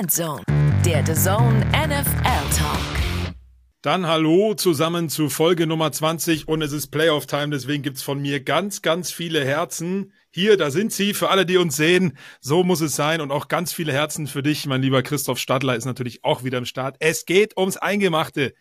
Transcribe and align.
Endzone, 0.00 0.42
der 0.84 1.06
The 1.06 1.14
Zone 1.14 1.64
NFL 1.70 2.56
Talk. 2.56 3.34
Dann 3.80 4.06
hallo 4.06 4.54
zusammen 4.54 5.08
zu 5.08 5.28
Folge 5.28 5.68
Nummer 5.68 5.92
20 5.92 6.48
und 6.48 6.62
es 6.62 6.72
ist 6.72 6.88
Playoff 6.88 7.26
Time, 7.26 7.50
deswegen 7.50 7.84
gibt's 7.84 8.02
von 8.02 8.20
mir 8.20 8.42
ganz, 8.42 8.82
ganz 8.82 9.12
viele 9.12 9.44
Herzen. 9.44 10.12
Hier, 10.32 10.56
da 10.56 10.72
sind 10.72 10.92
sie, 10.92 11.14
für 11.14 11.30
alle, 11.30 11.46
die 11.46 11.58
uns 11.58 11.76
sehen. 11.76 12.18
So 12.40 12.64
muss 12.64 12.80
es 12.80 12.96
sein 12.96 13.20
und 13.20 13.30
auch 13.30 13.46
ganz 13.46 13.72
viele 13.72 13.92
Herzen 13.92 14.26
für 14.26 14.42
dich, 14.42 14.66
mein 14.66 14.82
lieber 14.82 15.02
Christoph 15.02 15.38
Stadler 15.38 15.76
ist 15.76 15.84
natürlich 15.84 16.24
auch 16.24 16.42
wieder 16.42 16.58
im 16.58 16.66
Start. 16.66 16.96
Es 16.98 17.24
geht 17.24 17.56
ums 17.56 17.76
Eingemachte 17.76 18.54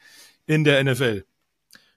in 0.46 0.64
der 0.64 0.84
NFL. 0.84 1.26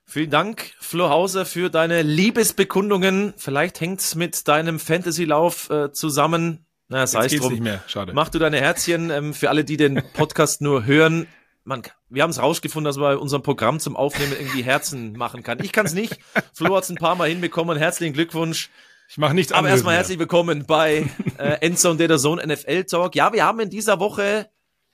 Vielen 0.05 0.29
Dank, 0.31 0.71
Flo 0.79 1.09
Hauser, 1.09 1.45
für 1.45 1.69
deine 1.69 2.01
Liebesbekundungen. 2.01 3.33
Vielleicht 3.37 3.81
hängt's 3.81 4.15
mit 4.15 4.47
deinem 4.47 4.79
Fantasy-Lauf 4.79 5.69
äh, 5.69 5.91
zusammen. 5.91 6.66
Na, 6.89 7.05
sei 7.05 7.25
es 7.25 7.35
drum. 7.35 7.51
nicht 7.51 7.63
mehr. 7.63 7.83
Schade. 7.87 8.13
Mach 8.13 8.29
du 8.29 8.39
deine 8.39 8.59
Herzchen. 8.59 9.09
Ähm, 9.09 9.33
für 9.33 9.49
alle, 9.49 9.63
die 9.65 9.77
den 9.77 10.01
Podcast 10.13 10.61
nur 10.61 10.85
hören, 10.85 11.27
man, 11.63 11.83
wir 12.09 12.23
haben 12.23 12.29
es 12.29 12.41
rausgefunden, 12.41 12.85
dass 12.85 12.95
man 12.95 13.15
bei 13.15 13.17
unserem 13.17 13.43
Programm 13.43 13.79
zum 13.79 13.97
Aufnehmen 13.97 14.31
irgendwie 14.39 14.63
Herzen 14.63 15.13
machen 15.17 15.43
kann. 15.43 15.59
Ich 15.61 15.73
kann 15.73 15.85
es 15.85 15.93
nicht. 15.93 16.17
Flo 16.53 16.75
hat 16.77 16.83
es 16.85 16.89
ein 16.89 16.95
paar 16.95 17.15
Mal 17.15 17.27
hinbekommen. 17.29 17.77
Herzlichen 17.77 18.13
Glückwunsch. 18.13 18.69
Ich 19.09 19.17
mache 19.17 19.33
nichts 19.33 19.51
Aber 19.51 19.59
anderes. 19.59 19.75
erstmal 19.79 19.93
mehr. 19.93 19.99
herzlich 19.99 20.19
willkommen 20.19 20.65
bei 20.65 21.09
äh, 21.37 21.57
Endzone 21.61 22.07
der 22.07 22.17
Zone 22.17 22.45
NFL 22.45 22.85
Talk. 22.85 23.15
Ja, 23.15 23.33
wir 23.33 23.43
haben 23.43 23.59
in 23.59 23.69
dieser 23.69 23.99
Woche 23.99 24.49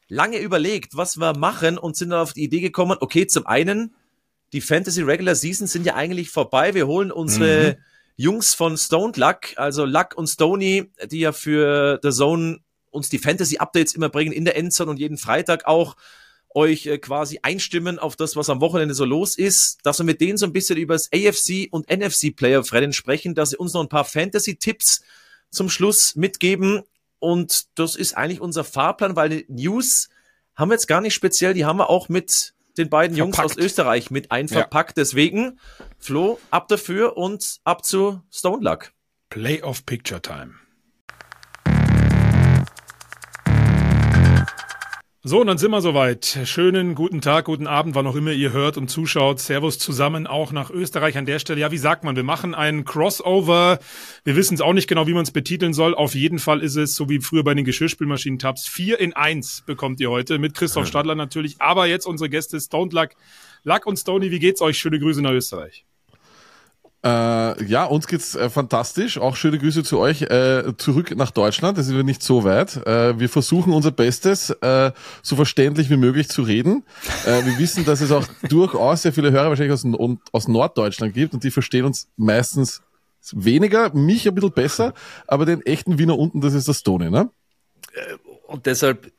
lange 0.08 0.38
überlegt, 0.39 0.95
was 0.98 1.17
wir 1.17 1.38
machen 1.38 1.78
und 1.78 1.95
sind 1.95 2.09
dann 2.09 2.20
auf 2.20 2.34
die 2.34 2.44
Idee 2.44 2.59
gekommen, 2.62 2.98
okay, 3.02 3.28
zum 3.28 3.45
einen, 3.48 3.95
die 4.52 4.62
Fantasy 4.62 5.02
Regular 5.02 5.36
Seasons 5.36 5.72
sind 5.72 5.86
ja 5.86 5.95
eigentlich 5.95 6.30
vorbei. 6.30 6.73
Wir 6.73 6.86
holen 6.88 7.12
unsere 7.12 7.78
Jungs 8.16 8.53
von 8.53 8.77
Stoned 8.77 9.17
Luck, 9.17 9.58
also 9.58 9.85
Luck 9.85 10.16
und 10.16 10.27
Stony, 10.27 10.91
die 11.05 11.22
ja 11.22 11.31
für 11.31 11.99
The 12.03 12.12
Zone 12.12 12.59
uns 12.91 13.09
die 13.09 13.20
Fantasy 13.20 13.58
Updates 13.58 13.95
immer 13.95 14.09
bringen 14.09 14.31
in 14.31 14.45
der 14.45 14.55
Endzone 14.55 14.91
und 14.91 14.99
jeden 14.99 15.17
Freitag 15.17 15.66
auch 15.66 15.95
euch 16.55 16.86
äh, 16.86 16.99
quasi 16.99 17.39
einstimmen 17.41 17.99
auf 17.99 18.16
das, 18.16 18.36
was 18.36 18.50
am 18.50 18.61
Wochenende 18.61 18.94
so 18.94 19.06
los 19.06 19.38
ist, 19.38 19.80
dass 19.84 20.00
wir 20.00 20.06
mit 20.06 20.22
denen 20.22 20.38
so 20.38 20.45
ein 20.45 20.53
bisschen 20.53 20.78
über 20.78 20.94
das 20.94 21.09
AFC 21.11 21.67
und 21.72 21.89
NFC 21.89 22.36
Player 22.36 22.64
Rennen 22.72 22.94
sprechen, 22.94 23.36
dass 23.36 23.52
sie 23.52 23.58
uns 23.58 23.73
noch 23.73 23.81
ein 23.81 23.89
paar 23.89 24.06
Fantasy 24.06 24.58
Tipps 24.58 25.02
zum 25.50 25.69
Schluss 25.69 26.16
mitgeben. 26.16 26.84
Und 27.19 27.66
das 27.75 27.95
ist 27.95 28.16
eigentlich 28.16 28.41
unser 28.41 28.64
Fahrplan, 28.64 29.16
weil 29.16 29.30
die 29.30 29.45
News 29.47 30.09
haben 30.56 30.69
wir 30.69 30.75
jetzt 30.75 30.88
gar 30.88 31.02
nicht 31.02 31.14
speziell, 31.14 31.53
die 31.53 31.66
haben 31.66 31.80
wir 31.80 31.89
auch 31.89 32.09
mit 32.09 32.53
den 32.77 32.89
beiden 32.89 33.16
Jungs 33.16 33.35
Verpackt. 33.35 33.57
aus 33.57 33.63
Österreich 33.63 34.11
mit 34.11 34.31
einverpackt. 34.31 34.97
Deswegen, 34.97 35.59
Flo, 35.99 36.39
ab 36.52 36.67
dafür 36.67 37.17
und 37.17 37.59
ab 37.63 37.85
zu 37.85 38.21
Stone 38.31 38.63
Luck. 38.63 38.91
Playoff 39.29 39.85
Picture 39.85 40.21
Time. 40.21 40.53
So, 45.25 45.39
und 45.39 45.47
dann 45.47 45.57
sind 45.57 45.71
wir 45.71 45.79
soweit. 45.79 46.38
Schönen 46.43 46.95
guten 46.95 47.21
Tag, 47.21 47.45
guten 47.45 47.66
Abend, 47.66 47.95
wann 47.95 48.05
auch 48.07 48.17
immer 48.17 48.33
ihr 48.33 48.52
hört 48.52 48.75
und 48.75 48.89
zuschaut. 48.89 49.39
Servus 49.39 49.79
zusammen 49.79 50.27
auch 50.27 50.52
nach 50.52 50.69
Österreich 50.69 51.17
an 51.17 51.25
der 51.25 51.39
Stelle. 51.39 51.61
Ja, 51.61 51.71
wie 51.71 51.77
sagt 51.77 52.03
man, 52.03 52.17
wir 52.17 52.23
machen 52.23 52.53
einen 52.53 52.83
Crossover. 52.83 53.79
Wir 54.25 54.35
wissen 54.35 54.55
es 54.55 54.59
auch 54.59 54.73
nicht 54.73 54.89
genau, 54.89 55.07
wie 55.07 55.13
man 55.13 55.23
es 55.23 55.31
betiteln 55.31 55.73
soll. 55.73 55.95
Auf 55.95 56.13
jeden 56.13 56.39
Fall 56.39 56.59
ist 56.59 56.75
es, 56.75 56.95
so 56.95 57.07
wie 57.07 57.21
früher 57.21 57.45
bei 57.45 57.53
den 57.53 57.63
Geschirrspülmaschinen-Tabs, 57.63 58.67
4 58.67 58.99
in 58.99 59.13
1 59.13 59.63
bekommt 59.66 60.01
ihr 60.01 60.09
heute 60.09 60.39
mit 60.39 60.55
Christoph 60.55 60.88
Stadler 60.88 61.16
natürlich. 61.16 61.61
Aber 61.61 61.85
jetzt 61.85 62.05
unsere 62.05 62.29
Gäste 62.29 62.59
Stoned 62.59 62.91
Luck. 62.91 63.11
Luck 63.63 63.85
und 63.85 63.95
Stony, 63.95 64.29
wie 64.29 64.39
geht's 64.39 64.59
euch? 64.59 64.77
Schöne 64.77 64.99
Grüße 64.99 65.21
nach 65.21 65.31
Österreich. 65.31 65.85
Äh, 67.04 67.66
ja, 67.66 67.84
uns 67.84 68.08
geht's 68.08 68.34
äh, 68.34 68.50
fantastisch. 68.50 69.18
Auch 69.18 69.36
schöne 69.36 69.59
Grüße 69.59 69.84
zu 69.84 70.00
euch 70.00 70.22
äh, 70.22 70.73
zurück 70.78 71.14
nach 71.18 71.32
Deutschland. 71.32 71.78
Das 71.78 71.88
ist 71.88 71.96
wir 71.96 72.04
nicht 72.04 72.23
so 72.23 72.46
weit. 72.46 72.78
Äh, 72.88 73.20
wir 73.20 73.28
versuchen 73.28 73.73
unser 73.73 73.92
Bestes, 73.92 74.52
äh, 74.52 74.92
so 75.22 75.36
verständlich 75.36 75.90
wie 75.90 75.98
möglich 75.98 76.30
zu 76.30 76.44
reden. 76.44 76.86
Äh, 77.26 77.46
wir 77.46 77.58
wissen, 77.58 77.84
dass 77.84 78.00
es 78.00 78.12
auch 78.12 78.26
durchaus 78.50 79.02
sehr 79.02 79.12
viele 79.12 79.31
Hörer 79.31 79.50
wahrscheinlich 79.50 79.74
aus, 79.74 79.86
aus 80.31 80.48
Norddeutschland 80.48 81.14
gibt 81.14 81.34
und 81.34 81.44
die 81.44 81.52
verstehen 81.52 81.84
uns 81.84 82.08
meistens 82.16 82.81
weniger, 83.34 83.94
mich 83.94 84.28
ein 84.28 84.36
bisschen 84.36 84.53
besser, 84.53 84.94
aber 85.28 85.46
den 85.46 85.62
echten 85.62 85.97
Wiener 85.97 86.18
unten, 86.18 86.42
das 86.42 86.53
ist 86.53 86.68
das 86.68 86.84
Tony, 86.84 87.09
ne? 87.09 87.30
Und 88.47 88.66
deshalb, 88.66 89.12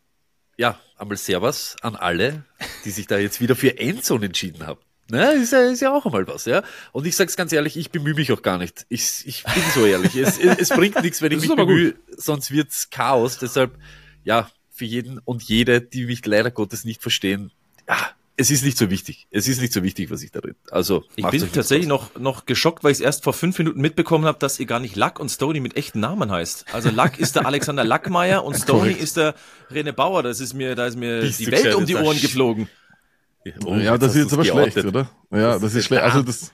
ja, 0.56 0.78
einmal 0.96 1.16
Servus 1.16 1.76
an 1.82 1.96
alle, 1.96 2.44
die 2.84 2.90
sich 2.90 3.06
da 3.06 3.18
jetzt 3.18 3.40
wieder 3.40 3.56
für 3.56 3.78
Endzone 3.78 4.26
entschieden 4.26 4.66
haben. 4.66 4.80
Ne, 5.10 5.32
ist 5.32 5.52
ja, 5.52 5.60
ist 5.60 5.80
ja 5.80 5.92
auch 5.92 6.06
einmal 6.06 6.26
was, 6.26 6.46
ja. 6.46 6.62
Und 6.92 7.06
ich 7.06 7.14
sag's 7.14 7.36
ganz 7.36 7.52
ehrlich, 7.52 7.76
ich 7.76 7.90
bemühe 7.90 8.14
mich 8.14 8.32
auch 8.32 8.40
gar 8.42 8.56
nicht. 8.56 8.86
Ich, 8.88 9.22
ich 9.26 9.44
bin 9.44 9.62
so 9.74 9.84
ehrlich. 9.84 10.16
Es, 10.16 10.38
es, 10.38 10.58
es 10.58 10.68
bringt 10.70 11.02
nichts, 11.02 11.20
wenn 11.20 11.32
ich 11.32 11.40
Das 11.40 11.48
mich 11.48 11.56
bemühe, 11.56 11.94
sonst 12.16 12.50
wird's 12.50 12.88
Chaos. 12.88 13.38
Deshalb, 13.38 13.76
ja, 14.24 14.48
für 14.70 14.86
jeden 14.86 15.18
und 15.18 15.42
jede, 15.42 15.80
die 15.82 16.06
mich 16.06 16.24
leider 16.24 16.50
Gottes 16.50 16.84
nicht 16.84 17.02
verstehen, 17.02 17.52
ja, 17.86 17.96
es 18.36 18.50
ist 18.50 18.64
nicht 18.64 18.76
so 18.76 18.90
wichtig. 18.90 19.28
Es 19.30 19.46
ist 19.46 19.60
nicht 19.60 19.72
so 19.72 19.82
wichtig, 19.82 20.10
was 20.10 20.22
ich 20.22 20.32
da 20.32 20.40
rede. 20.40 20.56
Also, 20.70 21.04
Ich 21.14 21.26
bin 21.26 21.52
tatsächlich 21.52 21.86
noch, 21.86 22.16
noch 22.18 22.46
geschockt, 22.46 22.82
weil 22.82 22.90
ich 22.90 22.98
es 22.98 23.00
erst 23.00 23.22
vor 23.22 23.32
fünf 23.32 23.58
Minuten 23.58 23.80
mitbekommen 23.80 24.24
habe, 24.24 24.38
dass 24.40 24.58
ihr 24.58 24.66
gar 24.66 24.80
nicht 24.80 24.96
Luck 24.96 25.20
und 25.20 25.28
Stony 25.28 25.60
mit 25.60 25.76
echten 25.76 26.00
Namen 26.00 26.32
heißt. 26.32 26.66
Also 26.72 26.90
Luck 26.90 27.18
ist 27.18 27.36
der 27.36 27.46
Alexander 27.46 27.84
Lackmeier 27.84 28.44
und 28.44 28.56
Stony 28.56 28.80
Korrekt. 28.80 29.00
ist 29.02 29.16
der 29.16 29.34
René 29.70 29.92
Bauer. 29.92 30.24
Das 30.24 30.40
ist 30.40 30.52
mir, 30.54 30.74
da 30.74 30.86
ist 30.86 30.96
mir 30.96 31.20
Bist 31.20 31.38
die 31.38 31.50
Welt 31.50 31.74
um 31.76 31.86
die 31.86 31.94
Ohren 31.94 32.20
geflogen. 32.20 32.68
Oh, 33.64 33.74
ja, 33.76 33.98
das 33.98 34.14
ist 34.14 34.22
jetzt 34.22 34.32
aber 34.32 34.44
schlecht, 34.44 34.74
geoutet. 34.74 34.86
oder? 34.86 35.10
Ja, 35.30 35.52
Das 35.52 35.60
das, 35.62 35.70
ist 35.72 35.76
ist 35.80 35.84
schlecht. 35.86 36.02
Also 36.02 36.22
das, 36.22 36.52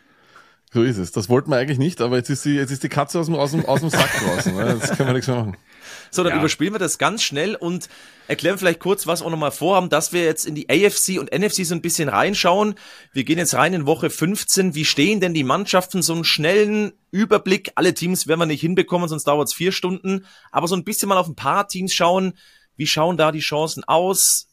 so 0.72 0.82
ist 0.82 0.98
es. 0.98 1.12
Das 1.12 1.28
wollten 1.28 1.50
wir 1.50 1.56
eigentlich 1.56 1.78
nicht, 1.78 2.00
aber 2.00 2.16
jetzt 2.16 2.30
ist 2.30 2.44
die, 2.44 2.54
jetzt 2.54 2.70
ist 2.70 2.82
die 2.82 2.88
Katze 2.88 3.18
aus 3.20 3.26
dem, 3.26 3.34
aus 3.34 3.50
dem, 3.52 3.64
aus 3.66 3.80
dem 3.80 3.90
Sack 3.90 4.10
draußen. 4.18 4.54
Ne? 4.54 4.78
Jetzt 4.80 4.96
können 4.96 5.08
wir 5.08 5.12
nichts 5.14 5.26
mehr 5.28 5.36
machen. 5.38 5.56
So, 6.12 6.22
dann 6.22 6.32
Ja. 6.34 6.38
überspielen 6.38 6.72
wir 6.74 6.78
das 6.78 6.98
ganz 6.98 7.22
schnell 7.22 7.54
und 7.56 7.88
erklären 8.28 8.58
vielleicht 8.58 8.78
kurz, 8.80 9.06
was 9.06 9.20
wir 9.22 9.26
auch 9.26 9.30
nochmal 9.30 9.50
vorhaben, 9.50 9.88
dass 9.88 10.12
wir 10.12 10.22
jetzt 10.24 10.46
in 10.46 10.54
die 10.54 10.68
AFC 10.68 11.18
und 11.18 11.32
NFC 11.32 11.64
so 11.64 11.74
ein 11.74 11.82
bisschen 11.82 12.08
reinschauen. 12.08 12.74
Wir 13.12 13.24
gehen 13.24 13.38
jetzt 13.38 13.54
rein 13.54 13.74
in 13.74 13.86
Woche 13.86 14.10
15. 14.10 14.74
Wie 14.76 14.84
stehen 14.84 15.20
denn 15.20 15.34
die 15.34 15.42
Mannschaften? 15.44 16.02
So 16.02 16.12
einen 16.14 16.24
schnellen 16.24 16.92
Überblick. 17.10 17.72
Alle 17.74 17.94
Teams 17.94 18.26
werden 18.28 18.40
wir 18.40 18.46
nicht 18.46 18.60
hinbekommen, 18.60 19.08
sonst 19.08 19.24
dauert 19.24 19.48
es 19.48 19.54
vier 19.54 19.72
Stunden. 19.72 20.24
Aber 20.52 20.68
so 20.68 20.76
ein 20.76 20.84
bisschen 20.84 21.08
mal 21.08 21.18
auf 21.18 21.26
ein 21.28 21.34
paar 21.36 21.66
Teams 21.66 21.92
schauen. 21.92 22.34
Wie 22.76 22.86
schauen 22.86 23.16
da 23.16 23.32
die 23.32 23.40
Chancen 23.40 23.82
aus? 23.84 24.46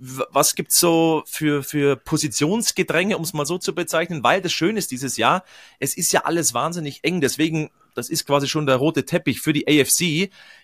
Was 0.00 0.54
gibt's 0.54 0.78
so 0.78 1.24
für, 1.26 1.62
für 1.62 1.96
Positionsgedränge, 1.96 3.16
um 3.16 3.24
es 3.24 3.32
mal 3.32 3.46
so 3.46 3.58
zu 3.58 3.74
bezeichnen? 3.74 4.22
Weil 4.22 4.40
das 4.40 4.52
Schöne 4.52 4.78
ist 4.78 4.90
dieses 4.90 5.16
Jahr, 5.16 5.44
es 5.80 5.96
ist 5.96 6.12
ja 6.12 6.24
alles 6.24 6.54
wahnsinnig 6.54 7.00
eng. 7.02 7.20
Deswegen, 7.20 7.70
das 7.94 8.08
ist 8.08 8.26
quasi 8.26 8.46
schon 8.46 8.66
der 8.66 8.76
rote 8.76 9.04
Teppich 9.04 9.40
für 9.40 9.52
die 9.52 9.66
AFC. 9.66 10.00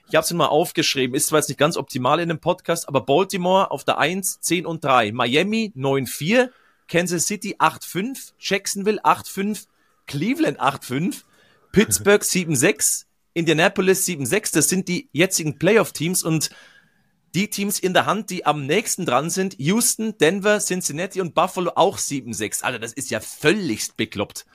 Ich 0.09 0.15
habe 0.15 0.25
es 0.25 0.33
mal 0.33 0.47
aufgeschrieben, 0.47 1.17
ist 1.17 1.27
zwar 1.27 1.41
jetzt 1.41 1.49
nicht 1.49 1.59
ganz 1.59 1.77
optimal 1.77 2.21
in 2.21 2.28
dem 2.28 2.39
Podcast, 2.39 2.89
aber 2.89 3.00
Baltimore 3.00 3.71
auf 3.71 3.84
der 3.84 3.99
1, 3.99 4.41
10 4.41 4.67
und 4.67 4.84
3. 4.84 5.12
Miami 5.12 5.72
9-4, 5.77 6.51
Kansas 6.87 7.27
City 7.27 7.56
8-5, 7.59 8.33
Jacksonville 8.39 9.03
8-5, 9.05 9.66
Cleveland 10.06 10.61
8-5, 10.61 11.22
Pittsburgh 11.72 12.22
7-6, 12.22 13.06
Indianapolis 13.33 14.06
7-6. 14.06 14.55
Das 14.55 14.69
sind 14.69 14.87
die 14.87 15.09
jetzigen 15.12 15.59
Playoff-Teams 15.59 16.22
und 16.22 16.51
die 17.34 17.49
Teams 17.49 17.78
in 17.78 17.95
der 17.95 18.06
Hand, 18.06 18.31
die 18.31 18.47
am 18.47 18.67
nächsten 18.67 19.06
dran 19.06 19.31
sind, 19.31 19.56
Houston, 19.59 20.17
Denver, 20.19 20.59
Cincinnati 20.61 21.21
und 21.21 21.34
Buffalo 21.34 21.72
auch 21.75 21.99
7-6. 21.99 22.62
Alter, 22.62 22.78
das 22.78 22.93
ist 22.93 23.11
ja 23.11 23.21
völligst 23.21 23.97
bekloppt. 23.97 24.47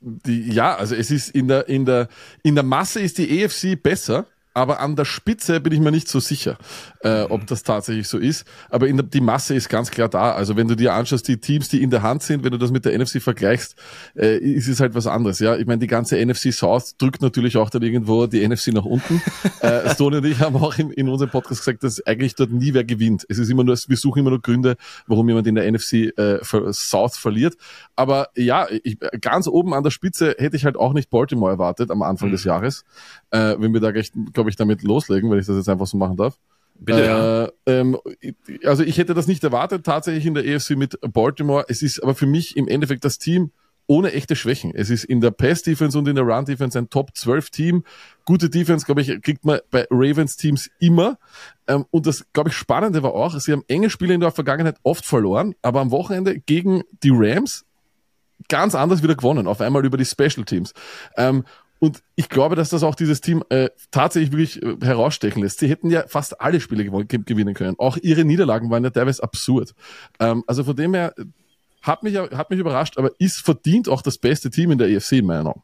Die, 0.00 0.50
ja, 0.52 0.76
also 0.76 0.94
es 0.94 1.10
ist 1.10 1.30
in 1.30 1.48
der, 1.48 1.68
in 1.68 1.84
der, 1.84 2.08
in 2.42 2.54
der 2.54 2.64
Masse 2.64 3.00
ist 3.00 3.18
die 3.18 3.42
EFC 3.42 3.82
besser, 3.82 4.26
aber 4.54 4.80
an 4.80 4.96
der 4.96 5.04
Spitze 5.04 5.60
bin 5.60 5.72
ich 5.72 5.80
mir 5.80 5.90
nicht 5.90 6.08
so 6.08 6.20
sicher, 6.20 6.58
äh, 7.00 7.22
ob 7.22 7.46
das 7.46 7.62
tatsächlich 7.62 8.08
so 8.08 8.18
ist. 8.18 8.46
Aber 8.70 8.88
in 8.88 8.96
der, 8.96 9.06
die 9.06 9.20
Masse 9.20 9.54
ist 9.54 9.68
ganz 9.68 9.90
klar 9.90 10.08
da. 10.08 10.32
Also 10.32 10.56
wenn 10.56 10.68
du 10.68 10.74
dir 10.74 10.94
anschaust, 10.94 11.28
die 11.28 11.38
Teams, 11.38 11.68
die 11.68 11.82
in 11.82 11.90
der 11.90 12.02
Hand 12.02 12.22
sind, 12.22 12.44
wenn 12.44 12.50
du 12.50 12.58
das 12.58 12.70
mit 12.70 12.84
der 12.84 12.98
NFC 12.98 13.22
vergleichst, 13.22 13.76
äh, 14.16 14.36
ist 14.38 14.68
es 14.68 14.80
halt 14.80 14.94
was 14.94 15.06
anderes. 15.06 15.38
Ja, 15.38 15.56
ich 15.56 15.66
meine, 15.66 15.78
die 15.78 15.86
ganze 15.86 16.16
NFC 16.24 16.52
South 16.52 16.96
drückt 16.98 17.22
natürlich 17.22 17.56
auch 17.56 17.70
dann 17.70 17.82
irgendwo 17.82 18.26
die 18.26 18.46
NFC 18.46 18.68
nach 18.68 18.84
unten. 18.84 19.22
äh, 19.60 19.90
Stone 19.94 20.18
und 20.18 20.24
ich 20.24 20.40
haben 20.40 20.56
auch 20.56 20.76
in, 20.78 20.90
in 20.90 21.08
unserem 21.08 21.30
Podcast 21.30 21.60
gesagt, 21.60 21.84
dass 21.84 22.04
eigentlich 22.06 22.34
dort 22.34 22.50
nie 22.50 22.74
wer 22.74 22.84
gewinnt. 22.84 23.24
Es 23.28 23.38
ist 23.38 23.50
immer 23.50 23.64
nur, 23.64 23.76
wir 23.76 23.96
suchen 23.96 24.20
immer 24.20 24.30
nur 24.30 24.42
Gründe, 24.42 24.76
warum 25.06 25.28
jemand 25.28 25.46
in 25.46 25.54
der 25.54 25.70
NFC 25.70 26.12
äh, 26.18 26.38
South 26.72 27.16
verliert. 27.16 27.56
Aber 27.96 28.28
ja, 28.36 28.66
ich, 28.82 28.98
ganz 29.20 29.46
oben 29.46 29.74
an 29.74 29.82
der 29.82 29.90
Spitze 29.90 30.34
hätte 30.38 30.56
ich 30.56 30.64
halt 30.64 30.76
auch 30.76 30.92
nicht 30.92 31.10
Baltimore 31.10 31.52
erwartet 31.52 31.90
am 31.90 32.02
Anfang 32.02 32.30
des 32.30 32.44
Jahres. 32.44 32.84
Äh, 33.30 33.56
wenn 33.58 33.72
wir 33.72 33.80
da 33.80 33.90
gleich, 33.90 34.12
glaube 34.32 34.47
ich, 34.48 34.56
damit 34.56 34.82
loslegen, 34.82 35.30
wenn 35.30 35.38
ich 35.38 35.46
das 35.46 35.56
jetzt 35.56 35.68
einfach 35.68 35.86
so 35.86 35.96
machen 35.96 36.16
darf. 36.16 36.38
Bitte, 36.80 37.52
äh, 37.66 37.80
ähm, 37.80 37.98
also 38.64 38.84
ich 38.84 38.98
hätte 38.98 39.14
das 39.14 39.26
nicht 39.26 39.42
erwartet, 39.42 39.84
tatsächlich 39.84 40.26
in 40.26 40.34
der 40.34 40.46
EFC 40.46 40.70
mit 40.70 40.98
Baltimore. 41.00 41.64
Es 41.68 41.82
ist 41.82 42.02
aber 42.02 42.14
für 42.14 42.26
mich 42.26 42.56
im 42.56 42.68
Endeffekt 42.68 43.04
das 43.04 43.18
Team 43.18 43.50
ohne 43.88 44.12
echte 44.12 44.36
Schwächen. 44.36 44.72
Es 44.74 44.90
ist 44.90 45.04
in 45.04 45.20
der 45.20 45.30
Pass-Defense 45.30 45.98
und 45.98 46.06
in 46.06 46.14
der 46.14 46.24
Run-Defense 46.24 46.78
ein 46.78 46.90
Top-12-Team. 46.90 47.84
Gute 48.26 48.50
Defense, 48.50 48.84
glaube 48.84 49.00
ich, 49.00 49.08
kriegt 49.22 49.44
man 49.44 49.60
bei 49.70 49.86
Ravens-Teams 49.90 50.70
immer. 50.78 51.18
Ähm, 51.66 51.86
und 51.90 52.06
das, 52.06 52.26
glaube 52.32 52.50
ich, 52.50 52.54
Spannende 52.54 53.02
war 53.02 53.14
auch, 53.14 53.36
sie 53.40 53.50
haben 53.50 53.64
enge 53.66 53.88
Spiele 53.88 54.14
in 54.14 54.20
der 54.20 54.30
Vergangenheit 54.30 54.76
oft 54.82 55.06
verloren, 55.06 55.54
aber 55.62 55.80
am 55.80 55.90
Wochenende 55.90 56.38
gegen 56.38 56.82
die 57.02 57.12
Rams 57.12 57.64
ganz 58.48 58.74
anders 58.74 59.02
wieder 59.02 59.16
gewonnen, 59.16 59.46
auf 59.46 59.60
einmal 59.60 59.84
über 59.84 59.96
die 59.96 60.04
Special 60.04 60.44
Teams. 60.44 60.72
Ähm, 61.16 61.44
Und 61.78 62.02
ich 62.16 62.28
glaube, 62.28 62.56
dass 62.56 62.70
das 62.70 62.82
auch 62.82 62.94
dieses 62.94 63.20
Team 63.20 63.44
äh, 63.50 63.70
tatsächlich 63.90 64.32
wirklich 64.32 64.62
äh, 64.62 64.84
herausstechen 64.84 65.42
lässt. 65.42 65.60
Sie 65.60 65.68
hätten 65.68 65.90
ja 65.90 66.04
fast 66.08 66.40
alle 66.40 66.60
Spiele 66.60 66.84
gewinnen 66.84 67.54
können. 67.54 67.76
Auch 67.78 67.96
ihre 67.96 68.24
Niederlagen 68.24 68.70
waren 68.70 68.84
ja 68.84 68.90
teilweise 68.90 69.22
absurd. 69.22 69.74
Ähm, 70.18 70.44
also 70.46 70.64
von 70.64 70.74
dem 70.74 70.94
her 70.94 71.14
hat 71.82 72.02
mich, 72.02 72.16
hat 72.16 72.50
mich 72.50 72.58
überrascht, 72.58 72.98
aber 72.98 73.10
ist 73.18 73.38
verdient 73.38 73.88
auch 73.88 74.02
das 74.02 74.18
beste 74.18 74.50
Team 74.50 74.72
in 74.72 74.78
der 74.78 74.88
EFC, 74.88 75.12
in 75.12 75.26
meiner 75.26 75.44
Meinung. 75.44 75.62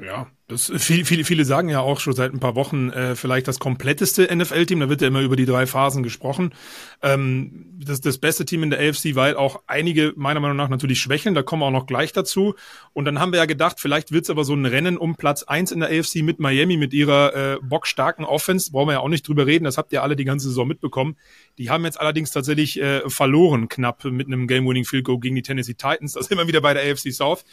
Ja, 0.00 0.28
das, 0.46 0.70
viele, 0.76 1.04
viele, 1.04 1.24
viele 1.24 1.44
sagen 1.44 1.68
ja 1.68 1.80
auch 1.80 1.98
schon 1.98 2.12
seit 2.12 2.32
ein 2.32 2.38
paar 2.38 2.54
Wochen 2.54 2.90
äh, 2.90 3.16
vielleicht 3.16 3.48
das 3.48 3.58
kompletteste 3.58 4.28
NFL-Team. 4.32 4.78
Da 4.78 4.88
wird 4.88 5.02
ja 5.02 5.08
immer 5.08 5.22
über 5.22 5.34
die 5.34 5.44
drei 5.44 5.66
Phasen 5.66 6.04
gesprochen. 6.04 6.54
Ähm, 7.02 7.66
das 7.84 8.00
das 8.00 8.18
beste 8.18 8.44
Team 8.44 8.62
in 8.62 8.70
der 8.70 8.78
AFC, 8.78 9.16
weil 9.16 9.34
auch 9.34 9.60
einige 9.66 10.12
meiner 10.14 10.38
Meinung 10.38 10.56
nach 10.56 10.68
natürlich 10.68 11.00
schwächeln. 11.00 11.34
Da 11.34 11.42
kommen 11.42 11.62
wir 11.62 11.66
auch 11.66 11.72
noch 11.72 11.86
gleich 11.86 12.12
dazu. 12.12 12.54
Und 12.92 13.06
dann 13.06 13.18
haben 13.18 13.32
wir 13.32 13.40
ja 13.40 13.46
gedacht, 13.46 13.80
vielleicht 13.80 14.12
wird's 14.12 14.30
aber 14.30 14.44
so 14.44 14.54
ein 14.54 14.66
Rennen 14.66 14.98
um 14.98 15.16
Platz 15.16 15.42
eins 15.42 15.72
in 15.72 15.80
der 15.80 15.88
AFC 15.88 16.22
mit 16.22 16.38
Miami, 16.38 16.76
mit 16.76 16.94
ihrer 16.94 17.34
äh, 17.34 17.58
bockstarken 17.60 18.24
Offense. 18.24 18.70
Brauchen 18.70 18.90
wir 18.90 18.92
ja 18.94 19.00
auch 19.00 19.08
nicht 19.08 19.26
drüber 19.26 19.46
reden. 19.46 19.64
Das 19.64 19.78
habt 19.78 19.92
ihr 19.92 20.04
alle 20.04 20.14
die 20.14 20.24
ganze 20.24 20.46
Saison 20.46 20.68
mitbekommen. 20.68 21.16
Die 21.58 21.70
haben 21.70 21.84
jetzt 21.84 22.00
allerdings 22.00 22.30
tatsächlich 22.30 22.80
äh, 22.80 23.00
verloren 23.10 23.68
knapp 23.68 24.04
mit 24.04 24.28
einem 24.28 24.46
Game-Winning-Field 24.46 25.04
Goal 25.04 25.18
gegen 25.18 25.34
die 25.34 25.42
Tennessee 25.42 25.74
Titans. 25.74 26.12
Das 26.12 26.28
immer 26.28 26.46
wieder 26.46 26.60
bei 26.60 26.72
der 26.72 26.84
AFC 26.84 27.12
South. 27.12 27.44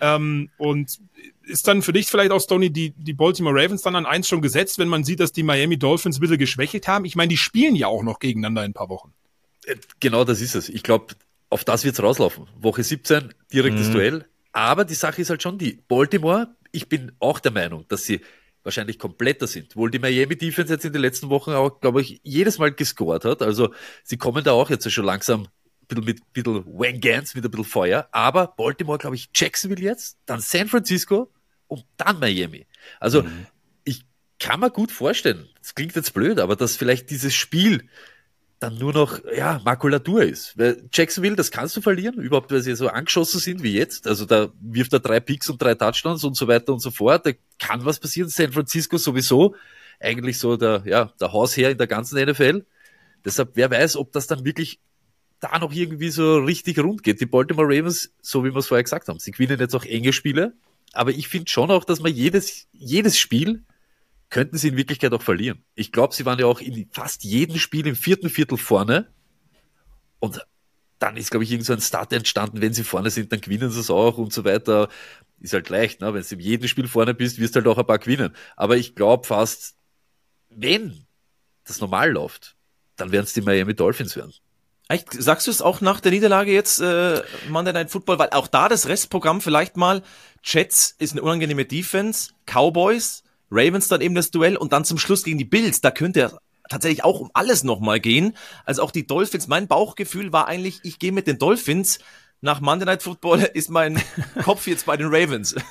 Ähm, 0.00 0.50
und 0.58 0.98
ist 1.42 1.68
dann 1.68 1.82
für 1.82 1.92
dich 1.92 2.06
vielleicht 2.06 2.30
auch, 2.30 2.40
Stoney, 2.40 2.70
die, 2.70 2.90
die 2.90 3.12
Baltimore 3.12 3.54
Ravens 3.54 3.82
dann 3.82 3.96
an 3.96 4.06
eins 4.06 4.28
schon 4.28 4.42
gesetzt, 4.42 4.78
wenn 4.78 4.88
man 4.88 5.04
sieht, 5.04 5.20
dass 5.20 5.32
die 5.32 5.42
Miami 5.42 5.78
Dolphins 5.78 6.18
ein 6.18 6.20
bisschen 6.20 6.38
geschwächelt 6.38 6.88
haben? 6.88 7.04
Ich 7.04 7.16
meine, 7.16 7.28
die 7.28 7.36
spielen 7.36 7.76
ja 7.76 7.86
auch 7.86 8.02
noch 8.02 8.18
gegeneinander 8.18 8.64
in 8.64 8.70
ein 8.70 8.74
paar 8.74 8.88
Wochen. 8.88 9.12
Äh, 9.66 9.76
genau 10.00 10.24
das 10.24 10.40
ist 10.40 10.54
es. 10.54 10.68
Ich 10.68 10.82
glaube, 10.82 11.14
auf 11.50 11.64
das 11.64 11.84
wird's 11.84 12.02
rauslaufen. 12.02 12.46
Woche 12.58 12.82
17, 12.82 13.34
direktes 13.52 13.88
mhm. 13.88 13.92
Duell. 13.92 14.24
Aber 14.52 14.84
die 14.84 14.94
Sache 14.94 15.22
ist 15.22 15.30
halt 15.30 15.42
schon 15.42 15.58
die, 15.58 15.80
Baltimore, 15.88 16.48
ich 16.72 16.88
bin 16.88 17.12
auch 17.18 17.38
der 17.40 17.52
Meinung, 17.52 17.84
dass 17.88 18.04
sie 18.04 18.20
wahrscheinlich 18.62 18.98
kompletter 18.98 19.46
sind. 19.46 19.76
Wohl 19.76 19.90
die 19.90 19.98
Miami 19.98 20.36
Defense 20.36 20.72
jetzt 20.72 20.84
in 20.84 20.92
den 20.92 21.02
letzten 21.02 21.28
Wochen 21.28 21.50
auch, 21.50 21.80
glaube 21.80 22.00
ich, 22.00 22.20
jedes 22.22 22.58
Mal 22.58 22.72
gescored 22.72 23.24
hat. 23.24 23.42
Also 23.42 23.72
sie 24.02 24.16
kommen 24.16 24.42
da 24.42 24.52
auch 24.52 24.70
jetzt 24.70 24.90
schon 24.90 25.04
langsam 25.04 25.48
bisschen 25.86 26.04
mit 26.04 26.32
bisschen 26.32 26.64
Wangans, 26.66 27.34
mit 27.34 27.44
ein 27.44 27.50
bisschen 27.50 27.64
Feuer. 27.64 28.08
Aber 28.12 28.48
Baltimore, 28.48 28.98
glaube 28.98 29.16
ich, 29.16 29.30
Jacksonville 29.34 29.82
jetzt, 29.82 30.18
dann 30.26 30.40
San 30.40 30.68
Francisco 30.68 31.30
und 31.66 31.84
dann 31.96 32.18
Miami. 32.18 32.66
Also 33.00 33.22
mhm. 33.22 33.46
ich 33.84 34.04
kann 34.38 34.60
mir 34.60 34.70
gut 34.70 34.92
vorstellen, 34.92 35.48
das 35.60 35.74
klingt 35.74 35.94
jetzt 35.96 36.14
blöd, 36.14 36.38
aber 36.38 36.56
dass 36.56 36.76
vielleicht 36.76 37.10
dieses 37.10 37.34
Spiel 37.34 37.88
dann 38.60 38.78
nur 38.78 38.92
noch, 38.92 39.20
ja, 39.36 39.60
Makulatur 39.64 40.22
ist. 40.22 40.56
Weil 40.56 40.88
Jacksonville, 40.92 41.36
das 41.36 41.50
kannst 41.50 41.76
du 41.76 41.82
verlieren, 41.82 42.14
überhaupt, 42.14 42.50
weil 42.50 42.62
sie 42.62 42.74
so 42.74 42.88
angeschossen 42.88 43.38
sind 43.40 43.62
wie 43.62 43.74
jetzt. 43.74 44.06
Also 44.06 44.24
da 44.24 44.48
wirft 44.60 44.92
er 44.92 45.00
drei 45.00 45.20
Picks 45.20 45.50
und 45.50 45.60
drei 45.60 45.74
Touchdowns 45.74 46.24
und 46.24 46.36
so 46.36 46.48
weiter 46.48 46.72
und 46.72 46.80
so 46.80 46.90
fort. 46.90 47.26
Da 47.26 47.32
kann 47.58 47.84
was 47.84 48.00
passieren. 48.00 48.28
San 48.28 48.52
Francisco 48.52 48.96
sowieso 48.96 49.54
eigentlich 50.00 50.38
so 50.38 50.56
der, 50.56 50.82
ja, 50.86 51.12
der 51.20 51.32
Hausherr 51.32 51.70
in 51.70 51.78
der 51.78 51.86
ganzen 51.86 52.22
NFL. 52.22 52.64
Deshalb, 53.24 53.50
wer 53.54 53.70
weiß, 53.70 53.96
ob 53.96 54.12
das 54.12 54.26
dann 54.26 54.44
wirklich 54.44 54.80
da 55.44 55.58
noch 55.58 55.72
irgendwie 55.72 56.08
so 56.08 56.38
richtig 56.38 56.78
rund 56.78 57.02
geht. 57.02 57.20
Die 57.20 57.26
Baltimore 57.26 57.68
Ravens, 57.68 58.12
so 58.22 58.44
wie 58.44 58.54
wir 58.54 58.58
es 58.58 58.68
vorher 58.68 58.82
gesagt 58.82 59.08
haben, 59.08 59.18
sie 59.18 59.30
gewinnen 59.30 59.60
jetzt 59.60 59.74
auch 59.74 59.84
enge 59.84 60.12
Spiele, 60.12 60.54
aber 60.92 61.10
ich 61.10 61.28
finde 61.28 61.50
schon 61.50 61.70
auch, 61.70 61.84
dass 61.84 62.00
man 62.00 62.14
jedes, 62.14 62.66
jedes 62.72 63.18
Spiel 63.18 63.62
könnten 64.30 64.56
sie 64.56 64.68
in 64.68 64.76
Wirklichkeit 64.76 65.12
auch 65.12 65.22
verlieren. 65.22 65.62
Ich 65.74 65.92
glaube, 65.92 66.14
sie 66.14 66.24
waren 66.24 66.38
ja 66.38 66.46
auch 66.46 66.60
in 66.60 66.88
fast 66.90 67.24
jedem 67.24 67.58
Spiel 67.58 67.86
im 67.86 67.94
vierten 67.94 68.30
Viertel 68.30 68.56
vorne 68.56 69.12
und 70.18 70.40
dann 70.98 71.16
ist, 71.18 71.30
glaube 71.30 71.44
ich, 71.44 71.50
irgend 71.50 71.66
so 71.66 71.74
ein 71.74 71.80
Start 71.80 72.12
entstanden, 72.14 72.62
wenn 72.62 72.72
sie 72.72 72.84
vorne 72.84 73.10
sind, 73.10 73.30
dann 73.30 73.40
gewinnen 73.40 73.70
sie 73.70 73.80
es 73.80 73.90
auch 73.90 74.16
und 74.16 74.32
so 74.32 74.44
weiter. 74.44 74.88
Ist 75.40 75.52
halt 75.52 75.68
leicht, 75.68 76.00
ne? 76.00 76.14
wenn 76.14 76.22
du 76.22 76.34
in 76.34 76.40
jedem 76.40 76.68
Spiel 76.68 76.88
vorne 76.88 77.12
bist, 77.12 77.38
wirst 77.38 77.54
du 77.54 77.60
halt 77.60 77.68
auch 77.68 77.76
ein 77.76 77.86
paar 77.86 77.98
gewinnen. 77.98 78.34
Aber 78.56 78.78
ich 78.78 78.94
glaube 78.94 79.26
fast, 79.26 79.76
wenn 80.48 81.04
das 81.64 81.80
normal 81.80 82.10
läuft, 82.12 82.56
dann 82.96 83.12
werden 83.12 83.24
es 83.24 83.34
die 83.34 83.42
Miami 83.42 83.74
Dolphins 83.74 84.16
werden. 84.16 84.32
Echt, 84.88 85.12
sagst 85.12 85.46
du 85.46 85.50
es 85.50 85.62
auch 85.62 85.80
nach 85.80 86.00
der 86.00 86.12
Niederlage 86.12 86.52
jetzt, 86.52 86.80
äh, 86.80 87.22
Monday 87.48 87.72
Night 87.72 87.90
Football? 87.90 88.18
Weil 88.18 88.30
auch 88.30 88.46
da 88.46 88.68
das 88.68 88.86
Restprogramm 88.86 89.40
vielleicht 89.40 89.76
mal, 89.76 90.02
Jets 90.42 90.94
ist 90.98 91.12
eine 91.12 91.22
unangenehme 91.22 91.64
Defense, 91.64 92.32
Cowboys, 92.46 93.22
Ravens 93.50 93.88
dann 93.88 94.02
eben 94.02 94.14
das 94.14 94.30
Duell 94.30 94.56
und 94.56 94.72
dann 94.72 94.84
zum 94.84 94.98
Schluss 94.98 95.24
gegen 95.24 95.38
die 95.38 95.44
Bills. 95.44 95.80
Da 95.80 95.90
könnte 95.90 96.20
er 96.20 96.38
tatsächlich 96.68 97.02
auch 97.02 97.20
um 97.20 97.30
alles 97.32 97.64
nochmal 97.64 97.98
gehen. 97.98 98.36
Also 98.64 98.82
auch 98.82 98.90
die 98.90 99.06
Dolphins, 99.06 99.48
mein 99.48 99.68
Bauchgefühl 99.68 100.32
war 100.32 100.48
eigentlich, 100.48 100.80
ich 100.82 100.98
gehe 100.98 101.12
mit 101.12 101.26
den 101.26 101.38
Dolphins. 101.38 101.98
Nach 102.42 102.60
Monday 102.60 102.84
Night 102.84 103.02
Football 103.02 103.40
ist 103.54 103.70
mein 103.70 104.02
Kopf 104.42 104.66
jetzt 104.66 104.84
bei 104.86 104.96
den 104.96 105.08
Ravens. 105.08 105.54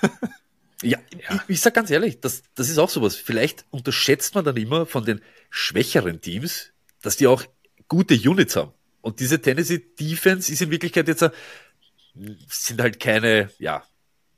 Ja. 0.85 0.97
Ich, 1.09 1.39
ich 1.47 1.61
sag 1.61 1.73
ganz 1.73 1.89
ehrlich, 1.89 2.19
das, 2.19 2.43
das 2.55 2.67
ist 2.67 2.77
auch 2.77 2.89
sowas. 2.89 3.15
Vielleicht 3.15 3.63
unterschätzt 3.71 4.35
man 4.35 4.43
dann 4.43 4.57
immer 4.57 4.85
von 4.85 5.05
den 5.05 5.21
schwächeren 5.49 6.19
Teams, 6.19 6.71
dass 7.01 7.15
die 7.15 7.27
auch 7.27 7.45
gute 7.87 8.15
Units 8.15 8.57
haben. 8.57 8.73
Und 9.03 9.19
diese 9.19 9.41
Tennessee 9.41 9.83
Defense 9.99 10.51
ist 10.51 10.61
in 10.61 10.71
Wirklichkeit 10.71 11.09
jetzt, 11.09 11.29
sind 12.47 12.81
halt 12.81 13.01
keine, 13.01 13.49
ja, 13.59 13.83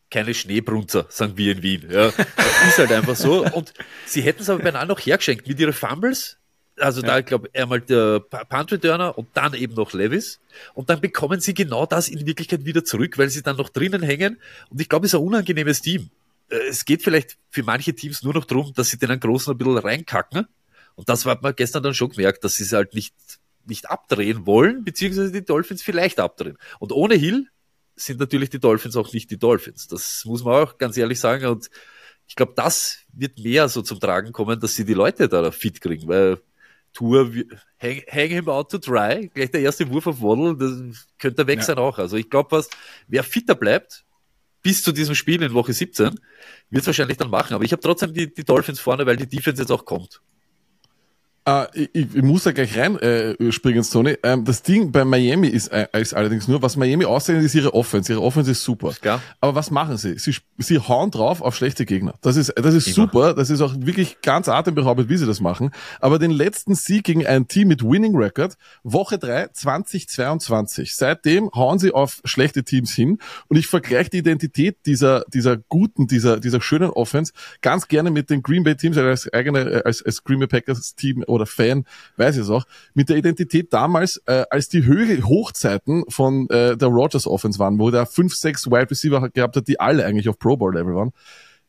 keine 0.09 0.33
Schneebrunzer, 0.33 1.05
sagen 1.09 1.37
wir 1.37 1.51
in 1.51 1.61
Wien. 1.61 1.87
Ja, 1.87 2.07
ist 2.67 2.79
halt 2.79 2.91
einfach 2.91 3.15
so. 3.15 3.45
Und 3.45 3.73
sie 4.07 4.21
hätten 4.21 4.41
es 4.41 4.49
aber 4.49 4.63
beinahe 4.63 4.87
noch 4.87 4.99
hergeschenkt 4.99 5.47
mit 5.47 5.59
ihren 5.59 5.71
Fumbles. 5.71 6.37
Also 6.77 7.01
ja. 7.01 7.07
da, 7.07 7.19
ich 7.19 7.27
glaube, 7.27 7.47
einmal 7.53 7.79
der 7.79 8.21
Punt 8.21 8.71
Returner 8.71 9.15
und 9.15 9.27
dann 9.35 9.53
eben 9.53 9.75
noch 9.75 9.93
Levis. 9.93 10.39
Und 10.73 10.89
dann 10.89 10.99
bekommen 10.99 11.39
sie 11.41 11.53
genau 11.53 11.85
das 11.85 12.09
in 12.09 12.25
Wirklichkeit 12.25 12.65
wieder 12.65 12.83
zurück, 12.83 13.19
weil 13.19 13.29
sie 13.29 13.43
dann 13.43 13.57
noch 13.57 13.69
drinnen 13.69 14.01
hängen. 14.01 14.41
Und 14.69 14.81
ich 14.81 14.89
glaube, 14.89 15.05
es 15.05 15.13
ist 15.13 15.19
ein 15.19 15.25
unangenehmes 15.25 15.81
Team. 15.83 16.09
Äh, 16.49 16.55
es 16.69 16.85
geht 16.85 17.03
vielleicht 17.03 17.37
für 17.51 17.61
manche 17.61 17.93
Teams 17.93 18.23
nur 18.23 18.33
noch 18.33 18.45
darum, 18.45 18.73
dass 18.73 18.89
sie 18.89 18.97
den 18.97 19.19
Großen 19.19 19.53
ein 19.53 19.57
bisschen 19.59 19.77
reinkacken. 19.77 20.47
Und 20.95 21.07
das 21.07 21.23
hat 21.25 21.43
man 21.43 21.55
gestern 21.55 21.83
dann 21.83 21.93
schon 21.93 22.09
gemerkt, 22.09 22.43
dass 22.43 22.55
sie 22.55 22.63
es 22.63 22.73
halt 22.73 22.95
nicht 22.95 23.13
nicht 23.67 23.89
abdrehen 23.89 24.45
wollen, 24.45 24.83
beziehungsweise 24.83 25.31
die 25.31 25.45
Dolphins 25.45 25.81
vielleicht 25.81 26.19
abdrehen. 26.19 26.57
Und 26.79 26.91
ohne 26.91 27.15
Hill 27.15 27.47
sind 27.95 28.19
natürlich 28.19 28.49
die 28.49 28.59
Dolphins 28.59 28.95
auch 28.95 29.11
nicht 29.13 29.31
die 29.31 29.37
Dolphins. 29.37 29.87
Das 29.87 30.25
muss 30.25 30.43
man 30.43 30.63
auch 30.63 30.77
ganz 30.77 30.97
ehrlich 30.97 31.19
sagen. 31.19 31.45
Und 31.47 31.69
ich 32.27 32.35
glaube, 32.35 32.53
das 32.55 32.99
wird 33.13 33.39
mehr 33.39 33.69
so 33.69 33.81
zum 33.81 33.99
Tragen 33.99 34.31
kommen, 34.31 34.59
dass 34.59 34.75
sie 34.75 34.85
die 34.85 34.93
Leute 34.93 35.29
da 35.29 35.51
fit 35.51 35.79
kriegen, 35.81 36.07
weil 36.07 36.41
Tour, 36.93 37.29
hang, 37.77 38.01
hang 38.09 38.29
him 38.29 38.47
out 38.47 38.71
to 38.71 38.77
dry, 38.77 39.29
gleich 39.33 39.51
der 39.51 39.61
erste 39.61 39.89
Wurf 39.89 40.07
auf 40.07 40.21
Waddle, 40.21 40.55
das 40.57 41.05
könnte 41.19 41.45
weg 41.45 41.59
ja. 41.59 41.65
sein 41.65 41.77
auch. 41.77 41.97
Also 41.97 42.15
ich 42.15 42.29
glaube, 42.29 42.51
was, 42.51 42.69
wer 43.07 43.23
fitter 43.23 43.53
bleibt, 43.53 44.05
bis 44.61 44.81
zu 44.81 44.91
diesem 44.91 45.13
Spiel 45.13 45.43
in 45.43 45.53
Woche 45.53 45.73
17, 45.73 46.19
wird 46.69 46.81
es 46.81 46.87
wahrscheinlich 46.87 47.17
dann 47.17 47.29
machen. 47.29 47.53
Aber 47.53 47.63
ich 47.63 47.71
habe 47.71 47.81
trotzdem 47.81 48.13
die, 48.13 48.33
die 48.33 48.43
Dolphins 48.43 48.79
vorne, 48.79 49.05
weil 49.05 49.17
die 49.17 49.27
Defense 49.27 49.61
jetzt 49.61 49.71
auch 49.71 49.85
kommt. 49.85 50.21
Uh, 51.47 51.65
ich, 51.75 51.89
ich, 51.93 52.23
muss 52.23 52.41
da 52.41 52.53
gleich 52.53 52.75
rein 52.75 52.97
äh, 52.97 53.51
springen, 53.51 53.83
Sony. 53.83 54.17
Ähm, 54.23 54.45
das 54.45 54.63
Ding 54.63 54.91
bei 54.91 55.05
Miami 55.05 55.47
ist, 55.47 55.67
äh, 55.67 55.85
ist 55.93 56.15
allerdings 56.15 56.47
nur, 56.47 56.63
was 56.63 56.75
Miami 56.75 57.05
auszeichnet, 57.05 57.45
ist 57.45 57.53
ihre 57.53 57.75
Offense. 57.75 58.11
Ihre 58.11 58.23
Offense 58.23 58.49
ist 58.49 58.63
super. 58.63 58.89
Ist 58.89 59.05
Aber 59.05 59.53
was 59.53 59.69
machen 59.69 59.97
sie? 59.97 60.17
sie? 60.17 60.35
Sie 60.57 60.79
hauen 60.79 61.11
drauf 61.11 61.43
auf 61.43 61.55
schlechte 61.55 61.85
Gegner. 61.85 62.15
Das 62.21 62.35
ist, 62.35 62.51
das 62.55 62.73
ist 62.73 62.95
super. 62.95 63.35
Das 63.35 63.51
ist 63.51 63.61
auch 63.61 63.75
wirklich 63.77 64.21
ganz 64.23 64.49
atemberaubend, 64.49 65.07
wie 65.07 65.17
sie 65.17 65.27
das 65.27 65.39
machen. 65.39 65.69
Aber 65.99 66.17
den 66.17 66.31
letzten 66.31 66.73
Sieg 66.73 67.03
gegen 67.03 67.27
ein 67.27 67.47
Team 67.47 67.67
mit 67.67 67.83
Winning 67.83 68.15
Record, 68.15 68.57
Woche 68.81 69.19
3, 69.19 69.49
2022. 69.49 70.95
Seitdem 70.95 71.51
hauen 71.53 71.77
sie 71.77 71.91
auf 71.91 72.21
schlechte 72.25 72.63
Teams 72.63 72.91
hin. 72.91 73.19
Und 73.49 73.57
ich 73.57 73.67
vergleiche 73.67 74.09
die 74.09 74.17
Identität 74.17 74.77
dieser, 74.87 75.23
dieser 75.31 75.57
guten, 75.57 76.07
dieser, 76.07 76.39
dieser 76.39 76.59
schönen 76.59 76.89
Offense 76.89 77.33
ganz 77.61 77.87
gerne 77.87 78.09
mit 78.09 78.31
den 78.31 78.41
Green 78.41 78.63
Bay 78.63 78.75
Teams 78.75 78.97
als 78.97 79.31
eigene, 79.31 79.59
äh, 79.59 79.81
als, 79.85 80.01
als 80.03 80.23
Green 80.23 80.39
Bay 80.39 80.47
Packers 80.47 80.95
Team 80.95 81.23
oder 81.35 81.45
Fan, 81.45 81.85
weiß 82.17 82.35
ich 82.35 82.43
es 82.43 82.49
auch, 82.49 82.65
mit 82.93 83.09
der 83.09 83.17
Identität 83.17 83.71
damals, 83.73 84.21
äh, 84.25 84.45
als 84.49 84.69
die 84.69 84.85
Höhe 84.85 85.23
Hochzeiten 85.23 86.03
von 86.09 86.49
äh, 86.49 86.75
der 86.75 86.87
Rogers 86.87 87.27
Offense 87.27 87.59
waren, 87.59 87.79
wo 87.79 87.91
der 87.91 88.05
fünf, 88.05 88.35
sechs 88.35 88.67
Wide 88.67 88.89
Receiver 88.89 89.29
gehabt 89.29 89.55
hat, 89.55 89.67
die 89.67 89.79
alle 89.79 90.05
eigentlich 90.05 90.29
auf 90.29 90.39
Pro 90.39 90.57
Bowl 90.57 90.73
Level 90.73 90.95
waren. 90.95 91.11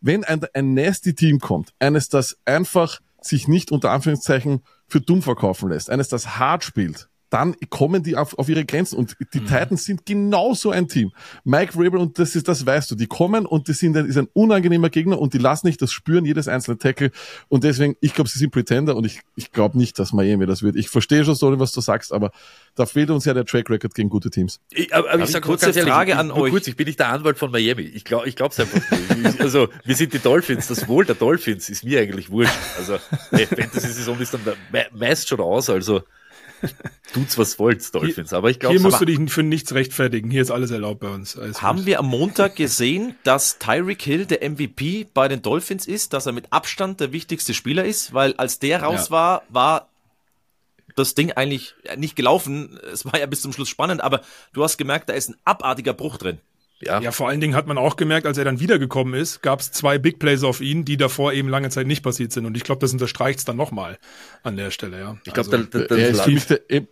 Wenn 0.00 0.24
ein, 0.24 0.40
ein 0.54 0.74
nasty 0.74 1.14
Team 1.14 1.38
kommt, 1.38 1.70
eines, 1.78 2.08
das 2.08 2.38
einfach 2.44 3.00
sich 3.20 3.48
nicht 3.48 3.72
unter 3.72 3.90
Anführungszeichen 3.90 4.62
für 4.86 5.00
dumm 5.00 5.22
verkaufen 5.22 5.70
lässt, 5.70 5.90
eines, 5.90 6.08
das 6.08 6.38
hart 6.38 6.64
spielt, 6.64 7.08
dann 7.36 7.54
kommen 7.68 8.02
die 8.02 8.16
auf, 8.16 8.38
auf 8.38 8.48
ihre 8.48 8.64
Grenzen. 8.64 8.96
Und 8.96 9.14
die 9.34 9.40
mhm. 9.40 9.46
Titans 9.46 9.84
sind 9.84 10.06
genauso 10.06 10.70
ein 10.70 10.88
Team. 10.88 11.12
Mike 11.44 11.74
Rabel, 11.76 12.00
und 12.00 12.18
das 12.18 12.34
ist, 12.34 12.48
das 12.48 12.64
weißt 12.64 12.90
du, 12.90 12.94
die 12.94 13.06
kommen 13.06 13.44
und 13.44 13.68
die 13.68 13.74
sind 13.74 13.94
ein, 13.94 14.06
ist 14.06 14.16
ein 14.16 14.28
unangenehmer 14.32 14.88
Gegner 14.88 15.18
und 15.18 15.34
die 15.34 15.38
lassen 15.38 15.66
nicht 15.66 15.82
das 15.82 15.92
spüren, 15.92 16.24
jedes 16.24 16.48
einzelne 16.48 16.78
Tackle. 16.78 17.10
Und 17.48 17.62
deswegen, 17.62 17.94
ich 18.00 18.14
glaube, 18.14 18.30
sie 18.30 18.38
sind 18.38 18.52
Pretender 18.52 18.96
und 18.96 19.04
ich, 19.04 19.20
ich 19.34 19.52
glaube 19.52 19.76
nicht, 19.76 19.98
dass 19.98 20.14
Miami 20.14 20.46
das 20.46 20.62
wird. 20.62 20.76
Ich 20.76 20.88
verstehe 20.88 21.26
schon 21.26 21.34
so, 21.34 21.60
was 21.60 21.72
du 21.72 21.82
sagst, 21.82 22.10
aber 22.10 22.30
da 22.74 22.86
fehlt 22.86 23.10
uns 23.10 23.26
ja 23.26 23.34
der 23.34 23.44
Track 23.44 23.68
Record 23.68 23.94
gegen 23.94 24.08
gute 24.08 24.30
Teams. 24.30 24.58
Ich, 24.70 24.94
aber, 24.94 25.10
aber 25.10 25.24
ich 25.24 25.30
sage 25.30 25.44
kurz 25.44 25.62
eine 25.62 25.74
Frage 25.74 26.12
ich, 26.12 26.16
an 26.16 26.30
euch. 26.30 26.50
Kurz, 26.50 26.66
ich 26.68 26.76
bin 26.76 26.86
nicht 26.86 26.98
der 26.98 27.08
Anwalt 27.08 27.36
von 27.36 27.50
Miami. 27.50 27.82
Ich 27.82 28.04
glaube, 28.04 28.26
ich 28.28 28.36
glaube 28.36 28.52
es 28.52 28.60
einfach 28.60 28.80
nicht. 29.14 29.40
Also, 29.42 29.68
wir 29.84 29.94
sind 29.94 30.14
die 30.14 30.20
Dolphins. 30.20 30.68
Das 30.68 30.88
Wohl 30.88 31.04
der 31.04 31.16
Dolphins 31.16 31.68
ist 31.68 31.84
mir 31.84 32.00
eigentlich 32.00 32.30
wurscht. 32.30 32.56
Also, 32.78 32.98
hey, 33.30 33.46
Fantasy-Saison 33.46 34.18
ist 34.20 34.32
dann 34.32 34.40
meist 34.92 35.28
schon 35.28 35.40
aus, 35.40 35.68
also. 35.68 36.02
Tut's 37.12 37.38
was 37.38 37.58
wollt, 37.58 37.94
Dolphins. 37.94 38.32
Aber 38.32 38.50
ich 38.50 38.58
glaube, 38.58 38.74
Hier 38.74 38.82
musst 38.82 39.00
du 39.00 39.04
dich 39.04 39.18
für 39.30 39.42
nichts 39.42 39.72
rechtfertigen. 39.74 40.30
Hier 40.30 40.42
ist 40.42 40.50
alles 40.50 40.70
erlaubt 40.70 41.00
bei 41.00 41.08
uns. 41.08 41.36
Alles 41.38 41.62
Haben 41.62 41.78
gut. 41.78 41.86
wir 41.86 41.98
am 41.98 42.06
Montag 42.06 42.56
gesehen, 42.56 43.14
dass 43.24 43.58
Tyreek 43.58 44.02
Hill 44.02 44.26
der 44.26 44.48
MVP 44.48 45.06
bei 45.14 45.28
den 45.28 45.42
Dolphins 45.42 45.86
ist, 45.86 46.12
dass 46.12 46.26
er 46.26 46.32
mit 46.32 46.52
Abstand 46.52 47.00
der 47.00 47.12
wichtigste 47.12 47.54
Spieler 47.54 47.84
ist? 47.84 48.12
Weil 48.14 48.34
als 48.34 48.58
der 48.58 48.82
raus 48.82 49.06
Ja. 49.06 49.10
war, 49.10 49.42
war 49.48 49.88
das 50.94 51.14
Ding 51.14 51.32
eigentlich 51.32 51.74
nicht 51.96 52.16
gelaufen. 52.16 52.78
Es 52.92 53.04
war 53.04 53.18
ja 53.18 53.26
bis 53.26 53.42
zum 53.42 53.52
Schluss 53.52 53.68
spannend, 53.68 54.02
aber 54.02 54.22
du 54.52 54.64
hast 54.64 54.78
gemerkt, 54.78 55.08
da 55.08 55.12
ist 55.12 55.28
ein 55.28 55.36
abartiger 55.44 55.92
Bruch 55.92 56.16
drin. 56.16 56.38
ja, 56.80 57.00
Ja, 57.00 57.12
vor 57.12 57.28
allen 57.28 57.40
Dingen 57.40 57.54
hat 57.54 57.66
man 57.66 57.76
auch 57.76 57.96
gemerkt, 57.96 58.26
als 58.26 58.38
er 58.38 58.44
dann 58.44 58.60
wiedergekommen 58.60 59.12
ist, 59.14 59.42
gab 59.42 59.60
es 59.60 59.72
zwei 59.72 59.98
Big 59.98 60.18
Plays 60.18 60.42
auf 60.42 60.60
ihn, 60.62 60.84
die 60.86 60.96
davor 60.96 61.32
eben 61.34 61.48
lange 61.48 61.68
Zeit 61.68 61.86
nicht 61.86 62.02
passiert 62.02 62.32
sind. 62.32 62.46
Und 62.46 62.56
ich 62.56 62.64
glaube, 62.64 62.80
das 62.80 62.92
unterstreicht 62.92 63.40
es 63.40 63.44
dann 63.44 63.56
nochmal 63.56 63.98
an 64.42 64.56
der 64.56 64.70
Stelle, 64.70 64.98
ja. 64.98 65.16
ich 65.24 65.34
glaube, 65.34 65.68
also, 65.70 65.94
Er 65.94 66.08
ist 66.08 66.26
mich 66.26 66.46
der, 66.46 66.70
äh, 66.70 66.76
äh, 66.78 66.86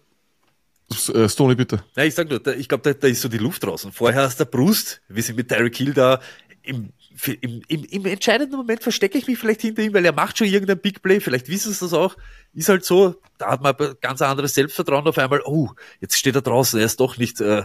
Stoney, 0.92 1.54
bitte. 1.54 1.82
Ja, 1.96 2.04
ich 2.04 2.14
sag 2.14 2.28
nur, 2.28 2.40
da, 2.40 2.52
ich 2.52 2.68
glaube, 2.68 2.82
da, 2.82 2.92
da 2.92 3.08
ist 3.08 3.22
so 3.22 3.28
die 3.28 3.38
Luft 3.38 3.64
draußen. 3.64 3.92
Vorher 3.92 4.22
hast 4.22 4.38
der 4.38 4.44
Brust, 4.44 5.00
wir 5.08 5.22
sind 5.22 5.36
mit 5.36 5.48
Tyreek 5.48 5.76
Hill 5.76 5.94
da, 5.94 6.20
im, 6.62 6.92
im, 7.40 7.62
im, 7.68 7.84
im 7.84 8.06
entscheidenden 8.06 8.56
Moment 8.56 8.82
verstecke 8.82 9.18
ich 9.18 9.26
mich 9.26 9.38
vielleicht 9.38 9.60
hinter 9.60 9.82
ihm, 9.82 9.94
weil 9.94 10.04
er 10.04 10.12
macht 10.12 10.38
schon 10.38 10.46
irgendein 10.46 10.80
Big 10.80 11.02
Play, 11.02 11.20
vielleicht 11.20 11.48
wissen 11.48 11.72
sie 11.72 11.80
das 11.80 11.92
auch. 11.92 12.16
Ist 12.54 12.68
halt 12.68 12.84
so, 12.84 13.16
da 13.38 13.50
hat 13.50 13.62
man 13.62 13.74
ganz 14.00 14.22
anderes 14.22 14.54
Selbstvertrauen 14.54 15.06
auf 15.06 15.18
einmal, 15.18 15.42
oh, 15.44 15.70
jetzt 16.00 16.16
steht 16.16 16.34
er 16.34 16.42
draußen, 16.42 16.78
er 16.80 16.86
ist 16.86 17.00
doch 17.00 17.18
nicht 17.18 17.40
äh, 17.40 17.64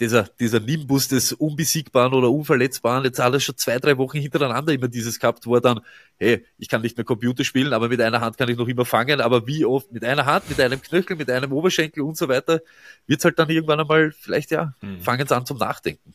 dieser, 0.00 0.24
dieser 0.40 0.60
Nimbus 0.60 1.08
des 1.08 1.32
Unbesiegbaren 1.34 2.14
oder 2.14 2.30
Unverletzbaren, 2.30 3.04
jetzt 3.04 3.20
alles 3.20 3.44
schon 3.44 3.56
zwei, 3.56 3.78
drei 3.78 3.98
Wochen 3.98 4.18
hintereinander 4.18 4.72
immer 4.72 4.88
dieses 4.88 5.20
gehabt, 5.20 5.46
wo 5.46 5.54
er 5.54 5.60
dann, 5.60 5.80
hey, 6.18 6.44
ich 6.58 6.68
kann 6.68 6.80
nicht 6.80 6.96
mehr 6.96 7.04
Computer 7.04 7.44
spielen, 7.44 7.72
aber 7.72 7.88
mit 7.88 8.00
einer 8.00 8.20
Hand 8.20 8.38
kann 8.38 8.48
ich 8.48 8.56
noch 8.56 8.66
immer 8.66 8.86
fangen, 8.86 9.20
aber 9.20 9.46
wie 9.46 9.64
oft 9.64 9.92
mit 9.92 10.04
einer 10.04 10.24
Hand, 10.24 10.48
mit 10.48 10.60
einem 10.60 10.80
Knöchel, 10.80 11.16
mit 11.16 11.30
einem 11.30 11.52
Oberschenkel 11.52 12.02
und 12.02 12.16
so 12.16 12.28
weiter, 12.28 12.62
wird's 13.06 13.24
halt 13.24 13.38
dann 13.38 13.50
irgendwann 13.50 13.80
einmal 13.80 14.12
vielleicht, 14.12 14.50
ja, 14.50 14.74
fangen 15.00 15.26
sie 15.26 15.36
an 15.36 15.44
zum 15.44 15.58
Nachdenken. 15.58 16.14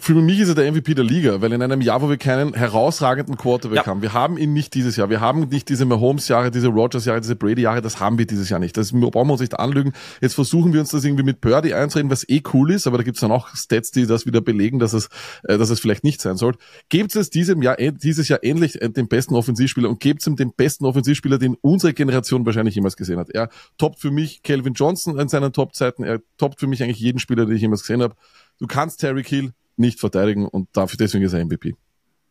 Für 0.00 0.14
mich 0.14 0.40
ist 0.40 0.48
er 0.48 0.54
der 0.54 0.72
MVP 0.72 0.94
der 0.94 1.04
Liga, 1.04 1.42
weil 1.42 1.52
in 1.52 1.60
einem 1.60 1.82
Jahr, 1.82 2.00
wo 2.00 2.08
wir 2.08 2.16
keinen 2.16 2.54
herausragenden 2.54 3.36
Quarterback 3.36 3.80
Ja. 3.80 3.86
haben, 3.86 4.00
wir 4.00 4.14
haben 4.14 4.38
ihn 4.38 4.54
nicht 4.54 4.72
dieses 4.72 4.96
Jahr, 4.96 5.10
wir 5.10 5.20
haben 5.20 5.40
nicht 5.50 5.68
diese 5.68 5.84
Mahomes-Jahre, 5.84 6.50
diese 6.50 6.68
Rogers-Jahre, 6.68 7.20
diese 7.20 7.36
Brady-Jahre, 7.36 7.82
das 7.82 8.00
haben 8.00 8.16
wir 8.16 8.26
dieses 8.26 8.48
Jahr 8.48 8.60
nicht. 8.60 8.78
Das 8.78 8.92
brauchen 8.92 9.28
wir 9.28 9.32
uns 9.32 9.42
nicht 9.42 9.58
anlügen. 9.58 9.92
Jetzt 10.22 10.36
versuchen 10.36 10.72
wir 10.72 10.80
uns 10.80 10.88
das 10.90 11.04
irgendwie 11.04 11.22
mit 11.22 11.42
Purdy 11.42 11.74
einzureden, 11.74 12.10
was 12.10 12.26
eh 12.30 12.40
cool 12.54 12.70
ist, 12.70 12.86
aber 12.86 12.96
da 12.96 13.04
gibt's 13.04 13.20
dann 13.20 13.30
auch 13.30 13.54
Stats, 13.54 13.90
die 13.90 14.06
das 14.06 14.24
wieder 14.24 14.40
belegen, 14.40 14.78
dass 14.78 14.94
es, 14.94 15.10
äh, 15.44 15.58
dass 15.58 15.68
es 15.68 15.80
vielleicht 15.80 16.02
nicht 16.02 16.22
sein 16.22 16.38
soll. 16.38 16.54
Gebt 16.88 17.14
es 17.14 17.28
diesem 17.28 17.60
Jahr, 17.60 17.76
dieses 17.76 18.28
Jahr 18.28 18.42
endlich 18.42 18.80
äh, 18.80 18.88
den 18.88 19.08
besten 19.08 19.34
Offensivspieler 19.34 19.90
und 19.90 20.00
gebt 20.00 20.26
ihm 20.26 20.36
den 20.36 20.54
besten 20.54 20.86
Offensivspieler, 20.86 21.36
den 21.36 21.56
unsere 21.60 21.92
Generation 21.92 22.46
wahrscheinlich 22.46 22.74
jemals 22.74 22.96
gesehen 22.96 23.18
hat. 23.18 23.28
Er 23.28 23.50
toppt 23.76 24.00
für 24.00 24.10
mich 24.10 24.42
Calvin 24.42 24.72
Johnson 24.72 25.18
in 25.18 25.28
seinen 25.28 25.52
Top-Zeiten, 25.52 26.04
er 26.04 26.20
toppt 26.38 26.58
für 26.58 26.66
mich 26.66 26.82
eigentlich 26.82 27.00
jeden 27.00 27.18
Spieler, 27.18 27.44
den 27.44 27.54
ich 27.54 27.60
jemals 27.60 27.82
gesehen 27.82 28.00
habe. 28.02 28.14
Du 28.62 28.68
kannst 28.68 29.00
Terry 29.00 29.24
Hill 29.24 29.52
nicht 29.76 29.98
verteidigen 29.98 30.46
und 30.46 30.68
dafür 30.72 30.96
deswegen 30.96 31.24
ist 31.24 31.32
er 31.32 31.44
MVP. 31.44 31.74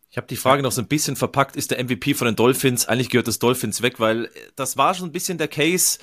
Ich 0.09 0.15
habe 0.15 0.27
die 0.27 0.37
Frage 0.37 0.63
noch 0.63 0.71
so 0.71 0.81
ein 0.81 0.87
bisschen 0.87 1.17
verpackt, 1.17 1.57
ist 1.57 1.71
der 1.71 1.83
MVP 1.83 2.13
von 2.13 2.25
den 2.25 2.37
Dolphins? 2.37 2.85
Eigentlich 2.85 3.09
gehört 3.09 3.27
das 3.27 3.37
Dolphins 3.37 3.81
weg, 3.81 3.99
weil 3.99 4.29
das 4.55 4.77
war 4.77 4.93
schon 4.93 5.09
ein 5.09 5.11
bisschen 5.11 5.37
der 5.37 5.49
Case. 5.49 5.99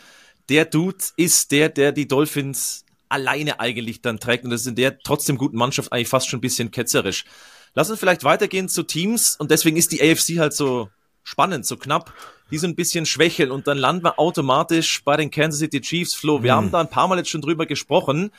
Der 0.51 0.67
Dude 0.67 0.99
ist 1.17 1.51
der, 1.51 1.71
der 1.71 1.93
die 1.93 2.07
Dolphins 2.07 2.85
alleine 3.09 3.59
eigentlich 3.59 4.03
dann 4.03 4.21
trägt 4.21 4.45
und 4.45 4.51
das 4.51 4.61
ist 4.61 4.67
in 4.67 4.75
der 4.75 4.99
trotzdem 4.99 5.39
guten 5.39 5.57
Mannschaft 5.57 5.95
eigentlich 5.95 6.09
fast 6.09 6.29
schon 6.29 6.41
ein 6.41 6.43
bisschen 6.43 6.71
ketzerisch. 6.71 7.25
Lass 7.73 7.89
uns 7.89 7.99
vielleicht 7.99 8.23
weitergehen 8.23 8.69
zu 8.69 8.83
Teams 8.83 9.35
und 9.35 9.51
deswegen 9.51 9.79
ist 9.79 9.93
die 9.93 10.03
AFC 10.03 10.39
halt 10.39 10.53
so 10.53 10.91
spannend, 11.23 11.65
so 11.65 11.79
knapp, 11.79 12.13
die 12.51 12.59
so 12.59 12.67
ein 12.67 12.77
bisschen 12.77 13.07
schwächeln 13.07 13.51
und 13.51 13.67
dann 13.67 13.79
landen 13.79 14.05
wir 14.05 14.19
automatisch 14.19 15.03
bei 15.05 15.17
den 15.17 15.31
Kansas 15.31 15.61
City 15.61 15.81
Chiefs. 15.81 16.13
Flo, 16.13 16.43
wir 16.43 16.55
haben 16.55 16.71
da 16.71 16.81
ein 16.81 16.91
paar 16.91 17.09
Mal 17.09 17.17
jetzt 17.17 17.31
schon 17.31 17.41
drüber 17.41 17.65
gesprochen. 17.65 18.31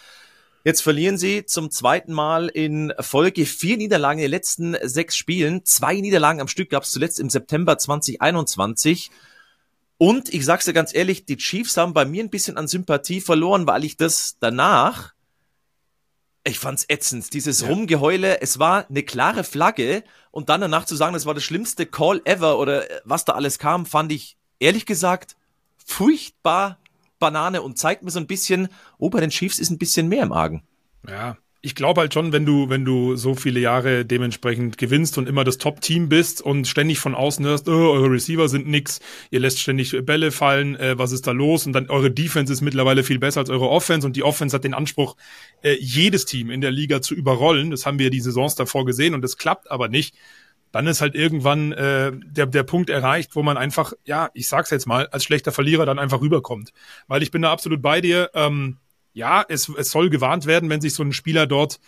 Jetzt 0.66 0.82
verlieren 0.82 1.18
sie 1.18 1.46
zum 1.46 1.72
zweiten 1.72 2.12
Mal 2.12 2.48
in 2.48 2.94
Folge 3.00 3.46
vier 3.46 3.78
Niederlagen 3.78 4.20
in 4.20 4.24
den 4.24 4.32
letzten 4.32 4.76
sechs 4.84 5.16
Spielen. 5.16 5.64
Zwei 5.64 5.96
Niederlagen 5.96 6.42
am 6.42 6.50
Stück 6.50 6.70
gab 6.70 6.84
es 6.84 6.92
zuletzt 6.92 7.20
im 7.20 7.30
September 7.30 7.78
2021. 7.78 9.10
Und 9.98 10.34
ich 10.34 10.46
sag's 10.46 10.66
dir 10.66 10.74
ganz 10.74 10.94
ehrlich, 10.94 11.26
die 11.26 11.38
Chiefs 11.38 11.78
haben 11.78 11.94
bei 11.94 12.06
mir 12.06 12.24
ein 12.24 12.30
bisschen 12.30 12.58
an 12.58 12.68
Sympathie 12.68 13.22
verloren, 13.22 13.68
weil 13.68 13.86
ich 13.86 13.96
das 13.96 14.38
danach, 14.40 15.14
ich 16.44 16.60
fand's 16.60 16.86
ätzend, 16.90 17.34
dieses 17.34 17.68
Rumgeheule, 17.68 18.42
es 18.42 18.60
war 18.60 18.90
eine 18.90 19.04
klare 19.04 19.44
Flagge 19.44 20.04
und 20.32 20.50
dann 20.50 20.62
danach 20.62 20.86
zu 20.86 20.96
sagen, 20.96 21.14
das 21.14 21.26
war 21.26 21.34
das 21.34 21.44
schlimmste 21.44 21.86
Call 21.86 22.22
ever 22.26 22.60
oder 22.60 22.86
was 23.06 23.26
da 23.26 23.34
alles 23.34 23.60
kam, 23.60 23.86
fand 23.86 24.12
ich 24.12 24.38
ehrlich 24.60 24.86
gesagt 24.86 25.36
furchtbar 25.86 26.80
Banane 27.20 27.62
und 27.62 27.78
zeigt 27.78 28.04
mir 28.04 28.12
so 28.12 28.20
ein 28.20 28.28
bisschen, 28.28 28.70
oh, 28.98 29.10
bei 29.10 29.20
den 29.20 29.30
Chiefs 29.30 29.60
ist 29.60 29.70
ein 29.70 29.78
bisschen 29.78 30.08
mehr 30.08 30.24
im 30.24 30.32
Argen. 30.32 30.64
Ja, 31.08 31.38
ich 31.62 31.76
glaube 31.76 32.00
halt 32.00 32.14
schon, 32.14 32.32
wenn 32.32 32.46
du, 32.46 32.70
wenn 32.70 32.86
du 32.86 33.18
so 33.18 33.36
viele 33.36 33.60
Jahre 33.60 34.06
dementsprechend 34.06 34.78
gewinnst 34.78 35.18
und 35.18 35.28
immer 35.28 35.44
das 35.44 35.58
Top-Team 35.58 36.08
bist 36.08 36.42
und 36.42 36.68
ständig 36.68 37.00
von 37.00 37.16
außen 37.16 37.46
hörst, 37.46 37.68
oh, 37.68 37.92
eure 37.92 38.10
Receiver 38.10 38.48
sind 38.48 38.68
nix, 38.68 39.02
ihr 39.30 39.42
lässt 39.42 39.60
ständig 39.60 39.94
Bälle 40.06 40.32
fallen, 40.32 40.78
äh, 40.78 40.98
was 40.98 41.12
ist 41.12 41.28
da 41.28 41.32
los? 41.32 41.66
Und 41.66 41.74
dann 41.74 41.90
eure 41.90 42.12
Defense 42.12 42.54
ist 42.54 42.62
mittlerweile 42.62 43.04
viel 43.04 43.20
besser 43.20 43.42
als 43.42 43.50
eure 43.50 43.70
Offense 43.70 44.08
und 44.08 44.16
die 44.16 44.24
Offense 44.24 44.56
hat 44.56 44.64
den 44.64 44.74
Anspruch, 44.74 45.18
äh, 45.62 45.76
jedes 45.82 46.26
Team 46.26 46.50
in 46.50 46.62
der 46.62 46.72
Liga 46.72 47.02
zu 47.02 47.14
überrollen. 47.14 47.72
Das 47.72 47.86
haben 47.86 48.00
wir 48.00 48.10
die 48.10 48.22
Saisons 48.22 48.56
davor 48.56 48.86
gesehen 48.86 49.14
und 49.14 49.22
das 49.22 49.38
klappt 49.38 49.70
aber 49.70 49.90
nicht. 49.90 50.16
Dann 50.72 50.88
ist 50.88 51.02
halt 51.02 51.16
irgendwann 51.16 51.72
äh, 51.72 52.12
der, 52.14 52.46
der 52.46 52.64
Punkt 52.64 52.90
erreicht, 52.90 53.36
wo 53.36 53.44
man 53.44 53.58
einfach, 53.58 53.94
ja, 54.06 54.30
ich 54.34 54.48
sag's 54.48 54.70
jetzt 54.70 54.86
mal, 54.86 55.08
als 55.08 55.24
schlechter 55.24 55.52
Verlierer 55.52 55.86
dann 55.86 56.00
einfach 56.00 56.22
rüberkommt. 56.22 56.72
Weil 57.08 57.24
ich 57.24 57.32
bin 57.32 57.42
da 57.42 57.52
absolut 57.52 57.82
bei 57.82 58.02
dir. 58.02 58.30
Ähm, 58.34 58.78
ja, 59.14 59.44
es, 59.48 59.68
es 59.70 59.90
soll 59.90 60.10
gewarnt 60.10 60.46
werden, 60.46 60.70
wenn 60.70 60.82
sich 60.82 60.94
so 60.94 61.04
ein 61.04 61.14
Spieler 61.14 61.48
dort 61.48 61.80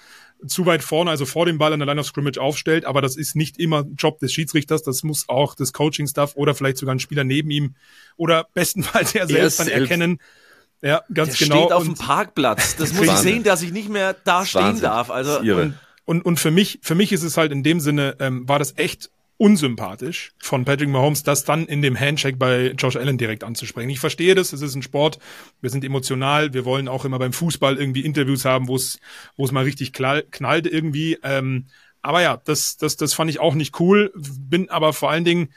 zu 0.47 0.65
weit 0.65 0.81
vorne, 0.83 1.11
also 1.11 1.25
vor 1.25 1.45
dem 1.45 1.57
Ball 1.59 1.71
an 1.73 1.79
der 1.79 1.85
Line 1.85 2.01
of 2.01 2.07
Scrimmage 2.07 2.39
aufstellt, 2.39 2.85
aber 2.85 3.01
das 3.01 3.15
ist 3.15 3.35
nicht 3.35 3.59
immer 3.59 3.85
Job 3.95 4.19
des 4.19 4.33
Schiedsrichters, 4.33 4.81
das 4.81 5.03
muss 5.03 5.29
auch 5.29 5.53
des 5.53 5.71
Coaching-Staff 5.71 6.35
oder 6.35 6.55
vielleicht 6.55 6.77
sogar 6.77 6.95
ein 6.95 6.99
Spieler 6.99 7.23
neben 7.23 7.51
ihm 7.51 7.75
oder 8.17 8.47
bestenfalls 8.53 9.13
er 9.13 9.27
selbst 9.27 9.59
dann 9.59 9.67
erkennen. 9.67 10.19
Ja, 10.81 11.03
ganz 11.13 11.37
Der 11.37 11.47
genau. 11.47 11.61
steht 11.61 11.73
auf 11.73 11.83
dem 11.83 11.93
Parkplatz. 11.93 12.75
Das 12.75 12.91
muss 12.95 13.05
ich 13.05 13.13
sehen, 13.17 13.43
dass 13.43 13.61
ich 13.61 13.71
nicht 13.71 13.89
mehr 13.89 14.15
da 14.23 14.45
stehen 14.45 14.61
Wahnsinn. 14.63 14.83
darf. 14.83 15.11
Also 15.11 15.33
Das 15.33 15.41
ist 15.41 15.47
irre. 15.47 15.73
Und, 16.05 16.23
und, 16.23 16.39
für 16.39 16.51
mich, 16.51 16.79
für 16.81 16.95
mich 16.95 17.11
ist 17.11 17.23
es 17.23 17.37
halt 17.37 17.51
in 17.51 17.63
dem 17.63 17.79
Sinne, 17.79 18.15
ähm, 18.19 18.47
war 18.47 18.59
das 18.59 18.77
echt 18.77 19.09
unsympathisch 19.37 20.33
von 20.37 20.65
Patrick 20.65 20.89
Mahomes, 20.89 21.23
das 21.23 21.45
dann 21.45 21.65
in 21.65 21.81
dem 21.81 21.99
Handshake 21.99 22.37
bei 22.37 22.73
Josh 22.77 22.95
Allen 22.95 23.17
direkt 23.17 23.43
anzusprechen. 23.43 23.89
Ich 23.89 23.99
verstehe 23.99 24.35
das, 24.35 24.53
es 24.53 24.61
ist 24.61 24.75
ein 24.75 24.83
Sport, 24.83 25.17
wir 25.61 25.71
sind 25.71 25.83
emotional, 25.83 26.53
wir 26.53 26.63
wollen 26.63 26.87
auch 26.87 27.05
immer 27.05 27.17
beim 27.17 27.33
Fußball 27.33 27.77
irgendwie 27.77 28.01
Interviews 28.01 28.45
haben, 28.45 28.67
wo 28.67 28.75
es, 28.75 28.99
wo 29.37 29.45
es 29.45 29.51
mal 29.51 29.63
richtig 29.63 29.93
knall, 29.93 30.23
knallt 30.29 30.67
irgendwie. 30.67 31.17
Ähm, 31.23 31.65
aber 32.03 32.21
ja, 32.21 32.37
das, 32.37 32.77
das, 32.77 32.97
das 32.97 33.15
fand 33.15 33.31
ich 33.31 33.39
auch 33.39 33.55
nicht 33.55 33.79
cool, 33.79 34.11
bin 34.15 34.69
aber 34.69 34.93
vor 34.93 35.09
allen 35.09 35.25
Dingen 35.25 35.49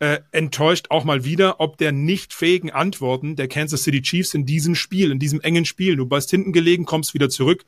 äh, 0.00 0.18
enttäuscht 0.32 0.86
auch 0.90 1.04
mal 1.04 1.24
wieder, 1.24 1.60
ob 1.60 1.76
der 1.76 1.92
nicht 1.92 2.34
fähigen 2.34 2.70
Antworten 2.70 3.36
der 3.36 3.46
Kansas 3.46 3.82
City 3.82 4.02
Chiefs 4.02 4.34
in 4.34 4.46
diesem 4.46 4.74
Spiel, 4.74 5.10
in 5.10 5.18
diesem 5.18 5.40
engen 5.40 5.64
Spiel. 5.64 5.96
Du 5.96 6.06
bist 6.06 6.30
hinten 6.30 6.52
gelegen, 6.52 6.84
kommst 6.84 7.14
wieder 7.14 7.28
zurück. 7.28 7.64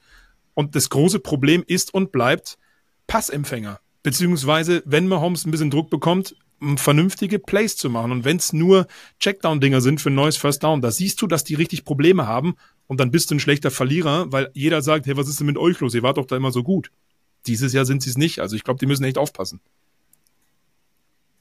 Und 0.55 0.75
das 0.75 0.91
große 0.91 1.21
Problem 1.21 1.65
ist 1.67 1.95
und 1.95 2.13
bleibt 2.13 2.59
Passempfänger. 3.07 3.81
Beziehungsweise, 4.03 4.83
wenn 4.87 5.09
Mahomes 5.09 5.45
ein 5.45 5.51
bisschen 5.51 5.71
Druck 5.71 5.91
bekommt, 5.91 6.35
vernünftige 6.77 7.39
Plays 7.39 7.77
zu 7.77 7.89
machen. 7.91 8.13
Und 8.13 8.25
wenn 8.25 8.37
es 8.37 8.53
nur 8.53 8.87
Checkdown-Dinger 9.19 9.81
sind 9.81 10.01
für 10.01 10.11
ein 10.11 10.15
neues 10.15 10.37
First 10.37 10.63
Down, 10.63 10.81
da 10.83 10.91
siehst 10.91 11.21
du, 11.23 11.27
dass 11.27 11.45
die 11.45 11.55
richtig 11.55 11.85
Probleme 11.85 12.27
haben. 12.27 12.55
Und 12.87 13.01
dann 13.01 13.11
bist 13.11 13.31
du 13.31 13.37
ein 13.37 13.41
schlechter 13.41 13.71
Verlierer, 13.71 14.31
weil 14.33 14.51
jeder 14.53 14.83
sagt, 14.83 15.07
hey, 15.07 15.17
was 15.17 15.29
ist 15.29 15.41
denn 15.41 15.47
mit 15.47 15.57
euch 15.57 15.81
los? 15.81 15.95
Ihr 15.95 16.03
wart 16.03 16.19
doch 16.19 16.27
da 16.27 16.37
immer 16.37 16.51
so 16.51 16.63
gut. 16.63 16.91
Dieses 17.47 17.73
Jahr 17.73 17.87
sind 17.87 18.03
sie 18.03 18.11
es 18.11 18.19
nicht. 18.19 18.41
Also 18.41 18.57
ich 18.57 18.65
glaube, 18.65 18.79
die 18.79 18.87
müssen 18.87 19.05
echt 19.05 19.17
aufpassen. 19.17 19.61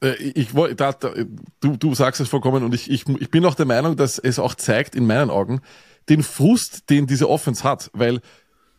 Äh, 0.02 0.14
Ich 0.34 0.52
da, 0.52 0.92
da, 0.92 1.12
du, 1.60 1.76
du 1.76 1.94
sagst 1.94 2.20
es 2.20 2.28
vollkommen 2.28 2.62
und 2.62 2.74
ich, 2.74 2.90
ich, 2.90 3.06
ich 3.08 3.30
bin 3.30 3.44
auch 3.44 3.54
der 3.54 3.66
Meinung, 3.66 3.96
dass 3.96 4.18
es 4.18 4.38
auch 4.38 4.54
zeigt, 4.54 4.94
in 4.94 5.06
meinen 5.06 5.30
Augen, 5.30 5.60
den 6.08 6.22
Frust, 6.22 6.88
den 6.88 7.06
diese 7.06 7.28
Offense 7.28 7.64
hat, 7.64 7.90
weil 7.92 8.20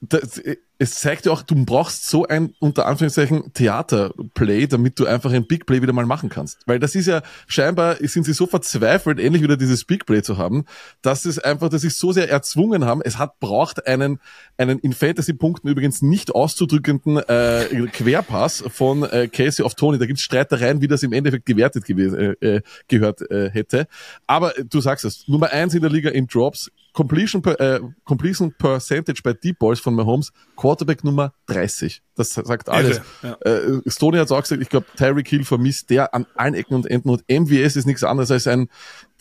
das, 0.01 0.41
es 0.81 0.95
zeigt 0.95 1.27
ja 1.27 1.31
auch, 1.31 1.43
du 1.43 1.63
brauchst 1.63 2.09
so 2.09 2.25
ein, 2.25 2.55
unter 2.59 2.87
Anführungszeichen, 2.87 3.53
Theaterplay, 3.53 4.65
damit 4.65 4.97
du 4.99 5.05
einfach 5.05 5.31
ein 5.31 5.45
Big 5.45 5.67
Play 5.67 5.83
wieder 5.83 5.93
mal 5.93 6.07
machen 6.07 6.29
kannst. 6.29 6.57
Weil 6.65 6.79
das 6.79 6.95
ist 6.95 7.05
ja, 7.05 7.21
scheinbar 7.45 7.97
sind 7.97 8.23
sie 8.23 8.33
so 8.33 8.47
verzweifelt, 8.47 9.19
endlich 9.19 9.43
wieder 9.43 9.57
dieses 9.57 9.85
Big 9.85 10.07
Play 10.07 10.23
zu 10.23 10.39
haben, 10.39 10.65
dass 11.03 11.25
es 11.25 11.37
einfach, 11.37 11.69
dass 11.69 11.81
sie 11.81 11.89
es 11.89 11.99
so 11.99 12.11
sehr 12.13 12.31
erzwungen 12.31 12.83
haben. 12.83 13.03
Es 13.03 13.19
hat 13.19 13.39
braucht 13.39 13.85
einen, 13.85 14.19
einen 14.57 14.79
in 14.79 14.93
Fantasy-Punkten 14.93 15.67
übrigens 15.67 16.01
nicht 16.01 16.33
auszudrückenden 16.33 17.17
äh, 17.17 17.87
Querpass 17.93 18.63
von 18.67 19.03
äh, 19.03 19.27
Casey 19.27 19.63
auf 19.63 19.75
Tony. 19.75 19.99
Da 19.99 20.07
gibt's 20.07 20.23
Streitereien, 20.23 20.81
wie 20.81 20.87
das 20.87 21.03
im 21.03 21.13
Endeffekt 21.13 21.45
gewertet 21.45 21.85
gewesen, 21.85 22.35
äh, 22.41 22.55
äh, 22.55 22.61
gehört 22.87 23.21
äh, 23.29 23.51
hätte. 23.51 23.85
Aber 24.25 24.53
du 24.67 24.81
sagst 24.81 25.05
es, 25.05 25.27
Nummer 25.27 25.51
eins 25.51 25.75
in 25.75 25.81
der 25.81 25.91
Liga 25.91 26.09
in 26.09 26.25
Drops, 26.25 26.71
Completion, 26.93 27.41
per, 27.41 27.59
äh, 27.59 27.79
Completion 28.03 28.53
Percentage 28.57 29.21
bei 29.23 29.33
Deep 29.33 29.59
Balls 29.59 29.79
von 29.79 29.95
Mahomes, 29.95 30.31
Quarterback 30.57 31.03
Nummer 31.03 31.33
30. 31.47 32.01
Das 32.15 32.31
sagt 32.31 32.69
alles. 32.69 33.01
Irre, 33.23 33.81
Äh, 33.85 33.89
Stoney 33.89 34.17
hat 34.17 34.31
auch 34.31 34.41
gesagt, 34.41 34.61
ich 34.61 34.69
glaube, 34.69 34.85
Tyreek 34.97 35.27
Hill 35.27 35.45
vermisst 35.45 35.89
der 35.89 36.13
an 36.13 36.25
allen 36.35 36.53
Ecken 36.53 36.75
und 36.75 36.85
Enden 36.85 37.09
und 37.09 37.23
MWS 37.29 37.75
ist 37.77 37.85
nichts 37.85 38.03
anderes 38.03 38.31
als 38.31 38.47
ein, 38.47 38.67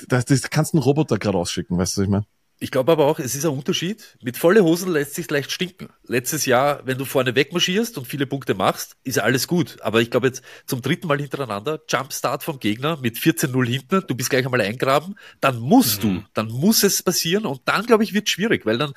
das, 0.08 0.24
das 0.24 0.42
kannst 0.50 0.72
du 0.72 0.78
einen 0.78 0.82
Roboter 0.84 1.18
gerade 1.18 1.38
ausschicken, 1.38 1.78
weißt 1.78 1.96
du, 1.96 2.00
was 2.00 2.04
ich 2.04 2.10
meine? 2.10 2.26
Ich 2.62 2.70
glaube 2.70 2.92
aber 2.92 3.06
auch, 3.06 3.18
es 3.18 3.34
ist 3.34 3.46
ein 3.46 3.52
Unterschied. 3.52 4.18
Mit 4.22 4.36
volle 4.36 4.62
Hosen 4.62 4.92
lässt 4.92 5.14
sich 5.14 5.30
leicht 5.30 5.50
stinken. 5.50 5.88
Letztes 6.06 6.44
Jahr, 6.44 6.82
wenn 6.84 6.98
du 6.98 7.06
vorne 7.06 7.34
wegmarschierst 7.34 7.96
und 7.96 8.06
viele 8.06 8.26
Punkte 8.26 8.52
machst, 8.54 8.98
ist 9.02 9.18
alles 9.18 9.48
gut. 9.48 9.78
Aber 9.80 10.02
ich 10.02 10.10
glaube 10.10 10.26
jetzt 10.26 10.42
zum 10.66 10.82
dritten 10.82 11.06
Mal 11.06 11.18
hintereinander, 11.18 11.80
Jumpstart 11.88 12.42
vom 12.44 12.60
Gegner 12.60 12.98
mit 13.00 13.16
14-0 13.16 13.66
hinten, 13.66 14.04
du 14.06 14.14
bist 14.14 14.28
gleich 14.28 14.44
einmal 14.44 14.60
eingraben, 14.60 15.18
dann 15.40 15.58
musst 15.58 16.04
mhm. 16.04 16.16
du, 16.16 16.24
dann 16.34 16.48
muss 16.48 16.82
es 16.82 17.02
passieren 17.02 17.46
und 17.46 17.62
dann, 17.64 17.86
glaube 17.86 18.04
ich, 18.04 18.12
wird 18.12 18.28
schwierig, 18.28 18.66
weil 18.66 18.76
dann 18.76 18.92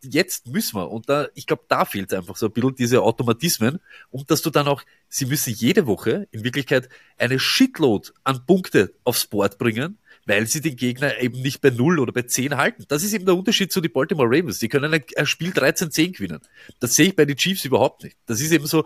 jetzt 0.00 0.46
müssen 0.46 0.76
wir. 0.76 0.88
Und 0.88 1.08
da, 1.08 1.26
ich 1.34 1.48
glaube, 1.48 1.64
da 1.66 1.84
fehlt 1.86 2.14
einfach 2.14 2.36
so 2.36 2.46
ein 2.46 2.52
bisschen 2.52 2.76
diese 2.76 3.02
Automatismen 3.02 3.80
und 4.10 4.30
dass 4.30 4.42
du 4.42 4.50
dann 4.50 4.68
auch, 4.68 4.82
sie 5.08 5.26
müssen 5.26 5.52
jede 5.52 5.88
Woche 5.88 6.28
in 6.30 6.44
Wirklichkeit 6.44 6.88
eine 7.16 7.40
Shitload 7.40 8.10
an 8.22 8.46
Punkte 8.46 8.94
aufs 9.02 9.26
Board 9.26 9.58
bringen, 9.58 9.98
weil 10.28 10.46
sie 10.46 10.60
den 10.60 10.76
Gegner 10.76 11.18
eben 11.20 11.40
nicht 11.40 11.62
bei 11.62 11.70
null 11.70 11.98
oder 11.98 12.12
bei 12.12 12.22
zehn 12.22 12.56
halten. 12.58 12.84
Das 12.88 13.02
ist 13.02 13.14
eben 13.14 13.24
der 13.24 13.34
Unterschied 13.34 13.72
zu 13.72 13.80
den 13.80 13.90
Baltimore 13.90 14.28
Ravens. 14.28 14.58
Die 14.58 14.68
können 14.68 14.92
ein 14.92 15.26
Spiel 15.26 15.50
13-10 15.50 16.12
gewinnen. 16.12 16.40
Das 16.80 16.94
sehe 16.94 17.08
ich 17.08 17.16
bei 17.16 17.24
den 17.24 17.36
Chiefs 17.36 17.64
überhaupt 17.64 18.04
nicht. 18.04 18.16
Das 18.26 18.42
ist 18.42 18.52
eben 18.52 18.66
so, 18.66 18.84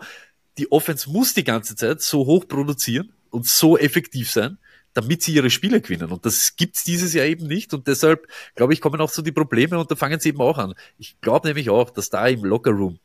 die 0.57 0.71
Offense 0.71 1.11
muss 1.11 1.33
die 1.33 1.43
ganze 1.43 1.75
Zeit 1.75 2.01
so 2.01 2.25
hoch 2.25 2.47
produzieren 2.47 3.11
und 3.29 3.45
so 3.45 3.77
effektiv 3.77 4.31
sein, 4.31 4.57
damit 4.93 5.21
sie 5.21 5.33
ihre 5.33 5.49
Spiele 5.49 5.81
gewinnen. 5.81 6.11
Und 6.11 6.25
das 6.25 6.55
gibt's 6.55 6.85
dieses 6.85 7.13
Jahr 7.13 7.25
eben 7.25 7.45
nicht. 7.45 7.73
Und 7.73 7.87
deshalb, 7.87 8.25
glaube 8.55 8.71
ich, 8.71 8.79
kommen 8.79 9.01
auch 9.01 9.09
so 9.09 9.21
die 9.21 9.33
Probleme 9.33 9.77
und 9.77 9.91
da 9.91 9.97
fangen 9.97 10.21
sie 10.21 10.29
eben 10.29 10.41
auch 10.41 10.57
an. 10.57 10.75
Ich 10.97 11.19
glaube 11.19 11.49
nämlich 11.49 11.69
auch, 11.69 11.89
dass 11.89 12.09
da 12.09 12.25
im 12.25 12.45
Lockerroom, 12.45 12.99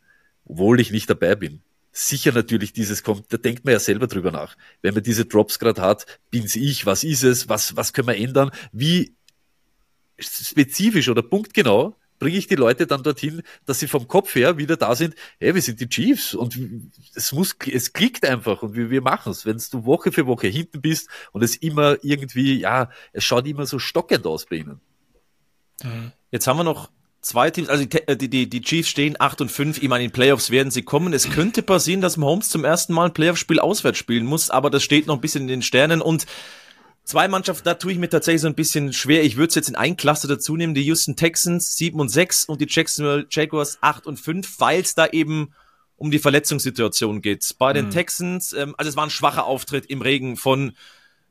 obwohl 0.44 0.78
ich 0.78 0.92
nicht 0.92 1.10
dabei 1.10 1.34
bin, 1.34 1.60
sicher 1.98 2.32
natürlich 2.32 2.72
dieses 2.72 3.02
kommt, 3.02 3.32
da 3.32 3.36
denkt 3.36 3.64
man 3.64 3.72
ja 3.72 3.80
selber 3.80 4.06
drüber 4.06 4.30
nach. 4.30 4.56
Wenn 4.82 4.94
man 4.94 5.02
diese 5.02 5.26
Drops 5.26 5.58
gerade 5.58 5.82
hat, 5.82 6.06
bin's 6.30 6.54
ich, 6.54 6.86
was 6.86 7.02
ist 7.02 7.24
es, 7.24 7.48
was, 7.48 7.76
was 7.76 7.92
können 7.92 8.08
wir 8.08 8.16
ändern, 8.16 8.50
wie 8.72 9.16
spezifisch 10.18 11.08
oder 11.08 11.22
punktgenau 11.22 11.96
bringe 12.18 12.36
ich 12.36 12.46
die 12.46 12.56
Leute 12.56 12.86
dann 12.86 13.02
dorthin, 13.02 13.42
dass 13.64 13.78
sie 13.78 13.86
vom 13.86 14.08
Kopf 14.08 14.34
her 14.34 14.58
wieder 14.58 14.76
da 14.76 14.94
sind, 14.94 15.14
hey, 15.38 15.54
wir 15.54 15.62
sind 15.62 15.80
die 15.80 15.88
Chiefs 15.88 16.34
und 16.34 16.58
es 17.14 17.32
muss, 17.32 17.56
es 17.70 17.92
klickt 17.92 18.24
einfach 18.24 18.62
und 18.62 18.74
wir, 18.74 18.90
wir 18.90 19.02
machen 19.02 19.30
es. 19.30 19.46
Wenn 19.46 19.60
du 19.70 19.84
Woche 19.84 20.10
für 20.10 20.26
Woche 20.26 20.48
hinten 20.48 20.80
bist 20.80 21.08
und 21.32 21.42
es 21.42 21.56
immer 21.56 21.96
irgendwie, 22.02 22.60
ja, 22.60 22.90
es 23.12 23.24
schaut 23.24 23.46
immer 23.46 23.66
so 23.66 23.78
stockend 23.78 24.26
aus 24.26 24.46
bei 24.46 24.56
ihnen. 24.56 24.80
Jetzt 26.30 26.46
haben 26.48 26.58
wir 26.58 26.64
noch 26.64 26.90
zwei 27.20 27.50
Teams, 27.50 27.68
also 27.68 27.84
die, 27.84 28.28
die, 28.28 28.48
die 28.48 28.60
Chiefs 28.60 28.88
stehen 28.88 29.16
8 29.18 29.40
und 29.42 29.50
5, 29.50 29.82
ich 29.82 29.88
meine, 29.88 30.04
in 30.04 30.10
Playoffs 30.10 30.50
werden 30.50 30.70
sie 30.70 30.82
kommen. 30.82 31.12
Es 31.12 31.30
könnte 31.30 31.62
passieren, 31.62 32.00
dass 32.00 32.16
Mahomes 32.16 32.48
zum 32.48 32.64
ersten 32.64 32.92
Mal 32.92 33.06
ein 33.06 33.14
Playoff-Spiel 33.14 33.60
auswärts 33.60 33.98
spielen 33.98 34.26
muss, 34.26 34.50
aber 34.50 34.70
das 34.70 34.82
steht 34.82 35.06
noch 35.06 35.16
ein 35.16 35.20
bisschen 35.20 35.42
in 35.42 35.48
den 35.48 35.62
Sternen 35.62 36.00
und 36.00 36.26
zwei 37.04 37.26
Mannschaften, 37.26 37.64
da 37.64 37.74
tue 37.74 37.92
ich 37.92 37.98
mir 37.98 38.08
tatsächlich 38.08 38.42
so 38.42 38.48
ein 38.48 38.54
bisschen 38.54 38.92
schwer. 38.92 39.24
Ich 39.24 39.36
würde 39.36 39.48
es 39.48 39.54
jetzt 39.54 39.68
in 39.68 39.76
ein 39.76 39.96
Cluster 39.96 40.28
dazu 40.28 40.56
nehmen, 40.56 40.74
die 40.74 40.82
Houston 40.82 41.16
Texans 41.16 41.76
7 41.76 41.98
und 41.98 42.10
6 42.10 42.44
und 42.44 42.60
die 42.60 42.66
Jacksonville 42.68 43.26
Jaguars 43.30 43.78
8 43.80 44.06
und 44.06 44.20
5, 44.20 44.60
weil 44.60 44.82
es 44.82 44.94
da 44.94 45.06
eben 45.06 45.54
um 45.96 46.10
die 46.10 46.18
Verletzungssituation 46.18 47.22
geht. 47.22 47.56
Bei 47.58 47.72
den 47.72 47.86
mhm. 47.86 47.90
Texans, 47.90 48.52
ähm, 48.52 48.74
also 48.78 48.88
es 48.90 48.96
war 48.96 49.04
ein 49.04 49.10
schwacher 49.10 49.46
Auftritt 49.46 49.86
im 49.86 50.02
Regen 50.02 50.36
von 50.36 50.72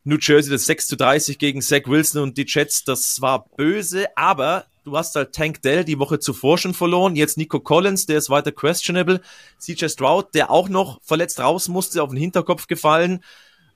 New 0.08 0.18
Jersey, 0.20 0.52
das 0.52 0.66
6 0.66 0.88
zu 0.88 0.96
30 0.96 1.38
gegen 1.38 1.62
Zach 1.62 1.82
Wilson 1.86 2.24
und 2.24 2.38
die 2.38 2.46
Jets, 2.48 2.84
das 2.84 3.22
war 3.22 3.46
böse, 3.56 4.08
aber 4.16 4.66
Du 4.88 4.98
hast 4.98 5.16
halt 5.16 5.34
Tank 5.36 5.62
Dell 5.64 5.84
die 5.84 6.00
Woche 6.00 6.18
zuvor 6.18 6.58
schon 6.58 6.74
verloren. 6.74 7.18
Jetzt 7.18 7.38
Nico 7.38 7.60
Collins, 7.60 8.06
der 8.06 8.20
ist 8.20 8.30
weiter 8.30 8.54
questionable. 8.54 9.20
CJ 9.60 9.90
Stroud, 9.90 10.34
der 10.34 10.50
auch 10.50 10.70
noch 10.70 11.02
verletzt 11.04 11.42
raus 11.42 11.68
musste, 11.68 12.02
auf 12.02 12.10
den 12.10 12.18
Hinterkopf 12.18 12.68
gefallen. 12.68 13.22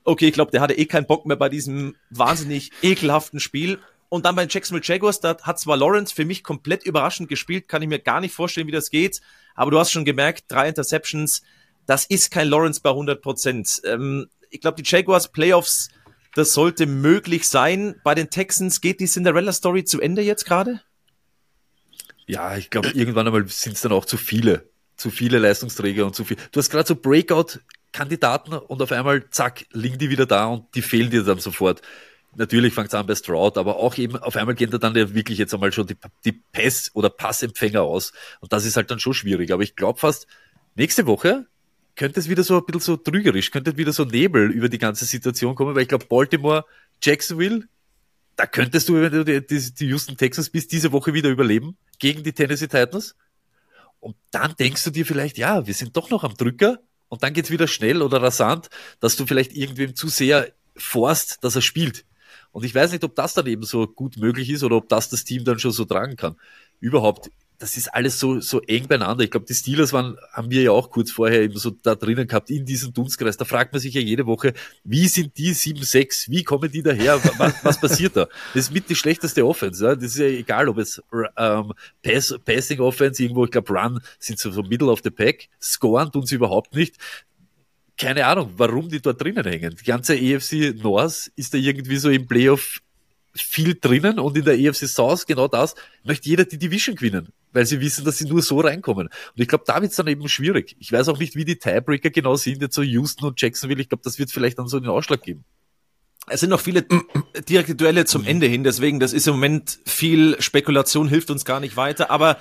Okay, 0.04 0.28
ich 0.28 0.32
glaube, 0.32 0.52
der 0.52 0.62
hatte 0.62 0.72
eh 0.72 0.86
keinen 0.86 1.06
Bock 1.06 1.26
mehr 1.26 1.36
bei 1.36 1.50
diesem 1.50 1.96
wahnsinnig 2.08 2.70
ekelhaften 2.80 3.40
Spiel. 3.40 3.78
Und 4.08 4.24
dann 4.24 4.34
bei 4.36 4.46
den 4.46 4.48
Jacksonville 4.48 4.86
Jaguars, 4.86 5.20
da 5.20 5.36
hat 5.42 5.60
zwar 5.60 5.76
Lawrence 5.76 6.14
für 6.14 6.24
mich 6.24 6.42
komplett 6.42 6.82
überraschend 6.82 7.28
gespielt, 7.28 7.68
kann 7.68 7.82
ich 7.82 7.90
mir 7.90 7.98
gar 7.98 8.22
nicht 8.22 8.34
vorstellen, 8.34 8.66
wie 8.66 8.72
das 8.72 8.88
geht. 8.88 9.20
Aber 9.54 9.70
du 9.70 9.78
hast 9.78 9.90
schon 9.90 10.06
gemerkt, 10.06 10.44
drei 10.48 10.66
Interceptions, 10.66 11.42
das 11.84 12.06
ist 12.06 12.30
kein 12.30 12.48
Lawrence 12.48 12.80
bei 12.80 12.88
100 12.88 13.20
Prozent. 13.20 13.82
Ähm, 13.84 14.28
ich 14.48 14.62
glaube, 14.62 14.82
die 14.82 14.90
Jaguars 14.90 15.30
Playoffs, 15.30 15.90
das 16.34 16.52
sollte 16.52 16.86
möglich 16.86 17.48
sein. 17.48 17.96
Bei 18.04 18.14
den 18.14 18.30
Texans 18.30 18.80
geht 18.80 19.00
die 19.00 19.06
Cinderella 19.06 19.52
Story 19.52 19.84
zu 19.84 20.00
Ende 20.00 20.22
jetzt 20.22 20.44
gerade? 20.44 20.80
Ja, 22.26 22.56
ich 22.56 22.70
glaube, 22.70 22.90
irgendwann 22.90 23.26
einmal 23.26 23.46
sind 23.48 23.74
es 23.74 23.82
dann 23.82 23.92
auch 23.92 24.04
zu 24.04 24.16
viele. 24.16 24.70
Zu 24.96 25.10
viele 25.10 25.38
Leistungsträger 25.38 26.06
und 26.06 26.14
zu 26.14 26.24
viel. 26.24 26.36
Du 26.52 26.58
hast 26.60 26.70
gerade 26.70 26.86
so 26.86 26.96
Breakout-Kandidaten 26.96 28.54
und 28.54 28.80
auf 28.80 28.92
einmal, 28.92 29.28
zack, 29.30 29.66
liegen 29.72 29.98
die 29.98 30.10
wieder 30.10 30.26
da 30.26 30.46
und 30.46 30.74
die 30.74 30.82
fehlen 30.82 31.10
dir 31.10 31.24
dann 31.24 31.38
sofort. 31.38 31.82
Natürlich 32.34 32.72
fängt 32.72 32.88
es 32.88 32.94
an 32.94 33.06
bei 33.06 33.14
Stroud, 33.14 33.58
aber 33.58 33.76
auch 33.76 33.98
eben 33.98 34.16
auf 34.16 34.36
einmal 34.36 34.54
gehen 34.54 34.70
da 34.70 34.78
dann 34.78 34.94
ja 34.96 35.14
wirklich 35.14 35.38
jetzt 35.38 35.52
einmal 35.52 35.72
schon 35.72 35.86
die, 35.86 35.96
die 36.24 36.32
Pass- 36.32 36.90
oder 36.94 37.10
Passempfänger 37.10 37.82
aus. 37.82 38.12
Und 38.40 38.52
das 38.52 38.64
ist 38.64 38.76
halt 38.76 38.90
dann 38.90 39.00
schon 39.00 39.12
schwierig. 39.12 39.52
Aber 39.52 39.62
ich 39.62 39.76
glaube 39.76 39.98
fast, 39.98 40.26
nächste 40.74 41.06
Woche 41.06 41.46
könnte 41.96 42.20
es 42.20 42.28
wieder 42.28 42.42
so 42.42 42.58
ein 42.58 42.64
bisschen 42.64 42.80
so 42.80 42.96
trügerisch, 42.96 43.50
könnte 43.50 43.76
wieder 43.76 43.92
so 43.92 44.04
Nebel 44.04 44.50
über 44.50 44.68
die 44.68 44.78
ganze 44.78 45.04
Situation 45.04 45.54
kommen, 45.54 45.74
weil 45.74 45.82
ich 45.82 45.88
glaube, 45.88 46.06
Baltimore, 46.06 46.64
Jacksonville, 47.02 47.68
da 48.36 48.46
könntest 48.46 48.88
du, 48.88 48.94
wenn 48.94 49.12
du 49.12 49.24
die, 49.24 49.74
die 49.74 49.86
Houston 49.86 50.16
Texans 50.16 50.50
bist, 50.50 50.72
diese 50.72 50.92
Woche 50.92 51.12
wieder 51.12 51.28
überleben 51.28 51.76
gegen 51.98 52.22
die 52.22 52.32
Tennessee 52.32 52.68
Titans. 52.68 53.14
Und 54.00 54.16
dann 54.30 54.54
denkst 54.58 54.82
du 54.84 54.90
dir 54.90 55.06
vielleicht, 55.06 55.38
ja, 55.38 55.66
wir 55.66 55.74
sind 55.74 55.96
doch 55.96 56.10
noch 56.10 56.24
am 56.24 56.34
Drücker 56.34 56.78
und 57.08 57.22
dann 57.22 57.34
geht's 57.34 57.50
wieder 57.50 57.68
schnell 57.68 58.02
oder 58.02 58.22
rasant, 58.22 58.70
dass 59.00 59.16
du 59.16 59.26
vielleicht 59.26 59.52
irgendwem 59.52 59.94
zu 59.94 60.08
sehr 60.08 60.50
forst, 60.76 61.44
dass 61.44 61.54
er 61.54 61.62
spielt. 61.62 62.04
Und 62.52 62.64
ich 62.64 62.74
weiß 62.74 62.92
nicht, 62.92 63.04
ob 63.04 63.14
das 63.14 63.34
dann 63.34 63.46
eben 63.46 63.62
so 63.62 63.86
gut 63.86 64.16
möglich 64.16 64.50
ist 64.50 64.62
oder 64.62 64.76
ob 64.76 64.88
das 64.88 65.08
das 65.08 65.24
Team 65.24 65.44
dann 65.44 65.58
schon 65.58 65.72
so 65.72 65.84
tragen 65.84 66.16
kann. 66.16 66.36
Überhaupt 66.80 67.30
das 67.62 67.76
ist 67.76 67.94
alles 67.94 68.18
so, 68.18 68.40
so 68.40 68.60
eng 68.62 68.88
beieinander. 68.88 69.22
Ich 69.22 69.30
glaube, 69.30 69.46
die 69.46 69.54
Steelers 69.54 69.92
waren, 69.92 70.16
haben 70.32 70.50
wir 70.50 70.62
ja 70.62 70.72
auch 70.72 70.90
kurz 70.90 71.12
vorher 71.12 71.42
eben 71.42 71.56
so 71.56 71.70
da 71.70 71.94
drinnen 71.94 72.26
gehabt, 72.26 72.50
in 72.50 72.66
diesem 72.66 72.92
Dunstkreis. 72.92 73.36
Da 73.36 73.44
fragt 73.44 73.72
man 73.72 73.80
sich 73.80 73.94
ja 73.94 74.00
jede 74.00 74.26
Woche, 74.26 74.52
wie 74.82 75.06
sind 75.06 75.38
die 75.38 75.54
7-6? 75.54 76.28
Wie 76.28 76.42
kommen 76.42 76.72
die 76.72 76.82
daher? 76.82 77.22
Was, 77.38 77.64
was 77.64 77.80
passiert 77.80 78.16
da? 78.16 78.26
Das 78.52 78.64
ist 78.64 78.74
mit 78.74 78.90
die 78.90 78.96
schlechteste 78.96 79.46
Offense. 79.46 79.84
Ja? 79.84 79.94
Das 79.94 80.06
ist 80.06 80.18
ja 80.18 80.26
egal, 80.26 80.68
ob 80.68 80.78
es 80.78 81.00
ähm, 81.36 81.72
Pass, 82.02 82.34
Passing 82.44 82.80
Offense, 82.80 83.22
irgendwo, 83.22 83.44
ich 83.44 83.52
glaube, 83.52 83.72
Run 83.72 84.00
sind 84.18 84.40
so, 84.40 84.50
so 84.50 84.62
Middle 84.62 84.90
of 84.90 85.00
the 85.04 85.10
Pack. 85.10 85.48
Scoren 85.60 86.10
tun 86.10 86.26
sie 86.26 86.34
überhaupt 86.34 86.74
nicht 86.74 86.96
keine 87.96 88.26
Ahnung, 88.26 88.54
warum 88.56 88.88
die 88.88 89.00
dort 89.00 89.22
drinnen 89.22 89.44
hängen. 89.44 89.76
Die 89.78 89.84
ganze 89.84 90.16
EFC 90.16 90.74
North 90.82 91.30
ist 91.36 91.54
da 91.54 91.58
irgendwie 91.58 91.98
so 91.98 92.10
im 92.10 92.26
Playoff 92.26 92.80
viel 93.34 93.78
drinnen 93.80 94.18
und 94.18 94.36
in 94.36 94.44
der 94.44 94.58
EFC 94.58 94.86
South 94.86 95.26
genau 95.26 95.48
das, 95.48 95.74
möchte 96.04 96.28
jeder 96.28 96.44
die 96.44 96.58
Division 96.58 96.96
gewinnen, 96.96 97.28
weil 97.52 97.66
sie 97.66 97.80
wissen, 97.80 98.04
dass 98.04 98.18
sie 98.18 98.26
nur 98.26 98.42
so 98.42 98.60
reinkommen. 98.60 99.06
Und 99.08 99.40
ich 99.40 99.48
glaube, 99.48 99.64
da 99.66 99.80
wird 99.80 99.90
es 99.90 99.96
dann 99.96 100.06
eben 100.06 100.28
schwierig. 100.28 100.76
Ich 100.78 100.92
weiß 100.92 101.08
auch 101.08 101.18
nicht, 101.18 101.34
wie 101.34 101.44
die 101.44 101.56
Tiebreaker 101.56 102.10
genau 102.10 102.36
sind, 102.36 102.60
jetzt 102.60 102.74
so 102.74 102.82
Houston 102.82 103.26
und 103.26 103.40
Jacksonville. 103.40 103.80
Ich 103.80 103.88
glaube, 103.88 104.02
das 104.04 104.18
wird 104.18 104.30
vielleicht 104.30 104.58
dann 104.58 104.68
so 104.68 104.78
den 104.78 104.90
Ausschlag 104.90 105.22
geben. 105.22 105.44
Es 106.28 106.40
sind 106.40 106.50
noch 106.50 106.60
viele 106.60 106.84
direkte 107.48 107.74
Duelle 107.74 108.04
zum 108.04 108.24
Ende 108.24 108.46
hin, 108.46 108.64
deswegen, 108.64 109.00
das 109.00 109.12
ist 109.12 109.26
im 109.26 109.34
Moment 109.34 109.78
viel 109.86 110.40
Spekulation, 110.40 111.08
hilft 111.08 111.30
uns 111.30 111.44
gar 111.44 111.58
nicht 111.58 111.76
weiter, 111.76 112.10
aber 112.10 112.38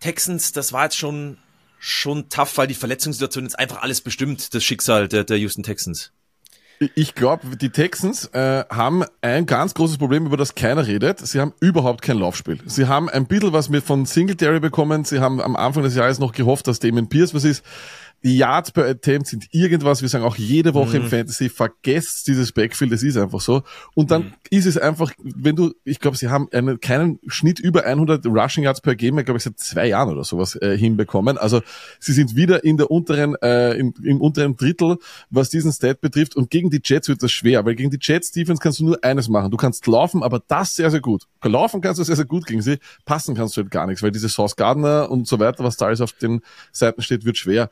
Texans, 0.00 0.52
das 0.52 0.72
war 0.72 0.84
jetzt 0.84 0.96
schon, 0.96 1.36
schon 1.78 2.30
tough, 2.30 2.56
weil 2.56 2.68
die 2.68 2.74
Verletzungssituation 2.74 3.44
jetzt 3.44 3.58
einfach 3.58 3.82
alles 3.82 4.00
bestimmt, 4.00 4.54
das 4.54 4.64
Schicksal 4.64 5.08
der, 5.08 5.24
der 5.24 5.36
Houston 5.36 5.62
Texans. 5.62 6.12
Ich 6.94 7.14
glaube, 7.14 7.58
die 7.58 7.68
Texans 7.68 8.24
äh, 8.32 8.64
haben 8.70 9.04
ein 9.20 9.44
ganz 9.44 9.74
großes 9.74 9.98
Problem, 9.98 10.24
über 10.24 10.38
das 10.38 10.54
keiner 10.54 10.86
redet. 10.86 11.18
Sie 11.18 11.38
haben 11.38 11.52
überhaupt 11.60 12.00
kein 12.00 12.16
Laufspiel. 12.16 12.58
Sie 12.64 12.88
haben 12.88 13.10
ein 13.10 13.26
bisschen 13.26 13.52
was 13.52 13.68
mit 13.68 13.84
von 13.84 14.06
Singletary 14.06 14.60
bekommen. 14.60 15.04
Sie 15.04 15.20
haben 15.20 15.42
am 15.42 15.56
Anfang 15.56 15.82
des 15.82 15.94
Jahres 15.94 16.18
noch 16.18 16.32
gehofft, 16.32 16.66
dass 16.68 16.78
Damon 16.78 17.10
Pierce 17.10 17.34
was 17.34 17.44
ist. 17.44 17.62
Die 18.22 18.36
Yards 18.36 18.70
per 18.70 18.84
Attempt 18.84 19.28
sind 19.28 19.46
irgendwas. 19.50 20.02
Wir 20.02 20.08
sagen 20.08 20.24
auch 20.24 20.36
jede 20.36 20.74
Woche 20.74 20.98
mhm. 20.98 21.04
im 21.04 21.10
Fantasy, 21.10 21.48
vergesst 21.48 22.26
dieses 22.26 22.52
Backfield, 22.52 22.92
das 22.92 23.02
ist 23.02 23.16
einfach 23.16 23.40
so. 23.40 23.62
Und 23.94 24.10
dann 24.10 24.24
mhm. 24.24 24.32
ist 24.50 24.66
es 24.66 24.76
einfach, 24.76 25.12
wenn 25.22 25.56
du, 25.56 25.72
ich 25.84 26.00
glaube, 26.00 26.18
sie 26.18 26.28
haben 26.28 26.48
einen, 26.52 26.80
keinen 26.80 27.18
Schnitt 27.26 27.60
über 27.60 27.84
100 27.84 28.26
Rushing 28.26 28.64
Yards 28.64 28.82
per 28.82 28.94
Game, 28.94 29.16
glaube 29.24 29.38
ich, 29.38 29.44
seit 29.44 29.58
zwei 29.58 29.88
Jahren 29.88 30.10
oder 30.10 30.24
sowas 30.24 30.54
äh, 30.56 30.76
hinbekommen. 30.76 31.38
Also 31.38 31.62
sie 31.98 32.12
sind 32.12 32.36
wieder 32.36 32.62
in 32.62 32.76
der 32.76 32.90
unteren, 32.90 33.36
äh, 33.42 33.72
im, 33.72 33.94
im 34.02 34.20
unteren 34.20 34.54
Drittel, 34.54 34.98
was 35.30 35.48
diesen 35.48 35.72
Stat 35.72 36.02
betrifft. 36.02 36.36
Und 36.36 36.50
gegen 36.50 36.68
die 36.68 36.80
Jets 36.84 37.08
wird 37.08 37.22
das 37.22 37.32
schwer, 37.32 37.64
weil 37.64 37.74
gegen 37.74 37.90
die 37.90 37.98
Jets 38.00 38.32
Defense 38.32 38.60
kannst 38.62 38.80
du 38.80 38.84
nur 38.84 39.02
eines 39.02 39.28
machen. 39.28 39.50
Du 39.50 39.56
kannst 39.56 39.86
laufen, 39.86 40.22
aber 40.22 40.42
das 40.46 40.76
sehr, 40.76 40.90
sehr 40.90 41.00
gut. 41.00 41.24
Laufen 41.42 41.80
kannst 41.80 41.98
du 41.98 42.04
sehr, 42.04 42.16
sehr 42.16 42.26
gut 42.26 42.44
gegen 42.46 42.60
sie. 42.60 42.78
Passen 43.06 43.34
kannst 43.34 43.56
du 43.56 43.62
halt 43.62 43.70
gar 43.70 43.86
nichts, 43.86 44.02
weil 44.02 44.10
diese 44.10 44.28
Sauce 44.28 44.56
Gardner 44.56 45.10
und 45.10 45.26
so 45.26 45.38
weiter, 45.38 45.64
was 45.64 45.78
da 45.78 45.86
alles 45.86 46.02
auf 46.02 46.12
den 46.12 46.42
Seiten 46.70 47.00
steht, 47.00 47.24
wird 47.24 47.38
schwer 47.38 47.70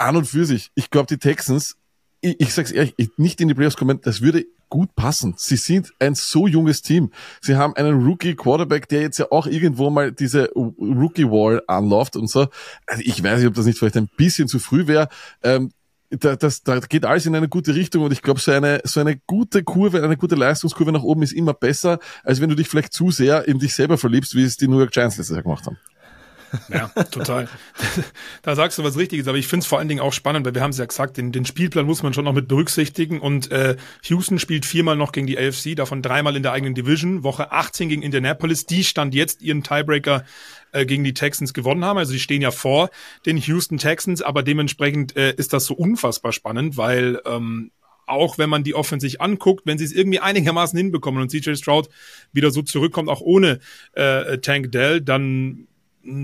an 0.00 0.16
und 0.16 0.26
für 0.26 0.44
sich, 0.44 0.70
ich 0.74 0.90
glaube, 0.90 1.06
die 1.06 1.18
Texans, 1.18 1.76
ich, 2.20 2.40
ich 2.40 2.54
sag's 2.54 2.72
ehrlich, 2.72 2.94
nicht 3.16 3.40
in 3.40 3.48
die 3.48 3.54
Playoffs 3.54 3.76
kommen, 3.76 4.00
das 4.02 4.20
würde 4.20 4.46
gut 4.68 4.94
passen. 4.94 5.34
Sie 5.36 5.56
sind 5.56 5.92
ein 5.98 6.14
so 6.14 6.46
junges 6.46 6.80
Team. 6.80 7.10
Sie 7.40 7.56
haben 7.56 7.74
einen 7.74 8.04
Rookie 8.04 8.36
Quarterback, 8.36 8.88
der 8.88 9.02
jetzt 9.02 9.18
ja 9.18 9.26
auch 9.30 9.46
irgendwo 9.46 9.90
mal 9.90 10.12
diese 10.12 10.50
Rookie 10.54 11.26
Wall 11.26 11.62
anläuft 11.66 12.16
und 12.16 12.28
so. 12.28 12.46
Also 12.86 13.02
ich 13.04 13.22
weiß 13.22 13.40
nicht, 13.40 13.48
ob 13.48 13.54
das 13.54 13.66
nicht 13.66 13.78
vielleicht 13.78 13.96
ein 13.96 14.08
bisschen 14.16 14.48
zu 14.48 14.58
früh 14.58 14.86
wäre. 14.86 15.08
Ähm, 15.42 15.72
da, 16.10 16.36
das, 16.36 16.62
da 16.62 16.78
geht 16.80 17.04
alles 17.04 17.26
in 17.26 17.36
eine 17.36 17.48
gute 17.48 17.74
Richtung 17.74 18.04
und 18.04 18.12
ich 18.12 18.22
glaube, 18.22 18.40
so 18.40 18.50
eine, 18.50 18.80
so 18.84 19.00
eine 19.00 19.16
gute 19.26 19.62
Kurve, 19.62 20.02
eine 20.02 20.16
gute 20.16 20.34
Leistungskurve 20.34 20.92
nach 20.92 21.02
oben 21.02 21.22
ist 21.22 21.32
immer 21.32 21.54
besser, 21.54 21.98
als 22.24 22.40
wenn 22.40 22.48
du 22.48 22.56
dich 22.56 22.68
vielleicht 22.68 22.92
zu 22.92 23.10
sehr 23.10 23.46
in 23.46 23.58
dich 23.58 23.74
selber 23.74 23.96
verliebst, 23.98 24.34
wie 24.34 24.42
es 24.42 24.56
die 24.56 24.66
New 24.66 24.78
York 24.78 24.90
Giants 24.92 25.18
letztes 25.18 25.34
Jahr 25.34 25.42
gemacht 25.42 25.66
haben. 25.66 25.78
Ja, 26.68 26.88
total. 27.10 27.48
da 28.42 28.56
sagst 28.56 28.78
du 28.78 28.84
was 28.84 28.96
Richtiges, 28.96 29.28
aber 29.28 29.38
ich 29.38 29.46
finde 29.46 29.62
es 29.64 29.66
vor 29.66 29.78
allen 29.78 29.88
Dingen 29.88 30.00
auch 30.00 30.12
spannend, 30.12 30.46
weil 30.46 30.54
wir 30.54 30.62
haben 30.62 30.70
es 30.70 30.78
ja 30.78 30.84
gesagt, 30.84 31.16
den, 31.16 31.32
den 31.32 31.44
Spielplan 31.44 31.86
muss 31.86 32.02
man 32.02 32.12
schon 32.12 32.24
noch 32.24 32.32
mit 32.32 32.48
berücksichtigen 32.48 33.20
und 33.20 33.50
äh, 33.50 33.76
Houston 34.04 34.38
spielt 34.38 34.66
viermal 34.66 34.96
noch 34.96 35.12
gegen 35.12 35.26
die 35.26 35.38
AFC, 35.38 35.76
davon 35.76 36.02
dreimal 36.02 36.36
in 36.36 36.42
der 36.42 36.52
eigenen 36.52 36.74
Division, 36.74 37.22
Woche 37.22 37.52
18 37.52 37.88
gegen 37.88 38.02
Indianapolis, 38.02 38.66
die 38.66 38.84
stand 38.84 39.14
jetzt 39.14 39.42
ihren 39.42 39.62
Tiebreaker 39.62 40.24
äh, 40.72 40.86
gegen 40.86 41.04
die 41.04 41.14
Texans 41.14 41.54
gewonnen 41.54 41.84
haben, 41.84 41.98
also 41.98 42.12
die 42.12 42.20
stehen 42.20 42.42
ja 42.42 42.50
vor 42.50 42.90
den 43.26 43.36
Houston 43.36 43.78
Texans, 43.78 44.22
aber 44.22 44.42
dementsprechend 44.42 45.16
äh, 45.16 45.34
ist 45.34 45.52
das 45.52 45.66
so 45.66 45.74
unfassbar 45.74 46.32
spannend, 46.32 46.76
weil 46.76 47.20
ähm, 47.26 47.70
auch 48.10 48.38
wenn 48.38 48.50
man 48.50 48.64
die 48.64 48.74
Offense 48.74 49.06
sich 49.06 49.20
anguckt, 49.20 49.66
wenn 49.66 49.78
sie 49.78 49.84
es 49.84 49.92
irgendwie 49.92 50.20
einigermaßen 50.20 50.76
hinbekommen 50.76 51.22
und 51.22 51.30
CJ 51.30 51.54
Stroud 51.54 51.88
wieder 52.32 52.50
so 52.50 52.62
zurückkommt, 52.62 53.08
auch 53.08 53.20
ohne 53.20 53.60
äh, 53.92 54.38
Tank 54.38 54.72
Dell, 54.72 55.00
dann 55.00 55.68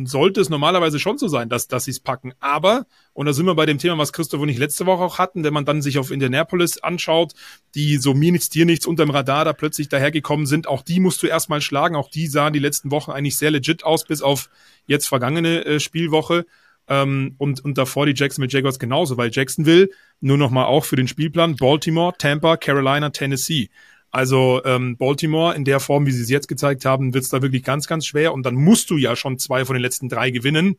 sollte 0.04 0.40
es 0.40 0.48
normalerweise 0.48 0.98
schon 0.98 1.18
so 1.18 1.28
sein, 1.28 1.48
dass, 1.48 1.68
dass 1.68 1.84
sie 1.84 1.90
es 1.90 2.00
packen. 2.00 2.32
Aber, 2.40 2.86
und 3.12 3.26
da 3.26 3.32
sind 3.32 3.46
wir 3.46 3.54
bei 3.54 3.66
dem 3.66 3.78
Thema, 3.78 3.98
was 3.98 4.12
Christoph 4.12 4.40
und 4.40 4.48
ich 4.48 4.58
letzte 4.58 4.86
Woche 4.86 5.02
auch 5.02 5.18
hatten, 5.18 5.44
wenn 5.44 5.52
man 5.52 5.64
dann 5.64 5.82
sich 5.82 5.98
auf 5.98 6.10
Indianapolis 6.10 6.78
anschaut, 6.78 7.34
die 7.74 7.98
so 7.98 8.14
mir 8.14 8.32
nichts, 8.32 8.48
dir 8.48 8.64
nichts 8.64 8.86
unterm 8.86 9.10
Radar 9.10 9.44
da 9.44 9.52
plötzlich 9.52 9.88
dahergekommen 9.88 10.46
sind, 10.46 10.66
auch 10.66 10.82
die 10.82 11.00
musst 11.00 11.22
du 11.22 11.26
erstmal 11.26 11.60
schlagen. 11.60 11.96
Auch 11.96 12.08
die 12.08 12.26
sahen 12.26 12.52
die 12.52 12.58
letzten 12.58 12.90
Wochen 12.90 13.10
eigentlich 13.10 13.36
sehr 13.36 13.50
legit 13.50 13.84
aus, 13.84 14.04
bis 14.04 14.22
auf 14.22 14.48
jetzt 14.86 15.06
vergangene 15.06 15.64
äh, 15.64 15.80
Spielwoche. 15.80 16.46
Ähm, 16.88 17.34
und, 17.38 17.64
und 17.64 17.76
davor 17.76 18.06
die 18.06 18.14
Jacksonville 18.14 18.52
Jaguars 18.52 18.78
genauso, 18.78 19.16
weil 19.16 19.30
Jacksonville, 19.32 19.88
nur 20.20 20.38
nochmal 20.38 20.66
auch 20.66 20.84
für 20.84 20.96
den 20.96 21.08
Spielplan, 21.08 21.56
Baltimore, 21.56 22.14
Tampa, 22.16 22.56
Carolina, 22.56 23.10
Tennessee. 23.10 23.68
Also 24.16 24.62
ähm, 24.64 24.96
Baltimore 24.96 25.55
in 25.55 25.66
der 25.66 25.79
Form, 25.79 26.07
wie 26.07 26.11
sie 26.11 26.22
es 26.22 26.31
jetzt 26.31 26.48
gezeigt 26.48 26.87
haben, 26.87 27.12
wird 27.12 27.24
es 27.24 27.29
da 27.29 27.42
wirklich 27.42 27.62
ganz, 27.62 27.87
ganz 27.87 28.07
schwer. 28.07 28.33
Und 28.33 28.44
dann 28.44 28.55
musst 28.55 28.88
du 28.88 28.96
ja 28.96 29.14
schon 29.14 29.38
zwei 29.38 29.66
von 29.66 29.74
den 29.74 29.83
letzten 29.83 30.09
drei 30.09 30.31
gewinnen. 30.31 30.79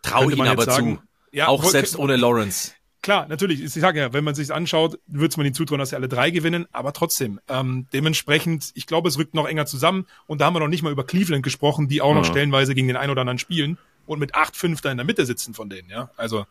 Trau 0.00 0.30
ihn 0.30 0.40
aber 0.40 0.62
sagen. 0.62 0.96
zu. 0.96 1.36
Ja, 1.36 1.48
auch 1.48 1.62
selbst 1.64 1.98
ohne 1.98 2.16
Lawrence. 2.16 2.72
Klar, 3.02 3.28
natürlich. 3.28 3.62
Ich 3.62 3.74
sage 3.74 4.00
ja, 4.00 4.14
wenn 4.14 4.24
man 4.24 4.34
sich 4.34 4.50
anschaut, 4.54 4.98
wird 5.06 5.36
man 5.36 5.44
ihnen 5.44 5.54
zutrauen, 5.54 5.78
dass 5.78 5.90
sie 5.90 5.96
alle 5.96 6.08
drei 6.08 6.30
gewinnen. 6.30 6.64
Aber 6.72 6.94
trotzdem, 6.94 7.40
ähm, 7.50 7.86
dementsprechend, 7.92 8.70
ich 8.72 8.86
glaube, 8.86 9.10
es 9.10 9.18
rückt 9.18 9.34
noch 9.34 9.46
enger 9.46 9.66
zusammen. 9.66 10.06
Und 10.26 10.40
da 10.40 10.46
haben 10.46 10.54
wir 10.54 10.60
noch 10.60 10.68
nicht 10.68 10.82
mal 10.82 10.90
über 10.90 11.04
Cleveland 11.04 11.42
gesprochen, 11.42 11.88
die 11.88 12.00
auch 12.00 12.14
noch 12.14 12.24
stellenweise 12.24 12.74
gegen 12.74 12.88
den 12.88 12.96
einen 12.96 13.10
oder 13.10 13.20
anderen 13.20 13.38
spielen 13.38 13.76
und 14.06 14.18
mit 14.18 14.34
acht 14.34 14.56
fünf 14.56 14.80
da 14.80 14.90
in 14.90 14.96
der 14.96 15.04
Mitte 15.04 15.26
sitzen 15.26 15.52
von 15.52 15.68
denen. 15.68 15.90
Ja, 15.90 16.08
also 16.16 16.46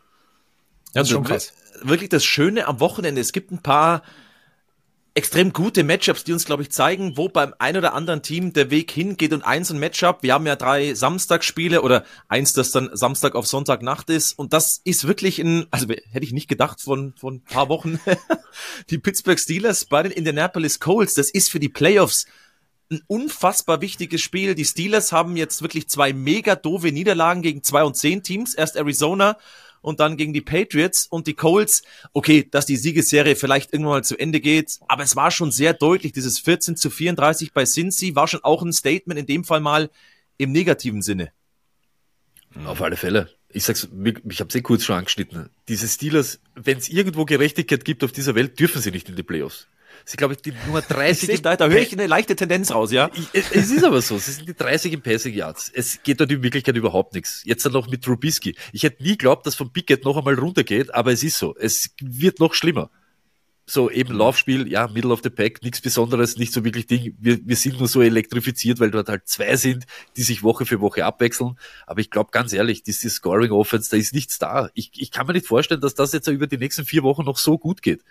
das 0.94 1.08
ist 1.08 1.14
schon 1.14 1.24
krass. 1.24 1.52
Wirklich 1.82 2.10
das 2.10 2.24
Schöne 2.24 2.68
am 2.68 2.78
Wochenende. 2.78 3.20
Es 3.20 3.32
gibt 3.32 3.50
ein 3.50 3.60
paar 3.60 4.02
extrem 5.18 5.52
gute 5.52 5.82
Matchups, 5.82 6.22
die 6.22 6.32
uns, 6.32 6.44
glaube 6.44 6.62
ich, 6.62 6.70
zeigen, 6.70 7.16
wo 7.16 7.28
beim 7.28 7.52
ein 7.58 7.76
oder 7.76 7.92
anderen 7.92 8.22
Team 8.22 8.52
der 8.52 8.70
Weg 8.70 8.92
hingeht 8.92 9.32
und 9.32 9.42
eins 9.42 9.68
ein 9.68 9.80
Matchup. 9.80 10.22
Wir 10.22 10.32
haben 10.32 10.46
ja 10.46 10.54
drei 10.54 10.94
Samstagsspiele 10.94 11.82
oder 11.82 12.04
eins, 12.28 12.52
das 12.52 12.70
dann 12.70 12.88
Samstag 12.92 13.34
auf 13.34 13.44
Sonntagnacht 13.44 14.10
ist. 14.10 14.38
Und 14.38 14.52
das 14.52 14.80
ist 14.84 15.08
wirklich 15.08 15.40
ein, 15.40 15.66
also 15.72 15.88
hätte 15.88 16.24
ich 16.24 16.32
nicht 16.32 16.46
gedacht 16.46 16.80
von, 16.80 17.14
von 17.18 17.34
ein 17.34 17.42
paar 17.42 17.68
Wochen. 17.68 17.98
die 18.90 18.98
Pittsburgh 18.98 19.40
Steelers 19.40 19.86
bei 19.86 20.04
den 20.04 20.12
Indianapolis 20.12 20.78
Colts, 20.78 21.14
das 21.14 21.30
ist 21.30 21.50
für 21.50 21.58
die 21.58 21.68
Playoffs 21.68 22.26
ein 22.88 23.02
unfassbar 23.08 23.80
wichtiges 23.80 24.20
Spiel. 24.20 24.54
Die 24.54 24.64
Steelers 24.64 25.10
haben 25.10 25.36
jetzt 25.36 25.62
wirklich 25.62 25.88
zwei 25.88 26.12
mega 26.12 26.54
doofe 26.54 26.92
Niederlagen 26.92 27.42
gegen 27.42 27.64
zwei 27.64 27.82
und 27.82 27.96
zehn 27.96 28.22
Teams. 28.22 28.54
Erst 28.54 28.76
Arizona 28.76 29.36
und 29.80 30.00
dann 30.00 30.16
gegen 30.16 30.32
die 30.32 30.40
Patriots 30.40 31.06
und 31.08 31.26
die 31.26 31.34
Colts. 31.34 31.82
Okay, 32.12 32.46
dass 32.50 32.66
die 32.66 32.76
Siegesserie 32.76 33.36
vielleicht 33.36 33.72
irgendwann 33.72 33.94
mal 33.94 34.04
zu 34.04 34.18
Ende 34.18 34.40
geht, 34.40 34.78
aber 34.88 35.02
es 35.02 35.16
war 35.16 35.30
schon 35.30 35.50
sehr 35.50 35.74
deutlich, 35.74 36.12
dieses 36.12 36.38
14 36.38 36.76
zu 36.76 36.90
34 36.90 37.52
bei 37.52 37.64
Cincy 37.64 38.14
war 38.14 38.28
schon 38.28 38.44
auch 38.44 38.62
ein 38.62 38.72
Statement 38.72 39.18
in 39.18 39.26
dem 39.26 39.44
Fall 39.44 39.60
mal 39.60 39.90
im 40.36 40.52
negativen 40.52 41.02
Sinne. 41.02 41.32
Auf 42.64 42.80
alle 42.80 42.96
Fälle. 42.96 43.30
Ich 43.50 43.64
sag's, 43.64 43.88
ich 44.28 44.40
habe 44.40 44.58
eh 44.58 44.62
kurz 44.62 44.84
schon 44.84 44.96
angeschnitten. 44.96 45.48
Diese 45.68 45.88
Steelers, 45.88 46.40
wenn 46.54 46.78
es 46.78 46.88
irgendwo 46.88 47.24
Gerechtigkeit 47.24 47.84
gibt 47.84 48.04
auf 48.04 48.12
dieser 48.12 48.34
Welt, 48.34 48.58
dürfen 48.60 48.82
sie 48.82 48.90
nicht 48.90 49.08
in 49.08 49.16
die 49.16 49.22
Playoffs. 49.22 49.68
Sie 50.08 50.16
glaube 50.16 50.32
ich 50.32 50.40
die 50.40 50.54
Nummer 50.64 50.80
30. 50.80 51.28
Ich 51.28 51.42
da, 51.42 51.54
da 51.54 51.68
höre 51.68 51.82
ich 51.82 51.92
eine 51.92 52.06
leichte 52.06 52.34
Tendenz 52.34 52.72
raus, 52.72 52.90
ja. 52.90 53.10
Ich, 53.12 53.44
es 53.52 53.70
ist 53.70 53.84
aber 53.84 54.00
so, 54.00 54.16
sie 54.16 54.32
sind 54.32 54.48
die 54.48 54.54
30 54.54 54.94
im 54.94 55.02
Passing 55.02 55.34
Yards. 55.34 55.70
Es 55.74 56.02
geht 56.02 56.18
dort 56.18 56.32
in 56.32 56.42
Wirklichkeit 56.42 56.74
überhaupt 56.76 57.12
nichts. 57.12 57.42
Jetzt 57.44 57.66
dann 57.66 57.74
noch 57.74 57.90
mit 57.90 58.04
Trubisky. 58.04 58.56
Ich 58.72 58.84
hätte 58.84 59.02
nie 59.02 59.10
geglaubt, 59.10 59.46
dass 59.46 59.54
von 59.54 59.70
Pickett 59.70 60.06
noch 60.06 60.16
einmal 60.16 60.32
runtergeht, 60.32 60.94
aber 60.94 61.12
es 61.12 61.22
ist 61.22 61.36
so. 61.36 61.54
Es 61.54 61.90
wird 62.00 62.40
noch 62.40 62.54
schlimmer. 62.54 62.90
So 63.66 63.90
eben 63.90 64.14
Laufspiel, 64.14 64.66
ja, 64.66 64.88
Middle 64.88 65.10
of 65.10 65.20
the 65.22 65.28
Pack, 65.28 65.62
nichts 65.62 65.82
Besonderes, 65.82 66.38
nicht 66.38 66.54
so 66.54 66.64
wirklich 66.64 66.86
Ding. 66.86 67.14
Wir, 67.20 67.38
wir 67.44 67.56
sind 67.56 67.78
nur 67.78 67.86
so 67.86 68.00
elektrifiziert, 68.00 68.80
weil 68.80 68.90
dort 68.90 69.10
halt 69.10 69.28
zwei 69.28 69.56
sind, 69.56 69.84
die 70.16 70.22
sich 70.22 70.42
Woche 70.42 70.64
für 70.64 70.80
Woche 70.80 71.04
abwechseln. 71.04 71.58
Aber 71.86 72.00
ich 72.00 72.08
glaube 72.08 72.30
ganz 72.30 72.54
ehrlich, 72.54 72.82
diese 72.82 73.10
Scoring 73.10 73.50
Offense, 73.50 73.90
da 73.90 73.98
ist 73.98 74.14
nichts 74.14 74.38
da. 74.38 74.70
Ich, 74.72 74.92
ich 74.96 75.10
kann 75.10 75.26
mir 75.26 75.34
nicht 75.34 75.46
vorstellen, 75.46 75.82
dass 75.82 75.94
das 75.94 76.14
jetzt 76.14 76.28
über 76.28 76.46
die 76.46 76.56
nächsten 76.56 76.86
vier 76.86 77.02
Wochen 77.02 77.26
noch 77.26 77.36
so 77.36 77.58
gut 77.58 77.82
geht. 77.82 78.02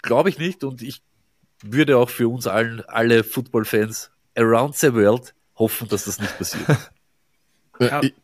Glaube 0.00 0.30
ich 0.30 0.38
nicht 0.38 0.64
und 0.64 0.80
ich 0.80 1.02
würde 1.62 1.96
auch 1.98 2.10
für 2.10 2.28
uns 2.28 2.46
allen, 2.46 2.82
alle 2.86 3.24
Football-Fans 3.24 4.10
around 4.36 4.76
the 4.76 4.92
world 4.94 5.34
hoffen, 5.56 5.88
dass 5.88 6.04
das 6.04 6.20
nicht 6.20 6.36
passiert. 6.38 6.66
ja. 7.80 8.02
ich, 8.02 8.14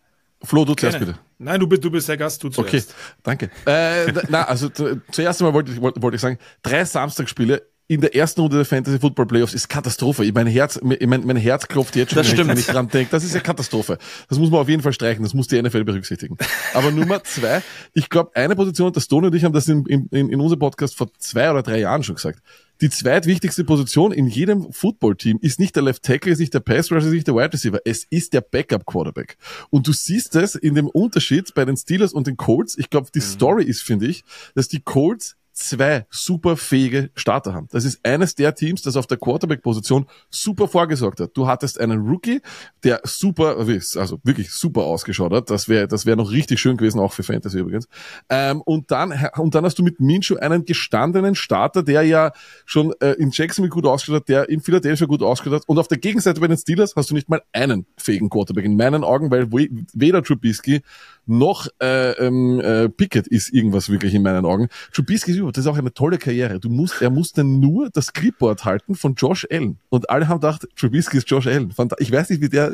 Flo, 0.42 0.64
du 0.64 0.74
zuerst 0.74 0.98
bitte. 0.98 1.18
Nein, 1.38 1.58
du 1.58 1.66
bist, 1.66 1.82
du 1.82 1.90
bist 1.90 2.08
der 2.08 2.16
Gast, 2.16 2.42
du 2.42 2.50
zuerst. 2.50 2.90
Okay, 2.90 2.94
danke. 3.22 3.50
äh, 3.66 4.12
na, 4.28 4.44
also 4.44 4.68
zuerst 4.68 5.40
einmal 5.40 5.54
wollte 5.54 5.72
ich, 5.72 5.80
wollte, 5.80 6.02
wollte 6.02 6.16
ich 6.16 6.20
sagen, 6.20 6.38
drei 6.62 6.84
Samstagsspiele 6.84 7.62
in 7.86 8.00
der 8.00 8.14
ersten 8.14 8.40
Runde 8.40 8.56
der 8.56 8.64
Fantasy 8.64 8.98
Football 8.98 9.26
Playoffs 9.26 9.52
ist 9.52 9.68
Katastrophe. 9.68 10.30
Mein 10.32 10.46
Herz, 10.46 10.80
mein, 10.82 11.26
mein 11.26 11.36
Herz 11.36 11.68
klopft 11.68 11.96
jetzt 11.96 12.10
schon, 12.10 12.18
das 12.18 12.28
stimmt. 12.28 12.48
wenn 12.48 12.58
ich 12.58 12.66
dran 12.66 12.88
denke. 12.88 13.10
Das 13.10 13.24
ist 13.24 13.34
ja 13.34 13.40
Katastrophe. 13.40 13.98
Das 14.28 14.38
muss 14.38 14.50
man 14.50 14.60
auf 14.60 14.68
jeden 14.68 14.82
Fall 14.82 14.94
streichen. 14.94 15.22
Das 15.22 15.34
muss 15.34 15.48
die 15.48 15.60
NFL 15.60 15.84
berücksichtigen. 15.84 16.38
Aber 16.72 16.90
Nummer 16.90 17.22
zwei, 17.24 17.62
ich 17.92 18.08
glaube, 18.08 18.34
eine 18.34 18.56
Position, 18.56 18.92
das 18.92 19.06
Toni 19.06 19.26
und 19.26 19.34
ich 19.34 19.44
haben 19.44 19.52
das 19.52 19.68
in, 19.68 19.84
in, 19.84 20.08
in 20.10 20.40
unserem 20.40 20.60
Podcast 20.60 20.96
vor 20.96 21.08
zwei 21.18 21.50
oder 21.50 21.62
drei 21.62 21.80
Jahren 21.80 22.02
schon 22.02 22.14
gesagt 22.14 22.40
die 22.80 22.90
zweitwichtigste 22.90 23.64
Position 23.64 24.12
in 24.12 24.26
jedem 24.26 24.72
Footballteam 24.72 25.38
ist 25.40 25.60
nicht 25.60 25.76
der 25.76 25.84
Left 25.84 26.02
Tackle, 26.02 26.32
ist 26.32 26.40
nicht 26.40 26.54
der 26.54 26.60
Pass 26.60 26.90
Rusher, 26.90 27.06
ist 27.06 27.12
nicht 27.12 27.28
der 27.28 27.34
Wide 27.34 27.52
Receiver. 27.52 27.78
Es 27.84 28.04
ist 28.10 28.32
der 28.32 28.40
Backup 28.40 28.84
Quarterback. 28.84 29.36
Und 29.70 29.86
du 29.86 29.92
siehst 29.92 30.34
es 30.36 30.54
in 30.54 30.74
dem 30.74 30.88
Unterschied 30.88 31.54
bei 31.54 31.64
den 31.64 31.76
Steelers 31.76 32.12
und 32.12 32.26
den 32.26 32.36
Colts. 32.36 32.76
Ich 32.76 32.90
glaube, 32.90 33.08
die 33.14 33.20
mhm. 33.20 33.24
Story 33.24 33.64
ist, 33.64 33.82
finde 33.82 34.06
ich, 34.06 34.24
dass 34.54 34.68
die 34.68 34.80
Colts 34.80 35.36
zwei 35.54 36.04
super 36.10 36.56
fähige 36.56 37.10
Starter 37.14 37.54
haben. 37.54 37.68
Das 37.70 37.84
ist 37.84 38.04
eines 38.04 38.34
der 38.34 38.54
Teams, 38.54 38.82
das 38.82 38.96
auf 38.96 39.06
der 39.06 39.18
Quarterback-Position 39.18 40.06
super 40.28 40.68
vorgesorgt 40.68 41.20
hat. 41.20 41.30
Du 41.34 41.46
hattest 41.46 41.80
einen 41.80 42.00
Rookie, 42.00 42.40
der 42.82 43.00
super, 43.04 43.56
also 43.56 44.18
wirklich 44.24 44.52
super 44.52 44.82
ausgeschaut 44.82 45.32
hat. 45.32 45.50
Das 45.50 45.68
wäre, 45.68 45.86
das 45.86 46.06
wäre 46.06 46.16
noch 46.16 46.30
richtig 46.30 46.60
schön 46.60 46.76
gewesen, 46.76 46.98
auch 46.98 47.12
für 47.12 47.22
Fantasy 47.22 47.60
übrigens. 47.60 47.88
Ähm, 48.28 48.62
und 48.62 48.90
dann, 48.90 49.14
und 49.36 49.54
dann 49.54 49.64
hast 49.64 49.78
du 49.78 49.84
mit 49.84 50.00
Minshew 50.00 50.36
einen 50.36 50.64
gestandenen 50.64 51.36
Starter, 51.36 51.84
der 51.84 52.02
ja 52.02 52.32
schon 52.66 52.92
äh, 53.00 53.12
in 53.12 53.30
Jacksonville 53.32 53.70
gut 53.70 53.86
ausgeschaut 53.86 54.22
hat, 54.22 54.28
der 54.28 54.48
in 54.48 54.60
Philadelphia 54.60 55.06
gut 55.06 55.22
ausgeschaut 55.22 55.60
hat. 55.60 55.68
Und 55.68 55.78
auf 55.78 55.86
der 55.88 55.98
Gegenseite 55.98 56.40
bei 56.40 56.48
den 56.48 56.58
Steelers 56.58 56.94
hast 56.96 57.10
du 57.10 57.14
nicht 57.14 57.28
mal 57.28 57.42
einen 57.52 57.86
fähigen 57.96 58.28
Quarterback 58.28 58.64
in 58.64 58.76
meinen 58.76 59.04
Augen, 59.04 59.30
weil 59.30 59.50
weder 59.52 60.22
Trubisky 60.22 60.82
noch 61.26 61.68
äh, 61.80 62.12
ähm, 62.12 62.60
äh, 62.60 62.88
Pickett 62.88 63.26
ist 63.26 63.52
irgendwas 63.52 63.88
wirklich 63.88 64.14
in 64.14 64.22
meinen 64.22 64.44
Augen. 64.44 64.68
Trubisky 64.92 65.32
ist 65.32 65.38
über, 65.38 65.52
das 65.52 65.64
ist 65.64 65.70
auch 65.70 65.78
eine 65.78 65.92
tolle 65.92 66.18
Karriere. 66.18 66.60
Du 66.60 66.68
musst, 66.68 67.00
er 67.02 67.10
musste 67.10 67.44
nur 67.44 67.90
das 67.90 68.12
Clipboard 68.12 68.64
halten 68.64 68.94
von 68.94 69.14
Josh 69.14 69.46
Allen. 69.50 69.78
Und 69.88 70.10
alle 70.10 70.28
haben 70.28 70.40
gedacht, 70.40 70.66
Trubisky 70.76 71.18
ist 71.18 71.30
Josh 71.30 71.46
Allen. 71.46 71.72
Ich 71.98 72.12
weiß 72.12 72.30
nicht, 72.30 72.42
wie 72.42 72.48
der 72.48 72.72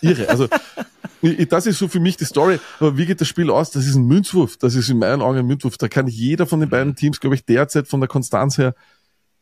irre. 0.00 0.28
Also 0.28 0.48
das 1.48 1.66
ist 1.66 1.78
so 1.78 1.88
für 1.88 2.00
mich 2.00 2.16
die 2.16 2.24
Story. 2.24 2.58
Aber 2.80 2.96
wie 2.96 3.06
geht 3.06 3.20
das 3.20 3.28
Spiel 3.28 3.50
aus? 3.50 3.70
Das 3.70 3.86
ist 3.86 3.94
ein 3.94 4.06
Münzwurf. 4.06 4.56
Das 4.56 4.74
ist 4.74 4.88
in 4.88 4.98
meinen 4.98 5.22
Augen 5.22 5.38
ein 5.38 5.46
Münzwurf. 5.46 5.78
Da 5.78 5.88
kann 5.88 6.06
jeder 6.06 6.46
von 6.46 6.60
den 6.60 6.70
beiden 6.70 6.94
Teams, 6.94 7.20
glaube 7.20 7.36
ich, 7.36 7.44
derzeit 7.44 7.88
von 7.88 8.00
der 8.00 8.08
Konstanz 8.08 8.58
her 8.58 8.74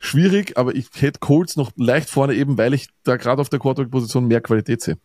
schwierig, 0.02 0.58
aber 0.58 0.74
ich 0.74 0.88
hätte 0.98 1.20
Colts 1.20 1.56
noch 1.56 1.70
leicht 1.76 2.10
vorne 2.10 2.34
eben, 2.34 2.58
weil 2.58 2.74
ich 2.74 2.88
da 3.04 3.16
gerade 3.16 3.40
auf 3.40 3.48
der 3.48 3.60
Quarterback-Position 3.60 4.26
mehr 4.26 4.40
Qualität 4.40 4.82
sehe. 4.82 4.98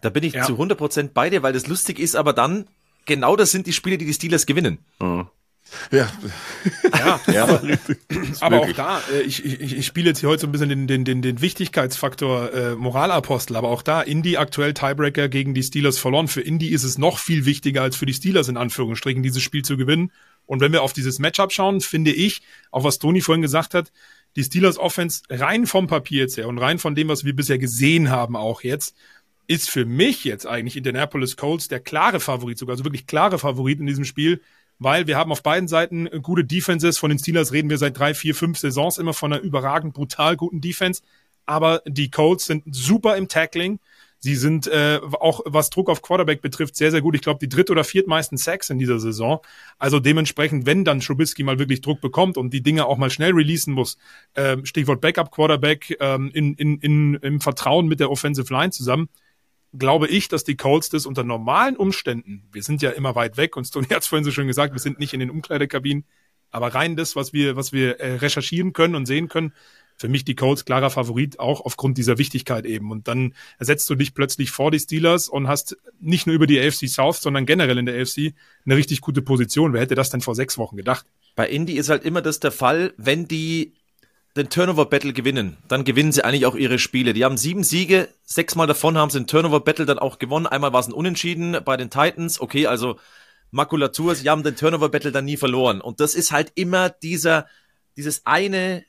Da 0.00 0.10
bin 0.10 0.22
ich 0.22 0.34
ja. 0.34 0.44
zu 0.44 0.54
100% 0.54 1.10
bei 1.12 1.30
dir, 1.30 1.42
weil 1.42 1.52
das 1.52 1.66
lustig 1.66 1.98
ist, 1.98 2.14
aber 2.14 2.32
dann, 2.32 2.66
genau 3.06 3.36
das 3.36 3.50
sind 3.50 3.66
die 3.66 3.72
Spiele, 3.72 3.98
die 3.98 4.06
die 4.06 4.14
Steelers 4.14 4.46
gewinnen. 4.46 4.78
Mhm. 5.00 5.26
Ja. 5.90 6.10
ja, 6.92 7.20
ja, 7.32 7.42
aber, 7.44 7.62
aber 8.40 8.60
auch 8.60 8.72
da, 8.72 9.00
äh, 9.12 9.20
ich, 9.22 9.44
ich, 9.44 9.76
ich 9.76 9.86
spiele 9.86 10.08
jetzt 10.08 10.20
hier 10.20 10.28
heute 10.28 10.42
so 10.42 10.46
ein 10.46 10.52
bisschen 10.52 10.68
den, 10.68 10.86
den, 10.86 11.04
den, 11.04 11.22
den 11.22 11.40
Wichtigkeitsfaktor 11.40 12.52
äh, 12.52 12.74
Moralapostel, 12.74 13.56
aber 13.56 13.68
auch 13.68 13.82
da, 13.82 14.00
Indy 14.00 14.36
aktuell 14.36 14.74
Tiebreaker 14.74 15.28
gegen 15.28 15.54
die 15.54 15.62
Steelers 15.62 15.98
verloren. 15.98 16.28
Für 16.28 16.40
Indy 16.40 16.68
ist 16.68 16.84
es 16.84 16.98
noch 16.98 17.18
viel 17.18 17.44
wichtiger 17.44 17.82
als 17.82 17.96
für 17.96 18.06
die 18.06 18.14
Steelers 18.14 18.48
in 18.48 18.56
Anführungsstrichen, 18.56 19.22
dieses 19.22 19.42
Spiel 19.42 19.62
zu 19.62 19.76
gewinnen. 19.76 20.10
Und 20.46 20.60
wenn 20.60 20.72
wir 20.72 20.82
auf 20.82 20.94
dieses 20.94 21.18
Matchup 21.18 21.52
schauen, 21.52 21.80
finde 21.80 22.12
ich, 22.12 22.40
auch 22.70 22.84
was 22.84 22.98
Toni 22.98 23.20
vorhin 23.20 23.42
gesagt 23.42 23.74
hat, 23.74 23.92
die 24.36 24.44
Steelers 24.44 24.78
Offense 24.78 25.22
rein 25.28 25.66
vom 25.66 25.86
Papier 25.86 26.22
jetzt 26.22 26.36
her 26.36 26.48
und 26.48 26.58
rein 26.58 26.78
von 26.78 26.94
dem, 26.94 27.08
was 27.08 27.24
wir 27.24 27.34
bisher 27.34 27.58
gesehen 27.58 28.10
haben, 28.10 28.36
auch 28.36 28.62
jetzt, 28.62 28.94
ist 29.48 29.70
für 29.70 29.86
mich 29.86 30.24
jetzt 30.24 30.46
eigentlich 30.46 30.76
Indianapolis 30.76 31.36
Colts 31.36 31.68
der 31.68 31.80
klare 31.80 32.20
Favorit, 32.20 32.58
sogar 32.58 32.76
so 32.76 32.84
wirklich 32.84 33.06
klare 33.06 33.38
Favorit 33.38 33.80
in 33.80 33.86
diesem 33.86 34.04
Spiel, 34.04 34.42
weil 34.78 35.06
wir 35.06 35.16
haben 35.16 35.32
auf 35.32 35.42
beiden 35.42 35.68
Seiten 35.68 36.08
gute 36.22 36.44
Defenses. 36.44 36.98
Von 36.98 37.10
den 37.10 37.18
Steelers 37.18 37.50
reden 37.50 37.70
wir 37.70 37.78
seit 37.78 37.98
drei, 37.98 38.14
vier, 38.14 38.34
fünf 38.34 38.58
Saisons 38.58 38.98
immer 38.98 39.14
von 39.14 39.32
einer 39.32 39.42
überragend 39.42 39.94
brutal 39.94 40.36
guten 40.36 40.60
Defense. 40.60 41.02
Aber 41.46 41.82
die 41.86 42.10
Colts 42.10 42.44
sind 42.44 42.62
super 42.70 43.16
im 43.16 43.26
Tackling. 43.26 43.80
Sie 44.20 44.34
sind 44.34 44.66
äh, 44.66 45.00
auch, 45.20 45.40
was 45.46 45.70
Druck 45.70 45.88
auf 45.88 46.02
Quarterback 46.02 46.42
betrifft, 46.42 46.76
sehr, 46.76 46.90
sehr 46.90 47.00
gut. 47.00 47.14
Ich 47.14 47.22
glaube, 47.22 47.38
die 47.40 47.48
dritt- 47.48 47.70
oder 47.70 47.84
viertmeisten 47.84 48.36
Sacks 48.36 48.68
in 48.68 48.78
dieser 48.78 48.98
Saison. 48.98 49.40
Also 49.78 50.00
dementsprechend, 50.00 50.66
wenn 50.66 50.84
dann 50.84 51.00
Trubisky 51.00 51.44
mal 51.44 51.58
wirklich 51.58 51.80
Druck 51.80 52.00
bekommt 52.00 52.36
und 52.36 52.52
die 52.52 52.62
Dinge 52.62 52.86
auch 52.86 52.98
mal 52.98 53.10
schnell 53.10 53.32
releasen 53.32 53.72
muss, 53.72 53.96
äh, 54.34 54.56
Stichwort 54.64 55.00
Backup-Quarterback, 55.00 55.96
ähm, 56.00 56.30
in, 56.34 56.54
in, 56.54 56.78
in, 56.80 57.14
im 57.14 57.40
Vertrauen 57.40 57.86
mit 57.86 58.00
der 58.00 58.10
Offensive 58.10 58.52
Line 58.52 58.72
zusammen, 58.72 59.08
glaube 59.72 60.08
ich, 60.08 60.28
dass 60.28 60.44
die 60.44 60.56
Colts 60.56 60.88
das 60.88 61.06
unter 61.06 61.24
normalen 61.24 61.76
Umständen, 61.76 62.48
wir 62.52 62.62
sind 62.62 62.82
ja 62.82 62.90
immer 62.90 63.14
weit 63.14 63.36
weg 63.36 63.56
und 63.56 63.66
Stoney 63.66 63.88
hat 63.88 64.02
es 64.02 64.06
vorhin 64.06 64.24
so 64.24 64.30
schön 64.30 64.46
gesagt, 64.46 64.72
wir 64.72 64.80
sind 64.80 64.98
nicht 64.98 65.12
in 65.12 65.20
den 65.20 65.30
Umkleidekabinen, 65.30 66.04
aber 66.50 66.74
rein 66.74 66.96
das, 66.96 67.16
was 67.16 67.32
wir, 67.32 67.56
was 67.56 67.72
wir 67.72 68.00
äh, 68.00 68.14
recherchieren 68.16 68.72
können 68.72 68.94
und 68.94 69.06
sehen 69.06 69.28
können, 69.28 69.52
für 69.98 70.08
mich 70.08 70.24
die 70.24 70.36
Colts 70.36 70.64
klarer 70.64 70.90
Favorit, 70.90 71.40
auch 71.40 71.60
aufgrund 71.60 71.98
dieser 71.98 72.18
Wichtigkeit 72.18 72.64
eben. 72.66 72.92
Und 72.92 73.08
dann 73.08 73.34
ersetzt 73.58 73.90
du 73.90 73.96
dich 73.96 74.14
plötzlich 74.14 74.52
vor 74.52 74.70
die 74.70 74.78
Steelers 74.78 75.28
und 75.28 75.48
hast 75.48 75.76
nicht 76.00 76.26
nur 76.26 76.36
über 76.36 76.46
die 76.46 76.60
AFC 76.60 76.88
South, 76.88 77.20
sondern 77.20 77.46
generell 77.46 77.78
in 77.78 77.86
der 77.86 78.00
AFC 78.00 78.32
eine 78.64 78.76
richtig 78.76 79.00
gute 79.00 79.22
Position. 79.22 79.72
Wer 79.72 79.80
hätte 79.80 79.96
das 79.96 80.10
denn 80.10 80.20
vor 80.20 80.36
sechs 80.36 80.56
Wochen 80.56 80.76
gedacht? 80.76 81.04
Bei 81.34 81.48
Indy 81.48 81.74
ist 81.74 81.88
halt 81.88 82.04
immer 82.04 82.22
das 82.22 82.38
der 82.38 82.52
Fall, 82.52 82.94
wenn 82.96 83.26
die 83.26 83.74
den 84.38 84.48
Turnover-Battle 84.48 85.12
gewinnen, 85.12 85.58
dann 85.68 85.84
gewinnen 85.84 86.12
sie 86.12 86.24
eigentlich 86.24 86.46
auch 86.46 86.54
ihre 86.54 86.78
Spiele. 86.78 87.12
Die 87.12 87.24
haben 87.24 87.36
sieben 87.36 87.64
Siege, 87.64 88.08
sechsmal 88.24 88.66
davon 88.66 88.96
haben 88.96 89.10
sie 89.10 89.18
den 89.18 89.26
Turnover-Battle 89.26 89.86
dann 89.86 89.98
auch 89.98 90.18
gewonnen. 90.18 90.46
Einmal 90.46 90.72
war 90.72 90.80
es 90.80 90.88
ein 90.88 90.92
Unentschieden 90.92 91.58
bei 91.64 91.76
den 91.76 91.90
Titans. 91.90 92.40
Okay, 92.40 92.66
also 92.66 92.98
Makulatur, 93.50 94.14
sie 94.14 94.28
haben 94.30 94.42
den 94.42 94.56
Turnover-Battle 94.56 95.12
dann 95.12 95.24
nie 95.24 95.36
verloren. 95.36 95.80
Und 95.80 96.00
das 96.00 96.14
ist 96.14 96.32
halt 96.32 96.52
immer 96.54 96.88
dieser, 96.88 97.46
dieses 97.96 98.24
eine 98.24 98.84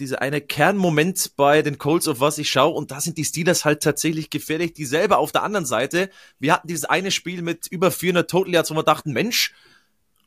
dieser 0.00 0.22
eine 0.22 0.40
Kernmoment 0.40 1.32
bei 1.36 1.62
den 1.62 1.78
Colts, 1.78 2.08
auf 2.08 2.20
was 2.20 2.38
ich 2.38 2.50
schaue. 2.50 2.74
Und 2.74 2.90
da 2.90 3.00
sind 3.00 3.18
die 3.18 3.24
Steelers 3.24 3.64
halt 3.64 3.82
tatsächlich 3.82 4.30
gefährlich. 4.30 4.72
Die 4.72 4.86
selber 4.86 5.18
auf 5.18 5.30
der 5.30 5.42
anderen 5.42 5.66
Seite. 5.66 6.10
Wir 6.38 6.54
hatten 6.54 6.68
dieses 6.68 6.86
eine 6.86 7.10
Spiel 7.10 7.42
mit 7.42 7.66
über 7.66 7.90
400 7.90 8.28
Total 8.28 8.54
Yards, 8.54 8.70
wo 8.70 8.74
wir 8.74 8.82
dachten, 8.82 9.12
Mensch, 9.12 9.52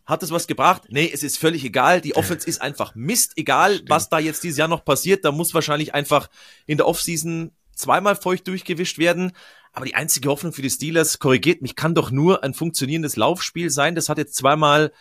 hat 0.06 0.22
es 0.24 0.32
was 0.32 0.48
gebracht? 0.48 0.84
Nee, 0.90 1.10
es 1.14 1.24
ist 1.24 1.38
völlig 1.38 1.64
egal. 1.64 2.02
Die 2.02 2.16
Offense 2.16 2.48
ist 2.48 2.62
einfach 2.62 2.94
Mist. 2.96 3.34
Egal, 3.38 3.76
Stimmt. 3.76 3.90
was 3.90 4.10
da 4.10 4.20
jetzt 4.20 4.44
dieses 4.44 4.58
Jahr 4.58 4.68
noch 4.68 4.84
passiert. 4.84 5.24
Da 5.24 5.32
muss 5.32 5.54
wahrscheinlich 5.54 5.94
einfach 5.94 6.30
in 6.66 6.78
der 6.78 6.88
Offseason 6.88 7.52
zweimal 7.76 8.16
feucht 8.16 8.48
durchgewischt 8.48 8.98
werden. 8.98 9.32
Aber 9.72 9.86
die 9.86 9.96
einzige 9.96 10.30
Hoffnung 10.30 10.54
für 10.54 10.62
die 10.62 10.70
Steelers, 10.70 11.20
korrigiert 11.20 11.62
mich, 11.62 11.76
kann 11.76 11.96
doch 11.96 12.12
nur 12.12 12.44
ein 12.44 12.54
funktionierendes 12.54 13.16
Laufspiel 13.16 13.70
sein. 13.70 13.96
Das 13.96 14.10
hat 14.10 14.18
jetzt 14.18 14.36
zweimal 14.36 14.92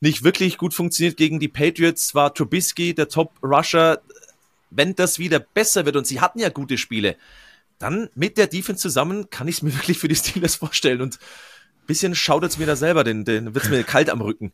nicht 0.00 0.22
wirklich 0.22 0.56
gut 0.56 0.72
funktioniert 0.72 1.16
gegen 1.16 1.40
die 1.40 1.48
Patriots, 1.48 2.14
war 2.14 2.32
Trubisky 2.32 2.94
der 2.94 3.08
Top-Rusher. 3.08 4.00
Wenn 4.70 4.94
das 4.94 5.18
wieder 5.18 5.40
besser 5.40 5.84
wird 5.84 5.96
und 5.96 6.06
sie 6.06 6.20
hatten 6.20 6.38
ja 6.38 6.48
gute 6.48 6.78
Spiele, 6.78 7.16
dann 7.78 8.08
mit 8.14 8.38
der 8.38 8.46
Defense 8.46 8.80
zusammen 8.80 9.30
kann 9.30 9.48
ich 9.48 9.56
es 9.56 9.62
mir 9.62 9.74
wirklich 9.74 9.98
für 9.98 10.08
die 10.08 10.16
Steelers 10.16 10.56
vorstellen. 10.56 11.00
Und 11.00 11.18
bisschen 11.86 12.14
schaudert 12.14 12.52
es 12.52 12.58
mir 12.58 12.66
da 12.66 12.76
selber, 12.76 13.04
denn, 13.04 13.24
denn 13.24 13.54
wird 13.54 13.64
es 13.64 13.70
mir 13.70 13.82
kalt 13.84 14.10
am 14.10 14.20
Rücken. 14.20 14.52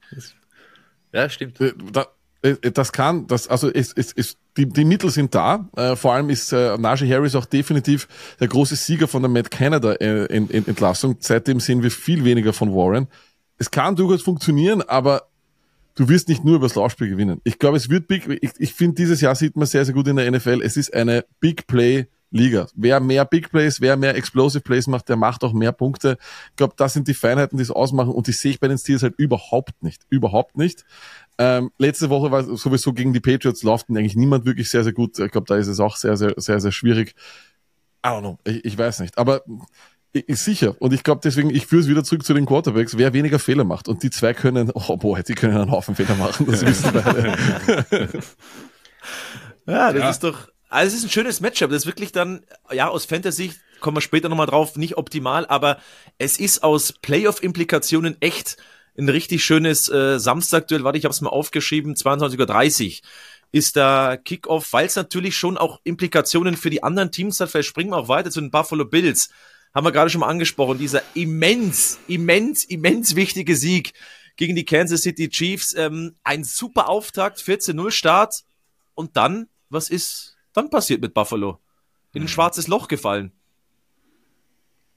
Ja, 1.12 1.28
stimmt. 1.28 1.60
Äh, 1.60 1.72
da, 1.92 2.06
äh, 2.42 2.70
das 2.72 2.92
kann, 2.92 3.26
das, 3.26 3.48
also 3.48 3.70
es, 3.70 3.92
es, 3.92 4.12
es, 4.12 4.36
die, 4.56 4.66
die 4.66 4.84
Mittel 4.84 5.10
sind 5.10 5.34
da. 5.34 5.68
Äh, 5.76 5.96
vor 5.96 6.14
allem 6.14 6.30
ist 6.30 6.52
äh, 6.52 6.76
Najee 6.78 7.12
Harris 7.12 7.34
auch 7.34 7.46
definitiv 7.46 8.08
der 8.38 8.48
große 8.48 8.76
Sieger 8.76 9.08
von 9.08 9.22
der 9.22 9.30
Matt 9.30 9.50
Canada 9.50 9.92
äh, 9.94 10.24
Entlassung. 10.26 11.16
Seitdem 11.20 11.60
sehen 11.60 11.82
wir 11.82 11.90
viel 11.90 12.24
weniger 12.24 12.52
von 12.52 12.72
Warren. 12.72 13.08
Es 13.58 13.70
kann 13.70 13.96
durchaus 13.96 14.22
funktionieren, 14.22 14.82
aber 14.82 15.28
du 15.94 16.08
wirst 16.08 16.28
nicht 16.28 16.44
nur 16.44 16.56
übers 16.56 16.74
Laufspiel 16.74 17.08
gewinnen. 17.08 17.40
Ich 17.44 17.58
glaube, 17.58 17.76
es 17.76 17.90
wird 17.90 18.08
Big, 18.08 18.26
ich, 18.40 18.52
ich 18.58 18.72
finde, 18.72 18.96
dieses 18.96 19.20
Jahr 19.20 19.34
sieht 19.34 19.56
man 19.56 19.66
sehr, 19.66 19.84
sehr 19.84 19.94
gut 19.94 20.08
in 20.08 20.16
der 20.16 20.30
NFL, 20.30 20.62
es 20.62 20.76
ist 20.76 20.94
eine 20.94 21.24
Big 21.40 21.66
Play 21.66 22.06
Liga. 22.30 22.68
Wer 22.74 23.00
mehr 23.00 23.24
Big 23.24 23.50
Plays, 23.50 23.80
wer 23.80 23.96
mehr 23.96 24.14
Explosive 24.14 24.62
Plays 24.62 24.86
macht, 24.86 25.08
der 25.08 25.16
macht 25.16 25.42
auch 25.42 25.52
mehr 25.52 25.72
Punkte. 25.72 26.16
Ich 26.50 26.56
glaube, 26.56 26.74
das 26.76 26.92
sind 26.92 27.08
die 27.08 27.14
Feinheiten, 27.14 27.56
die 27.56 27.62
es 27.62 27.70
ausmachen 27.70 28.12
und 28.12 28.26
die 28.26 28.32
sehe 28.32 28.52
ich 28.52 28.60
bei 28.60 28.68
den 28.68 28.78
Steelers 28.78 29.02
halt 29.02 29.14
überhaupt 29.16 29.82
nicht. 29.82 30.02
Überhaupt 30.08 30.56
nicht. 30.56 30.84
Ähm, 31.38 31.70
letzte 31.78 32.10
Woche 32.10 32.30
war 32.30 32.44
sowieso 32.44 32.92
gegen 32.92 33.12
die 33.12 33.20
Patriots 33.20 33.62
lauften 33.62 33.96
eigentlich 33.96 34.16
niemand 34.16 34.44
wirklich 34.44 34.70
sehr, 34.70 34.84
sehr 34.84 34.92
gut. 34.92 35.18
Ich 35.18 35.30
glaube, 35.30 35.46
da 35.46 35.56
ist 35.56 35.68
es 35.68 35.80
auch 35.80 35.96
sehr, 35.96 36.16
sehr, 36.16 36.34
sehr, 36.36 36.60
sehr 36.60 36.72
schwierig. 36.72 37.14
I 38.04 38.08
don't 38.08 38.20
know. 38.20 38.38
Ich, 38.44 38.64
ich 38.64 38.78
weiß 38.78 39.00
nicht. 39.00 39.18
Aber 39.18 39.42
ist 40.12 40.44
sicher. 40.44 40.74
Und 40.80 40.92
ich 40.92 41.02
glaube 41.04 41.20
deswegen, 41.22 41.50
ich 41.50 41.66
führe 41.66 41.82
es 41.82 41.88
wieder 41.88 42.02
zurück 42.02 42.24
zu 42.24 42.34
den 42.34 42.46
Quarterbacks, 42.46 42.98
wer 42.98 43.12
weniger 43.12 43.38
Fehler 43.38 43.64
macht. 43.64 43.88
Und 43.88 44.02
die 44.02 44.10
zwei 44.10 44.34
können, 44.34 44.70
oh 44.74 44.96
boah, 44.96 45.22
die 45.22 45.34
können 45.34 45.56
einen 45.56 45.70
Haufen 45.70 45.94
Fehler 45.94 46.16
machen, 46.16 46.46
das 46.46 46.64
wissen 46.66 46.90
beide. 46.92 47.28
ja, 49.66 49.92
das 49.92 50.02
ja. 50.02 50.10
ist 50.10 50.24
doch, 50.24 50.48
also 50.70 50.88
es 50.88 51.00
ist 51.00 51.04
ein 51.04 51.10
schönes 51.10 51.40
Matchup. 51.40 51.70
Das 51.70 51.82
ist 51.82 51.86
wirklich 51.86 52.12
dann, 52.12 52.44
ja, 52.72 52.88
aus 52.88 53.04
Fantasy 53.04 53.52
kommen 53.80 53.96
wir 53.96 54.02
später 54.02 54.28
nochmal 54.28 54.46
drauf, 54.46 54.76
nicht 54.76 54.96
optimal, 54.96 55.46
aber 55.46 55.78
es 56.18 56.38
ist 56.38 56.62
aus 56.62 56.92
Playoff-Implikationen 56.92 58.16
echt 58.20 58.56
ein 58.96 59.08
richtig 59.08 59.44
schönes 59.44 59.88
äh, 59.88 60.18
Samstagduell. 60.18 60.84
Warte, 60.84 60.98
ich 60.98 61.04
habe 61.04 61.12
es 61.12 61.20
mal 61.20 61.30
aufgeschrieben, 61.30 61.94
22.30 61.94 63.00
Uhr 63.02 63.08
ist 63.52 63.76
da 63.76 64.16
Kickoff, 64.16 64.72
weil 64.72 64.86
es 64.86 64.96
natürlich 64.96 65.36
schon 65.36 65.58
auch 65.58 65.80
Implikationen 65.84 66.56
für 66.56 66.70
die 66.70 66.82
anderen 66.82 67.10
Teams 67.10 67.40
hat. 67.40 67.50
Vielleicht 67.50 67.68
springen 67.68 67.90
wir 67.90 67.96
auch 67.96 68.08
weiter 68.08 68.30
zu 68.30 68.40
den 68.40 68.50
Buffalo 68.50 68.84
Bills 68.84 69.30
haben 69.74 69.86
wir 69.86 69.92
gerade 69.92 70.10
schon 70.10 70.20
mal 70.20 70.28
angesprochen, 70.28 70.78
dieser 70.78 71.02
immens, 71.14 71.98
immens, 72.08 72.64
immens 72.64 73.14
wichtige 73.14 73.56
Sieg 73.56 73.92
gegen 74.36 74.56
die 74.56 74.64
Kansas 74.64 75.02
City 75.02 75.28
Chiefs. 75.28 75.74
Ähm, 75.74 76.16
ein 76.24 76.44
super 76.44 76.88
Auftakt, 76.88 77.38
14-0 77.38 77.90
Start. 77.90 78.42
Und 78.94 79.16
dann, 79.16 79.48
was 79.68 79.88
ist 79.88 80.36
dann 80.52 80.70
passiert 80.70 81.00
mit 81.00 81.14
Buffalo? 81.14 81.58
In 82.12 82.22
ein 82.22 82.24
mhm. 82.24 82.28
schwarzes 82.28 82.68
Loch 82.68 82.88
gefallen. 82.88 83.32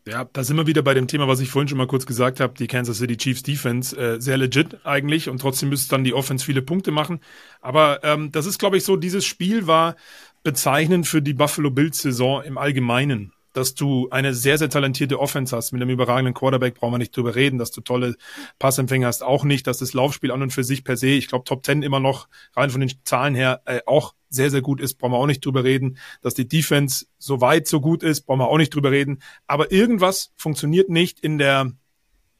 Ja, 0.05 0.25
da 0.25 0.43
sind 0.43 0.57
wir 0.57 0.67
wieder 0.67 0.81
bei 0.81 0.93
dem 0.93 1.07
Thema, 1.07 1.29
was 1.29 1.39
ich 1.39 1.49
vorhin 1.49 1.69
schon 1.69 1.77
mal 1.77 1.87
kurz 1.87 2.05
gesagt 2.05 2.41
habe, 2.41 2.53
die 2.57 2.67
Kansas 2.67 2.97
City 2.97 3.15
Chiefs 3.15 3.43
Defense, 3.43 3.95
äh, 3.95 4.19
sehr 4.19 4.37
legit 4.37 4.85
eigentlich 4.85 5.29
und 5.29 5.39
trotzdem 5.39 5.69
müsste 5.69 5.91
dann 5.91 6.03
die 6.03 6.13
Offense 6.13 6.43
viele 6.45 6.61
Punkte 6.61 6.91
machen. 6.91 7.21
Aber 7.61 8.03
ähm, 8.03 8.31
das 8.31 8.45
ist, 8.45 8.59
glaube 8.59 8.77
ich, 8.77 8.83
so, 8.83 8.97
dieses 8.97 9.25
Spiel 9.25 9.65
war 9.65 9.95
bezeichnend 10.43 11.07
für 11.07 11.21
die 11.21 11.33
Buffalo 11.33 11.71
Bills 11.71 12.01
Saison 12.01 12.43
im 12.43 12.57
Allgemeinen 12.57 13.32
dass 13.53 13.75
du 13.75 14.09
eine 14.09 14.33
sehr, 14.33 14.57
sehr 14.57 14.69
talentierte 14.69 15.19
Offense 15.19 15.55
hast. 15.55 15.71
Mit 15.71 15.81
einem 15.81 15.91
überragenden 15.91 16.33
Quarterback 16.33 16.75
brauchen 16.75 16.93
wir 16.93 16.97
nicht 16.97 17.15
drüber 17.15 17.35
reden, 17.35 17.57
dass 17.57 17.71
du 17.71 17.81
tolle 17.81 18.15
Passempfänger 18.59 19.07
hast. 19.07 19.23
Auch 19.23 19.43
nicht, 19.43 19.67
dass 19.67 19.77
das 19.77 19.93
Laufspiel 19.93 20.31
an 20.31 20.41
und 20.41 20.51
für 20.51 20.63
sich 20.63 20.83
per 20.83 20.97
se, 20.97 21.07
ich 21.07 21.27
glaube, 21.27 21.45
Top 21.45 21.65
10 21.65 21.83
immer 21.83 21.99
noch 21.99 22.27
rein 22.55 22.69
von 22.69 22.81
den 22.81 22.91
Zahlen 23.03 23.35
her 23.35 23.61
äh, 23.65 23.79
auch 23.85 24.15
sehr, 24.29 24.49
sehr 24.49 24.61
gut 24.61 24.81
ist, 24.81 24.95
brauchen 24.95 25.13
wir 25.13 25.19
auch 25.19 25.27
nicht 25.27 25.45
drüber 25.45 25.63
reden. 25.63 25.97
Dass 26.21 26.33
die 26.33 26.47
Defense 26.47 27.05
so 27.19 27.39
weit, 27.39 27.67
so 27.67 27.79
gut 27.79 28.03
ist, 28.03 28.21
brauchen 28.21 28.39
wir 28.39 28.47
auch 28.47 28.57
nicht 28.57 28.73
drüber 28.73 28.91
reden. 28.91 29.21
Aber 29.47 29.71
irgendwas 29.71 30.33
funktioniert 30.35 30.89
nicht 30.89 31.19
in 31.19 31.37
der, 31.37 31.71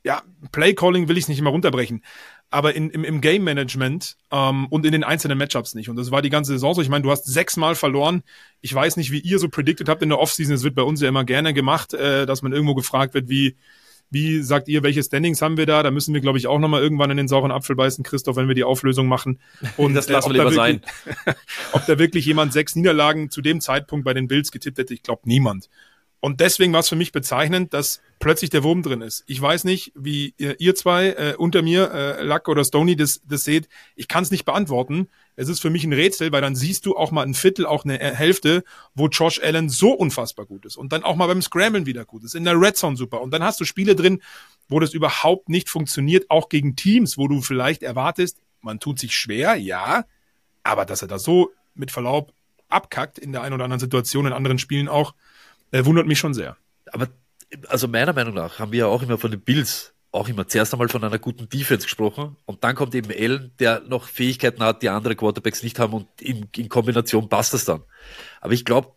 ja, 0.04 0.24
Play 0.52 0.74
Calling 0.74 1.08
will 1.08 1.18
ich 1.18 1.28
nicht 1.28 1.40
immer 1.40 1.52
runterbrechen 1.52 2.02
aber 2.54 2.76
in, 2.76 2.90
im, 2.92 3.04
im 3.04 3.20
Game 3.20 3.44
Management 3.44 4.16
ähm, 4.32 4.68
und 4.68 4.86
in 4.86 4.92
den 4.92 5.04
einzelnen 5.04 5.38
Matchups 5.38 5.74
nicht. 5.74 5.90
Und 5.90 5.96
das 5.96 6.12
war 6.12 6.22
die 6.22 6.30
ganze 6.30 6.52
Saison 6.52 6.76
so. 6.76 6.82
Ich 6.82 6.90
meine, 6.90 7.04
du 7.04 7.12
hast 7.12 7.26
sechsmal 7.26 7.76
verloren. 7.76 8.24
Ich 8.62 8.74
weiß 8.74 8.98
nicht, 8.98 9.12
wie 9.12 9.20
ihr 9.20 9.40
so 9.40 9.50
predicted 9.50 9.90
habt 9.90 10.04
in 10.04 10.10
der 10.10 10.20
Offseason. 10.20 10.54
Es 10.54 10.64
wird 10.64 10.76
bei 10.76 10.84
uns 10.84 11.02
ja 11.02 11.10
immer 11.10 11.24
gerne 11.24 11.54
gemacht, 11.54 11.94
äh, 11.94 12.26
dass 12.26 12.42
man 12.42 12.54
irgendwo 12.54 12.76
gefragt 12.76 13.14
wird, 13.14 13.28
wie 13.28 13.58
wie 14.14 14.44
sagt 14.44 14.68
ihr, 14.68 14.84
welche 14.84 15.02
Standings 15.02 15.42
haben 15.42 15.58
wir 15.58 15.66
da? 15.66 15.82
Da 15.82 15.90
müssen 15.90 16.14
wir, 16.14 16.22
glaube 16.22 16.38
ich, 16.38 16.46
auch 16.46 16.60
nochmal 16.60 16.84
irgendwann 16.84 17.10
in 17.10 17.18
den 17.18 17.28
sauren 17.28 17.52
Apfel 17.52 17.76
beißen, 17.76 18.04
Christoph, 18.04 18.36
wenn 18.36 18.48
wir 18.48 18.54
die 18.54 18.64
Auflösung 18.64 19.08
machen. 19.08 19.40
Und 19.78 19.96
das 19.96 20.08
lassen 20.08 20.30
äh, 20.30 20.34
wir 20.36 20.50
lieber 20.52 20.56
wirklich, 20.56 20.82
sein. 21.26 21.36
ob 21.72 21.84
da 21.88 21.98
wirklich 21.98 22.24
jemand 22.28 22.54
sechs 22.54 22.76
Niederlagen 22.76 23.32
zu 23.32 23.42
dem 23.42 23.60
Zeitpunkt 23.60 24.06
bei 24.06 24.14
den 24.14 24.28
Bills 24.28 24.52
getippt 24.52 24.78
hätte, 24.78 24.94
ich 24.94 25.02
glaube 25.02 25.24
niemand. 25.26 25.68
Und 26.24 26.40
deswegen 26.40 26.72
war 26.72 26.80
es 26.80 26.88
für 26.88 26.96
mich 26.96 27.12
bezeichnend, 27.12 27.74
dass 27.74 28.00
plötzlich 28.20 28.50
der 28.50 28.64
Wurm 28.64 28.82
drin 28.82 29.02
ist. 29.02 29.26
Ich 29.28 29.42
weiß 29.42 29.66
nicht, 29.66 29.92
wie 29.94 30.34
ihr, 30.38 30.74
zwei 30.74 31.08
äh, 31.10 31.36
unter 31.38 31.62
mir, 31.62 31.92
äh, 31.92 32.24
Luck 32.24 32.48
oder 32.48 32.64
Stony, 32.64 32.96
das, 32.96 33.20
das 33.28 33.44
seht. 33.44 33.68
Ich 33.98 34.08
kann 34.08 34.24
es 34.24 34.32
nicht 34.32 34.46
beantworten. 34.46 35.10
Es 35.36 35.50
ist 35.50 35.60
für 35.60 35.70
mich 35.70 35.84
ein 35.84 35.92
Rätsel, 35.92 36.32
weil 36.32 36.40
dann 36.40 36.56
siehst 36.56 36.86
du 36.86 36.96
auch 36.96 37.12
mal 37.12 37.24
ein 37.24 37.34
Viertel, 37.34 37.66
auch 37.66 37.84
eine 37.84 37.98
Hälfte, 37.98 38.64
wo 38.96 39.10
Josh 39.10 39.44
Allen 39.44 39.68
so 39.68 39.92
unfassbar 39.92 40.46
gut 40.46 40.64
ist. 40.64 40.78
Und 40.78 40.94
dann 40.94 41.04
auch 41.04 41.18
mal 41.18 41.28
beim 41.28 41.42
Scramblen 41.42 41.86
wieder 41.86 42.06
gut 42.06 42.24
ist. 42.24 42.36
In 42.36 42.46
der 42.46 42.58
Red 42.58 42.78
Zone 42.78 42.96
super. 42.96 43.20
Und 43.20 43.32
dann 43.32 43.44
hast 43.44 43.60
du 43.60 43.66
Spiele 43.66 43.94
drin, 43.94 44.22
wo 44.70 44.80
das 44.80 44.94
überhaupt 44.94 45.50
nicht 45.50 45.68
funktioniert, 45.68 46.32
auch 46.32 46.48
gegen 46.48 46.78
Teams, 46.78 47.18
wo 47.18 47.28
du 47.28 47.42
vielleicht 47.42 47.84
erwartest, 47.84 48.40
man 48.62 48.80
tut 48.80 48.98
sich 48.98 49.14
schwer, 49.14 49.56
ja, 49.56 50.06
aber 50.64 50.86
dass 50.86 51.02
er 51.02 51.10
da 51.10 51.20
so 51.20 51.52
mit 51.76 51.92
Verlaub 51.92 52.32
abkackt 52.70 53.20
in 53.20 53.34
der 53.34 53.42
einen 53.42 53.56
oder 53.56 53.66
anderen 53.66 53.82
Situation, 53.82 54.26
in 54.26 54.32
anderen 54.32 54.58
Spielen 54.58 54.88
auch, 54.88 55.14
äh, 55.74 55.86
wundert 55.86 56.08
mich 56.08 56.20
schon 56.20 56.34
sehr. 56.34 56.56
Aber 56.92 57.08
also 57.68 57.88
meiner 57.88 58.14
Meinung 58.14 58.34
nach 58.34 58.60
haben 58.60 58.72
wir 58.72 58.80
ja 58.80 58.86
auch 58.88 59.02
immer 59.04 59.18
von 59.18 59.32
den 59.32 59.42
Bills 59.42 59.94
auch 60.12 60.28
immer 60.30 60.48
zuerst 60.48 60.74
einmal 60.74 60.90
von 60.90 61.04
einer 61.04 61.18
guten 61.18 61.50
Defense 61.50 61.86
gesprochen 61.88 62.36
und 62.46 62.64
dann 62.64 62.76
kommt 62.76 62.94
eben 62.94 63.10
Allen, 63.12 63.52
der 63.60 63.82
noch 63.82 64.08
Fähigkeiten 64.08 64.62
hat, 64.64 64.82
die 64.84 64.90
andere 64.90 65.16
Quarterbacks 65.16 65.64
nicht 65.64 65.80
haben 65.80 65.94
und 65.94 66.08
in, 66.22 66.48
in 66.56 66.70
Kombination 66.70 67.30
passt 67.30 67.54
das 67.54 67.66
dann. 67.66 67.82
Aber 68.40 68.54
ich 68.54 68.64
glaube, 68.64 68.90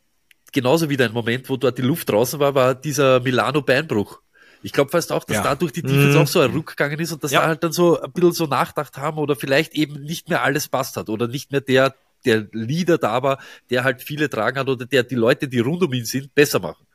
genauso 0.53 0.91
wie 0.91 0.97
dein 0.99 1.13
Moment, 1.13 1.49
wo 1.49 1.57
dort 1.57 1.79
die 1.79 1.83
Luft 1.83 2.11
draußen 2.11 2.39
war, 2.39 2.55
war 2.55 2.75
dieser 2.75 3.21
Milano-Beinbruch 3.21 4.21
Ich 4.63 4.73
glaube 4.73 4.91
fast 4.91 5.13
auch, 5.13 5.25
dass 5.25 5.37
Ja. 5.37 5.43
dadurch 5.43 5.73
die 5.73 5.83
Defense 5.83 6.17
Mhm. 6.19 6.23
auch 6.25 6.27
so 6.27 6.41
ein 6.41 6.51
Ruck 6.51 6.67
gegangen 6.69 6.99
ist 6.99 7.13
und 7.13 7.23
dass 7.25 7.31
Ja. 7.31 7.41
wir 7.43 7.47
halt 7.47 7.63
dann 7.63 7.73
so 7.73 8.01
ein 8.01 8.11
bisschen 8.13 8.33
so 8.33 8.47
nachgedacht 8.47 8.97
haben 8.99 9.19
oder 9.19 9.37
vielleicht 9.37 9.75
eben 9.75 10.01
nicht 10.03 10.29
mehr 10.29 10.43
alles 10.43 10.69
passt 10.69 10.97
hat 10.97 11.09
oder 11.09 11.29
nicht 11.29 11.53
mehr 11.53 11.61
der, 11.61 11.95
der 12.27 12.49
Leader 12.53 12.99
da 12.99 13.23
war, 13.23 13.41
der 13.71 13.85
halt 13.85 14.03
viele 14.03 14.29
tragen 14.29 14.59
hat 14.59 14.69
oder 14.69 14.85
der 14.85 15.05
die 15.05 15.15
Leute, 15.15 15.49
die 15.49 15.61
rund 15.61 15.83
um 15.83 15.93
ihn 15.93 16.05
sind, 16.05 16.35
besser 16.35 16.59
machen. 16.59 16.87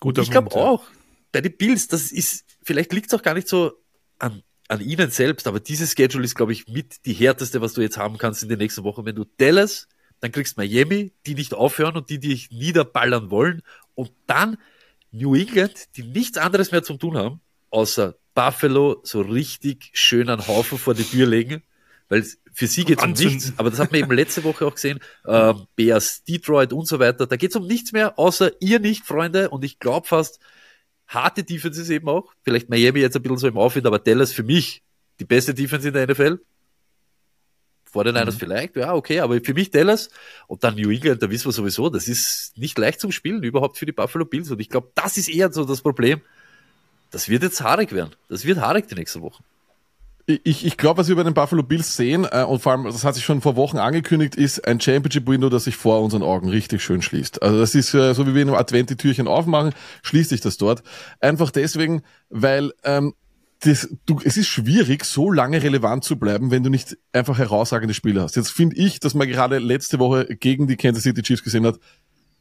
Guter 0.00 0.22
ich 0.22 0.30
glaube 0.30 0.54
auch, 0.54 0.84
bei 1.32 1.40
den 1.40 1.56
Bills, 1.56 1.88
das 1.88 2.12
ist, 2.12 2.44
vielleicht 2.62 2.92
liegt 2.92 3.12
es 3.12 3.18
auch 3.18 3.22
gar 3.22 3.34
nicht 3.34 3.48
so 3.48 3.72
an, 4.18 4.42
an 4.68 4.80
ihnen 4.80 5.10
selbst, 5.10 5.46
aber 5.46 5.60
dieses 5.60 5.92
Schedule 5.92 6.24
ist, 6.24 6.34
glaube 6.34 6.52
ich, 6.52 6.68
mit 6.68 7.04
die 7.06 7.12
härteste, 7.12 7.60
was 7.60 7.74
du 7.74 7.82
jetzt 7.82 7.98
haben 7.98 8.18
kannst 8.18 8.42
in 8.42 8.48
den 8.48 8.58
nächsten 8.58 8.84
Wochen. 8.84 9.04
Wenn 9.04 9.16
du 9.16 9.24
Dallas, 9.36 9.88
dann 10.20 10.32
kriegst 10.32 10.56
Miami, 10.56 11.12
die 11.26 11.34
nicht 11.34 11.54
aufhören 11.54 11.96
und 11.96 12.08
die 12.10 12.20
dich 12.20 12.50
niederballern 12.50 13.30
wollen 13.30 13.62
und 13.94 14.12
dann 14.26 14.56
New 15.10 15.34
England, 15.34 15.96
die 15.96 16.04
nichts 16.04 16.38
anderes 16.38 16.72
mehr 16.72 16.82
zum 16.82 16.98
tun 16.98 17.16
haben, 17.16 17.40
außer 17.70 18.16
Buffalo 18.34 19.00
so 19.02 19.20
richtig 19.20 19.90
schön 19.92 20.28
einen 20.30 20.46
Haufen 20.46 20.78
vor 20.78 20.94
die 20.94 21.04
Tür 21.04 21.26
legen, 21.26 21.62
weil 22.12 22.26
für 22.52 22.66
sie 22.66 22.84
geht 22.84 22.98
es 22.98 23.04
um 23.04 23.12
nichts, 23.12 23.54
aber 23.56 23.70
das 23.70 23.78
hat 23.78 23.90
man 23.90 24.02
eben 24.02 24.12
letzte 24.12 24.44
Woche 24.44 24.66
auch 24.66 24.74
gesehen, 24.74 25.00
ähm, 25.26 25.66
Bears, 25.76 26.22
Detroit 26.24 26.74
und 26.74 26.86
so 26.86 26.98
weiter, 26.98 27.26
da 27.26 27.36
geht 27.36 27.48
es 27.48 27.56
um 27.56 27.66
nichts 27.66 27.92
mehr, 27.92 28.18
außer 28.18 28.52
ihr 28.60 28.80
nicht, 28.80 29.06
Freunde, 29.06 29.48
und 29.48 29.64
ich 29.64 29.78
glaube 29.78 30.06
fast, 30.06 30.38
harte 31.08 31.42
Defenses 31.42 31.88
eben 31.88 32.10
auch, 32.10 32.30
vielleicht 32.42 32.68
Miami 32.68 33.00
jetzt 33.00 33.16
ein 33.16 33.22
bisschen 33.22 33.38
so 33.38 33.48
im 33.48 33.56
Aufwind, 33.56 33.86
aber 33.86 33.98
Dallas 33.98 34.30
für 34.30 34.42
mich 34.42 34.82
die 35.20 35.24
beste 35.24 35.54
Defense 35.54 35.88
in 35.88 35.94
der 35.94 36.06
NFL, 36.06 36.38
vor 37.90 38.04
den 38.04 38.12
Mhm. 38.12 38.20
Niners 38.20 38.36
vielleicht, 38.36 38.76
ja, 38.76 38.94
okay, 38.94 39.20
aber 39.20 39.40
für 39.40 39.54
mich 39.54 39.70
Dallas 39.70 40.10
und 40.48 40.64
dann 40.64 40.74
New 40.74 40.90
England, 40.90 41.22
da 41.22 41.30
wissen 41.30 41.46
wir 41.46 41.52
sowieso, 41.52 41.88
das 41.88 42.08
ist 42.08 42.52
nicht 42.58 42.76
leicht 42.76 43.00
zum 43.00 43.10
Spielen, 43.10 43.42
überhaupt 43.42 43.78
für 43.78 43.86
die 43.86 43.92
Buffalo 43.92 44.26
Bills. 44.26 44.50
Und 44.50 44.60
ich 44.60 44.68
glaube, 44.68 44.90
das 44.94 45.16
ist 45.16 45.30
eher 45.30 45.50
so 45.50 45.64
das 45.64 45.80
Problem. 45.80 46.20
Das 47.10 47.30
wird 47.30 47.42
jetzt 47.42 47.62
haarig 47.62 47.92
werden. 47.92 48.14
Das 48.28 48.44
wird 48.44 48.58
haarig 48.60 48.86
die 48.86 48.96
nächste 48.96 49.22
Woche. 49.22 49.42
Ich, 50.26 50.64
ich 50.64 50.76
glaube, 50.76 50.98
was 50.98 51.08
wir 51.08 51.16
bei 51.16 51.24
den 51.24 51.34
Buffalo 51.34 51.62
Bills 51.62 51.96
sehen, 51.96 52.26
äh, 52.30 52.44
und 52.44 52.60
vor 52.60 52.72
allem, 52.72 52.84
das 52.84 53.04
hat 53.04 53.14
sich 53.14 53.24
schon 53.24 53.40
vor 53.40 53.56
Wochen 53.56 53.78
angekündigt, 53.78 54.36
ist 54.36 54.66
ein 54.66 54.80
Championship-Window, 54.80 55.48
das 55.48 55.64
sich 55.64 55.76
vor 55.76 56.00
unseren 56.00 56.22
Augen 56.22 56.48
richtig 56.48 56.82
schön 56.82 57.02
schließt. 57.02 57.42
Also 57.42 57.58
das 57.58 57.74
ist 57.74 57.92
äh, 57.94 58.14
so, 58.14 58.26
wie 58.26 58.34
wir 58.34 58.42
in 58.42 58.48
einem 58.48 58.58
Advent 58.58 58.90
die 58.90 58.96
Türchen 58.96 59.26
aufmachen, 59.26 59.72
schließt 60.02 60.30
sich 60.30 60.40
das 60.40 60.58
dort. 60.58 60.82
Einfach 61.20 61.50
deswegen, 61.50 62.02
weil 62.30 62.72
ähm, 62.84 63.14
das, 63.60 63.88
du, 64.06 64.20
es 64.24 64.36
ist 64.36 64.48
schwierig, 64.48 65.04
so 65.04 65.30
lange 65.30 65.62
relevant 65.62 66.04
zu 66.04 66.18
bleiben, 66.18 66.50
wenn 66.50 66.62
du 66.62 66.70
nicht 66.70 66.96
einfach 67.12 67.38
herausragende 67.38 67.94
Spieler 67.94 68.22
hast. 68.22 68.36
Jetzt 68.36 68.50
finde 68.50 68.76
ich, 68.76 69.00
dass 69.00 69.14
man 69.14 69.28
gerade 69.28 69.58
letzte 69.58 69.98
Woche 69.98 70.26
gegen 70.36 70.66
die 70.66 70.76
Kansas 70.76 71.04
City 71.04 71.22
Chiefs 71.22 71.44
gesehen 71.44 71.66
hat, 71.66 71.78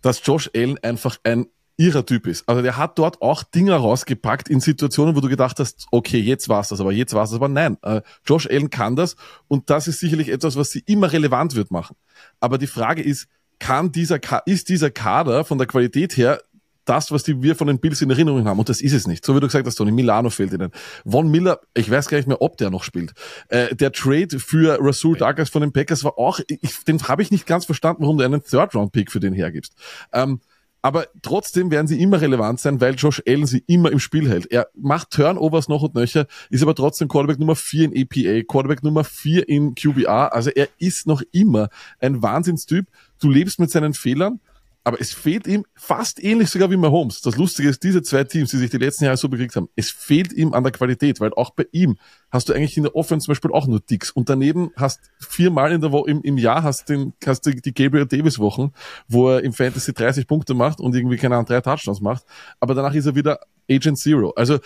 dass 0.01 0.25
Josh 0.25 0.49
Allen 0.55 0.77
einfach 0.83 1.17
ein 1.23 1.47
irrer 1.81 2.05
Typ 2.05 2.27
ist. 2.27 2.47
Also 2.47 2.61
der 2.61 2.77
hat 2.77 2.97
dort 2.99 3.21
auch 3.21 3.43
Dinger 3.43 3.77
rausgepackt 3.77 4.49
in 4.49 4.59
Situationen, 4.59 5.15
wo 5.15 5.21
du 5.21 5.29
gedacht 5.29 5.59
hast, 5.59 5.87
okay, 5.91 6.19
jetzt 6.19 6.47
war's 6.49 6.69
das, 6.69 6.79
aber 6.79 6.91
jetzt 6.91 7.13
war's 7.13 7.31
das, 7.31 7.37
aber 7.37 7.47
nein. 7.47 7.77
Äh, 7.81 8.01
Josh 8.25 8.47
Allen 8.47 8.69
kann 8.69 8.95
das 8.95 9.15
und 9.47 9.69
das 9.69 9.87
ist 9.87 9.99
sicherlich 9.99 10.29
etwas, 10.29 10.55
was 10.55 10.71
sie 10.71 10.83
immer 10.85 11.11
relevant 11.11 11.55
wird 11.55 11.71
machen. 11.71 11.95
Aber 12.39 12.57
die 12.57 12.67
Frage 12.67 13.01
ist, 13.01 13.27
kann 13.59 13.91
dieser, 13.91 14.19
ist 14.45 14.69
dieser 14.69 14.89
Kader 14.89 15.43
von 15.43 15.57
der 15.57 15.67
Qualität 15.67 16.17
her 16.17 16.41
das, 16.85 17.11
was 17.11 17.23
die 17.23 17.41
wir 17.41 17.55
von 17.55 17.67
den 17.67 17.79
Bills 17.79 18.01
in 18.01 18.09
Erinnerung 18.09 18.45
haben. 18.47 18.59
Und 18.59 18.69
das 18.69 18.81
ist 18.81 18.93
es 18.93 19.07
nicht. 19.07 19.23
So 19.23 19.35
wie 19.35 19.39
du 19.39 19.45
gesagt 19.45 19.67
hast, 19.67 19.75
Tony, 19.75 19.91
Milano 19.91 20.29
fehlt 20.29 20.51
ihnen. 20.51 20.71
Von 21.07 21.29
Miller, 21.29 21.59
ich 21.75 21.89
weiß 21.89 22.09
gar 22.09 22.17
nicht 22.17 22.27
mehr, 22.27 22.41
ob 22.41 22.57
der 22.57 22.71
noch 22.71 22.83
spielt. 22.83 23.13
Äh, 23.49 23.75
der 23.75 23.91
Trade 23.91 24.39
für 24.39 24.77
Rasul 24.81 25.15
Douglas 25.15 25.49
von 25.49 25.61
den 25.61 25.71
Packers 25.71 26.03
war 26.03 26.17
auch, 26.17 26.39
ich, 26.47 26.83
den 26.83 27.01
habe 27.03 27.21
ich 27.21 27.29
nicht 27.29 27.45
ganz 27.45 27.65
verstanden, 27.65 28.01
warum 28.01 28.17
du 28.17 28.25
einen 28.25 28.43
Third-Round-Pick 28.43 29.11
für 29.11 29.19
den 29.19 29.33
hergibst. 29.33 29.75
Ähm, 30.11 30.41
aber 30.81 31.07
trotzdem 31.21 31.69
werden 31.69 31.87
sie 31.87 32.01
immer 32.01 32.21
relevant 32.21 32.59
sein, 32.59 32.81
weil 32.81 32.95
Josh 32.95 33.21
Allen 33.27 33.45
sie 33.45 33.63
immer 33.67 33.91
im 33.91 33.99
Spiel 33.99 34.27
hält. 34.29 34.51
Er 34.51 34.67
macht 34.75 35.11
Turnovers 35.11 35.67
noch 35.67 35.83
und 35.83 35.95
nöcher, 35.95 36.25
ist 36.49 36.63
aber 36.63 36.75
trotzdem 36.75 37.07
Quarterback 37.07 37.39
Nummer 37.39 37.55
4 37.55 37.85
in 37.85 37.95
EPA, 37.95 38.43
Quarterback 38.47 38.83
Nummer 38.83 39.03
4 39.03 39.47
in 39.47 39.75
QBR. 39.75 40.33
Also 40.33 40.49
er 40.49 40.69
ist 40.79 41.05
noch 41.05 41.21
immer 41.31 41.69
ein 41.99 42.21
Wahnsinnstyp. 42.21 42.87
Du 43.19 43.29
lebst 43.29 43.59
mit 43.59 43.69
seinen 43.69 43.93
Fehlern, 43.93 44.39
aber 44.83 44.99
es 44.99 45.13
fehlt 45.13 45.45
ihm 45.45 45.65
fast 45.75 46.23
ähnlich 46.23 46.49
sogar 46.49 46.71
wie 46.71 46.77
Mahomes. 46.77 47.21
Das 47.21 47.37
Lustige 47.37 47.69
ist, 47.69 47.83
diese 47.83 48.01
zwei 48.01 48.23
Teams, 48.23 48.49
die 48.49 48.57
sich 48.57 48.71
die 48.71 48.77
letzten 48.77 49.05
Jahre 49.05 49.17
so 49.17 49.29
bekriegt 49.29 49.55
haben, 49.55 49.69
es 49.75 49.91
fehlt 49.91 50.33
ihm 50.33 50.53
an 50.53 50.63
der 50.63 50.71
Qualität, 50.71 51.19
weil 51.19 51.33
auch 51.33 51.51
bei 51.51 51.67
ihm 51.71 51.97
hast 52.31 52.49
du 52.49 52.53
eigentlich 52.53 52.77
in 52.77 52.83
der 52.83 52.95
Offense 52.95 53.25
zum 53.25 53.33
Beispiel 53.33 53.51
auch 53.51 53.67
nur 53.67 53.79
Dicks 53.79 54.09
und 54.09 54.27
daneben 54.29 54.71
hast 54.75 54.99
viermal 55.19 55.71
in 55.71 55.81
der 55.81 55.91
Woche 55.91 56.09
im, 56.09 56.21
im 56.23 56.37
Jahr 56.37 56.63
hast 56.63 56.89
den 56.89 57.13
hast 57.25 57.45
du 57.45 57.53
die 57.53 57.73
Gabriel 57.73 58.07
Davis 58.07 58.39
Wochen, 58.39 58.71
wo 59.07 59.29
er 59.29 59.43
im 59.43 59.53
Fantasy 59.53 59.93
30 59.93 60.25
Punkte 60.25 60.55
macht 60.55 60.79
und 60.79 60.95
irgendwie 60.95 61.17
keine 61.17 61.35
Ahnung 61.35 61.45
drei 61.45 61.61
Touchdowns 61.61 62.01
macht, 62.01 62.25
aber 62.59 62.73
danach 62.73 62.95
ist 62.95 63.05
er 63.05 63.15
wieder 63.15 63.39
Agent 63.69 63.99
Zero. 63.99 64.31
Also 64.31 64.59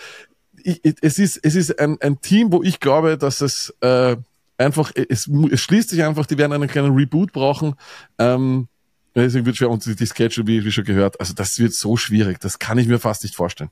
ich, 0.62 0.80
es 1.02 1.18
ist 1.18 1.38
es 1.42 1.54
ist 1.54 1.78
ein, 1.78 2.00
ein 2.00 2.20
Team, 2.22 2.52
wo 2.52 2.62
ich 2.62 2.80
glaube, 2.80 3.18
dass 3.18 3.42
es 3.42 3.74
äh, 3.80 4.16
einfach 4.56 4.92
es, 4.94 5.28
es 5.28 5.60
schließt 5.60 5.90
sich 5.90 6.02
einfach, 6.02 6.24
die 6.24 6.38
werden 6.38 6.52
einen 6.52 6.68
kleinen 6.68 6.94
Reboot 6.94 7.32
brauchen. 7.32 7.74
Ähm, 8.18 8.68
Deswegen 9.16 9.46
wird 9.46 9.56
schwer 9.56 9.70
und 9.70 9.84
die 9.86 9.96
die 9.96 10.06
Schedule, 10.06 10.46
wie, 10.46 10.64
wie 10.64 10.72
schon 10.72 10.84
gehört, 10.84 11.18
also 11.20 11.32
das 11.32 11.58
wird 11.58 11.72
so 11.72 11.96
schwierig, 11.96 12.38
das 12.38 12.58
kann 12.58 12.76
ich 12.76 12.86
mir 12.86 12.98
fast 12.98 13.22
nicht 13.22 13.34
vorstellen. 13.34 13.70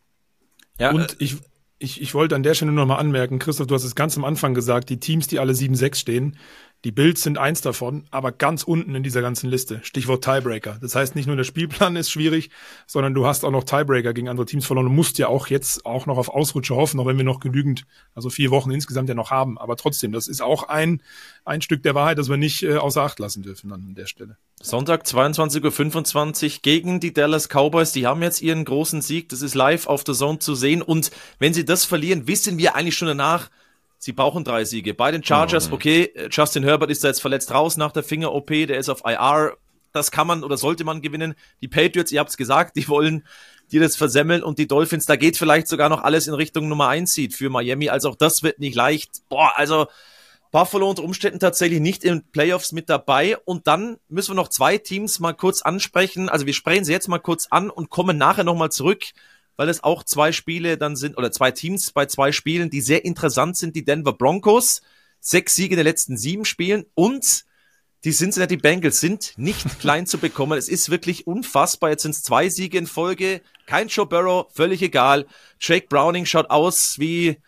Ja, 0.78 0.90
äh, 0.90 0.94
Und 0.94 1.16
ich, 1.18 1.36
ich, 1.78 2.00
ich 2.00 2.14
wollte 2.14 2.34
an 2.34 2.42
der 2.42 2.54
Stelle 2.54 2.72
nur 2.72 2.86
noch 2.86 2.94
mal 2.94 2.98
anmerken, 2.98 3.38
Christoph, 3.38 3.66
du 3.66 3.74
hast 3.74 3.84
es 3.84 3.94
ganz 3.94 4.16
am 4.16 4.24
Anfang 4.24 4.54
gesagt, 4.54 4.88
die 4.88 4.98
Teams, 4.98 5.26
die 5.26 5.38
alle 5.38 5.52
7-6 5.52 5.96
stehen, 5.96 6.38
die 6.84 6.92
Bills 6.92 7.22
sind 7.22 7.38
eins 7.38 7.62
davon, 7.62 8.04
aber 8.10 8.30
ganz 8.30 8.62
unten 8.62 8.94
in 8.94 9.02
dieser 9.02 9.22
ganzen 9.22 9.48
Liste. 9.48 9.80
Stichwort 9.82 10.22
Tiebreaker. 10.22 10.76
Das 10.82 10.94
heißt, 10.94 11.16
nicht 11.16 11.26
nur 11.26 11.34
der 11.34 11.44
Spielplan 11.44 11.96
ist 11.96 12.10
schwierig, 12.10 12.50
sondern 12.86 13.14
du 13.14 13.26
hast 13.26 13.42
auch 13.44 13.50
noch 13.50 13.64
Tiebreaker 13.64 14.12
gegen 14.12 14.28
andere 14.28 14.44
Teams 14.44 14.66
verloren. 14.66 14.86
Du 14.86 14.92
musst 14.92 15.16
ja 15.16 15.28
auch 15.28 15.46
jetzt 15.46 15.86
auch 15.86 16.04
noch 16.04 16.18
auf 16.18 16.28
Ausrutsche 16.28 16.76
hoffen, 16.76 17.00
auch 17.00 17.06
wenn 17.06 17.16
wir 17.16 17.24
noch 17.24 17.40
genügend, 17.40 17.86
also 18.14 18.28
vier 18.28 18.50
Wochen 18.50 18.70
insgesamt 18.70 19.08
ja 19.08 19.14
noch 19.14 19.30
haben. 19.30 19.56
Aber 19.56 19.76
trotzdem, 19.76 20.12
das 20.12 20.28
ist 20.28 20.42
auch 20.42 20.64
ein, 20.64 21.00
ein 21.46 21.62
Stück 21.62 21.82
der 21.82 21.94
Wahrheit, 21.94 22.18
das 22.18 22.28
wir 22.28 22.36
nicht 22.36 22.62
äh, 22.62 22.76
außer 22.76 23.02
Acht 23.02 23.18
lassen 23.18 23.42
dürfen 23.42 23.72
an 23.72 23.94
der 23.94 24.06
Stelle. 24.06 24.36
Sonntag 24.60 25.04
22.25 25.04 26.44
Uhr 26.44 26.58
gegen 26.60 27.00
die 27.00 27.14
Dallas 27.14 27.48
Cowboys. 27.48 27.92
Die 27.92 28.06
haben 28.06 28.22
jetzt 28.22 28.42
ihren 28.42 28.64
großen 28.64 29.00
Sieg. 29.00 29.30
Das 29.30 29.40
ist 29.40 29.54
live 29.54 29.86
auf 29.86 30.04
der 30.04 30.14
Zone 30.14 30.38
zu 30.38 30.54
sehen. 30.54 30.82
Und 30.82 31.10
wenn 31.38 31.54
sie 31.54 31.64
das 31.64 31.86
verlieren, 31.86 32.26
wissen 32.26 32.58
wir 32.58 32.74
eigentlich 32.74 32.96
schon 32.96 33.08
danach, 33.08 33.48
sie 34.04 34.12
brauchen 34.12 34.44
drei 34.44 34.64
Siege. 34.64 34.92
Bei 34.92 35.10
den 35.10 35.24
Chargers, 35.24 35.72
okay, 35.72 36.04
äh, 36.14 36.28
Justin 36.30 36.62
Herbert 36.62 36.90
ist 36.90 37.02
da 37.02 37.08
jetzt 37.08 37.22
verletzt 37.22 37.50
raus 37.52 37.76
nach 37.76 37.90
der 37.90 38.02
Finger-OP, 38.02 38.48
der 38.48 38.78
ist 38.78 38.90
auf 38.90 39.02
IR. 39.04 39.56
Das 39.92 40.10
kann 40.10 40.26
man 40.26 40.42
oder 40.44 40.56
sollte 40.56 40.84
man 40.84 41.00
gewinnen. 41.02 41.34
Die 41.62 41.68
Patriots, 41.68 42.12
ihr 42.12 42.20
habt's 42.20 42.36
gesagt, 42.36 42.76
die 42.76 42.88
wollen 42.88 43.24
die 43.72 43.78
das 43.78 43.96
versemmeln 43.96 44.42
und 44.42 44.58
die 44.58 44.68
Dolphins, 44.68 45.06
da 45.06 45.16
geht 45.16 45.38
vielleicht 45.38 45.68
sogar 45.68 45.88
noch 45.88 46.02
alles 46.02 46.26
in 46.26 46.34
Richtung 46.34 46.68
Nummer 46.68 46.88
1 46.88 47.14
Seed 47.14 47.34
für 47.34 47.48
Miami. 47.48 47.88
Also 47.88 48.10
auch 48.10 48.16
das 48.16 48.42
wird 48.42 48.58
nicht 48.58 48.74
leicht. 48.74 49.22
Boah, 49.30 49.52
also 49.56 49.86
Buffalo 50.50 50.90
unter 50.90 51.02
Umständen 51.02 51.40
tatsächlich 51.40 51.80
nicht 51.80 52.04
in 52.04 52.30
Playoffs 52.30 52.72
mit 52.72 52.90
dabei. 52.90 53.38
Und 53.38 53.66
dann 53.66 53.96
müssen 54.08 54.32
wir 54.32 54.36
noch 54.36 54.48
zwei 54.48 54.76
Teams 54.76 55.18
mal 55.18 55.32
kurz 55.32 55.62
ansprechen. 55.62 56.28
Also 56.28 56.44
wir 56.44 56.52
sprechen 56.52 56.84
sie 56.84 56.92
jetzt 56.92 57.08
mal 57.08 57.18
kurz 57.18 57.46
an 57.50 57.70
und 57.70 57.88
kommen 57.88 58.18
nachher 58.18 58.44
nochmal 58.44 58.70
zurück, 58.70 59.04
weil 59.56 59.68
es 59.68 59.84
auch 59.84 60.02
zwei 60.04 60.32
Spiele 60.32 60.76
dann 60.76 60.96
sind, 60.96 61.16
oder 61.16 61.32
zwei 61.32 61.50
Teams 61.50 61.92
bei 61.92 62.06
zwei 62.06 62.32
Spielen, 62.32 62.70
die 62.70 62.80
sehr 62.80 63.04
interessant 63.04 63.56
sind. 63.56 63.76
Die 63.76 63.84
Denver 63.84 64.12
Broncos, 64.12 64.82
sechs 65.20 65.54
Siege 65.54 65.74
in 65.74 65.78
den 65.78 65.86
letzten 65.86 66.16
sieben 66.16 66.44
Spielen 66.44 66.84
und 66.94 67.44
die 68.04 68.12
Cincinnati 68.12 68.58
Bengals 68.58 69.00
sind 69.00 69.32
nicht 69.36 69.78
klein 69.80 70.06
zu 70.06 70.18
bekommen. 70.18 70.58
Es 70.58 70.68
ist 70.68 70.90
wirklich 70.90 71.26
unfassbar. 71.26 71.90
Jetzt 71.90 72.02
sind 72.02 72.14
es 72.14 72.22
zwei 72.22 72.50
Siege 72.50 72.76
in 72.76 72.86
Folge. 72.86 73.40
Kein 73.66 73.88
Joe 73.88 74.06
Burrow, 74.06 74.46
völlig 74.52 74.82
egal. 74.82 75.26
Jake 75.58 75.86
Browning 75.88 76.26
schaut 76.26 76.50
aus 76.50 76.98
wie 76.98 77.38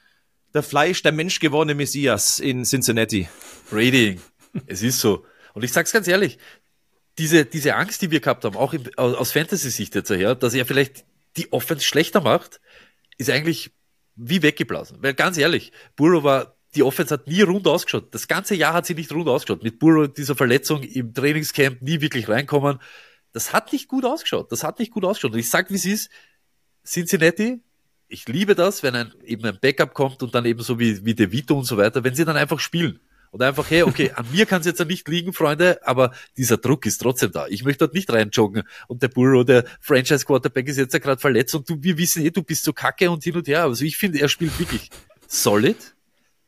der 0.55 0.63
Fleisch, 0.63 1.03
der 1.03 1.13
Mensch 1.13 1.41
gewordene 1.41 1.75
Messias 1.75 2.41
in 2.41 2.65
Cincinnati. 2.65 3.29
Rating. 3.71 4.21
es 4.67 4.83
ist 4.83 5.01
so. 5.01 5.27
Und 5.53 5.63
ich 5.63 5.73
sag's 5.73 5.93
ganz 5.93 6.09
ehrlich, 6.09 6.39
diese, 7.19 7.45
diese 7.45 7.75
Angst, 7.77 8.01
die 8.01 8.11
wir 8.11 8.21
gehabt 8.21 8.45
haben, 8.45 8.57
auch 8.57 8.73
im, 8.73 8.85
aus 8.97 9.15
aus 9.15 9.33
Fantasy-Sicht 9.33 9.95
jetzt 9.95 10.11
her, 10.11 10.35
dass 10.35 10.55
er 10.55 10.65
vielleicht 10.65 11.05
die 11.37 11.53
Offense 11.53 11.85
schlechter 11.85 12.21
macht, 12.21 12.61
ist 13.19 13.31
eigentlich 13.31 13.73
wie 14.17 14.43
weggeblasen. 14.43 14.99
Weil 15.03 15.15
ganz 15.15 15.37
ehrlich, 15.37 15.73
Burrow 15.95 16.25
war, 16.25 16.57
die 16.75 16.83
Offense 16.83 17.15
hat 17.15 17.27
nie 17.27 17.43
rund 17.43 17.67
ausgeschaut. 17.67 18.15
Das 18.15 18.29
ganze 18.29 18.55
Jahr 18.55 18.75
hat 18.75 18.87
sie 18.87 18.95
nicht 18.95 19.13
rund 19.13 19.29
ausgeschaut. 19.29 19.63
Mit 19.63 19.79
Burrow 19.79 20.13
dieser 20.13 20.37
Verletzung 20.37 20.83
im 20.83 21.15
Trainingscamp 21.15 21.83
nie 21.83 22.01
wirklich 22.01 22.29
reinkommen. 22.29 22.79
Das 23.33 23.53
hat 23.53 23.73
nicht 23.73 23.89
gut 23.89 24.05
ausgeschaut. 24.05 24.53
Das 24.53 24.65
hat 24.65 24.79
nicht 24.79 24.93
gut 24.93 25.05
ausgeschaut. 25.05 25.33
Und 25.33 25.39
ich 25.39 25.51
sag, 25.51 25.71
wie 25.71 25.75
es 25.75 25.87
ist. 25.87 26.11
Cincinnati, 26.85 27.61
ich 28.09 28.29
liebe 28.29 28.55
das, 28.55 28.83
wenn 28.83 28.95
ein, 28.95 29.13
eben 29.25 29.45
ein 29.45 29.59
Backup 29.61 29.95
kommt 29.95 30.23
und 30.23 30.35
dann 30.35 30.45
eben 30.45 30.63
so 30.63 30.79
wie, 30.79 31.05
wie 31.05 31.15
De 31.15 31.33
Vito 31.33 31.59
und 31.59 31.65
so 31.65 31.77
weiter, 31.77 32.05
wenn 32.05 32.15
sie 32.15 32.25
dann 32.25 32.37
einfach 32.37 32.61
spielen. 32.61 33.01
Und 33.31 33.43
einfach, 33.43 33.71
hey, 33.71 33.83
okay, 33.83 34.11
an 34.15 34.27
mir 34.33 34.47
kann 34.47 34.61
es 34.61 34.67
jetzt 34.67 34.79
ja 34.79 34.85
nicht 34.85 35.09
liegen, 35.09 35.33
Freunde, 35.33 35.81
aber 35.87 36.13
dieser 36.37 36.57
Druck 36.57 36.87
ist 36.87 36.99
trotzdem 36.99 37.33
da. 37.33 37.47
Ich 37.49 37.65
möchte 37.65 37.87
dort 37.87 37.95
nicht 37.95 38.11
reinjoggen. 38.13 38.63
Und 38.89 39.03
der 39.03 39.09
Burrow, 39.09 39.45
der 39.45 39.65
Franchise 39.81 40.25
Quarterback 40.25 40.69
ist 40.69 40.77
jetzt 40.77 40.95
ja 40.95 40.99
gerade 40.99 41.21
verletzt 41.21 41.55
und 41.55 41.69
du, 41.69 41.83
wir 41.83 41.99
wissen 41.99 42.25
eh, 42.25 42.31
du 42.31 42.43
bist 42.43 42.65
so 42.65 42.73
kacke 42.73 43.11
und 43.11 43.23
hin 43.25 43.37
und 43.37 43.47
her. 43.49 43.65
Also 43.65 43.85
ich 43.85 43.97
finde, 43.97 44.21
er 44.21 44.29
spielt 44.29 44.59
wirklich 44.59 44.91
solid. 45.27 45.95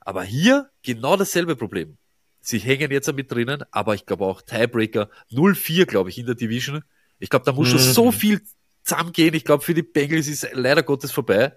Aber 0.01 0.23
hier 0.23 0.71
genau 0.83 1.17
dasselbe 1.17 1.55
Problem. 1.57 1.99
Sie 2.41 2.59
hängen 2.59 2.91
jetzt 2.91 3.13
mit 3.13 3.31
drinnen, 3.31 3.65
aber 3.71 3.95
ich 3.95 4.07
glaube 4.07 4.25
auch 4.25 4.41
Tiebreaker 4.41 5.11
0-4, 5.31 5.85
glaube 5.85 6.09
ich, 6.09 6.19
in 6.19 6.25
der 6.25 6.35
Division. 6.35 6.83
Ich 7.19 7.29
glaube, 7.29 7.45
da 7.45 7.53
muss 7.53 7.69
schon 7.69 7.79
so 7.79 8.11
viel 8.11 8.41
zusammengehen. 8.85 9.35
Ich 9.35 9.45
glaube, 9.45 9.63
für 9.63 9.75
die 9.75 9.83
Bengals 9.83 10.29
ist 10.29 10.49
leider 10.53 10.83
Gottes 10.83 11.13
vorbei. 11.13 11.53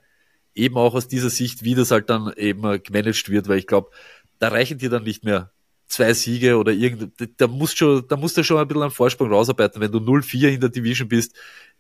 eben 0.53 0.75
auch 0.75 0.95
aus 0.95 1.07
dieser 1.07 1.29
Sicht, 1.29 1.63
wie 1.63 1.75
das 1.75 1.91
halt 1.91 2.09
dann 2.09 2.33
eben 2.35 2.65
äh, 2.65 2.79
gemanagt 2.79 3.29
wird, 3.29 3.47
weil 3.47 3.59
ich 3.59 3.67
glaube, 3.67 3.91
da 4.41 4.47
reichen 4.47 4.79
dir 4.79 4.89
dann 4.89 5.03
nicht 5.03 5.23
mehr 5.23 5.51
zwei 5.87 6.13
Siege 6.13 6.57
oder 6.57 6.71
irgend, 6.71 7.13
da 7.37 7.47
musst 7.47 7.77
schon, 7.77 8.07
da 8.07 8.15
musst 8.17 8.35
du 8.37 8.43
schon 8.43 8.57
ein 8.57 8.67
bisschen 8.67 8.81
einen 8.81 8.91
Vorsprung 8.91 9.31
rausarbeiten. 9.31 9.79
Wenn 9.81 9.91
du 9.91 9.99
0-4 9.99 10.49
in 10.49 10.59
der 10.59 10.69
Division 10.69 11.07
bist, 11.07 11.35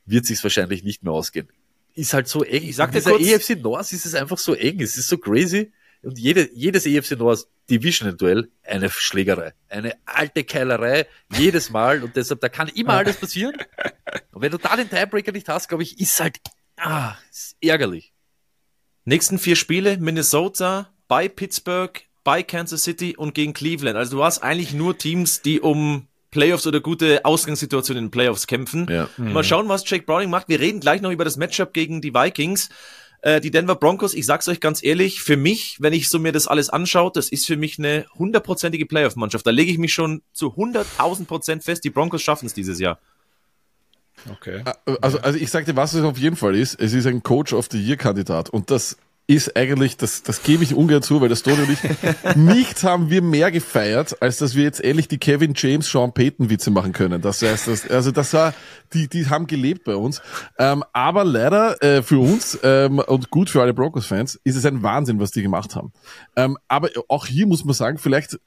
wird 0.05 0.25
sich's 0.25 0.43
wahrscheinlich 0.43 0.83
nicht 0.83 1.01
mehr 1.01 1.11
ausgehen. 1.13 1.47
Ist 1.95 2.13
halt 2.13 2.27
so 2.27 2.43
eng. 2.43 2.63
Ich 2.63 2.75
sag 2.75 2.91
dir 2.91 3.01
kurz- 3.01 3.21
EFC 3.21 3.55
North 3.61 3.91
ist 3.91 4.05
es 4.05 4.13
einfach 4.13 4.37
so 4.37 4.53
eng. 4.53 4.79
Es 4.79 4.95
ist 4.95 5.07
so 5.07 5.17
crazy. 5.17 5.71
Und 6.03 6.19
jede, 6.19 6.49
jedes 6.53 6.85
EFC 6.85 7.17
North 7.17 7.47
Division 7.69 8.15
Duell 8.15 8.49
eine 8.63 8.89
Schlägerei. 8.89 9.53
Eine 9.69 9.95
alte 10.05 10.43
Keilerei. 10.43 11.07
Jedes 11.33 11.69
Mal. 11.71 12.03
Und 12.03 12.15
deshalb, 12.15 12.41
da 12.41 12.49
kann 12.49 12.67
immer 12.69 12.93
alles 12.93 13.17
passieren. 13.17 13.55
Und 14.31 14.41
wenn 14.41 14.51
du 14.51 14.57
da 14.57 14.75
den 14.75 14.89
Tiebreaker 14.89 15.31
nicht 15.31 15.49
hast, 15.49 15.67
glaube 15.67 15.83
ich, 15.83 15.99
ist 15.99 16.19
halt, 16.19 16.37
ah, 16.77 17.15
ist 17.31 17.55
ärgerlich. 17.61 18.13
Nächsten 19.05 19.39
vier 19.39 19.55
Spiele, 19.55 19.97
Minnesota, 19.97 20.93
bei 21.07 21.27
Pittsburgh, 21.27 22.01
bei 22.23 22.43
Kansas 22.43 22.83
City 22.83 23.15
und 23.17 23.33
gegen 23.33 23.53
Cleveland. 23.53 23.97
Also 23.97 24.17
du 24.17 24.23
hast 24.23 24.43
eigentlich 24.43 24.73
nur 24.73 24.97
Teams, 24.97 25.41
die 25.41 25.59
um 25.59 26.07
Playoffs 26.31 26.65
oder 26.65 26.79
gute 26.79 27.25
Ausgangssituationen 27.25 28.05
in 28.05 28.05
den 28.05 28.11
Playoffs 28.11 28.47
kämpfen. 28.47 28.87
Ja. 28.89 29.09
Mal 29.17 29.43
schauen, 29.43 29.67
was 29.67 29.87
Jake 29.89 30.05
Browning 30.05 30.29
macht. 30.29 30.47
Wir 30.47 30.59
reden 30.59 30.79
gleich 30.79 31.01
noch 31.01 31.11
über 31.11 31.25
das 31.25 31.35
Matchup 31.37 31.73
gegen 31.73 32.01
die 32.01 32.13
Vikings. 32.13 32.69
Äh, 33.21 33.41
die 33.41 33.51
Denver 33.51 33.75
Broncos, 33.75 34.13
ich 34.13 34.25
sag's 34.25 34.47
euch 34.47 34.59
ganz 34.59 34.83
ehrlich, 34.83 35.21
für 35.21 35.37
mich, 35.37 35.77
wenn 35.79 35.93
ich 35.93 36.09
so 36.09 36.19
mir 36.19 36.31
das 36.31 36.47
alles 36.47 36.69
anschaue, 36.69 37.11
das 37.13 37.29
ist 37.29 37.45
für 37.45 37.57
mich 37.57 37.77
eine 37.77 38.05
hundertprozentige 38.17 38.85
Playoff-Mannschaft. 38.85 39.45
Da 39.45 39.51
lege 39.51 39.71
ich 39.71 39.77
mich 39.77 39.93
schon 39.93 40.21
zu 40.31 40.55
hunderttausend 40.55 41.27
Prozent 41.27 41.63
fest, 41.63 41.83
die 41.83 41.89
Broncos 41.89 42.21
schaffen 42.21 42.45
es 42.45 42.53
dieses 42.53 42.79
Jahr. 42.79 42.99
Okay. 44.29 44.63
Also, 45.01 45.19
also 45.19 45.37
ich 45.37 45.49
sagte, 45.49 45.75
was 45.75 45.93
es 45.93 46.03
auf 46.03 46.17
jeden 46.17 46.35
Fall 46.35 46.55
ist, 46.55 46.79
es 46.79 46.93
ist 46.93 47.05
ein 47.07 47.23
Coach 47.23 47.53
of 47.53 47.67
the 47.71 47.81
Year 47.81 47.97
Kandidat 47.97 48.49
und 48.49 48.71
das 48.71 48.97
ist 49.35 49.55
eigentlich, 49.55 49.97
das, 49.97 50.23
das 50.23 50.43
gebe 50.43 50.63
ich 50.63 50.75
ungern 50.75 51.01
zu, 51.01 51.21
weil 51.21 51.29
das 51.29 51.43
Toni 51.43 51.61
und 51.61 51.69
ich, 51.69 51.79
nichts 52.35 52.83
haben 52.83 53.09
wir 53.09 53.21
mehr 53.21 53.51
gefeiert, 53.51 54.21
als 54.21 54.37
dass 54.37 54.55
wir 54.55 54.63
jetzt 54.63 54.83
endlich 54.83 55.07
die 55.07 55.17
Kevin 55.17 55.53
James, 55.55 55.89
Sean 55.89 56.13
Payton 56.13 56.49
Witze 56.49 56.71
machen 56.71 56.91
können. 56.91 57.21
Das 57.21 57.41
heißt, 57.41 57.67
das, 57.67 57.89
also 57.89 58.11
das 58.11 58.33
war, 58.33 58.53
die, 58.93 59.07
die 59.07 59.29
haben 59.29 59.47
gelebt 59.47 59.85
bei 59.85 59.95
uns. 59.95 60.21
Ähm, 60.57 60.83
aber 60.91 61.23
leider 61.23 61.81
äh, 61.81 62.01
für 62.01 62.19
uns 62.19 62.59
ähm, 62.63 62.99
und 62.99 63.29
gut 63.29 63.49
für 63.49 63.61
alle 63.61 63.73
Broncos-Fans 63.73 64.39
ist 64.43 64.55
es 64.55 64.65
ein 64.65 64.83
Wahnsinn, 64.83 65.19
was 65.19 65.31
die 65.31 65.41
gemacht 65.41 65.75
haben. 65.75 65.93
Ähm, 66.35 66.57
aber 66.67 66.89
auch 67.07 67.25
hier 67.25 67.47
muss 67.47 67.63
man 67.63 67.73
sagen, 67.73 67.97
vielleicht 67.97 68.37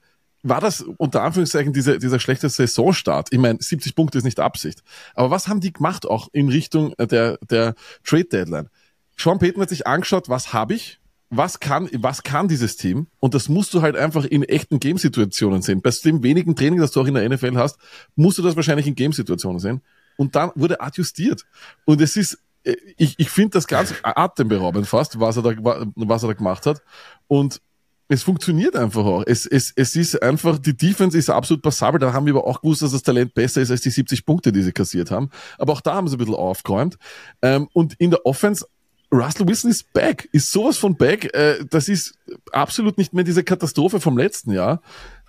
war 0.43 0.61
das 0.61 0.81
unter 0.81 1.23
Anführungszeichen 1.23 1.73
dieser, 1.73 1.97
dieser 1.97 2.19
schlechte 2.19 2.47
Saisonstart. 2.47 3.29
Ich 3.31 3.39
meine, 3.39 3.57
70 3.59 3.95
Punkte 3.95 4.19
ist 4.19 4.23
nicht 4.23 4.39
Absicht. 4.39 4.83
Aber 5.15 5.31
was 5.31 5.47
haben 5.47 5.59
die 5.59 5.73
gemacht 5.73 6.05
auch 6.05 6.27
in 6.31 6.49
Richtung 6.49 6.93
der, 6.99 7.39
der 7.49 7.73
Trade 8.03 8.25
Deadline? 8.25 8.69
Sean 9.17 9.39
Payton 9.39 9.61
hat 9.61 9.69
sich 9.69 9.87
angeschaut, 9.87 10.29
was 10.29 10.53
habe 10.53 10.73
ich? 10.73 10.99
Was 11.29 11.59
kann, 11.59 11.89
was 11.93 12.23
kann 12.23 12.47
dieses 12.47 12.77
Team? 12.77 13.07
Und 13.19 13.33
das 13.33 13.49
musst 13.49 13.73
du 13.73 13.81
halt 13.81 13.95
einfach 13.95 14.25
in 14.25 14.43
echten 14.43 14.79
Game-Situationen 14.79 15.61
sehen. 15.61 15.81
Bei 15.81 15.89
dem 15.89 16.21
wenigen 16.21 16.55
Training, 16.55 16.79
das 16.79 16.91
du 16.91 17.01
auch 17.01 17.07
in 17.07 17.15
der 17.15 17.27
NFL 17.27 17.57
hast, 17.57 17.77
musst 18.15 18.37
du 18.37 18.43
das 18.43 18.55
wahrscheinlich 18.55 18.87
in 18.87 18.95
Game-Situationen 18.95 19.59
sehen. 19.59 19.81
Und 20.17 20.35
dann 20.35 20.51
wurde 20.55 20.79
adjustiert. 20.79 21.45
Und 21.83 21.99
es 21.99 22.15
ist, 22.15 22.37
äh, 22.63 22.75
ich, 22.97 23.15
ich 23.17 23.29
finde 23.29 23.51
das 23.51 23.67
ganz 23.67 23.93
atemberaubend 24.03 24.87
fast, 24.87 25.19
was 25.19 25.37
er 25.37 25.43
da, 25.43 25.51
was 25.95 26.23
er 26.23 26.27
da 26.27 26.33
gemacht 26.33 26.65
hat. 26.67 26.83
Und 27.27 27.59
es 28.07 28.21
funktioniert 28.21 28.75
einfach 28.75 29.03
auch. 29.03 29.23
Es, 29.25 29.45
es, 29.45 29.73
es 29.75 29.95
ist 29.95 30.21
einfach, 30.21 30.59
die 30.59 30.77
Defense 30.77 31.17
ist 31.17 31.29
absolut 31.29 31.63
passabel. 31.63 31.99
Da 31.99 32.13
haben 32.13 32.25
wir 32.27 32.35
aber 32.35 32.45
auch 32.45 32.61
gewusst, 32.61 32.83
dass 32.83 32.91
das 32.91 33.01
Talent 33.01 33.33
besser 33.33 33.61
ist 33.61 33.71
als 33.71 33.81
die 33.81 33.89
70 33.89 34.25
Punkte, 34.25 34.51
die 34.51 34.61
sie 34.61 34.71
kassiert 34.71 35.09
haben. 35.09 35.29
Aber 35.57 35.73
auch 35.73 35.81
da 35.81 35.95
haben 35.95 36.07
sie 36.07 36.15
ein 36.15 36.19
bisschen 36.19 36.35
aufgeräumt. 36.35 36.97
Ähm, 37.41 37.67
und 37.73 37.95
in 37.95 38.11
der 38.11 38.25
Offense, 38.25 38.65
Russell 39.11 39.47
Wilson 39.47 39.71
ist 39.71 39.93
back, 39.93 40.27
ist 40.31 40.51
sowas 40.51 40.77
von 40.77 40.95
back. 40.95 41.33
Äh, 41.33 41.65
das 41.69 41.87
ist 41.89 42.17
absolut 42.51 42.97
nicht 42.97 43.13
mehr 43.13 43.23
diese 43.23 43.43
Katastrophe 43.43 43.99
vom 43.99 44.17
letzten 44.17 44.51
Jahr. 44.51 44.81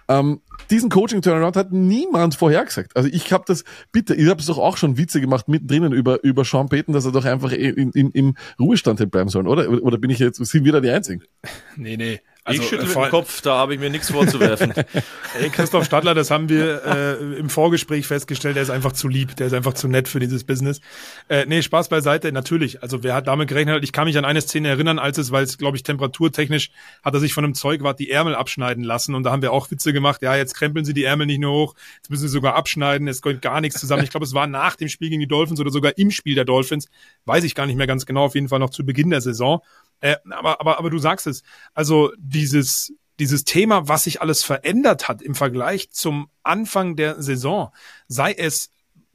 Ähm, 0.09 0.41
diesen 0.71 0.89
Coaching-Turnaround 0.89 1.57
hat 1.57 1.73
niemand 1.73 2.35
vorhergesagt. 2.37 2.97
Also 2.97 3.09
ich 3.13 3.33
habe 3.33 3.45
das, 3.47 3.65
bitte, 3.93 4.15
ihr 4.15 4.31
habt 4.31 4.41
es 4.41 4.47
doch 4.47 4.59
auch 4.59 4.77
schon 4.77 4.97
Witze 4.97 5.21
gemacht 5.21 5.49
mittendrin 5.49 5.93
über, 5.93 6.23
über 6.23 6.45
Sean 6.45 6.69
Payton, 6.69 6.95
dass 6.95 7.05
er 7.05 7.13
doch 7.13 7.25
einfach 7.25 7.53
in, 7.53 7.91
in, 7.91 8.11
im 8.13 8.37
Ruhestand 8.59 9.01
hätte 9.01 9.11
bleiben 9.11 9.29
sollen, 9.29 9.49
oder? 9.49 9.69
Oder 9.83 9.99
bin 9.99 10.11
ich 10.11 10.19
jetzt, 10.19 10.45
sind 10.45 10.65
wir 10.65 10.73
da 10.73 10.81
die 10.81 10.91
Einzigen? 10.91 11.23
Nee, 11.77 11.97
nee. 11.97 12.21
Ich 12.55 12.63
schüttel 12.63 12.81
äh, 12.81 12.83
mit 12.85 12.93
vor- 12.93 13.07
dem 13.07 13.11
Kopf, 13.11 13.41
da 13.43 13.57
habe 13.57 13.75
ich 13.75 13.81
mir 13.81 13.91
nichts 13.91 14.11
vorzuwerfen. 14.11 14.73
Ey, 15.41 15.51
Christoph 15.51 15.85
Stadler, 15.85 16.15
das 16.15 16.31
haben 16.31 16.49
wir 16.49 16.85
äh, 16.85 17.39
im 17.39 17.49
Vorgespräch 17.51 18.07
festgestellt, 18.07 18.57
der 18.57 18.63
ist 18.63 18.71
einfach 18.71 18.93
zu 18.93 19.09
lieb, 19.09 19.37
der 19.37 19.49
ist 19.49 19.53
einfach 19.53 19.75
zu 19.75 19.89
nett 19.89 20.09
für 20.09 20.21
dieses 20.21 20.45
Business. 20.45 20.81
Äh, 21.29 21.47
nee, 21.47 21.63
Spaß 21.63 21.89
beiseite, 21.89 22.31
natürlich. 22.33 22.83
Also 22.83 23.03
wer 23.03 23.15
hat 23.15 23.27
damit 23.27 23.49
gerechnet? 23.49 23.83
Ich 23.85 23.93
kann 23.93 24.07
mich 24.07 24.17
an 24.19 24.25
eine 24.25 24.41
Szene 24.41 24.69
erinnern, 24.69 24.99
als 24.99 25.19
es, 25.19 25.33
weil 25.33 25.45
es, 25.45 25.59
glaube 25.59 25.77
ich, 25.77 25.83
temperaturtechnisch 25.83 26.71
hat 27.05 27.15
er 27.15 27.21
sich 27.21 27.35
von 27.35 27.45
einem 27.45 27.55
Zeugwart 27.55 27.99
die 27.99 28.11
Ärmel 28.11 28.35
abschneiden 28.35 28.85
lassen 28.85 29.15
und 29.15 29.23
da 29.25 29.33
haben 29.33 29.43
wir 29.43 29.53
auch 29.53 29.71
Witze 29.71 29.93
gemacht, 29.93 30.23
ja, 30.23 30.37
jetzt 30.37 30.55
krempeln 30.55 30.85
sie 30.85 30.95
die 30.95 31.05
Ärmel 31.05 31.27
nicht 31.27 31.41
nur 31.41 31.53
hoch, 31.53 31.75
jetzt 31.97 32.11
müssen 32.11 32.23
sie 32.23 32.33
sogar 32.33 32.55
abschneiden, 32.55 33.09
es 33.09 33.23
kommt 33.23 33.43
gar 33.43 33.61
nichts 33.61 33.81
zusammen. 33.81 34.05
Ich 34.05 34.11
glaube, 34.11 34.25
es 34.25 34.35
war 34.35 34.47
nach 34.47 34.77
dem 34.77 34.89
Spiel 34.89 35.11
gegen 35.11 35.21
die 35.21 35.27
Dolphins 35.27 35.61
oder 35.61 35.71
sogar 35.71 35.99
im 35.99 36.11
Spiel 36.11 36.35
der 36.35 36.45
Dolphins, 36.45 36.89
weiß 37.25 37.45
ich 37.45 37.55
gar 37.55 37.67
nicht 37.67 37.77
mehr 37.77 37.87
ganz 37.87 38.07
genau, 38.07 38.25
auf 38.25 38.35
jeden 38.35 38.49
Fall 38.49 38.59
noch 38.59 38.71
zu 38.71 38.85
Beginn 38.85 39.11
der 39.11 39.21
Saison. 39.21 39.63
Äh, 40.01 40.17
aber, 40.31 40.61
aber, 40.61 40.79
aber 40.79 40.91
du 40.91 40.99
sagst 40.99 41.27
es, 41.27 41.43
also 41.75 42.13
dieses, 42.19 42.93
dieses 43.19 43.45
Thema, 43.45 43.89
was 43.89 44.05
sich 44.05 44.21
alles 44.21 44.43
verändert 44.43 45.09
hat 45.09 45.23
im 45.23 45.35
Vergleich 45.35 45.91
zum 45.91 46.29
Anfang 46.43 46.97
der 46.97 47.23
Saison, 47.23 47.71
sei 48.09 48.33
es 48.33 48.71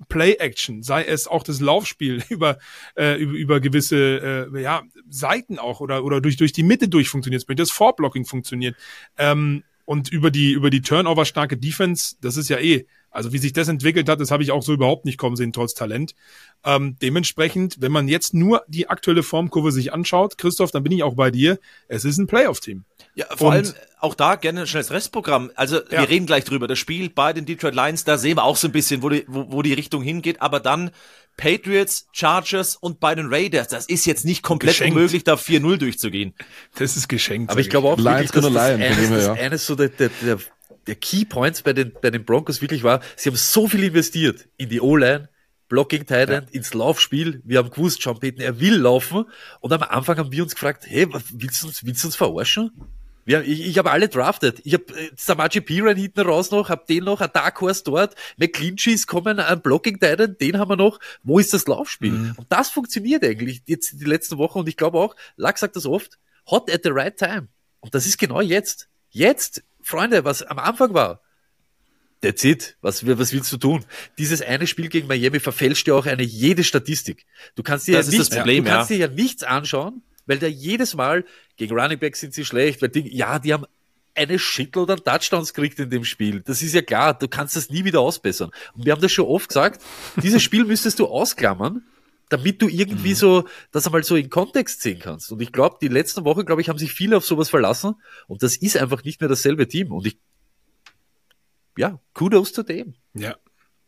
Play-Action, 0.10 0.84
sei 0.84 1.04
es 1.04 1.28
auch 1.28 1.44
das 1.44 1.60
Laufspiel 1.60 2.24
über, 2.30 2.58
äh, 2.96 3.16
über, 3.22 3.34
über 3.34 3.60
gewisse 3.60 4.50
äh, 4.54 4.62
ja, 4.62 4.84
Seiten 5.10 5.60
auch 5.60 5.80
oder, 5.80 6.04
oder 6.04 6.22
durch, 6.22 6.38
durch 6.38 6.54
die 6.54 6.64
Mitte 6.64 6.90
durch 6.90 7.10
funktioniert, 7.10 7.46
das 7.48 7.72
Vorblocking 7.72 8.26
funktioniert. 8.26 8.76
Ähm, 9.18 9.64
und 9.86 10.10
über 10.12 10.32
die, 10.32 10.52
über 10.52 10.70
die 10.70 10.82
Turnover-starke 10.82 11.58
Defense, 11.58 12.16
das 12.22 12.38
ist 12.38 12.50
ja 12.50 12.60
eh, 12.60 12.86
also 13.12 13.34
wie 13.34 13.38
sich 13.38 13.54
das 13.54 13.68
entwickelt 13.68 14.10
hat, 14.10 14.20
das 14.20 14.32
habe 14.32 14.42
ich 14.42 14.52
auch 14.52 14.64
so 14.64 14.74
überhaupt 14.74 15.06
nicht 15.06 15.18
kommen 15.18 15.36
sehen, 15.36 15.54
trotz 15.54 15.74
Talent. 15.74 16.16
Ähm, 16.64 16.96
dementsprechend, 17.02 17.78
wenn 17.82 17.92
man 17.92 18.08
jetzt 18.08 18.34
nur 18.34 18.64
die 18.68 18.90
aktuelle 18.90 19.22
Formkurve 19.24 19.72
sich 19.72 19.94
anschaut, 19.94 20.38
Christoph, 20.38 20.72
dann 20.72 20.84
bin 20.84 20.92
ich 20.94 21.04
auch 21.04 21.16
bei 21.16 21.30
dir, 21.32 21.60
es 21.88 22.06
ist 22.06 22.18
ein 22.18 22.28
Playoff-Team. 22.28 22.86
Ja, 23.14 23.26
vor 23.36 23.50
Und- 23.50 23.54
allem 23.54 23.74
auch 24.00 24.16
da 24.16 24.36
gerne 24.36 24.62
ein 24.62 24.68
schnelles 24.68 24.90
Restprogramm. 24.92 25.52
Also 25.56 25.76
Ja. 25.78 25.92
wir 26.02 26.10
reden 26.10 26.26
gleich 26.26 26.44
drüber. 26.46 26.68
Das 26.68 26.80
Spiel 26.80 27.10
bei 27.10 27.34
den 27.34 27.46
Detroit 27.46 27.76
Lions, 27.76 28.04
da 28.04 28.18
sehen 28.18 28.38
wir 28.38 28.44
auch 28.46 28.56
so 28.56 28.68
ein 28.68 28.72
bisschen, 28.72 29.04
wo 29.04 29.10
die, 29.10 29.26
wo, 29.28 29.52
wo 29.52 29.62
die 29.62 29.74
Richtung 29.74 30.02
hingeht. 30.02 30.42
Aber 30.42 30.60
dann 30.60 30.92
Patriots, 31.38 32.08
Chargers 32.12 32.76
und 32.76 33.00
bei 33.00 33.16
den 33.16 33.28
Raiders. 33.34 33.68
Das 33.68 33.86
ist 33.86 34.06
jetzt 34.06 34.26
nicht 34.26 34.44
komplett 34.44 34.74
Geschenkt. 34.76 34.96
unmöglich, 34.96 35.24
da 35.24 35.36
4-0 35.36 35.78
durchzugehen. 35.78 36.34
Das 36.78 36.98
ist 36.98 37.08
geschenkt. 37.10 37.52
Aber 37.52 37.60
ich 37.60 37.70
glaube 37.70 37.88
auch 37.90 37.98
Lions 37.98 38.06
wirklich, 38.08 38.32
dass 38.32 38.44
gonna 38.44 38.70
das 38.70 38.80
her, 38.80 39.10
das 39.10 39.26
ja. 39.26 39.34
eines 39.34 39.66
so 39.66 39.76
der, 39.76 39.90
der, 39.90 40.10
der, 40.22 40.40
der 40.88 40.96
Key 40.96 41.26
Points 41.26 41.62
bei 41.62 41.74
den, 41.74 41.94
bei 42.02 42.10
den 42.10 42.26
Broncos 42.26 42.62
wirklich 42.62 42.84
war, 42.84 43.02
sie 43.16 43.30
haben 43.30 43.36
so 43.38 43.68
viel 43.68 43.84
investiert 43.84 44.48
in 44.58 44.70
die 44.70 44.82
O-Line, 44.82 45.30
Blocking 45.70 46.06
Tight 46.06 46.30
End, 46.30 46.52
ins 46.52 46.74
Laufspiel. 46.74 47.42
Wir 47.46 47.60
haben 47.60 47.70
gewusst, 47.70 48.02
Sean 48.02 48.20
Payton, 48.20 48.42
er 48.42 48.60
will 48.60 48.76
laufen. 48.76 49.24
Und 49.62 49.72
am 49.72 49.84
Anfang 49.84 50.18
haben 50.18 50.32
wir 50.32 50.44
uns 50.44 50.54
gefragt, 50.54 50.84
hey, 50.86 51.08
was, 51.14 51.24
willst 51.32 51.64
du 51.64 51.68
uns, 51.68 51.86
willst 51.86 52.04
du 52.04 52.08
uns 52.10 52.16
verarschen? 52.18 52.72
Wir, 53.24 53.38
haben- 53.38 53.46
ich, 53.50 53.66
ich 53.68 53.78
habe 53.78 53.90
alle 53.92 54.10
drafted. 54.10 54.60
Ich 54.66 54.74
habe 54.74 54.84
äh, 54.98 55.12
Samaji 55.16 55.62
Piran 55.62 55.96
hinten 55.96 56.22
raus 56.22 56.52
noch, 56.52 56.68
hab 56.70 56.88
den 56.88 57.06
noch, 57.06 57.22
ein 57.22 57.30
Dark 57.32 57.62
Horse 57.62 57.84
dort, 57.86 58.16
McClinchy 58.36 58.92
ist 58.92 59.08
kommen, 59.08 59.40
ein 59.40 59.62
Blocking 59.62 60.00
Titan, 60.00 60.36
den 60.42 60.58
haben 60.58 60.70
wir 60.70 60.76
noch. 60.76 61.00
Wo 61.24 61.40
ist 61.40 61.54
das 61.54 61.66
Laufspiel? 61.68 62.12
Mhm. 62.12 62.34
Und 62.36 62.48
das 62.52 62.70
funktioniert 62.70 63.24
eigentlich 63.24 63.62
jetzt 63.66 63.94
die 64.02 64.06
letzten 64.06 64.38
Wochen 64.40 64.60
und 64.60 64.68
ich 64.68 64.76
glaube 64.76 64.98
auch, 65.00 65.16
Lack 65.38 65.58
sagt 65.58 65.76
das 65.78 65.86
oft, 65.86 66.18
hot 66.50 66.70
at 66.70 66.82
the 66.84 66.90
right 66.92 67.16
time. 67.16 67.48
Und 67.80 67.96
das 67.96 68.06
ist 68.06 68.18
genau 68.18 68.42
jetzt. 68.42 68.90
Jetzt, 69.12 69.64
Freunde, 69.84 70.24
was 70.26 70.44
am 70.44 70.60
Anfang 70.60 70.94
war. 70.94 71.22
That's 72.22 72.44
it. 72.44 72.78
Was, 72.82 73.06
was 73.06 73.34
willst 73.34 73.52
du 73.52 73.58
tun? 73.58 73.84
Dieses 74.20 74.42
eine 74.42 74.68
Spiel 74.68 74.90
gegen 74.90 75.08
Miami 75.08 75.40
verfälscht 75.40 75.88
ja 75.88 75.96
auch 75.96 76.06
eine 76.06 76.24
jede 76.24 76.64
Statistik. 76.64 77.26
Du 77.56 77.64
kannst 77.64 77.88
dir 77.88 77.98
Das 77.98 78.08
ja 78.08 78.20
nichts, 78.20 78.30
Problem, 78.30 78.64
du 78.64 78.70
kannst 78.70 78.92
ja. 78.92 78.98
dir 78.98 79.08
ja 79.08 79.12
nichts 79.12 79.44
anschauen, 79.44 80.04
weil 80.28 80.38
da 80.38 80.46
jedes 80.46 80.94
Mal 80.94 81.26
gegen 81.58 81.78
Running 81.78 81.98
Backs 81.98 82.20
sind 82.20 82.34
sie 82.34 82.46
schlecht, 82.46 82.82
weil 82.82 82.90
die, 82.90 83.16
ja, 83.16 83.40
die 83.40 83.54
haben 83.54 83.66
eine 84.14 84.38
Shitload 84.38 84.94
an 84.94 85.04
Touchdowns 85.04 85.54
gekriegt 85.54 85.80
in 85.80 85.90
dem 85.90 86.06
Spiel. 86.06 86.42
Das 86.42 86.62
ist 86.62 86.76
ja 86.76 86.82
klar, 86.82 87.18
du 87.18 87.28
kannst 87.28 87.56
das 87.56 87.70
nie 87.70 87.86
wieder 87.86 88.02
ausbessern. 88.02 88.52
Und 88.74 88.86
wir 88.86 88.92
haben 88.92 89.02
das 89.02 89.12
schon 89.12 89.26
oft 89.26 89.48
gesagt, 89.48 89.82
dieses 90.22 90.44
Spiel 90.44 90.66
müsstest 90.66 91.00
du 91.00 91.08
ausklammern, 91.08 91.84
damit 92.32 92.62
du 92.62 92.68
Mhm. 92.68 92.72
irgendwie 92.74 93.14
so 93.14 93.46
das 93.72 93.86
einmal 93.86 94.04
so 94.04 94.16
in 94.16 94.30
Kontext 94.30 94.82
sehen 94.82 95.00
kannst. 95.00 95.32
Und 95.32 95.42
ich 95.42 95.52
glaube, 95.52 95.78
die 95.82 95.90
letzten 95.90 96.24
Wochen, 96.24 96.46
glaube 96.46 96.62
ich, 96.62 96.70
haben 96.70 96.80
sich 96.80 96.94
viele 96.94 97.18
auf 97.18 97.26
sowas 97.26 97.50
verlassen 97.50 97.96
und 98.28 98.42
das 98.42 98.56
ist 98.56 98.78
einfach 98.78 99.04
nicht 99.04 99.20
mehr 99.20 99.28
dasselbe 99.30 99.68
Team. 99.68 99.92
Und 99.92 100.08
ich, 100.08 100.18
ja, 101.78 102.00
Kudos 102.14 102.54
zu 102.54 102.64
dem. 102.64 102.94
Ja. 103.14 103.36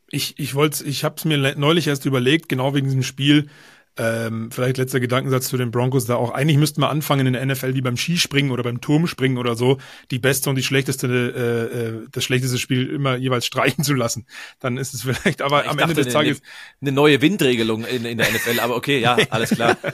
Ich, 0.09 0.37
ich 0.37 0.53
wollte, 0.55 0.83
ich 0.83 1.03
habe 1.03 1.15
es 1.17 1.25
mir 1.25 1.55
neulich 1.57 1.87
erst 1.87 2.05
überlegt, 2.05 2.49
genau 2.49 2.73
wegen 2.75 2.85
diesem 2.87 3.03
Spiel. 3.03 3.49
Ähm, 3.95 4.49
vielleicht 4.51 4.77
letzter 4.77 4.99
Gedankensatz 4.99 5.49
zu 5.49 5.57
den 5.57 5.69
Broncos 5.69 6.05
da 6.05 6.15
auch. 6.15 6.31
Eigentlich 6.31 6.57
müssten 6.57 6.81
wir 6.81 6.89
anfangen 6.89 7.27
in 7.27 7.33
der 7.33 7.45
NFL 7.45 7.75
wie 7.75 7.81
beim 7.81 7.95
Skispringen 7.95 8.51
oder 8.51 8.63
beim 8.63 8.81
Turmspringen 8.81 9.37
oder 9.37 9.55
so, 9.55 9.77
die 10.09 10.17
beste 10.17 10.49
und 10.49 10.55
die 10.55 10.63
schlechteste, 10.63 11.07
äh, 11.07 11.77
äh, 11.77 12.07
das 12.11 12.23
schlechteste 12.23 12.57
Spiel 12.57 12.87
immer 12.87 13.15
jeweils 13.17 13.45
streichen 13.45 13.83
zu 13.83 13.93
lassen. 13.93 14.25
Dann 14.59 14.77
ist 14.77 14.95
es 14.95 15.03
vielleicht, 15.03 15.43
aber 15.43 15.65
Ich 15.65 15.69
am 15.69 15.77
Ende 15.77 15.93
des 15.93 16.07
eine, 16.07 16.13
Tages, 16.13 16.41
eine 16.81 16.91
neue 16.91 17.21
Windregelung 17.21 17.85
in, 17.85 18.05
in 18.05 18.17
der 18.17 18.31
NFL, 18.31 18.59
aber 18.59 18.75
okay, 18.75 18.99
ja, 18.99 19.15
alles 19.29 19.51
klar. 19.51 19.77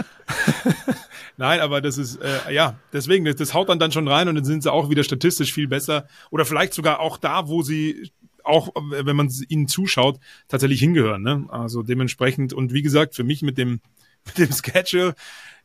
Nein, 1.37 1.61
aber 1.61 1.79
das 1.79 1.97
ist, 1.97 2.17
äh, 2.17 2.53
ja, 2.53 2.79
deswegen, 2.91 3.23
das, 3.23 3.37
das 3.37 3.53
haut 3.53 3.69
dann 3.69 3.79
dann 3.79 3.93
schon 3.93 4.07
rein 4.07 4.27
und 4.27 4.35
dann 4.35 4.43
sind 4.43 4.61
sie 4.61 4.71
auch 4.71 4.89
wieder 4.89 5.05
statistisch 5.05 5.53
viel 5.53 5.69
besser. 5.69 6.07
Oder 6.31 6.43
vielleicht 6.43 6.73
sogar 6.73 6.99
auch 6.99 7.17
da, 7.17 7.47
wo 7.47 7.63
sie 7.63 8.11
auch, 8.49 8.69
wenn 8.75 9.15
man 9.15 9.31
ihnen 9.47 9.67
zuschaut, 9.67 10.19
tatsächlich 10.47 10.79
hingehören. 10.79 11.21
Ne? 11.21 11.45
Also 11.49 11.83
dementsprechend, 11.83 12.51
und 12.53 12.73
wie 12.73 12.81
gesagt, 12.81 13.15
für 13.15 13.23
mich 13.23 13.41
mit 13.41 13.57
dem, 13.57 13.79
mit 14.25 14.37
dem 14.37 14.51
Schedule, 14.51 15.15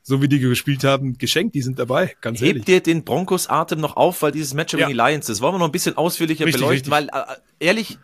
so 0.03 0.21
wie 0.21 0.29
die 0.29 0.39
gespielt 0.39 0.85
haben, 0.85 1.17
geschenkt, 1.19 1.55
die 1.55 1.63
sind 1.63 1.79
dabei, 1.79 2.15
ganz 2.21 2.41
Hebt 2.41 2.49
ehrlich. 2.49 2.65
dir 2.67 2.81
den 2.83 3.05
Broncos 3.05 3.49
Atem 3.49 3.81
noch 3.81 3.97
auf, 3.97 4.21
weil 4.23 4.33
dieses 4.33 4.53
Matchup 4.55 4.81
Ja. 4.81 4.87
gegen 4.87 4.99
die 4.99 5.03
Lions, 5.03 5.27
das 5.27 5.41
wollen 5.41 5.55
wir 5.55 5.59
noch 5.59 5.67
ein 5.67 5.73
bisschen 5.73 5.97
ausführlicher 5.97 6.45
Richtig, 6.45 6.61
beleuchten, 6.63 6.93
richtig. 6.93 7.13
weil 7.15 7.23
äh, 7.23 7.37
ehrlich, 7.59 7.99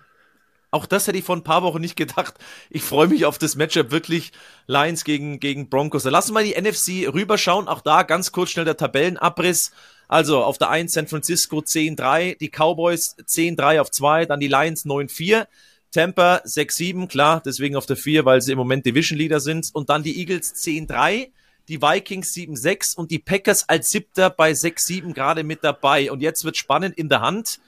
auch 0.70 0.86
das 0.86 1.06
hätte 1.08 1.18
ich 1.18 1.24
vor 1.24 1.36
ein 1.36 1.42
paar 1.44 1.62
Wochen 1.62 1.80
nicht 1.80 1.96
gedacht. 1.96 2.34
Ich 2.70 2.82
freue 2.82 3.08
mich 3.08 3.24
auf 3.26 3.38
das 3.38 3.56
Matchup 3.56 3.90
wirklich 3.90 4.30
Lions 4.66 5.04
gegen, 5.04 5.40
gegen 5.40 5.68
Broncos. 5.68 6.04
Dann 6.04 6.12
lassen 6.12 6.32
wir 6.32 6.42
die 6.44 6.54
NFC 6.60 7.12
rüberschauen. 7.12 7.66
Auch 7.68 7.80
da 7.80 8.04
ganz 8.04 8.30
kurz 8.30 8.50
schnell 8.50 8.64
der 8.64 8.76
Tabellenabriss. 8.76 9.72
Also 10.10 10.42
auf 10.42 10.58
der 10.58 10.70
1 10.70 10.92
San 10.92 11.06
Francisco 11.06 11.58
10-3, 11.58 12.36
die 12.36 12.48
Cowboys 12.48 13.16
10-3 13.16 13.80
auf 13.80 13.92
2, 13.92 14.26
dann 14.26 14.40
die 14.40 14.48
Lions 14.48 14.84
9-4. 14.84 15.46
Tampa 15.92 16.38
6-7, 16.44 17.06
klar, 17.06 17.40
deswegen 17.46 17.76
auf 17.76 17.86
der 17.86 17.96
4, 17.96 18.24
weil 18.24 18.42
sie 18.42 18.50
im 18.50 18.58
Moment 18.58 18.84
Division 18.84 19.16
Leader 19.16 19.38
sind. 19.38 19.70
Und 19.72 19.88
dann 19.88 20.02
die 20.02 20.18
Eagles 20.18 20.56
10-3, 20.56 21.30
die 21.68 21.80
Vikings 21.80 22.34
7-6 22.34 22.96
und 22.96 23.12
die 23.12 23.20
Packers 23.20 23.68
als 23.68 23.90
Siebter 23.90 24.30
bei 24.30 24.50
6-7 24.50 25.14
gerade 25.14 25.44
mit 25.44 25.62
dabei. 25.62 26.10
Und 26.10 26.22
jetzt 26.22 26.44
wird 26.44 26.56
spannend 26.56 26.98
in 26.98 27.08
der 27.08 27.20
Hand. 27.20 27.60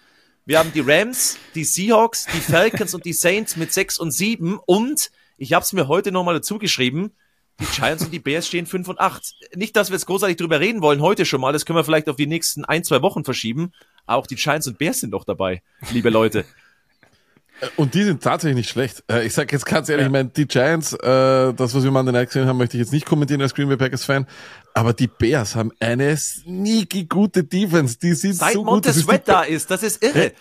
Wir 0.44 0.58
haben 0.58 0.72
die 0.72 0.82
Rams, 0.84 1.38
die 1.54 1.62
Seahawks, 1.62 2.26
die 2.26 2.40
Falcons 2.40 2.92
und 2.92 3.04
die 3.04 3.12
Saints 3.12 3.56
mit 3.56 3.72
6 3.72 4.00
und 4.00 4.10
7. 4.10 4.58
Und 4.66 5.12
ich 5.36 5.52
habe 5.52 5.62
es 5.62 5.72
mir 5.72 5.86
heute 5.86 6.10
nochmal 6.10 6.34
dazu 6.34 6.58
geschrieben, 6.58 7.12
die 7.62 7.80
Giants 7.80 8.04
und 8.04 8.12
die 8.12 8.18
Bears 8.18 8.46
stehen 8.46 8.66
5 8.66 8.88
und 8.88 9.00
8. 9.00 9.34
Nicht, 9.54 9.76
dass 9.76 9.90
wir 9.90 9.94
jetzt 9.94 10.06
großartig 10.06 10.36
drüber 10.36 10.60
reden 10.60 10.82
wollen, 10.82 11.00
heute 11.00 11.24
schon 11.24 11.40
mal. 11.40 11.52
Das 11.52 11.64
können 11.64 11.78
wir 11.78 11.84
vielleicht 11.84 12.08
auf 12.08 12.16
die 12.16 12.26
nächsten 12.26 12.64
ein, 12.64 12.84
zwei 12.84 13.02
Wochen 13.02 13.24
verschieben. 13.24 13.72
Aber 14.06 14.18
auch 14.18 14.26
die 14.26 14.34
Giants 14.34 14.66
und 14.66 14.78
Bears 14.78 15.00
sind 15.00 15.10
noch 15.10 15.24
dabei, 15.24 15.62
liebe 15.92 16.10
Leute. 16.10 16.44
Und 17.76 17.94
die 17.94 18.02
sind 18.02 18.20
tatsächlich 18.20 18.56
nicht 18.56 18.70
schlecht. 18.70 19.04
Äh, 19.08 19.24
Ich 19.24 19.34
sag 19.34 19.52
jetzt 19.52 19.66
ganz 19.66 19.88
ehrlich, 19.88 20.06
ich 20.06 20.10
meine, 20.10 20.30
die 20.30 20.48
Giants, 20.48 20.94
äh, 20.94 20.98
das, 21.54 21.72
was 21.72 21.84
wir 21.84 21.92
mal 21.92 22.00
an 22.00 22.06
den 22.06 22.14
Night 22.16 22.26
gesehen 22.28 22.48
haben, 22.48 22.58
möchte 22.58 22.76
ich 22.76 22.80
jetzt 22.80 22.92
nicht 22.92 23.06
kommentieren 23.06 23.40
als 23.40 23.54
Green 23.54 23.68
Bay 23.68 23.76
Packers 23.76 24.04
Fan. 24.04 24.26
Aber 24.74 24.92
die 24.92 25.06
Bears 25.06 25.54
haben 25.54 25.70
eine 25.78 26.16
sneaky 26.16 27.04
gute 27.04 27.44
Defense. 27.44 27.96
Die 28.00 28.14
sind 28.14 28.34
Seit 28.34 28.54
so 28.54 28.64
gut. 28.64 28.84
Das 28.84 28.96
Montez 28.96 28.96
ist 28.96 28.96
die 28.96 29.04
Sweat 29.04 29.28
da 29.28 29.42
ist, 29.42 29.70
das 29.70 29.84
ist 29.84 30.02
irre. 30.02 30.32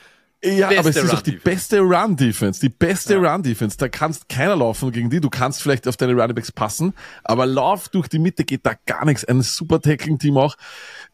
Ja, 0.44 0.70
Beste 0.70 0.80
aber 0.80 0.90
es 0.90 0.96
ist 0.96 1.14
doch 1.14 1.22
die 1.22 1.32
beste 1.34 1.80
Run-Defense. 1.82 2.60
Die 2.60 2.70
beste 2.70 3.18
Run-Defense. 3.18 3.78
Da 3.78 3.90
kannst 3.90 4.28
keiner 4.28 4.56
laufen 4.56 4.92
gegen 4.92 5.12
die. 5.12 5.22
Du 5.22 5.30
kannst 5.30 5.62
vielleicht 5.62 5.88
auf 5.88 5.98
deine 5.98 6.14
Runningbacks 6.14 6.52
passen, 6.52 6.94
aber 7.24 7.46
Lauf 7.46 7.90
durch 7.90 8.08
die 8.08 8.18
Mitte 8.18 8.44
geht 8.44 8.66
da 8.66 8.74
gar 8.88 9.06
nichts. 9.06 9.24
Ein 9.24 9.44
super 9.44 9.80
Tackling-Team 9.80 10.38
auch. 10.38 10.56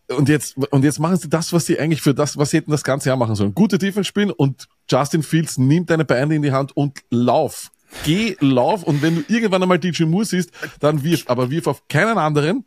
Und 0.10 0.30
jetzt, 0.30 0.58
und 0.58 0.86
jetzt 0.86 1.00
machen 1.00 1.18
sie 1.18 1.28
das, 1.28 1.52
was 1.52 1.66
sie 1.66 1.78
eigentlich 1.78 2.02
für 2.02 2.14
das, 2.14 2.38
was 2.38 2.52
sie 2.52 2.58
hätten 2.58 2.72
das 2.72 2.86
ganze 2.86 3.10
Jahr 3.10 3.18
machen 3.18 3.36
sollen. 3.36 3.54
Gute 3.54 3.78
Defense 3.78 4.08
spielen 4.08 4.32
und 4.32 4.68
Justin 4.90 5.24
Fields 5.24 5.58
nimmt 5.58 5.90
deine 5.90 6.06
Beine 6.06 6.34
in 6.36 6.42
die 6.42 6.54
Hand 6.54 6.76
und 6.78 7.00
lauf. 7.10 7.72
Geh, 8.06 8.38
lauf 8.40 8.84
und 8.84 9.02
wenn 9.02 9.16
du 9.16 9.24
irgendwann 9.28 9.62
einmal 9.62 9.80
DJ 9.80 10.04
Moore 10.04 10.26
siehst, 10.26 10.52
dann 10.80 11.04
wirf, 11.04 11.26
aber 11.28 11.50
wirf 11.52 11.68
auf 11.68 11.88
keinen 11.90 12.18
anderen 12.18 12.66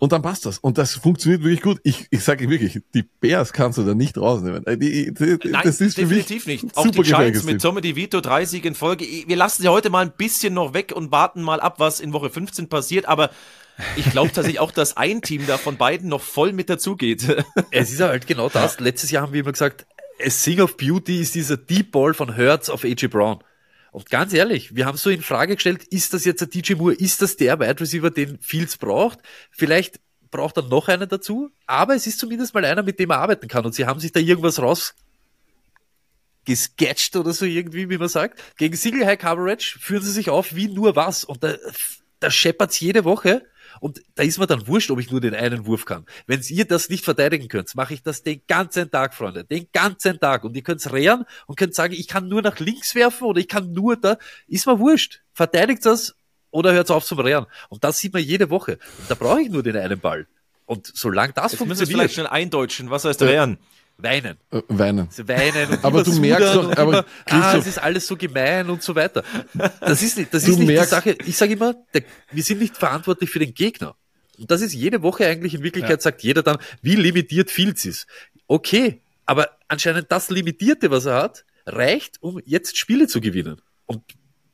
und 0.00 0.12
dann 0.12 0.22
passt 0.22 0.46
das. 0.46 0.58
Und 0.58 0.78
das 0.78 0.94
funktioniert 0.94 1.42
wirklich 1.42 1.60
gut. 1.60 1.78
Ich, 1.84 2.06
ich 2.10 2.24
sage 2.24 2.48
wirklich, 2.48 2.80
die 2.94 3.02
Bears 3.02 3.52
kannst 3.52 3.76
du 3.76 3.82
da 3.82 3.94
nicht 3.94 4.16
rausnehmen. 4.16 4.66
Äh, 4.66 4.78
Die, 4.78 5.12
die, 5.12 5.38
Nein, 5.44 5.60
das 5.62 5.80
ist 5.82 5.96
für 5.96 6.06
mich 6.06 6.26
definitiv 6.26 6.46
nicht. 6.46 6.76
Auch 6.76 6.84
super 6.86 7.02
die 7.02 7.10
Giants 7.10 7.44
mit. 7.44 7.60
Tommy 7.60 7.82
DeVito, 7.82 8.22
30 8.22 8.64
in 8.64 8.74
Folge. 8.74 9.04
Wir 9.04 9.36
lassen 9.36 9.60
sie 9.60 9.68
heute 9.68 9.90
mal 9.90 10.00
ein 10.04 10.12
bisschen 10.16 10.54
noch 10.54 10.72
weg 10.72 10.92
und 10.96 11.12
warten 11.12 11.42
mal 11.42 11.60
ab, 11.60 11.74
was 11.78 12.00
in 12.00 12.14
Woche 12.14 12.30
15 12.30 12.70
passiert. 12.70 13.06
Aber 13.06 13.28
ich 13.94 14.10
glaube 14.10 14.32
tatsächlich 14.32 14.58
auch, 14.58 14.72
dass 14.72 14.96
ein 14.96 15.20
Team 15.20 15.46
da 15.46 15.58
von 15.58 15.76
beiden 15.76 16.08
noch 16.08 16.22
voll 16.22 16.54
mit 16.54 16.70
dazugeht. 16.70 17.26
Es 17.70 17.92
ist 17.92 18.00
ja 18.00 18.08
halt 18.08 18.26
genau 18.26 18.48
das. 18.48 18.80
Letztes 18.80 19.10
Jahr 19.10 19.22
haben 19.22 19.34
wir 19.34 19.40
immer 19.40 19.52
gesagt, 19.52 19.86
a 20.24 20.30
Sing 20.30 20.60
of 20.60 20.78
Beauty 20.78 21.20
ist 21.20 21.34
dieser 21.34 21.58
Deep 21.58 21.92
Ball 21.92 22.14
von 22.14 22.38
Hurts 22.38 22.70
auf 22.70 22.84
AJ 22.84 23.08
Brown. 23.08 23.40
Und 23.92 24.08
ganz 24.08 24.32
ehrlich, 24.32 24.74
wir 24.74 24.86
haben 24.86 24.96
so 24.96 25.10
in 25.10 25.22
Frage 25.22 25.56
gestellt, 25.56 25.84
ist 25.84 26.14
das 26.14 26.24
jetzt 26.24 26.40
der 26.40 26.48
DJ 26.48 26.74
Moore, 26.74 26.94
ist 26.94 27.22
das 27.22 27.36
der 27.36 27.58
Wide 27.58 27.80
Receiver, 27.80 28.10
den 28.10 28.38
Fields 28.40 28.76
braucht? 28.76 29.18
Vielleicht 29.50 30.00
braucht 30.30 30.56
er 30.56 30.62
noch 30.62 30.88
einen 30.88 31.08
dazu, 31.08 31.50
aber 31.66 31.94
es 31.94 32.06
ist 32.06 32.18
zumindest 32.18 32.54
mal 32.54 32.64
einer, 32.64 32.82
mit 32.82 33.00
dem 33.00 33.10
er 33.10 33.18
arbeiten 33.18 33.48
kann. 33.48 33.64
Und 33.64 33.74
sie 33.74 33.86
haben 33.86 34.00
sich 34.00 34.12
da 34.12 34.20
irgendwas 34.20 34.60
raus 34.60 34.94
gesketcht 36.44 37.16
oder 37.16 37.32
so 37.32 37.44
irgendwie, 37.44 37.90
wie 37.90 37.98
man 37.98 38.08
sagt. 38.08 38.40
Gegen 38.56 38.76
Single 38.76 39.06
High 39.06 39.18
Coverage 39.18 39.78
führen 39.78 40.02
sie 40.02 40.12
sich 40.12 40.30
auf 40.30 40.54
wie 40.54 40.68
nur 40.68 40.96
was. 40.96 41.24
Und 41.24 41.42
da, 41.42 41.56
da 42.20 42.30
scheppert's 42.30 42.80
jede 42.80 43.04
Woche. 43.04 43.44
Und 43.80 44.02
da 44.14 44.22
ist 44.22 44.38
mir 44.38 44.46
dann 44.46 44.66
wurscht, 44.66 44.90
ob 44.90 45.00
ich 45.00 45.10
nur 45.10 45.20
den 45.20 45.34
einen 45.34 45.66
Wurf 45.66 45.84
kann. 45.84 46.06
Wenn 46.26 46.40
ihr 46.48 46.66
das 46.66 46.88
nicht 46.88 47.04
verteidigen 47.04 47.48
könnt, 47.48 47.74
mache 47.74 47.94
ich 47.94 48.02
das 48.02 48.22
den 48.22 48.42
ganzen 48.46 48.90
Tag, 48.90 49.14
Freunde. 49.14 49.44
Den 49.44 49.66
ganzen 49.72 50.20
Tag. 50.20 50.44
Und 50.44 50.54
ihr 50.54 50.62
könnt's 50.62 50.92
rehren 50.92 51.24
und 51.46 51.56
könnt 51.56 51.74
sagen, 51.74 51.94
ich 51.94 52.06
kann 52.06 52.28
nur 52.28 52.42
nach 52.42 52.58
links 52.58 52.94
werfen 52.94 53.24
oder 53.24 53.40
ich 53.40 53.48
kann 53.48 53.72
nur 53.72 53.96
da. 53.96 54.18
Ist 54.46 54.66
mir 54.66 54.78
wurscht. 54.78 55.22
Verteidigt 55.32 55.84
das 55.86 56.14
oder 56.50 56.72
hört's 56.72 56.90
auf 56.90 57.04
zum 57.04 57.18
Rehren. 57.20 57.46
Und 57.68 57.82
das 57.82 57.98
sieht 57.98 58.12
man 58.12 58.22
jede 58.22 58.50
Woche. 58.50 58.78
Und 58.98 59.10
da 59.10 59.14
brauche 59.14 59.40
ich 59.40 59.50
nur 59.50 59.62
den 59.62 59.76
einen 59.76 59.98
Ball. 59.98 60.26
Und 60.66 60.92
solange 60.94 61.32
das 61.32 61.52
Jetzt 61.52 61.66
müssen 61.66 61.80
wir 61.80 61.86
vielleicht 61.86 61.90
funktioniert, 61.90 62.12
schnell 62.12 62.26
eindeutschen. 62.26 62.90
Was 62.90 63.04
heißt 63.04 63.22
Rehren? 63.22 63.58
Weinen. 64.02 64.36
Äh, 64.50 64.62
Weinen. 64.68 65.08
Sie 65.10 65.26
weinen 65.28 65.70
und 65.70 65.84
Aber 65.84 66.02
du 66.02 66.12
merkst 66.18 66.54
doch- 66.54 66.70
aber 66.76 66.82
immer, 66.82 67.06
ah, 67.26 67.56
es 67.56 67.66
ist 67.66 67.78
alles 67.78 68.06
so 68.06 68.16
gemein 68.16 68.68
und 68.70 68.82
so 68.82 68.94
weiter. 68.94 69.22
Das 69.80 70.02
ist 70.02 70.16
nicht, 70.18 70.32
das 70.34 70.44
Du 70.44 70.52
ist 70.52 70.58
nicht 70.58 70.68
merkst- 70.70 70.82
die 70.84 70.88
Sache. 70.88 71.16
Ich 71.26 71.36
sage 71.36 71.52
immer, 71.54 71.74
der, 71.94 72.02
wir 72.30 72.42
sind 72.42 72.60
nicht 72.60 72.76
verantwortlich 72.76 73.30
für 73.30 73.38
den 73.38 73.54
Gegner. 73.54 73.96
Und 74.38 74.50
das 74.50 74.60
ist 74.62 74.72
jede 74.72 75.02
Woche 75.02 75.26
eigentlich 75.26 75.54
in 75.54 75.62
Wirklichkeit, 75.62 76.00
sagt 76.02 76.22
jeder 76.22 76.42
dann, 76.42 76.58
wie 76.82 76.96
limitiert 76.96 77.50
Fields 77.50 77.84
ist. 77.84 78.06
Okay, 78.46 79.02
aber 79.26 79.50
anscheinend 79.68 80.10
das 80.10 80.30
Limitierte, 80.30 80.90
was 80.90 81.04
er 81.06 81.14
hat, 81.16 81.44
reicht, 81.66 82.16
um 82.22 82.40
jetzt 82.46 82.76
Spiele 82.78 83.06
zu 83.06 83.20
gewinnen. 83.20 83.60
Und 83.86 84.02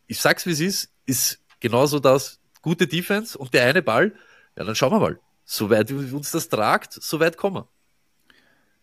ich 0.09 0.19
sag's 0.21 0.45
wie 0.47 0.51
es 0.51 0.61
ist, 0.61 0.89
ist 1.07 1.39
genauso 1.61 1.99
das 2.01 2.41
gute 2.63 2.87
Defense 2.87 3.39
und 3.39 3.55
der 3.55 3.65
eine 3.67 3.81
Ball, 3.83 4.13
ja, 4.57 4.65
dann 4.65 4.75
schauen 4.75 4.93
wir 4.93 4.99
mal. 5.01 5.21
Soweit 5.45 5.91
uns 5.93 6.33
das 6.33 6.49
tragt, 6.49 6.93
so 6.95 7.21
weit 7.21 7.37
kommen 7.37 7.57
wir. 7.57 7.69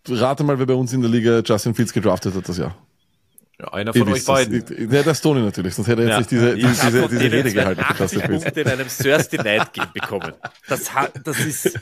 Rate 0.07 0.43
mal, 0.43 0.59
wer 0.59 0.65
bei 0.65 0.73
uns 0.73 0.91
in 0.93 1.01
der 1.01 1.09
Liga 1.09 1.39
Justin 1.45 1.73
Fields 1.75 1.93
gedraftet 1.93 2.35
hat 2.35 2.47
das 2.49 2.57
Jahr. 2.57 2.75
Ja, 3.59 3.67
einer 3.71 3.93
von 3.93 4.01
euch 4.09 4.15
wisst 4.15 4.27
das. 4.27 4.49
beiden. 4.49 4.91
Ja, 4.91 5.03
der 5.03 5.13
Stoney 5.13 5.41
natürlich, 5.41 5.75
sonst 5.75 5.87
hätte 5.87 6.01
er 6.01 6.07
jetzt 6.07 6.13
Ja. 6.13 6.17
nicht 6.19 6.31
diese, 6.31 6.49
Ja, 6.49 6.89
diese, 6.89 7.07
diese, 7.07 7.31
Rede 7.31 7.53
gehalten. 7.53 7.81
für 7.81 7.89
80 7.89 7.99
Justin 7.99 8.21
Fields. 8.21 8.43
Punkte 8.43 8.61
in 8.61 8.67
einem 8.67 8.87
Thursday 8.87 9.37
Night 9.43 9.73
Game 9.73 9.87
bekommen. 9.93 10.33
Das, 10.67 10.93
hat, 10.93 11.13
das 11.23 11.39
ist, 11.39 11.79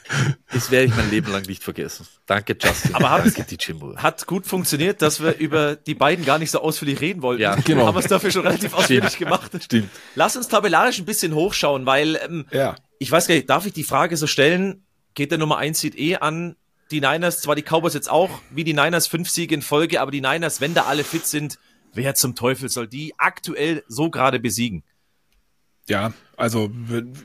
das 0.53 0.69
werde 0.69 0.88
ich 0.88 0.95
mein 0.95 1.09
Leben 1.09 1.32
lang 1.32 1.43
nicht 1.47 1.63
vergessen. 1.63 2.05
Danke, 2.28 2.55
Justin. 2.61 2.93
Aber 2.93 3.09
haben 3.09 3.24
Danke, 3.34 3.43
DJ 3.55 3.72
Moore. 3.74 3.95
Hat 4.03 4.28
gut 4.28 4.45
funktioniert, 4.45 5.01
dass 5.01 5.22
wir 5.24 5.38
über 5.38 5.76
die 5.78 5.95
beiden 5.95 6.26
gar 6.26 6.38
nicht 6.39 6.51
so 6.51 6.59
ausführlich 6.61 6.99
reden 6.99 7.22
wollten. 7.22 7.41
Ja, 7.41 7.55
genau. 7.55 7.88
Haben 7.88 7.95
wir 7.95 8.01
es 8.01 8.07
dafür 8.07 8.30
schon 8.32 8.43
relativ 8.45 8.74
ausführlich 8.74 9.17
gemacht. 9.17 9.51
Stimmt. 9.63 9.89
Lass 10.15 10.36
uns 10.36 10.49
tabellarisch 10.49 10.99
ein 10.99 11.05
bisschen 11.05 11.34
hochschauen, 11.34 11.86
weil 11.86 12.19
ähm, 12.24 12.45
Ja. 12.51 12.76
ich 12.99 13.09
weiß 13.09 13.28
gar 13.28 13.34
nicht, 13.36 13.49
darf 13.49 13.65
ich 13.65 13.74
die 13.74 13.86
Frage 13.86 14.17
so 14.17 14.28
stellen? 14.28 14.84
Geht 15.13 15.32
der 15.32 15.38
Nummer 15.38 15.57
1 15.57 15.80
Seed 15.80 15.97
eh 15.97 16.17
an? 16.17 16.55
Die 16.92 17.02
Niners, 17.02 17.42
zwar 17.42 17.56
die 17.56 17.64
Cowboys 17.64 17.94
jetzt 17.94 18.10
auch, 18.10 18.30
wie 18.50 18.64
die 18.64 18.74
Niners 18.74 19.08
fünf 19.08 19.30
Siege 19.30 19.56
in 19.56 19.62
Folge, 19.62 20.02
aber 20.02 20.12
die 20.12 20.22
Niners, 20.22 20.60
wenn 20.60 20.74
da 20.74 20.84
alle 20.84 21.04
fit 21.04 21.26
sind, 21.26 21.58
wer 21.94 22.16
zum 22.16 22.36
Teufel 22.36 22.70
soll 22.70 22.88
die 22.88 23.14
aktuell 23.18 23.84
so 23.88 24.10
gerade 24.10 24.39
besiegen? 24.39 24.84
Ja, 25.88 26.14
also 26.38 26.70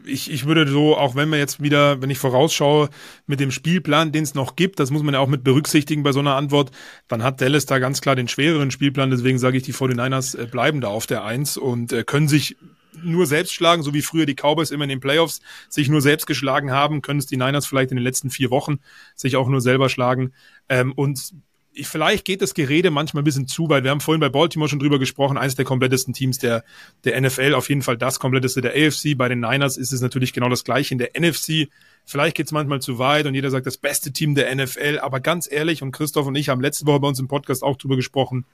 ich, 0.04 0.30
ich 0.30 0.46
würde 0.46 0.66
so, 0.68 0.96
auch 0.96 1.14
wenn 1.14 1.28
wir 1.28 1.38
jetzt 1.38 1.62
wieder, 1.62 2.00
wenn 2.00 2.10
ich 2.10 2.18
vorausschaue, 2.18 2.88
mit 3.26 3.38
dem 3.38 3.50
Spielplan, 3.50 4.12
den 4.12 4.24
es 4.24 4.34
noch 4.34 4.56
gibt, 4.56 4.80
das 4.80 4.90
muss 4.90 5.02
man 5.02 5.14
ja 5.14 5.20
auch 5.20 5.28
mit 5.28 5.44
berücksichtigen 5.44 6.02
bei 6.02 6.12
so 6.12 6.20
einer 6.20 6.36
Antwort, 6.36 6.70
dann 7.06 7.22
hat 7.22 7.40
Dallas 7.40 7.66
da 7.66 7.78
ganz 7.78 8.00
klar 8.00 8.16
den 8.16 8.28
schwereren 8.28 8.70
Spielplan, 8.70 9.10
deswegen 9.10 9.38
sage 9.38 9.58
ich, 9.58 9.62
die 9.62 9.74
49ers 9.74 10.38
äh, 10.38 10.46
bleiben 10.46 10.80
da 10.80 10.88
auf 10.88 11.06
der 11.06 11.24
Eins 11.24 11.56
und 11.56 11.92
äh, 11.92 12.04
können 12.04 12.28
sich 12.28 12.56
nur 13.02 13.26
selbst 13.26 13.52
schlagen, 13.52 13.82
so 13.82 13.94
wie 13.94 14.02
früher 14.02 14.26
die 14.26 14.34
Cowboys 14.34 14.70
immer 14.70 14.84
in 14.84 14.90
den 14.90 15.00
Playoffs 15.00 15.40
sich 15.68 15.88
nur 15.88 16.00
selbst 16.00 16.26
geschlagen 16.26 16.70
haben, 16.70 17.02
können 17.02 17.18
es 17.18 17.26
die 17.26 17.36
Niners 17.36 17.66
vielleicht 17.66 17.90
in 17.90 17.96
den 17.96 18.04
letzten 18.04 18.30
vier 18.30 18.50
Wochen 18.50 18.78
sich 19.14 19.36
auch 19.36 19.48
nur 19.48 19.60
selber 19.60 19.88
schlagen. 19.88 20.32
Ähm, 20.68 20.92
und 20.92 21.32
ich, 21.76 21.86
vielleicht 21.86 22.24
geht 22.24 22.42
das 22.42 22.54
Gerede 22.54 22.90
manchmal 22.90 23.22
ein 23.22 23.24
bisschen 23.24 23.46
zu 23.46 23.68
weit. 23.68 23.84
Wir 23.84 23.90
haben 23.90 24.00
vorhin 24.00 24.20
bei 24.20 24.28
Baltimore 24.28 24.68
schon 24.68 24.78
drüber 24.78 24.98
gesprochen, 24.98 25.36
eines 25.36 25.54
der 25.54 25.64
komplettesten 25.64 26.14
Teams 26.14 26.38
der, 26.38 26.64
der 27.04 27.20
NFL, 27.20 27.54
auf 27.54 27.68
jeden 27.68 27.82
Fall 27.82 27.96
das 27.96 28.18
kompletteste 28.18 28.60
der 28.60 28.72
AFC. 28.72 29.16
Bei 29.16 29.28
den 29.28 29.40
Niners 29.40 29.76
ist 29.76 29.92
es 29.92 30.00
natürlich 30.00 30.32
genau 30.32 30.48
das 30.48 30.64
gleiche 30.64 30.94
in 30.94 30.98
der 30.98 31.10
NFC. 31.18 31.68
Vielleicht 32.04 32.36
geht 32.36 32.46
es 32.46 32.52
manchmal 32.52 32.80
zu 32.80 32.98
weit 32.98 33.26
und 33.26 33.34
jeder 33.34 33.50
sagt, 33.50 33.66
das 33.66 33.76
beste 33.76 34.12
Team 34.12 34.34
der 34.34 34.54
NFL. 34.54 35.00
Aber 35.00 35.20
ganz 35.20 35.50
ehrlich, 35.50 35.82
und 35.82 35.92
Christoph 35.92 36.26
und 36.26 36.34
ich 36.34 36.48
haben 36.48 36.60
letzte 36.60 36.86
Woche 36.86 37.00
bei 37.00 37.08
uns 37.08 37.18
im 37.18 37.28
Podcast 37.28 37.62
auch 37.62 37.76
drüber 37.76 37.96
gesprochen, 37.96 38.46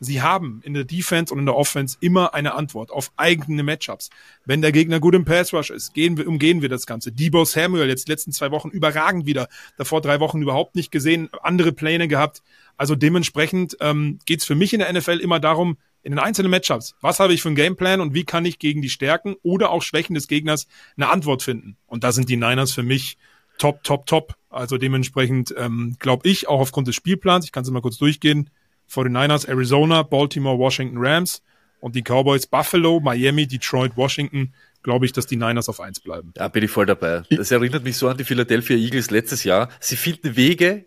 sie 0.00 0.22
haben 0.22 0.60
in 0.64 0.74
der 0.74 0.84
Defense 0.84 1.32
und 1.32 1.40
in 1.40 1.46
der 1.46 1.56
Offense 1.56 1.96
immer 2.00 2.34
eine 2.34 2.54
Antwort 2.54 2.90
auf 2.90 3.12
eigene 3.16 3.62
Matchups. 3.62 4.10
Wenn 4.44 4.62
der 4.62 4.72
Gegner 4.72 5.00
gut 5.00 5.14
im 5.14 5.24
Pass 5.24 5.52
Rush 5.52 5.70
ist, 5.70 5.94
gehen 5.94 6.16
wir, 6.16 6.28
umgehen 6.28 6.62
wir 6.62 6.68
das 6.68 6.86
Ganze. 6.86 7.12
Debo 7.12 7.44
Samuel 7.44 7.88
jetzt 7.88 8.08
die 8.08 8.12
letzten 8.12 8.32
zwei 8.32 8.50
Wochen 8.50 8.68
überragend 8.68 9.26
wieder. 9.26 9.48
Davor 9.76 10.00
drei 10.00 10.20
Wochen 10.20 10.42
überhaupt 10.42 10.74
nicht 10.74 10.90
gesehen, 10.90 11.28
andere 11.42 11.72
Pläne 11.72 12.08
gehabt. 12.08 12.42
Also 12.76 12.94
dementsprechend 12.94 13.76
ähm, 13.80 14.18
geht 14.26 14.40
es 14.40 14.44
für 14.44 14.54
mich 14.54 14.72
in 14.72 14.80
der 14.80 14.92
NFL 14.92 15.20
immer 15.20 15.40
darum, 15.40 15.76
in 16.02 16.12
den 16.12 16.18
einzelnen 16.18 16.50
Matchups, 16.50 16.94
was 17.00 17.18
habe 17.18 17.32
ich 17.32 17.40
für 17.40 17.48
einen 17.48 17.56
Gameplan 17.56 18.02
und 18.02 18.12
wie 18.12 18.24
kann 18.24 18.44
ich 18.44 18.58
gegen 18.58 18.82
die 18.82 18.90
Stärken 18.90 19.36
oder 19.42 19.70
auch 19.70 19.82
Schwächen 19.82 20.14
des 20.14 20.28
Gegners 20.28 20.66
eine 20.96 21.08
Antwort 21.08 21.42
finden. 21.42 21.76
Und 21.86 22.04
da 22.04 22.12
sind 22.12 22.28
die 22.28 22.36
Niners 22.36 22.72
für 22.72 22.82
mich 22.82 23.16
top, 23.58 23.82
top, 23.84 24.06
top. 24.06 24.34
Also 24.50 24.76
dementsprechend 24.76 25.54
ähm, 25.56 25.96
glaube 25.98 26.28
ich, 26.28 26.46
auch 26.46 26.60
aufgrund 26.60 26.88
des 26.88 26.94
Spielplans, 26.94 27.46
ich 27.46 27.52
kann 27.52 27.64
es 27.64 27.70
mal 27.70 27.80
kurz 27.80 27.96
durchgehen, 27.96 28.50
49ers, 28.90 29.48
Arizona, 29.48 30.02
Baltimore, 30.02 30.58
Washington, 30.58 30.98
Rams 30.98 31.42
und 31.80 31.94
die 31.94 32.02
Cowboys, 32.02 32.46
Buffalo, 32.46 33.00
Miami, 33.00 33.46
Detroit, 33.46 33.96
Washington, 33.96 34.54
glaube 34.82 35.06
ich, 35.06 35.12
dass 35.12 35.26
die 35.26 35.36
Niners 35.36 35.68
auf 35.68 35.80
eins 35.80 36.00
bleiben. 36.00 36.32
Ja, 36.36 36.48
bin 36.48 36.62
ich 36.62 36.70
voll 36.70 36.86
dabei. 36.86 37.22
Das 37.30 37.50
erinnert 37.50 37.84
mich 37.84 37.96
so 37.96 38.08
an 38.08 38.16
die 38.16 38.24
Philadelphia 38.24 38.76
Eagles 38.76 39.10
letztes 39.10 39.44
Jahr. 39.44 39.68
Sie 39.80 39.96
finden 39.96 40.36
Wege 40.36 40.86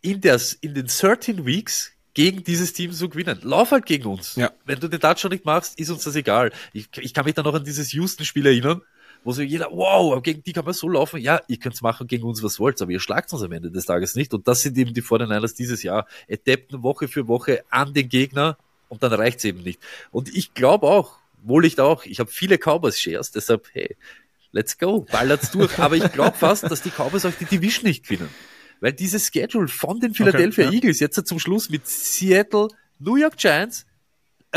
in, 0.00 0.20
der, 0.20 0.40
in 0.60 0.74
den 0.74 0.86
13 0.86 1.46
Weeks 1.46 1.92
gegen 2.14 2.44
dieses 2.44 2.72
Team 2.72 2.92
zu 2.92 3.08
gewinnen. 3.08 3.38
Lauf 3.42 3.72
halt 3.72 3.86
gegen 3.86 4.06
uns. 4.06 4.36
Ja. 4.36 4.52
Wenn 4.64 4.80
du 4.80 4.88
den 4.88 5.00
Touchdown 5.00 5.32
nicht 5.32 5.44
machst, 5.44 5.78
ist 5.78 5.90
uns 5.90 6.04
das 6.04 6.14
egal. 6.14 6.52
Ich, 6.72 6.88
ich 6.98 7.12
kann 7.12 7.24
mich 7.24 7.34
da 7.34 7.42
noch 7.42 7.54
an 7.54 7.64
dieses 7.64 7.92
Houston-Spiel 7.92 8.46
erinnern, 8.46 8.82
wo 9.24 9.32
so 9.32 9.42
jeder, 9.42 9.70
wow, 9.72 10.22
gegen 10.22 10.42
die 10.42 10.52
kann 10.52 10.64
man 10.64 10.74
so 10.74 10.88
laufen. 10.88 11.18
Ja, 11.18 11.40
ihr 11.48 11.56
könnt's 11.56 11.82
machen 11.82 12.06
gegen 12.06 12.24
uns, 12.24 12.42
was 12.42 12.60
wollt, 12.60 12.80
aber 12.80 12.92
ihr 12.92 13.00
schlagt 13.00 13.32
uns 13.32 13.42
am 13.42 13.52
Ende 13.52 13.70
des 13.70 13.86
Tages 13.86 14.14
nicht. 14.14 14.34
Und 14.34 14.46
das 14.46 14.62
sind 14.62 14.76
eben 14.76 14.92
die 14.92 15.02
49ers 15.02 15.56
dieses 15.56 15.82
Jahr. 15.82 16.06
Adapten 16.30 16.82
Woche 16.82 17.08
für 17.08 17.26
Woche 17.26 17.64
an 17.70 17.94
den 17.94 18.08
Gegner 18.08 18.58
und 18.88 19.02
dann 19.02 19.12
reicht's 19.12 19.44
eben 19.44 19.62
nicht. 19.62 19.80
Und 20.12 20.34
ich 20.34 20.54
glaube 20.54 20.86
auch, 20.86 21.16
Wohllicht 21.42 21.80
auch, 21.80 22.04
ich 22.04 22.20
habe 22.20 22.30
viele 22.30 22.58
Cowboys-Shares, 22.58 23.30
deshalb, 23.32 23.68
hey, 23.72 23.96
let's 24.52 24.78
go, 24.78 25.00
ballert's 25.00 25.50
durch. 25.50 25.78
aber 25.78 25.96
ich 25.96 26.12
glaube 26.12 26.36
fast, 26.36 26.64
dass 26.64 26.82
die 26.82 26.90
Cowboys 26.90 27.24
auch 27.24 27.32
die 27.38 27.44
Division 27.46 27.84
nicht 27.84 28.04
gewinnen. 28.04 28.28
Weil 28.80 28.92
dieses 28.92 29.28
Schedule 29.28 29.68
von 29.68 30.00
den 30.00 30.14
Philadelphia 30.14 30.66
Okay, 30.66 30.74
ja. 30.74 30.82
Eagles 30.82 31.00
jetzt 31.00 31.26
zum 31.26 31.38
Schluss 31.38 31.70
mit 31.70 31.86
Seattle, 31.86 32.68
New 32.98 33.16
York 33.16 33.36
Giants, 33.36 33.86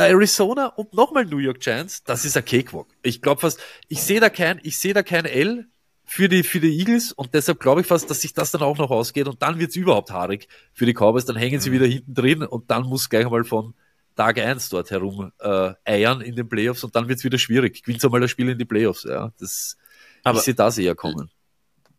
Arizona 0.05 0.67
und 0.67 0.93
nochmal 0.93 1.25
New 1.25 1.37
York 1.37 1.59
Giants, 1.59 2.03
das 2.03 2.25
ist 2.25 2.37
ein 2.37 2.45
Cakewalk. 2.45 2.87
Ich 3.01 3.21
glaube 3.21 3.41
fast, 3.41 3.59
ich 3.87 4.01
sehe 4.01 4.19
da 4.19 4.29
kein, 4.29 4.59
ich 4.63 4.77
sehe 4.77 4.93
da 4.93 5.03
kein 5.03 5.25
L 5.25 5.67
für 6.05 6.29
die, 6.29 6.43
für 6.43 6.59
die 6.59 6.77
Eagles 6.79 7.11
und 7.11 7.33
deshalb 7.33 7.59
glaube 7.59 7.81
ich 7.81 7.87
fast, 7.87 8.09
dass 8.09 8.21
sich 8.21 8.33
das 8.33 8.51
dann 8.51 8.61
auch 8.61 8.77
noch 8.77 8.91
ausgeht 8.91 9.27
und 9.27 9.41
dann 9.41 9.59
wird's 9.59 9.75
überhaupt 9.75 10.11
haarig 10.11 10.47
für 10.73 10.85
die 10.85 10.93
Cowboys, 10.93 11.25
dann 11.25 11.35
hängen 11.35 11.59
sie 11.59 11.71
wieder 11.71 11.85
hinten 11.85 12.13
drin 12.13 12.43
und 12.43 12.71
dann 12.71 12.83
muss 12.83 13.09
gleich 13.09 13.29
mal 13.29 13.43
von 13.43 13.73
Tag 14.15 14.39
eins 14.39 14.69
dort 14.69 14.89
herum 14.89 15.31
äh, 15.39 15.73
eiern 15.85 16.21
in 16.21 16.35
den 16.35 16.49
Playoffs 16.49 16.83
und 16.83 16.95
dann 16.95 17.07
wird's 17.07 17.23
wieder 17.23 17.37
schwierig. 17.37 17.83
Gewinnt 17.83 18.03
einmal 18.03 18.21
das 18.21 18.31
Spiel 18.31 18.49
in 18.49 18.57
die 18.57 18.65
Playoffs, 18.65 19.03
ja. 19.03 19.31
Das, 19.39 19.77
Aber- 20.23 20.39
ich 20.39 20.45
sehe 20.45 20.55
das 20.55 20.77
eher 20.77 20.95
kommen. 20.95 21.29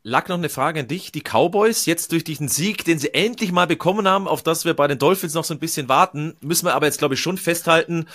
Lack 0.09 0.31
noch 0.31 0.39
eine 0.39 0.49
Frage 0.49 0.81
an 0.81 0.89
dich. 0.89 1.13
Die 1.13 1.21
Cowboys, 1.21 1.85
jetzt 1.85 2.13
durch 2.13 2.25
diesen 2.25 2.49
Sieg, 2.49 2.83
den 2.83 2.99
sie 2.99 3.13
endlich 3.13 3.53
mal 3.53 3.67
bekommen 3.67 4.09
haben, 4.09 4.27
auf 4.27 4.43
das 4.43 4.65
wir 4.65 4.73
bei 4.73 4.89
den 4.89 4.99
Dolphins 4.99 5.35
noch 5.35 5.45
so 5.45 5.53
ein 5.53 5.61
bisschen 5.61 5.91
warten, 5.91 6.35
müssen 6.41 6.65
wir 6.65 6.75
aber 6.75 6.87
jetzt, 6.87 6.97
glaube 6.97 7.13
ich, 7.13 7.21
schon 7.21 7.37
festhalten, 7.37 8.07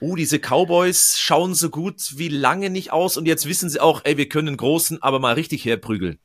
oh, 0.00 0.16
diese 0.16 0.38
Cowboys 0.38 1.18
schauen 1.18 1.54
so 1.54 1.68
gut 1.68 2.16
wie 2.16 2.30
lange 2.30 2.70
nicht 2.70 2.92
aus 2.94 3.18
und 3.18 3.26
jetzt 3.26 3.46
wissen 3.46 3.68
sie 3.68 3.78
auch, 3.78 4.00
ey, 4.04 4.16
wir 4.16 4.26
können 4.26 4.46
den 4.46 4.56
Großen 4.56 5.02
aber 5.02 5.18
mal 5.18 5.34
richtig 5.34 5.66
herprügeln. 5.66 6.18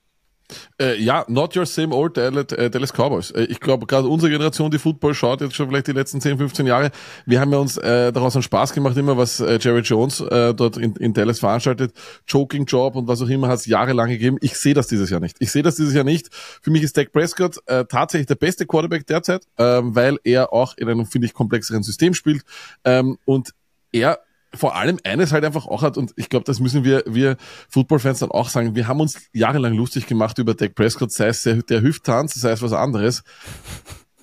Äh, 0.82 1.02
ja, 1.02 1.26
not 1.28 1.56
your 1.56 1.66
same 1.66 1.94
old 1.94 2.18
Dallas, 2.18 2.52
äh, 2.52 2.70
Cowboys. 2.70 3.32
Äh, 3.32 3.44
ich 3.44 3.60
glaube, 3.60 3.86
gerade 3.86 4.08
unsere 4.08 4.32
Generation, 4.32 4.72
die 4.72 4.80
Football 4.80 5.14
schaut, 5.14 5.42
jetzt 5.42 5.56
schon 5.56 5.70
vielleicht 5.70 5.88
die 5.88 5.92
letzten 5.92 6.22
10, 6.22 6.38
15 6.38 6.66
Jahre, 6.66 6.92
wir 7.26 7.40
haben 7.40 7.52
ja 7.52 7.60
uns 7.60 7.78
äh, 7.78 8.12
daraus 8.12 8.36
einen 8.36 8.44
Spaß 8.44 8.74
gemacht, 8.74 8.98
immer 8.98 9.18
was 9.18 9.40
äh, 9.40 9.60
Jerry 9.62 9.82
Jones 9.82 10.22
äh, 10.22 10.54
dort 10.54 10.78
in, 10.78 10.96
in 10.96 11.14
Dallas 11.14 11.40
veranstaltet, 11.40 11.94
Choking 12.30 12.66
Job 12.66 12.96
und 12.96 13.08
was 13.08 13.22
auch 13.22 13.30
immer 13.30 13.48
hat 13.48 13.60
es 13.60 13.66
jahrelang 13.66 14.10
gegeben. 14.10 14.38
Ich 14.42 14.58
sehe 14.58 14.74
das 14.74 14.88
dieses 14.88 15.10
Jahr 15.10 15.20
nicht. 15.20 15.38
Ich 15.40 15.52
sehe 15.52 15.64
das 15.64 15.76
dieses 15.76 15.94
Jahr 15.94 16.04
nicht. 16.04 16.30
Für 16.34 16.72
mich 16.72 16.84
ist 16.84 16.98
Dak 16.98 17.12
Prescott 17.12 17.60
äh, 17.68 17.86
tatsächlich 17.86 18.28
der 18.28 18.36
beste 18.36 18.66
Quarterback 18.66 19.06
derzeit, 19.08 19.46
ähm, 19.58 19.96
weil 19.96 20.18
er 20.24 20.54
auch 20.54 20.76
in 20.78 20.90
einem, 20.90 21.06
finde 21.06 21.28
ich, 21.28 21.34
komplexeren 21.34 21.84
System 21.84 22.14
spielt 22.14 22.44
ähm, 22.84 23.18
und 23.26 23.54
er 23.92 24.20
vor 24.54 24.76
allem 24.76 25.00
eines 25.04 25.32
halt 25.32 25.46
einfach 25.46 25.68
auch 25.68 25.82
hat, 25.82 25.98
und 25.98 26.14
ich 26.16 26.30
glaube, 26.30 26.46
das 26.46 26.60
müssen 26.60 26.84
wir, 26.84 27.04
wir 27.06 27.38
Football-Fans 27.70 28.20
dann 28.20 28.32
auch 28.32 28.50
sagen, 28.50 28.76
wir 28.76 28.88
haben 28.88 29.00
uns 29.00 29.30
jahrelang 29.34 29.74
lustig 29.74 30.08
gemacht 30.08 30.38
über 30.40 30.54
Dak 30.54 30.76
Prescott, 30.76 31.12
sei 31.12 31.28
es 31.28 31.44
der, 31.44 31.62
der 31.64 31.82
Hüfttanz, 31.82 32.34
sei 32.34 32.52
es 32.52 32.62
was 32.62 32.74
anderes. 32.74 33.24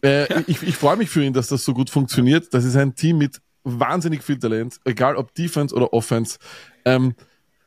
Äh, 0.03 0.27
Ich, 0.47 0.63
ich 0.63 0.77
freue 0.77 0.97
mich 0.97 1.11
für 1.11 1.23
ihn, 1.23 1.33
dass 1.33 1.49
das 1.49 1.65
so 1.65 1.75
gut 1.75 1.91
funktioniert. 1.91 2.53
Das 2.53 2.65
ist 2.65 2.77
ein 2.77 2.95
Team 2.95 3.19
mit 3.19 3.41
wahnsinnig 3.65 4.23
viel 4.23 4.39
Talent, 4.39 4.79
egal 4.85 5.17
ob 5.17 5.35
Defense 5.35 5.75
oder 5.75 5.93
Offense. 5.93 6.39
Ähm, 6.85 7.15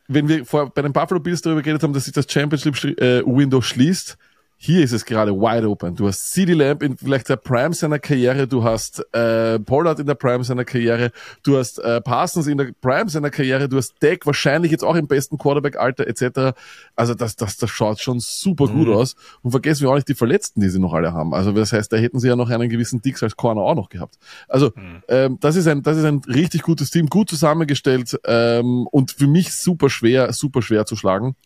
wenn 0.07 0.28
wir 0.28 0.45
vor, 0.45 0.70
bei 0.70 0.82
den 0.82 0.93
Buffalo 0.93 1.20
Bills 1.20 1.41
darüber 1.41 1.62
geredet 1.62 1.84
haben, 1.84 1.93
dass 1.93 2.05
sich 2.05 2.14
das 2.14 2.26
Championship-Window 2.30 3.62
schließt, 3.62 4.18
hier 4.62 4.84
ist 4.84 4.91
es 4.91 5.05
gerade 5.05 5.32
wide 5.32 5.70
open. 5.70 5.95
Du 5.95 6.05
hast 6.05 6.34
CD 6.34 6.53
Lamb 6.53 6.84
in 6.84 6.97
vielleicht 6.97 7.30
der 7.30 7.38
Prime 7.38 7.74
seiner 7.74 7.97
Karriere, 7.97 8.45
du 8.45 8.62
hast 8.62 9.01
äh, 9.14 9.57
Pollard 9.57 10.01
in 10.01 10.05
der 10.05 10.16
Prime 10.16 10.43
seiner 10.43 10.66
Karriere, 10.66 11.12
du 11.43 11.57
hast 11.57 11.80
äh, 11.80 12.01
Parsons 12.01 12.45
in 12.45 12.57
der 12.57 12.74
Prime 12.82 13.10
seiner 13.10 13.30
Karriere, 13.30 13.70
du 13.70 13.78
hast 13.78 13.95
Dak 14.01 14.26
wahrscheinlich 14.26 14.74
jetzt 14.74 14.84
auch 14.84 14.95
im 14.95 15.07
besten 15.07 15.38
Quarterback-Alter 15.38 16.07
etc. 16.07 16.60
Also 16.97 17.14
das, 17.14 17.38
das, 17.38 17.55
das 17.55 17.70
schaut 17.70 18.01
schon 18.01 18.20
super 18.20 18.68
gut 18.68 18.89
aus. 18.89 19.16
Und 19.43 19.51
vergessen 19.51 19.84
wir 19.84 19.91
auch 19.91 19.95
nicht 19.95 20.10
die 20.10 20.14
Verletzten, 20.14 20.60
die 20.60 20.68
sie 20.68 20.80
noch 20.80 20.93
alle 20.93 21.14
haben. 21.14 21.34
Also 21.34 21.53
das 21.53 21.72
heißt, 21.72 21.93
da 21.93 21.95
hätten 21.95 22.20
sie 22.20 22.28
ja 22.28 22.36
noch 22.36 22.49
einen 22.49 22.68
gewissen 22.68 23.01
Dix 23.01 23.24
als 23.24 23.38
Corner 23.38 23.62
auch 23.62 23.76
noch 23.76 23.88
gehabt. 23.88 24.18
Also 24.49 24.74
ähm, 25.07 25.38
das 25.39 25.55
ist 25.55 25.70
ein, 25.70 25.84
das 25.84 25.95
ist 25.95 26.03
ein 26.03 26.20
richtig 26.28 26.64
gutes 26.64 26.89
Team, 26.89 27.07
gut 27.07 27.30
zusammengestellt 27.30 28.20
ähm, 28.26 28.88
und 28.91 29.12
für 29.12 29.28
mich 29.28 29.53
super 29.53 29.89
schwer, 29.89 30.34
super 30.34 30.62
schwer 30.62 30.86
zu 30.86 30.97
schlagen 30.97 31.38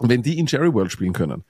wenn 0.00 0.22
die 0.22 0.38
in 0.38 0.46
Jerry 0.46 0.72
World 0.72 0.90
spielen 0.90 1.12
können 1.12 1.44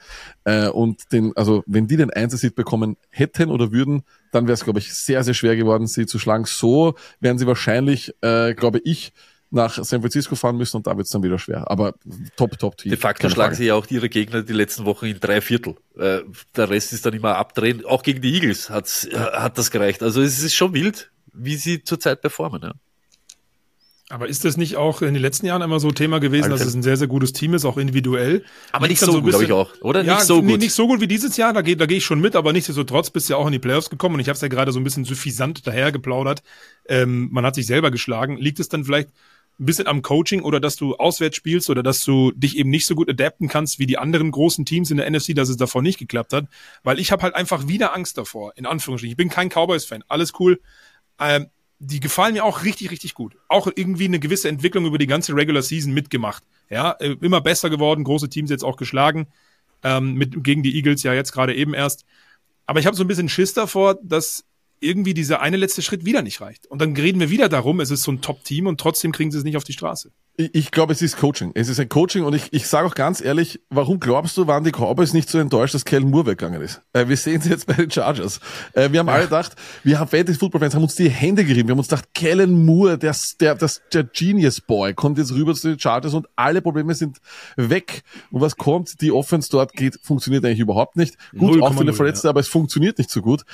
äh, 0.45 0.69
und 0.69 1.13
den, 1.13 1.37
also 1.37 1.63
wenn 1.67 1.87
die 1.87 1.97
den 1.97 2.11
Einzelseed 2.11 2.55
bekommen 2.55 2.97
hätten 3.11 3.51
oder 3.51 3.73
würden, 3.73 4.03
dann 4.33 4.47
wäre 4.47 4.55
es, 4.55 4.65
glaube 4.65 4.79
ich, 4.79 4.93
sehr, 4.93 5.25
sehr 5.25 5.35
schwer 5.35 5.57
geworden, 5.57 5.87
sie 5.87 6.07
zu 6.07 6.19
schlagen. 6.19 6.45
So 6.45 6.95
werden 7.21 7.39
sie 7.39 7.47
wahrscheinlich, 7.47 8.15
äh, 8.21 8.55
glaube 8.55 8.81
ich, 8.85 9.13
nach 9.51 9.83
San 9.85 10.01
Francisco 10.01 10.35
fahren 10.35 10.57
müssen 10.57 10.77
und 10.79 10.87
da 10.87 10.97
wird 10.97 11.07
es 11.07 11.13
dann 11.13 11.23
wieder 11.23 11.39
schwer. 11.39 11.71
Aber 11.71 11.95
top, 12.37 12.59
top 12.59 12.77
Team. 12.77 12.91
De 12.91 12.99
facto 12.99 13.29
schlagen 13.29 13.51
Frage. 13.51 13.57
sie 13.57 13.67
ja 13.67 13.75
auch 13.75 13.87
ihre 13.89 14.09
Gegner 14.09 14.43
die 14.43 14.53
letzten 14.53 14.85
Wochen 14.85 15.07
in 15.07 15.21
drei 15.21 15.41
Viertel. 15.41 15.77
Äh, 15.97 16.21
der 16.57 16.71
Rest 16.71 16.93
ist 16.93 17.07
dann 17.07 17.15
immer 17.15 17.37
abdrehen. 17.37 17.85
Auch 17.85 18.03
gegen 18.03 18.21
die 18.21 18.35
Eagles 18.35 18.69
hat's, 18.69 19.05
äh, 19.05 19.17
hat 19.17 19.57
das 19.57 19.71
gereicht. 19.71 20.03
Also 20.03 20.21
es 20.21 20.43
ist 20.43 20.55
schon 20.55 20.75
wild, 20.75 21.13
wie 21.33 21.57
sie 21.57 21.85
zurzeit 21.85 22.21
performen. 22.21 22.63
Ja. 22.63 22.73
Aber 24.11 24.29
ist 24.29 24.45
das 24.45 24.59
nicht 24.59 24.77
auch 24.77 25.01
in 25.01 25.15
den 25.15 25.23
letzten 25.23 25.47
Jahren 25.47 25.63
immer 25.63 25.81
so 25.81 25.91
Thema 25.91 26.21
gewesen, 26.21 26.45
Alter. 26.53 26.59
dass 26.59 26.67
es 26.67 26.75
ein 26.75 26.83
sehr, 26.83 26.99
sehr 26.99 27.09
gutes 27.09 27.33
Team 27.33 27.55
ist, 27.55 27.65
auch 27.65 27.79
individuell? 27.79 28.45
Aber 28.71 28.87
nicht 28.87 29.01
so 29.01 29.17
ein 29.17 29.23
gut, 29.23 29.31
Glaube 29.31 29.45
ich 29.45 29.53
auch. 29.53 29.71
Oder 29.81 30.03
Ja, 30.05 30.17
nicht 30.17 30.27
so 30.27 30.43
gut. 30.43 30.61
nicht 30.61 30.75
so 30.75 30.87
gut 30.87 31.01
wie 31.01 31.07
dieses 31.09 31.39
Jahr, 31.39 31.55
da 31.55 31.63
gehe 31.63 31.77
da 31.77 31.87
geh 31.87 31.97
ich 31.97 32.05
schon 32.05 32.21
mit, 32.21 32.37
aber 32.37 32.53
nichtsdestotrotz 32.53 33.09
bist 33.09 33.29
du 33.29 33.33
ja 33.33 33.39
auch 33.39 33.47
in 33.47 33.53
die 33.53 33.59
Playoffs 33.59 33.89
gekommen 33.89 34.17
und 34.17 34.21
ich 34.21 34.29
habe 34.29 34.35
es 34.35 34.43
ja 34.43 34.49
gerade 34.49 34.73
so 34.73 34.81
ein 34.81 34.85
bisschen 34.85 35.07
suffisant 35.07 35.67
dahergeplaudert. 35.67 36.43
Ähm, 36.87 37.31
man 37.33 37.47
hat 37.47 37.55
sich 37.55 37.67
selber 37.67 37.91
geschlagen. 37.91 38.37
Liegt 38.37 38.61
es 38.61 38.69
dann 38.69 38.85
vielleicht 38.85 39.09
ein 39.59 39.67
bisschen 39.67 39.87
am 39.87 40.03
Coaching 40.03 40.43
oder 40.43 40.61
dass 40.61 40.77
du 40.77 40.97
auswärts 40.97 41.37
spielst 41.37 41.71
oder 41.71 41.83
dass 41.83 42.05
du 42.05 42.31
dich 42.33 42.59
eben 42.59 42.69
nicht 42.69 42.87
so 42.87 42.95
gut 42.95 43.09
adapten 43.09 43.49
kannst 43.49 43.79
wie 43.79 43.87
die 43.87 43.97
anderen 43.97 44.31
großen 44.33 44.67
Teams 44.67 44.91
in 44.91 44.99
der 44.99 45.09
NFC, 45.11 45.35
dass 45.35 45.49
es 45.49 45.57
davor 45.57 45.81
nicht 45.81 45.99
geklappt 45.99 46.35
hat? 46.35 46.47
Weil 46.83 46.99
ich 46.99 47.11
habe 47.11 47.23
halt 47.23 47.35
einfach 47.35 47.69
wieder 47.69 47.95
Angst 47.95 48.19
davor, 48.19 48.53
in 48.57 48.67
Anführungsstrichen. 48.67 49.13
Ich 49.13 49.17
bin 49.17 49.31
kein 49.31 49.49
Cowboys-Fan, 49.49 50.05
alles 50.09 50.33
cool. 50.41 50.61
Ähm, 51.19 51.47
die 51.79 52.01
gefallen 52.01 52.35
mir 52.35 52.45
auch 52.45 52.65
richtig, 52.65 52.91
richtig 52.91 53.15
gut. 53.15 53.37
Auch 53.49 53.69
irgendwie 53.75 54.07
eine 54.07 54.19
gewisse 54.19 54.49
Entwicklung 54.49 54.87
über 54.87 54.99
die 54.99 55.07
ganze 55.07 55.35
Regular 55.35 55.63
Season 55.63 55.93
mitgemacht. 55.93 56.43
Ja, 56.71 56.93
äh, 56.93 57.17
immer 57.21 57.41
besser 57.41 57.71
geworden, 57.71 58.05
große 58.05 58.29
Teams 58.29 58.51
jetzt 58.51 58.65
auch 58.65 58.77
geschlagen 58.77 59.27
ähm, 59.83 60.15
mit, 60.15 60.43
gegen 60.43 60.63
die 60.63 60.75
Eagles 60.77 61.03
ja 61.03 61.13
jetzt 61.13 61.33
gerade 61.33 61.55
eben 61.55 61.75
erst. 61.75 62.05
Aber 62.67 62.81
ich 62.81 62.87
habe 62.87 62.97
so 62.97 63.05
ein 63.05 63.09
bisschen 63.09 63.29
Schiss 63.29 63.53
davor, 63.53 63.99
dass 64.03 64.45
irgendwie 64.85 65.15
dieser 65.15 65.41
eine 65.41 65.57
letzte 65.57 65.83
Schritt 65.83 66.05
wieder 66.05 66.23
nicht 66.23 66.41
reicht. 66.41 66.67
Und 66.67 66.81
dann 66.81 66.95
reden 66.97 67.21
wir 67.21 67.31
wieder 67.31 67.49
darum, 67.49 67.81
es 67.81 67.91
ist 67.91 68.03
so 68.03 68.13
ein 68.13 68.21
Top-Team 68.21 68.67
und 68.67 68.79
trotzdem 68.79 69.13
kriegen 69.13 69.31
sie 69.31 69.39
es 69.39 69.45
nicht 69.45 69.57
auf 69.57 69.65
die 69.65 69.73
Straße. 69.73 70.11
Ich, 70.37 70.55
ich 70.55 70.71
glaube, 70.71 70.93
es 70.93 71.01
ist 71.01 71.17
Coaching. 71.17 71.53
Es 71.55 71.69
ist 71.69 71.79
ein 71.79 71.89
Coaching 71.89 72.25
und 72.25 72.35
ich, 72.35 72.53
ich 72.53 72.67
sage 72.67 72.87
auch 72.87 72.95
ganz 72.95 73.21
ehrlich, 73.21 73.61
warum 73.71 74.01
glaubst 74.01 74.37
du, 74.37 74.47
waren 74.47 74.65
die 74.65 74.73
Cowboys 74.73 75.13
nicht 75.13 75.29
so 75.29 75.39
enttäuscht, 75.39 75.75
dass 75.75 75.85
Kellen 75.85 76.11
Moore 76.11 76.27
weggegangen 76.27 76.61
ist? 76.61 76.83
Äh, 76.93 77.09
wir 77.09 77.17
sehen 77.17 77.41
es 77.41 77.49
jetzt 77.49 77.67
bei 77.67 77.75
den 77.75 77.91
Chargers. 77.91 78.41
Äh, 78.73 78.91
wir 78.91 79.01
haben 79.01 79.09
alle 79.09 79.25
gedacht, 79.25 79.55
wir 79.85 80.01
haben 80.01 80.09
Fantasy 80.09 80.39
Football 80.39 80.61
Fans 80.61 80.75
haben 80.75 80.83
uns 80.83 80.97
die 80.97 81.09
Hände 81.09 81.45
gerieben. 81.45 81.69
Wir 81.69 81.73
haben 81.73 81.79
uns 81.79 81.89
gedacht, 81.89 82.09
Kellen 82.15 82.65
Moore, 82.65 82.99
der, 82.99 83.15
der, 83.41 83.55
das, 83.55 83.83
der 83.93 84.05
Genius 84.05 84.61
Boy, 84.61 84.93
kommt 84.93 85.19
jetzt 85.19 85.33
rüber 85.33 85.55
zu 85.55 85.69
den 85.69 85.79
Chargers 85.79 86.15
und 86.15 86.27
alle 86.37 86.61
Probleme 86.63 86.95
sind 86.95 87.19
weg. 87.57 88.03
Und 88.31 88.41
was 88.41 88.57
kommt? 88.57 89.01
Die 89.01 89.13
Offense 89.13 89.49
dort 89.51 89.73
geht, 89.73 89.99
funktioniert 90.03 90.45
eigentlich 90.45 90.61
überhaupt 90.61 90.97
nicht. 90.97 91.17
Gut, 91.39 91.63
auch 91.63 91.73
0,0, 91.73 91.79
viele 91.79 91.93
Verletzte, 91.93 92.29
aber 92.29 92.41
es 92.41 92.49
funktioniert 92.49 92.99
nicht 92.99 93.11
so 93.11 93.23
gut. 93.23 93.45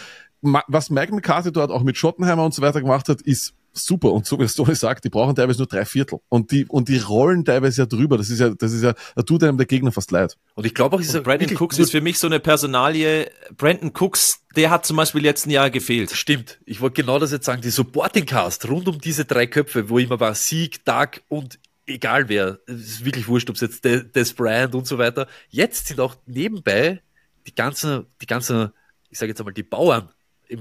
Was 0.43 0.91
Mike 0.91 1.15
McCarthy 1.15 1.53
dort 1.53 1.71
auch 1.71 1.83
mit 1.83 1.97
Schottenheimer 1.97 2.45
und 2.45 2.55
so 2.55 2.63
weiter 2.63 2.81
gemacht 2.81 3.09
hat, 3.09 3.21
ist 3.21 3.55
super. 3.73 4.13
Und 4.13 4.27
so 4.27 4.39
wie 4.39 4.45
es 4.45 4.55
Tony 4.55 4.75
sagt, 4.75 5.05
die 5.05 5.11
brauchen 5.11 5.35
teilweise 5.35 5.59
nur 5.59 5.67
drei 5.67 5.85
Viertel. 5.85 6.19
Und 6.29 6.51
die, 6.51 6.65
und 6.67 6.89
die 6.89 6.99
rollen 6.99 7.45
teilweise 7.45 7.83
ja 7.83 7.87
drüber. 7.87 8.17
Das 8.17 8.31
ist 8.31 8.41
ja, 8.41 8.51
das 8.51 8.73
ist 8.73 8.83
ja, 8.83 8.95
da 9.15 9.23
tut 9.23 9.45
einem 9.45 9.59
der 9.59 9.67
Gegner 9.67 9.93
fast 9.93 10.11
leid. 10.11 10.37
Und 10.55 10.67
ich 10.67 10.75
glaube 10.75 10.97
auch, 10.97 11.01
ist 11.01 11.15
er 11.15 11.21
Brandon 11.21 11.43
wirklich 11.43 11.61
Cooks 11.61 11.79
ist 11.79 11.91
für 11.91 12.01
mich 12.01 12.19
so 12.19 12.27
eine 12.27 12.41
Personalie. 12.41 13.31
Brandon 13.57 13.93
Cooks, 13.95 14.41
der 14.57 14.71
hat 14.71 14.87
zum 14.87 14.97
Beispiel 14.97 15.23
letzten 15.23 15.51
Jahr 15.51 15.71
gefehlt. 15.71 16.11
Stimmt. 16.11 16.59
Ich 16.65 16.81
wollte 16.81 17.03
genau 17.03 17.19
das 17.19 17.33
jetzt 17.33 17.47
sagen. 17.47 17.63
Die 17.63 17.71
Supporting 17.71 18.27
Cast 18.27 18.69
rund 18.69 18.89
um 18.89 18.99
diese 18.99 19.25
drei 19.25 19.47
Köpfe, 19.47 19.89
wo 19.89 19.99
immer 19.99 20.19
war 20.19 20.35
Sieg, 20.35 20.85
Doug 20.85 21.21
und 21.29 21.59
egal 21.87 22.29
wer, 22.29 22.59
es 22.67 22.77
ist 22.77 23.05
wirklich 23.05 23.29
wurscht, 23.29 23.51
ob 23.51 23.57
es 23.57 23.63
jetzt 23.63 23.85
De- 23.85 24.05
Des 24.05 24.33
Bryant 24.33 24.75
und 24.75 24.87
so 24.87 24.97
weiter. 24.99 25.27
Jetzt 25.49 25.89
sind 25.89 26.01
auch 26.01 26.17
nebenbei 26.27 27.03
die 27.47 27.55
ganzen, 27.55 28.07
die 28.21 28.27
ganzen, 28.27 28.71
ich 29.11 29.19
sage 29.19 29.31
jetzt 29.31 29.41
einmal, 29.41 29.55
die 29.55 29.63
Bauern 29.63 30.09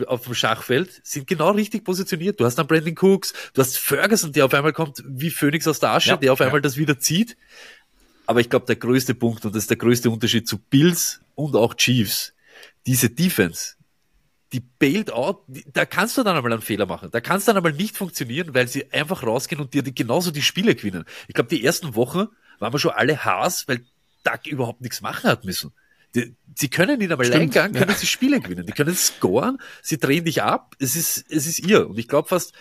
auf 0.08 0.26
dem 0.26 0.34
Schachfeld 0.34 1.02
sind 1.04 1.28
genau 1.28 1.52
richtig 1.52 1.84
positioniert. 1.84 2.40
Du 2.40 2.46
hast 2.46 2.56
dann 2.56 2.68
Brandon 2.68 2.96
Cooks, 3.00 3.34
du 3.54 3.62
hast 3.62 3.78
Ferguson, 3.78 4.32
der 4.32 4.46
auf 4.46 4.54
einmal 4.54 4.74
kommt 4.74 5.04
wie 5.06 5.30
Phoenix 5.30 5.68
aus 5.68 5.80
der 5.80 5.92
Asche, 5.92 6.10
Ja, 6.12 6.18
der 6.18 6.34
auf 6.34 6.40
ja. 6.40 6.46
einmal 6.46 6.62
das 6.62 6.78
wieder 6.78 7.00
zieht. 7.00 7.38
Aber 8.26 8.40
ich 8.40 8.50
glaube, 8.50 8.68
der 8.68 8.76
größte 8.76 9.16
Punkt 9.16 9.46
und 9.46 9.56
das 9.56 9.64
ist 9.64 9.70
der 9.70 9.78
größte 9.78 10.10
Unterschied 10.10 10.48
zu 10.48 10.60
Bills 10.60 11.22
und 11.36 11.56
auch 11.56 11.74
Chiefs, 11.74 12.34
diese 12.86 13.10
Defense, 13.10 13.76
die 14.54 14.60
bailed 14.60 15.12
out, 15.12 15.44
da 15.74 15.86
kannst 15.86 16.18
du 16.18 16.24
dann 16.24 16.36
einmal 16.36 16.54
einen 16.54 16.62
Fehler 16.62 16.86
machen. 16.86 17.10
Da 17.12 17.22
kannst 17.22 17.48
du 17.48 17.52
dann 17.52 17.58
einmal 17.58 17.74
nicht 17.74 17.98
funktionieren, 17.98 18.54
weil 18.54 18.68
sie 18.68 18.92
einfach 18.92 19.24
rausgehen 19.24 19.62
und 19.62 19.74
dir 19.74 19.84
die, 19.84 19.94
genauso 19.94 20.32
die 20.32 20.42
Spiele 20.42 20.76
gewinnen. 20.76 21.06
Ich 21.28 21.36
glaube, 21.36 21.50
die 21.50 21.64
ersten 21.64 21.96
Wochen 21.96 22.28
waren 22.60 22.74
wir 22.74 22.80
schon 22.80 22.92
alle 22.92 23.24
Haas, 23.24 23.68
weil 23.68 23.86
Duck 24.24 24.48
überhaupt 24.48 24.82
nichts 24.82 25.02
machen 25.02 25.30
hat 25.30 25.46
müssen. 25.46 25.72
Die, 26.16 26.36
sie 26.56 26.70
können 26.70 27.00
in 27.02 27.12
einem 27.12 27.20
Alleingang, 27.20 27.72
können 27.72 27.90
ja. 27.90 27.96
sie 27.96 28.08
Spiele 28.08 28.40
gewinnen. 28.40 28.66
Die 28.66 28.72
können 28.72 28.96
scoren, 28.96 29.60
sie 29.82 29.98
drehen 29.98 30.26
dich 30.26 30.42
ab. 30.42 30.76
Es 30.80 30.96
ist, 30.96 31.26
es 31.30 31.48
ist 31.48 31.60
ihr. 31.60 31.90
Und 31.90 31.98
ich 31.98 32.08
glaube 32.08 32.28
fast, 32.28 32.54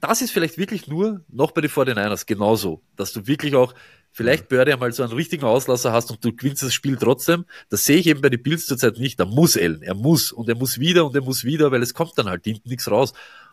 das 0.00 0.22
ist 0.22 0.32
vielleicht 0.32 0.58
wirklich 0.58 0.88
nur 0.88 1.24
noch 1.28 1.52
bei 1.52 1.60
den 1.60 1.70
49ers 1.70 2.26
genauso, 2.26 2.82
dass 2.96 3.12
du 3.12 3.26
wirklich 3.26 3.54
auch 3.54 3.74
vielleicht 4.10 4.48
Birdie 4.48 4.72
einmal 4.72 4.92
so 4.92 5.02
einen 5.02 5.12
richtigen 5.12 5.44
Auslasser 5.44 5.92
hast 5.92 6.10
und 6.10 6.24
du 6.24 6.34
gewinnst 6.34 6.62
das 6.62 6.74
Spiel 6.74 6.96
trotzdem. 6.96 7.46
Das 7.70 7.84
sehe 7.84 7.98
ich 7.98 8.06
eben 8.06 8.20
bei 8.20 8.28
den 8.28 8.42
Bills 8.42 8.66
zurzeit 8.66 8.98
nicht. 8.98 9.18
Da 9.18 9.24
muss 9.24 9.56
Allen. 9.56 9.82
Er 9.82 9.94
muss 9.94 10.32
und 10.32 10.48
er 10.48 10.56
muss 10.56 10.78
wieder 10.78 11.06
und 11.06 11.14
er 11.14 11.22
muss 11.22 11.44
wieder, 11.44 11.70
weil 11.70 11.82
es 11.82 11.94
kommt 11.94 12.12
dann 12.16 12.28
halt 12.28 12.44
hinten 12.44 12.68
nichts 12.68 12.90
raus. 12.90 13.12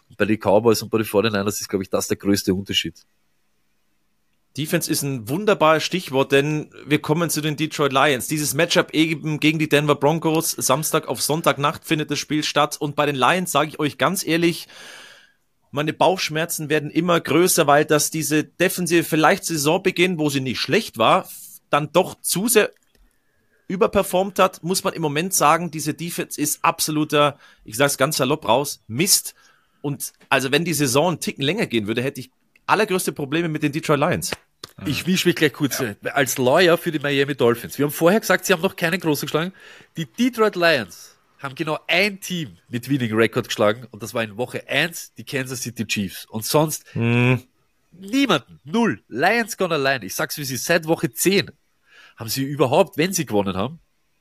Und 0.09 0.17
bei 0.17 0.25
den 0.25 0.37
Cowboys 0.37 0.81
und 0.81 0.89
bei 0.89 0.97
den 0.97 1.07
49ers 1.07 1.61
ist, 1.61 1.69
glaube 1.69 1.83
ich, 1.83 1.89
das 1.89 2.07
der 2.07 2.17
größte 2.17 2.53
Unterschied. 2.53 2.95
Defense 4.59 4.91
ist 4.91 5.03
ein 5.03 5.29
wunderbares 5.29 5.83
Stichwort, 5.83 6.33
denn 6.33 6.69
wir 6.85 6.99
kommen 6.99 7.29
zu 7.29 7.39
den 7.39 7.55
Detroit 7.55 7.93
Lions. 7.93 8.27
Dieses 8.27 8.53
Matchup 8.53 8.93
eben 8.93 9.39
gegen 9.39 9.57
die 9.57 9.69
Denver 9.69 9.95
Broncos, 9.95 10.51
Samstag 10.51 11.07
auf 11.07 11.21
Sonntagnacht 11.21 11.85
findet 11.85 12.11
das 12.11 12.19
Spiel 12.19 12.43
statt. 12.43 12.75
Und 12.77 12.97
bei 12.97 13.05
den 13.05 13.15
Lions 13.15 13.53
sage 13.53 13.69
ich 13.69 13.79
euch 13.79 13.97
ganz 13.97 14.27
ehrlich, 14.27 14.67
meine 15.71 15.93
Bauchschmerzen 15.93 16.67
werden 16.67 16.91
immer 16.91 17.21
größer, 17.21 17.67
weil 17.67 17.85
das 17.85 18.11
diese 18.11 18.43
defensive 18.43 19.05
vielleicht 19.05 19.45
Saisonbeginn, 19.45 20.19
wo 20.19 20.29
sie 20.29 20.41
nicht 20.41 20.59
schlecht 20.59 20.97
war, 20.97 21.29
dann 21.69 21.93
doch 21.93 22.19
zu 22.19 22.49
sehr 22.49 22.69
überperformt 23.69 24.39
hat, 24.39 24.61
muss 24.61 24.83
man 24.83 24.93
im 24.93 25.01
Moment 25.01 25.33
sagen, 25.33 25.71
diese 25.71 25.93
Defense 25.93 26.41
ist 26.41 26.65
absoluter, 26.65 27.37
ich 27.63 27.77
sage 27.77 27.91
es 27.91 27.97
ganz 27.97 28.17
salopp 28.17 28.45
raus, 28.45 28.83
Mist. 28.87 29.35
Und 29.81 30.11
also 30.27 30.51
wenn 30.51 30.65
die 30.65 30.73
Saison 30.73 31.07
einen 31.07 31.19
Ticken 31.21 31.43
länger 31.43 31.65
gehen 31.65 31.87
würde, 31.87 32.03
hätte 32.03 32.19
ich 32.19 32.31
allergrößte 32.65 33.13
Probleme 33.13 33.47
mit 33.47 33.63
den 33.63 33.71
Detroit 33.71 33.99
Lions. 33.99 34.31
Ich 34.85 35.05
wisch 35.05 35.25
mich 35.25 35.35
gleich 35.35 35.53
kurz 35.53 35.79
ja. 35.79 35.93
als 36.11 36.37
Lawyer 36.37 36.77
für 36.77 36.91
die 36.91 36.99
Miami 36.99 37.35
Dolphins. 37.35 37.77
Wir 37.77 37.85
haben 37.85 37.91
vorher 37.91 38.19
gesagt, 38.19 38.45
sie 38.45 38.53
haben 38.53 38.61
noch 38.61 38.75
keine 38.75 38.97
große 38.97 39.25
geschlagen. 39.25 39.53
Die 39.97 40.05
Detroit 40.05 40.55
Lions 40.55 41.17
haben 41.39 41.55
genau 41.55 41.79
ein 41.87 42.19
Team 42.19 42.57
mit 42.69 42.89
Winning 42.89 43.13
Record 43.13 43.47
geschlagen 43.47 43.87
und 43.91 44.03
das 44.03 44.13
war 44.13 44.23
in 44.23 44.37
Woche 44.37 44.67
1 44.67 45.13
die 45.15 45.23
Kansas 45.23 45.61
City 45.61 45.85
Chiefs. 45.85 46.25
Und 46.25 46.45
sonst 46.45 46.85
hm. 46.93 47.43
niemanden. 47.91 48.59
Null. 48.63 49.01
Lions 49.07 49.57
gone 49.57 49.73
allein. 49.73 50.01
Ich 50.03 50.15
sag's 50.15 50.37
wie 50.37 50.45
sie 50.45 50.57
seit 50.57 50.87
Woche 50.87 51.11
10 51.11 51.51
haben 52.17 52.29
sie 52.29 52.43
überhaupt, 52.43 52.97
wenn 52.97 53.13
sie 53.13 53.25
gewonnen 53.25 53.55
haben, 53.55 53.79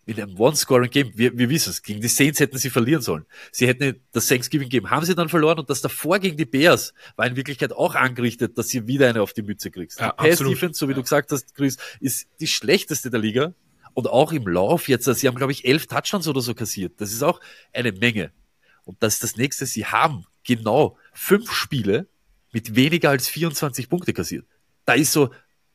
in 0.08 0.18
einem 0.22 0.40
One-Scoring-Game, 0.40 1.12
wir, 1.16 1.36
wir 1.36 1.50
wissen 1.50 1.68
es, 1.68 1.82
gegen 1.82 2.00
die 2.00 2.08
Saints 2.08 2.40
hätten 2.40 2.56
sie 2.56 2.70
verlieren 2.70 3.02
sollen. 3.02 3.26
Sie 3.52 3.68
hätten 3.68 4.00
das 4.12 4.26
Thanksgiving 4.26 4.70
Game, 4.70 4.88
haben 4.88 5.04
sie 5.04 5.14
dann 5.14 5.28
verloren 5.28 5.58
und 5.58 5.68
das 5.68 5.82
davor 5.82 6.18
gegen 6.18 6.38
die 6.38 6.46
Bears 6.46 6.94
war 7.16 7.26
in 7.26 7.36
Wirklichkeit 7.36 7.74
auch 7.74 7.94
angerichtet, 7.94 8.56
dass 8.56 8.68
sie 8.68 8.86
wieder 8.86 9.10
eine 9.10 9.20
auf 9.20 9.34
die 9.34 9.42
Mütze 9.42 9.70
kriegst. 9.70 10.00
Ja, 10.00 10.12
die 10.12 10.28
Pass-Defense, 10.28 10.78
so 10.78 10.88
wie 10.88 10.92
ja. 10.92 10.96
du 10.96 11.02
gesagt 11.02 11.30
hast, 11.30 11.54
Chris, 11.54 11.76
ist 12.00 12.26
die 12.40 12.46
schlechteste 12.46 13.10
der 13.10 13.20
Liga 13.20 13.52
und 13.92 14.06
auch 14.06 14.32
im 14.32 14.48
Lauf 14.48 14.88
jetzt, 14.88 15.06
also 15.06 15.20
sie 15.20 15.28
haben 15.28 15.36
glaube 15.36 15.52
ich 15.52 15.66
elf 15.66 15.86
Touchdowns 15.86 16.26
oder 16.26 16.40
so 16.40 16.54
kassiert. 16.54 16.98
Das 17.02 17.12
ist 17.12 17.22
auch 17.22 17.38
eine 17.74 17.92
Menge. 17.92 18.32
Und 18.86 19.02
das 19.02 19.14
ist 19.14 19.22
das 19.22 19.36
nächste, 19.36 19.66
sie 19.66 19.84
haben 19.84 20.24
genau 20.42 20.96
fünf 21.12 21.52
Spiele 21.52 22.08
mit 22.50 22.74
weniger 22.74 23.10
als 23.10 23.28
24 23.28 23.90
Punkte 23.90 24.14
kassiert. 24.14 24.46
Da 24.86 24.94
ist 24.94 25.12
so, 25.12 25.28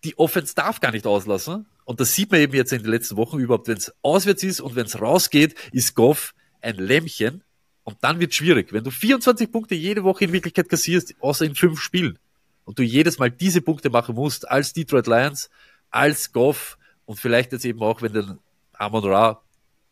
die 0.04 0.18
Offense 0.18 0.56
darf 0.56 0.80
gar 0.80 0.92
nicht 0.92 1.08
auslassen. 1.08 1.66
Und 1.86 2.00
das 2.00 2.14
sieht 2.14 2.32
man 2.32 2.40
eben 2.42 2.54
jetzt 2.54 2.74
in 2.74 2.84
den 2.84 2.92
letzten 2.92 3.18
Wochen 3.18 3.40
überhaupt, 3.40 3.68
wenn 3.68 3.78
es 3.78 3.94
auswärts 4.02 4.44
ist 4.44 4.62
und 4.62 4.76
wenn 4.76 4.86
es 4.86 5.00
rausgeht, 5.00 5.56
ist 5.72 5.96
Goff 5.96 6.34
ein 6.62 6.76
Lämmchen. 6.76 7.44
Und 7.84 7.98
dann 8.02 8.20
wird 8.20 8.34
schwierig. 8.34 8.72
Wenn 8.72 8.84
du 8.84 8.92
24 8.92 9.52
Punkte 9.52 9.76
jede 9.76 10.04
Woche 10.04 10.26
in 10.26 10.32
Wirklichkeit 10.34 10.70
kassierst, 10.70 11.16
außer 11.20 11.46
in 11.46 11.56
fünf 11.56 11.82
Spielen, 11.82 12.18
und 12.66 12.80
du 12.80 12.84
jedes 12.84 13.20
Mal 13.20 13.30
diese 13.30 13.62
Punkte 13.62 13.90
machen 13.90 14.16
musst, 14.16 14.50
als 14.50 14.74
Detroit 14.74 15.08
Lions, 15.08 15.50
als 15.90 16.32
Goff 16.32 16.78
und 17.06 17.20
vielleicht 17.20 17.52
jetzt 17.52 17.66
eben 17.66 17.82
auch, 17.82 18.02
wenn 18.02 18.14
den 18.14 18.40
Amon 18.74 19.04
Ra 19.04 19.42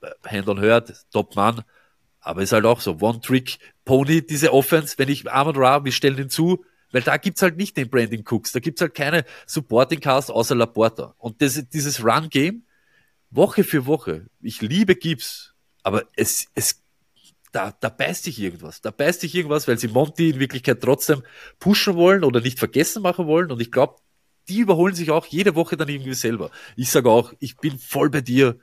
äh, 0.02 0.10
Hand 0.28 0.48
on 0.48 0.60
hört, 0.60 0.94
Top 1.12 1.36
Mann, 1.36 1.64
aber 2.22 2.44
ist 2.44 2.54
halt 2.54 2.66
auch 2.66 2.80
so, 2.80 2.98
One-Trick-Pony, 3.00 4.26
diese 4.26 4.54
Offense, 4.54 4.98
wenn 4.98 5.10
ich 5.10 5.30
Amon 5.30 5.56
Ra, 5.56 5.84
wir 5.84 5.92
stellen 5.92 6.18
ihn 6.18 6.30
zu, 6.30 6.64
weil 6.92 7.02
da 7.02 7.18
gibt's 7.18 7.42
halt 7.42 7.58
nicht 7.58 7.78
den 7.78 7.90
Branding 7.90 8.26
Cooks, 8.30 8.52
da 8.52 8.60
gibt's 8.60 8.82
halt 8.82 8.94
keine 8.94 9.26
Supporting 9.46 10.00
Cast 10.00 10.32
außer 10.32 10.56
Laporta. 10.56 11.16
Und 11.18 11.42
das, 11.42 11.64
dieses 11.70 12.04
Run-Game, 12.04 12.64
Woche 13.30 13.64
für 13.64 13.86
Woche, 13.86 14.28
ich 14.42 14.62
liebe 14.62 14.96
Gibbs, 14.96 15.54
aber 15.84 16.04
es, 16.16 16.48
es, 16.54 16.82
da, 17.52 17.74
da 17.80 17.90
beißt 17.90 18.24
sich 18.24 18.40
irgendwas. 18.40 18.82
Da 18.82 18.92
beißt 18.92 19.22
sich 19.22 19.36
irgendwas, 19.36 19.68
weil 19.68 19.78
sie 19.78 19.88
Monty 19.88 20.30
in 20.30 20.40
Wirklichkeit 20.40 20.82
trotzdem 20.82 21.24
pushen 21.60 21.96
wollen 21.96 22.24
oder 22.24 22.42
nicht 22.42 22.60
vergessen 22.60 23.02
machen 23.02 23.28
wollen. 23.28 23.52
Und 23.52 23.62
ich 23.62 23.72
glaube, 23.72 23.96
die 24.48 24.60
überholen 24.60 24.96
sich 24.96 25.12
auch 25.12 25.26
jede 25.26 25.56
Woche 25.56 25.78
dann 25.78 25.90
irgendwie 25.90 26.14
selber. 26.14 26.52
Ich 26.76 26.90
sage 26.90 27.10
auch, 27.10 27.34
ich 27.40 27.58
bin 27.58 27.78
voll 27.78 28.10
bei 28.10 28.22
dir. 28.22 28.60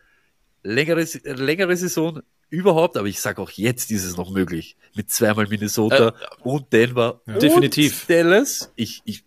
Längere, 0.63 1.07
längere 1.25 1.77
Saison, 1.77 2.21
überhaupt, 2.51 2.97
aber 2.97 3.09
ich 3.09 3.21
sage 3.21 3.41
auch 3.43 3.51
jetzt 3.51 3.91
ist 3.91 4.05
es 4.05 4.17
noch 4.17 4.31
möglich. 4.31 4.77
Mit 4.95 5.11
zweimal 5.11 5.47
Minnesota 5.49 6.09
äh, 6.09 6.13
und 6.43 6.73
Denver. 6.73 7.21
Ja. 7.27 7.39
Definitiv. 7.39 8.07
Dallas. 8.07 8.73
Ich, 8.77 9.03
ich, 9.05 9.25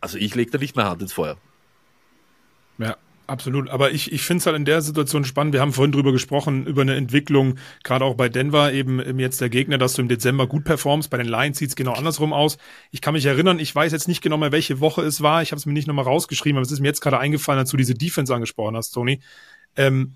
also 0.00 0.18
ich 0.18 0.34
lege 0.34 0.50
da 0.50 0.58
nicht 0.58 0.76
mehr 0.76 0.88
Hand 0.88 1.02
ins 1.02 1.12
Feuer. 1.12 1.36
Ja, 2.78 2.96
absolut. 3.26 3.70
Aber 3.70 3.92
ich, 3.92 4.12
ich 4.12 4.22
finde 4.22 4.40
es 4.40 4.46
halt 4.46 4.56
in 4.56 4.64
der 4.64 4.82
Situation 4.82 5.24
spannend. 5.24 5.54
Wir 5.54 5.60
haben 5.60 5.72
vorhin 5.72 5.92
drüber 5.92 6.12
gesprochen, 6.12 6.66
über 6.66 6.82
eine 6.82 6.96
Entwicklung, 6.96 7.56
gerade 7.82 8.04
auch 8.04 8.14
bei 8.14 8.28
Denver, 8.28 8.72
eben 8.72 9.18
jetzt 9.18 9.40
der 9.40 9.48
Gegner, 9.48 9.78
dass 9.78 9.94
du 9.94 10.02
im 10.02 10.08
Dezember 10.08 10.46
gut 10.46 10.64
performst. 10.64 11.08
Bei 11.10 11.16
den 11.16 11.28
Lions 11.28 11.58
sieht 11.58 11.70
es 11.70 11.76
genau 11.76 11.92
andersrum 11.92 12.32
aus. 12.32 12.58
Ich 12.90 13.00
kann 13.00 13.14
mich 13.14 13.24
erinnern, 13.24 13.58
ich 13.58 13.74
weiß 13.74 13.92
jetzt 13.92 14.08
nicht 14.08 14.22
genau 14.22 14.36
mehr, 14.36 14.52
welche 14.52 14.80
Woche 14.80 15.02
es 15.02 15.22
war. 15.22 15.42
Ich 15.42 15.52
habe 15.52 15.58
es 15.58 15.66
mir 15.66 15.72
nicht 15.72 15.88
nochmal 15.88 16.04
rausgeschrieben, 16.04 16.58
aber 16.58 16.66
es 16.66 16.72
ist 16.72 16.80
mir 16.80 16.88
jetzt 16.88 17.00
gerade 17.00 17.18
eingefallen, 17.18 17.60
als 17.60 17.70
du 17.70 17.76
diese 17.76 17.94
Defense 17.94 18.34
angesprochen 18.34 18.76
hast, 18.76 18.90
Tony. 18.90 19.20
Ähm, 19.76 20.14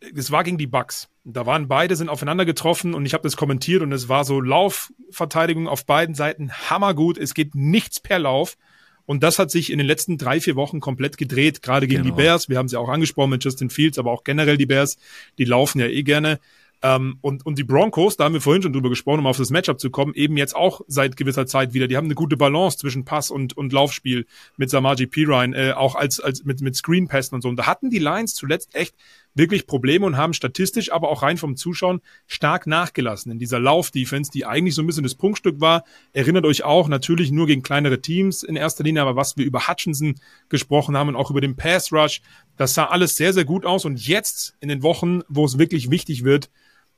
es 0.00 0.30
war 0.32 0.42
gegen 0.42 0.58
die 0.58 0.66
Bucks. 0.66 1.08
Da 1.24 1.46
waren 1.46 1.68
beide, 1.68 1.94
sind 1.94 2.08
aufeinander 2.08 2.44
getroffen 2.44 2.94
und 2.94 3.06
ich 3.06 3.14
habe 3.14 3.22
das 3.22 3.36
kommentiert 3.36 3.82
und 3.82 3.92
es 3.92 4.08
war 4.08 4.24
so 4.24 4.40
Laufverteidigung 4.40 5.68
auf 5.68 5.86
beiden 5.86 6.16
Seiten 6.16 6.52
hammergut. 6.52 7.16
Es 7.16 7.34
geht 7.34 7.54
nichts 7.54 8.00
per 8.00 8.18
Lauf. 8.18 8.56
Und 9.04 9.22
das 9.22 9.38
hat 9.38 9.50
sich 9.50 9.70
in 9.70 9.78
den 9.78 9.86
letzten 9.86 10.16
drei, 10.16 10.40
vier 10.40 10.56
Wochen 10.56 10.80
komplett 10.80 11.18
gedreht, 11.18 11.60
gerade 11.62 11.86
gegen 11.86 12.04
genau. 12.04 12.14
die 12.14 12.22
Bears. 12.22 12.48
Wir 12.48 12.58
haben 12.58 12.68
sie 12.68 12.76
auch 12.76 12.88
angesprochen 12.88 13.30
mit 13.30 13.44
Justin 13.44 13.68
Fields, 13.68 13.98
aber 13.98 14.12
auch 14.12 14.24
generell 14.24 14.56
die 14.56 14.66
Bears, 14.66 14.96
die 15.38 15.44
laufen 15.44 15.80
ja 15.80 15.86
eh 15.86 16.02
gerne. 16.02 16.38
Ähm, 16.82 17.18
und, 17.20 17.46
und 17.46 17.58
die 17.58 17.64
Broncos, 17.64 18.16
da 18.16 18.24
haben 18.24 18.34
wir 18.34 18.40
vorhin 18.40 18.62
schon 18.62 18.72
drüber 18.72 18.90
gesprochen, 18.90 19.20
um 19.20 19.26
auf 19.26 19.36
das 19.36 19.50
Matchup 19.50 19.78
zu 19.78 19.90
kommen, 19.90 20.14
eben 20.14 20.36
jetzt 20.36 20.56
auch 20.56 20.80
seit 20.88 21.16
gewisser 21.16 21.46
Zeit 21.46 21.74
wieder. 21.74 21.86
Die 21.86 21.96
haben 21.96 22.06
eine 22.06 22.16
gute 22.16 22.36
Balance 22.36 22.78
zwischen 22.78 23.04
Pass 23.04 23.30
und, 23.30 23.56
und 23.56 23.72
Laufspiel 23.72 24.26
mit 24.56 24.70
Samaji 24.70 25.06
Pirine, 25.06 25.56
äh, 25.56 25.72
auch 25.72 25.94
als, 25.94 26.18
als 26.18 26.44
mit, 26.44 26.60
mit 26.60 26.74
Screenpässen 26.74 27.36
und 27.36 27.42
so. 27.42 27.48
Und 27.48 27.56
da 27.56 27.66
hatten 27.66 27.90
die 27.90 28.00
Lions 28.00 28.34
zuletzt 28.34 28.74
echt 28.74 28.96
wirklich 29.34 29.66
Probleme 29.66 30.06
und 30.06 30.16
haben 30.16 30.32
statistisch, 30.32 30.92
aber 30.92 31.08
auch 31.08 31.22
rein 31.22 31.36
vom 31.36 31.56
Zuschauen 31.56 32.00
stark 32.26 32.66
nachgelassen 32.66 33.32
in 33.32 33.38
dieser 33.38 33.58
Lauf-Defense, 33.58 34.30
die 34.30 34.44
eigentlich 34.44 34.74
so 34.74 34.82
ein 34.82 34.86
bisschen 34.86 35.02
das 35.02 35.14
Punktstück 35.14 35.60
war. 35.60 35.84
Erinnert 36.12 36.44
euch 36.44 36.64
auch 36.64 36.88
natürlich 36.88 37.30
nur 37.30 37.46
gegen 37.46 37.62
kleinere 37.62 38.00
Teams 38.00 38.42
in 38.42 38.56
erster 38.56 38.84
Linie, 38.84 39.02
aber 39.02 39.16
was 39.16 39.36
wir 39.36 39.44
über 39.44 39.68
Hutchinson 39.68 40.16
gesprochen 40.48 40.96
haben 40.96 41.08
und 41.08 41.16
auch 41.16 41.30
über 41.30 41.40
den 41.40 41.56
Pass 41.56 41.92
Rush, 41.92 42.20
das 42.56 42.74
sah 42.74 42.86
alles 42.86 43.16
sehr, 43.16 43.32
sehr 43.32 43.44
gut 43.44 43.64
aus. 43.64 43.84
Und 43.84 44.06
jetzt 44.06 44.54
in 44.60 44.68
den 44.68 44.82
Wochen, 44.82 45.22
wo 45.28 45.44
es 45.44 45.58
wirklich 45.58 45.90
wichtig 45.90 46.24
wird, 46.24 46.50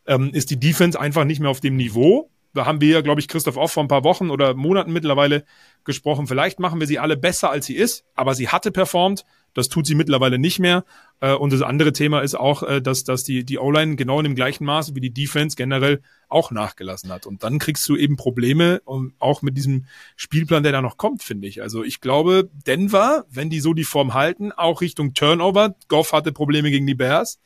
ähm, 0.06 0.30
ist 0.32 0.50
die 0.50 0.58
Defense 0.58 0.98
einfach 1.00 1.24
nicht 1.24 1.40
mehr 1.40 1.50
auf 1.50 1.60
dem 1.60 1.76
Niveau. 1.76 2.30
Da 2.52 2.66
haben 2.66 2.80
wir 2.80 3.02
glaube 3.02 3.20
ich, 3.20 3.28
Christoph 3.28 3.56
auch 3.56 3.70
vor 3.70 3.82
ein 3.82 3.88
paar 3.88 4.04
Wochen 4.04 4.30
oder 4.30 4.54
Monaten 4.54 4.92
mittlerweile 4.92 5.44
gesprochen. 5.84 6.26
Vielleicht 6.26 6.60
machen 6.60 6.80
wir 6.80 6.86
sie 6.86 6.98
alle 6.98 7.16
besser, 7.16 7.50
als 7.50 7.66
sie 7.66 7.74
ist, 7.74 8.04
aber 8.14 8.34
sie 8.34 8.48
hatte 8.48 8.70
performt. 8.70 9.24
Das 9.54 9.68
tut 9.68 9.86
sie 9.86 9.94
mittlerweile 9.94 10.38
nicht 10.38 10.58
mehr. 10.58 10.84
Äh, 11.20 11.32
und 11.32 11.52
das 11.52 11.62
andere 11.62 11.92
Thema 11.92 12.20
ist 12.20 12.34
auch, 12.34 12.62
äh, 12.62 12.82
dass, 12.82 13.04
dass 13.04 13.24
die, 13.24 13.44
die 13.44 13.58
O-Line 13.58 13.96
genau 13.96 14.18
in 14.18 14.24
dem 14.24 14.34
gleichen 14.34 14.64
Maße 14.64 14.94
wie 14.94 15.00
die 15.00 15.12
Defense 15.12 15.56
generell 15.56 16.02
auch 16.28 16.50
nachgelassen 16.50 17.12
hat. 17.12 17.26
Und 17.26 17.42
dann 17.42 17.58
kriegst 17.58 17.88
du 17.88 17.96
eben 17.96 18.16
Probleme, 18.16 18.82
auch 19.18 19.42
mit 19.42 19.56
diesem 19.56 19.86
Spielplan, 20.16 20.62
der 20.62 20.72
da 20.72 20.82
noch 20.82 20.96
kommt, 20.96 21.22
finde 21.22 21.48
ich. 21.48 21.62
Also 21.62 21.84
ich 21.84 22.00
glaube, 22.00 22.50
Denver, 22.66 23.24
wenn 23.30 23.50
die 23.50 23.60
so 23.60 23.72
die 23.72 23.84
Form 23.84 24.14
halten, 24.14 24.52
auch 24.52 24.80
Richtung 24.80 25.14
Turnover. 25.14 25.76
Goff 25.88 26.12
hatte 26.12 26.32
Probleme 26.32 26.70
gegen 26.70 26.86
die 26.86 26.94
Bears 26.94 27.38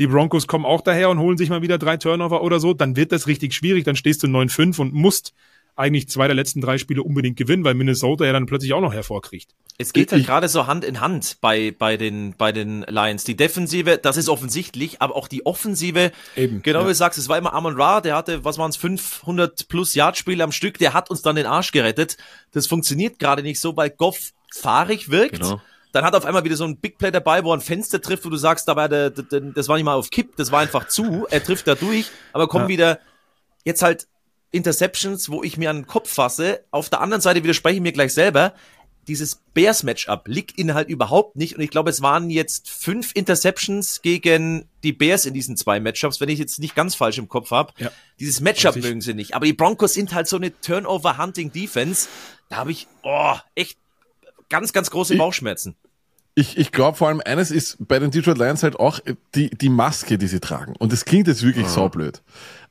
die 0.00 0.06
Broncos 0.06 0.46
kommen 0.46 0.64
auch 0.64 0.80
daher 0.80 1.10
und 1.10 1.18
holen 1.18 1.36
sich 1.36 1.50
mal 1.50 1.60
wieder 1.60 1.76
drei 1.76 1.98
Turnover 1.98 2.42
oder 2.42 2.58
so, 2.58 2.72
dann 2.72 2.96
wird 2.96 3.12
das 3.12 3.26
richtig 3.26 3.52
schwierig. 3.52 3.84
Dann 3.84 3.96
stehst 3.96 4.22
du 4.22 4.28
9-5 4.28 4.80
und 4.80 4.94
musst 4.94 5.34
eigentlich 5.76 6.08
zwei 6.08 6.26
der 6.26 6.36
letzten 6.36 6.60
drei 6.60 6.78
Spiele 6.78 7.02
unbedingt 7.02 7.36
gewinnen, 7.36 7.64
weil 7.64 7.74
Minnesota 7.74 8.24
ja 8.24 8.32
dann 8.32 8.46
plötzlich 8.46 8.72
auch 8.74 8.80
noch 8.80 8.92
hervorkriegt. 8.92 9.54
Es 9.78 9.92
geht 9.94 10.12
halt 10.12 10.26
gerade 10.26 10.48
so 10.48 10.66
Hand 10.66 10.84
in 10.84 11.00
Hand 11.00 11.38
bei, 11.40 11.74
bei, 11.76 11.96
den, 11.96 12.34
bei 12.36 12.52
den 12.52 12.82
Lions. 12.82 13.24
Die 13.24 13.34
Defensive, 13.36 13.96
das 13.96 14.18
ist 14.18 14.28
offensichtlich, 14.28 15.00
aber 15.00 15.16
auch 15.16 15.26
die 15.26 15.46
Offensive, 15.46 16.12
Eben, 16.36 16.62
genau 16.62 16.80
ja. 16.80 16.84
wie 16.86 16.90
du 16.90 16.94
sagst, 16.94 17.18
es 17.18 17.28
war 17.30 17.38
immer 17.38 17.54
Amon 17.54 17.80
Ra, 17.80 18.02
der 18.02 18.14
hatte, 18.14 18.44
was 18.44 18.58
waren 18.58 18.70
es, 18.70 18.76
500 18.76 19.68
plus 19.68 19.94
Yard-Spiele 19.94 20.44
am 20.44 20.52
Stück, 20.52 20.76
der 20.78 20.92
hat 20.92 21.08
uns 21.08 21.22
dann 21.22 21.36
den 21.36 21.46
Arsch 21.46 21.72
gerettet. 21.72 22.18
Das 22.52 22.66
funktioniert 22.66 23.18
gerade 23.18 23.42
nicht 23.42 23.60
so, 23.60 23.76
weil 23.76 23.88
Goff 23.90 24.32
fahrig 24.52 25.10
wirkt. 25.10 25.40
Genau 25.40 25.62
Dann 25.92 26.04
hat 26.04 26.12
er 26.14 26.18
auf 26.18 26.24
einmal 26.26 26.44
wieder 26.44 26.56
so 26.56 26.64
ein 26.64 26.76
Big 26.76 26.98
Play 26.98 27.10
dabei, 27.10 27.42
wo 27.42 27.52
er 27.52 27.56
ein 27.56 27.60
Fenster 27.62 28.02
trifft, 28.02 28.24
wo 28.26 28.28
du 28.28 28.36
sagst, 28.36 28.68
dabei, 28.68 28.86
der, 28.88 29.10
der, 29.10 29.40
das 29.40 29.66
war 29.68 29.76
nicht 29.76 29.84
mal 29.86 29.94
auf 29.94 30.10
Kipp, 30.10 30.36
das 30.36 30.52
war 30.52 30.60
einfach 30.60 30.88
zu. 30.88 31.26
Er 31.30 31.42
trifft 31.42 31.66
da 31.66 31.74
durch, 31.74 32.10
aber 32.34 32.48
kommt 32.48 32.64
Ja. 32.64 32.68
wieder 32.68 32.98
jetzt 33.64 33.82
halt 33.82 34.06
Interceptions, 34.50 35.30
wo 35.30 35.42
ich 35.42 35.56
mir 35.56 35.70
an 35.70 35.78
den 35.78 35.86
Kopf 35.86 36.12
fasse. 36.12 36.64
Auf 36.70 36.88
der 36.88 37.00
anderen 37.00 37.20
Seite 37.20 37.42
widerspreche 37.42 37.76
ich 37.76 37.82
mir 37.82 37.92
gleich 37.92 38.12
selber. 38.12 38.54
Dieses 39.08 39.40
Bears-Matchup 39.54 40.28
liegt 40.28 40.58
ihnen 40.58 40.74
halt 40.74 40.88
überhaupt 40.88 41.36
nicht. 41.36 41.56
Und 41.56 41.62
ich 41.62 41.70
glaube, 41.70 41.90
es 41.90 42.02
waren 42.02 42.30
jetzt 42.30 42.68
fünf 42.68 43.12
Interceptions 43.14 44.02
gegen 44.02 44.68
die 44.82 44.92
Bears 44.92 45.24
in 45.24 45.34
diesen 45.34 45.56
zwei 45.56 45.80
Matchups, 45.80 46.20
wenn 46.20 46.28
ich 46.28 46.38
jetzt 46.38 46.58
nicht 46.58 46.74
ganz 46.74 46.94
falsch 46.94 47.18
im 47.18 47.28
Kopf 47.28 47.50
habe. 47.50 47.72
Ja. 47.78 47.90
Dieses 48.18 48.40
Matchup 48.40 48.76
ich. 48.76 48.82
mögen 48.82 49.00
sie 49.00 49.14
nicht. 49.14 49.34
Aber 49.34 49.46
die 49.46 49.52
Broncos 49.52 49.94
sind 49.94 50.14
halt 50.14 50.28
so 50.28 50.36
eine 50.36 50.58
Turnover-Hunting-Defense. 50.60 52.08
Da 52.50 52.56
habe 52.56 52.72
ich 52.72 52.86
oh, 53.02 53.36
echt 53.54 53.78
ganz, 54.48 54.72
ganz 54.72 54.90
große 54.90 55.16
Bauchschmerzen. 55.16 55.76
Ich, 56.34 56.56
ich 56.56 56.70
glaube 56.70 56.96
vor 56.96 57.08
allem 57.08 57.20
eines 57.24 57.50
ist 57.50 57.76
bei 57.80 57.98
den 57.98 58.10
Detroit 58.10 58.38
Lions 58.38 58.62
halt 58.62 58.78
auch 58.78 59.00
die, 59.34 59.50
die 59.50 59.68
Maske, 59.68 60.16
die 60.16 60.26
sie 60.26 60.40
tragen. 60.40 60.74
Und 60.78 60.92
das 60.92 61.04
klingt 61.04 61.26
jetzt 61.26 61.42
wirklich 61.42 61.66
saublöd. 61.66 62.22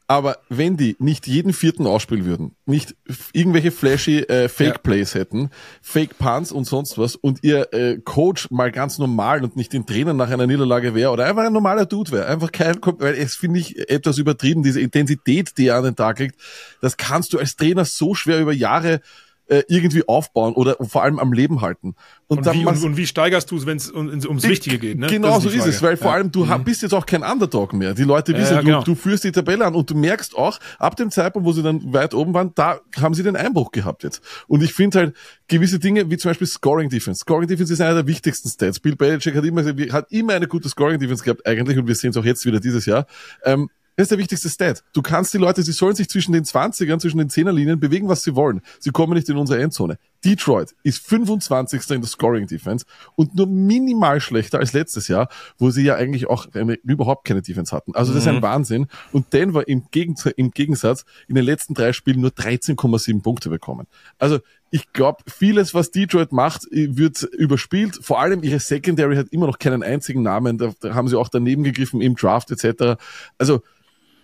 Aber 0.09 0.39
wenn 0.49 0.75
die 0.75 0.95
nicht 0.97 1.27
jeden 1.27 1.53
vierten 1.53 1.85
ausspielen 1.85 2.25
würden, 2.25 2.55
nicht 2.65 2.95
irgendwelche 3.31 3.69
flashy 3.69 4.21
äh, 4.21 4.49
Fake 4.49 4.67
Ja. 4.67 4.77
Plays 4.79 5.13
hätten, 5.13 5.51
Fake 5.83 6.17
Punts 6.17 6.51
und 6.51 6.65
sonst 6.65 6.97
was 6.97 7.15
und 7.15 7.43
ihr 7.43 7.71
äh, 7.75 7.99
Coach 8.03 8.49
mal 8.49 8.71
ganz 8.71 8.97
normal 8.97 9.43
und 9.43 9.55
nicht 9.55 9.71
den 9.71 9.85
Trainer 9.85 10.13
nach 10.13 10.31
einer 10.31 10.47
Niederlage 10.47 10.95
wäre 10.95 11.11
oder 11.11 11.27
einfach 11.27 11.43
ein 11.43 11.53
normaler 11.53 11.85
Dude 11.85 12.11
wäre, 12.11 12.25
einfach 12.25 12.51
kein, 12.51 12.79
weil 12.81 13.13
es 13.13 13.35
finde 13.35 13.59
ich 13.59 13.87
etwas 13.87 14.17
übertrieben, 14.17 14.63
diese 14.63 14.81
Intensität, 14.81 15.55
die 15.59 15.67
er 15.67 15.75
an 15.77 15.83
den 15.83 15.95
Tag 15.95 16.17
legt, 16.17 16.41
das 16.81 16.97
kannst 16.97 17.33
du 17.33 17.37
als 17.37 17.55
Trainer 17.55 17.85
so 17.85 18.15
schwer 18.15 18.39
über 18.39 18.51
Jahre 18.51 19.01
äh, 19.49 19.63
irgendwie 19.67 20.07
aufbauen 20.07 20.53
oder 20.53 20.77
vor 20.87 21.03
allem 21.03 21.19
am 21.19 21.33
Leben 21.33 21.61
halten. 21.61 21.95
Und, 22.27 22.45
dann 22.45 22.55
wie, 22.55 22.63
machst- 22.63 22.83
und, 22.83 22.91
und 22.91 22.97
wie 22.97 23.07
steigerst 23.07 23.49
du 23.51 23.57
es, 23.57 23.65
wenn 23.65 23.77
es 23.77 23.89
um, 23.89 24.07
ums 24.07 24.43
Wichtige 24.43 24.77
geht? 24.79 24.97
Ne? 24.99 25.07
Genau 25.07 25.35
Das 25.35 25.43
so 25.43 25.49
ist 25.49 25.65
es, 25.65 25.81
weil 25.81 25.97
vor 25.97 26.07
Ja. 26.07 26.13
allem 26.13 26.31
du 26.31 26.47
ha- 26.47 26.57
bist 26.57 26.81
jetzt 26.83 26.93
auch 26.93 27.05
kein 27.05 27.23
Underdog 27.23 27.73
mehr. 27.73 27.93
Die 27.93 28.03
Leute 28.03 28.35
wissen, 28.37 28.53
ja, 28.55 28.61
genau. 28.61 28.79
du, 28.83 28.91
du 28.93 28.95
führst 28.95 29.23
die 29.23 29.31
Tabelle 29.31 29.65
an 29.65 29.75
und 29.75 29.89
du 29.89 29.95
merkst 29.95 30.35
auch, 30.37 30.59
ab 30.77 30.95
dem 30.95 31.11
Zeitpunkt, 31.11 31.47
wo 31.47 31.51
sie 31.51 31.63
dann 31.63 31.93
weit 31.93 32.13
oben 32.13 32.33
waren, 32.33 32.51
da 32.55 32.79
haben 33.01 33.13
sie 33.13 33.23
den 33.23 33.35
Einbruch 33.35 33.71
gehabt 33.71 34.03
jetzt. 34.03 34.21
Und 34.47 34.61
ich 34.63 34.73
finde 34.73 34.99
halt 34.99 35.15
gewisse 35.47 35.79
Dinge, 35.79 36.09
wie 36.11 36.17
zum 36.17 36.29
Beispiel 36.29 36.47
Scoring 36.47 36.89
Defense. 36.89 37.21
Scoring 37.21 37.47
Defense 37.47 37.73
ist 37.73 37.81
einer 37.81 37.95
der 37.95 38.07
wichtigsten 38.07 38.49
Stats. 38.49 38.79
Bill 38.79 38.95
Belichick 38.95 39.35
hat 39.35 39.43
immer, 39.45 39.63
hat 39.91 40.11
immer 40.11 40.33
eine 40.33 40.47
gute 40.47 40.69
Scoring 40.69 40.99
Defense 40.99 41.23
gehabt 41.23 41.45
eigentlich 41.47 41.77
und 41.77 41.87
wir 41.87 41.95
sehen 41.95 42.11
es 42.11 42.17
auch 42.17 42.25
jetzt 42.25 42.45
wieder 42.45 42.59
dieses 42.59 42.85
Jahr. 42.85 43.07
Ähm, 43.43 43.69
das 43.99 44.05
ist 44.05 44.11
der 44.11 44.17
wichtigste 44.19 44.47
Stat. 44.47 44.81
Du 44.93 45.01
kannst 45.01 45.33
die 45.33 45.37
Leute, 45.37 45.61
sie 45.61 45.73
sollen 45.73 45.93
sich 45.93 46.07
zwischen 46.07 46.31
den 46.31 46.45
20ern, 46.45 46.99
zwischen 46.99 47.17
den 47.17 47.27
10er-Linien 47.27 47.81
bewegen, 47.81 48.07
was 48.07 48.23
sie 48.23 48.33
wollen. 48.33 48.61
Sie 48.79 48.91
kommen 48.91 49.13
nicht 49.13 49.27
in 49.27 49.35
unsere 49.35 49.61
Endzone. 49.61 49.97
Detroit 50.23 50.73
ist 50.83 51.05
25. 51.05 51.89
in 51.89 51.99
der 51.99 52.07
Scoring 52.07 52.47
Defense 52.47 52.85
und 53.17 53.35
nur 53.35 53.47
minimal 53.47 54.21
schlechter 54.21 54.59
als 54.59 54.71
letztes 54.71 55.09
Jahr, 55.09 55.27
wo 55.57 55.69
sie 55.69 55.83
ja 55.83 55.95
eigentlich 55.95 56.29
auch 56.29 56.47
eine, 56.53 56.75
überhaupt 56.75 57.27
keine 57.27 57.41
Defense 57.41 57.75
hatten. 57.75 57.93
Also 57.93 58.13
das 58.13 58.23
ist 58.23 58.29
ein 58.29 58.41
Wahnsinn. 58.41 58.87
Und 59.11 59.33
Denver 59.33 59.67
im, 59.67 59.83
Gegensatz, 59.91 60.33
im 60.37 60.51
Gegensatz 60.51 61.03
in 61.27 61.35
den 61.35 61.43
letzten 61.43 61.73
drei 61.73 61.91
Spielen 61.91 62.21
nur 62.21 62.31
13,7 62.31 63.21
Punkte 63.21 63.49
bekommen. 63.49 63.85
Also 64.17 64.39
ich 64.71 64.93
glaube, 64.93 65.23
vieles, 65.27 65.73
was 65.73 65.91
Detroit 65.91 66.31
macht, 66.31 66.71
äh, 66.71 66.95
wird 66.95 67.23
überspielt. 67.23 67.99
Vor 68.01 68.21
allem 68.21 68.43
ihre 68.43 68.61
Secondary 68.61 69.17
hat 69.17 69.27
immer 69.31 69.47
noch 69.47 69.59
keinen 69.59 69.83
einzigen 69.83 70.21
Namen. 70.21 70.57
Da, 70.57 70.71
da 70.79 70.93
haben 70.93 71.09
sie 71.09 71.17
auch 71.17 71.27
daneben 71.27 71.63
gegriffen 71.63 71.99
im 72.01 72.15
Draft 72.15 72.51
etc. 72.51 72.97
Also 73.37 73.61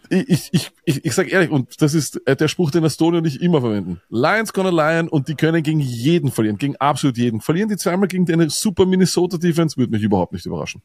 ich, 0.10 0.50
ich, 0.52 0.72
ich, 0.84 1.06
ich 1.06 1.14
sag 1.14 1.32
ehrlich, 1.32 1.50
und 1.50 1.82
das 1.82 1.94
ist 1.94 2.22
äh, 2.28 2.36
der 2.36 2.48
Spruch, 2.48 2.72
den 2.72 2.84
Astonio 2.84 3.20
und 3.20 3.26
ich 3.26 3.42
immer 3.42 3.62
verwenden. 3.62 4.02
Lions 4.10 4.54
gonna 4.54 4.70
lion 4.70 5.08
und 5.08 5.28
die 5.28 5.36
können 5.36 5.64
gegen 5.64 5.80
jeden 5.80 6.32
verlieren, 6.32 6.58
gegen 6.58 6.76
absolut 6.78 7.18
jeden. 7.18 7.42
Verlieren 7.42 7.70
die 7.70 7.78
zweimal 7.78 8.08
gegen 8.08 8.32
eine 8.32 8.50
super 8.50 8.86
Minnesota 8.86 9.38
Defense, 9.38 9.78
würde 9.78 9.92
mich 9.92 10.04
überhaupt 10.04 10.34
nicht 10.34 10.46
überraschen. 10.46 10.82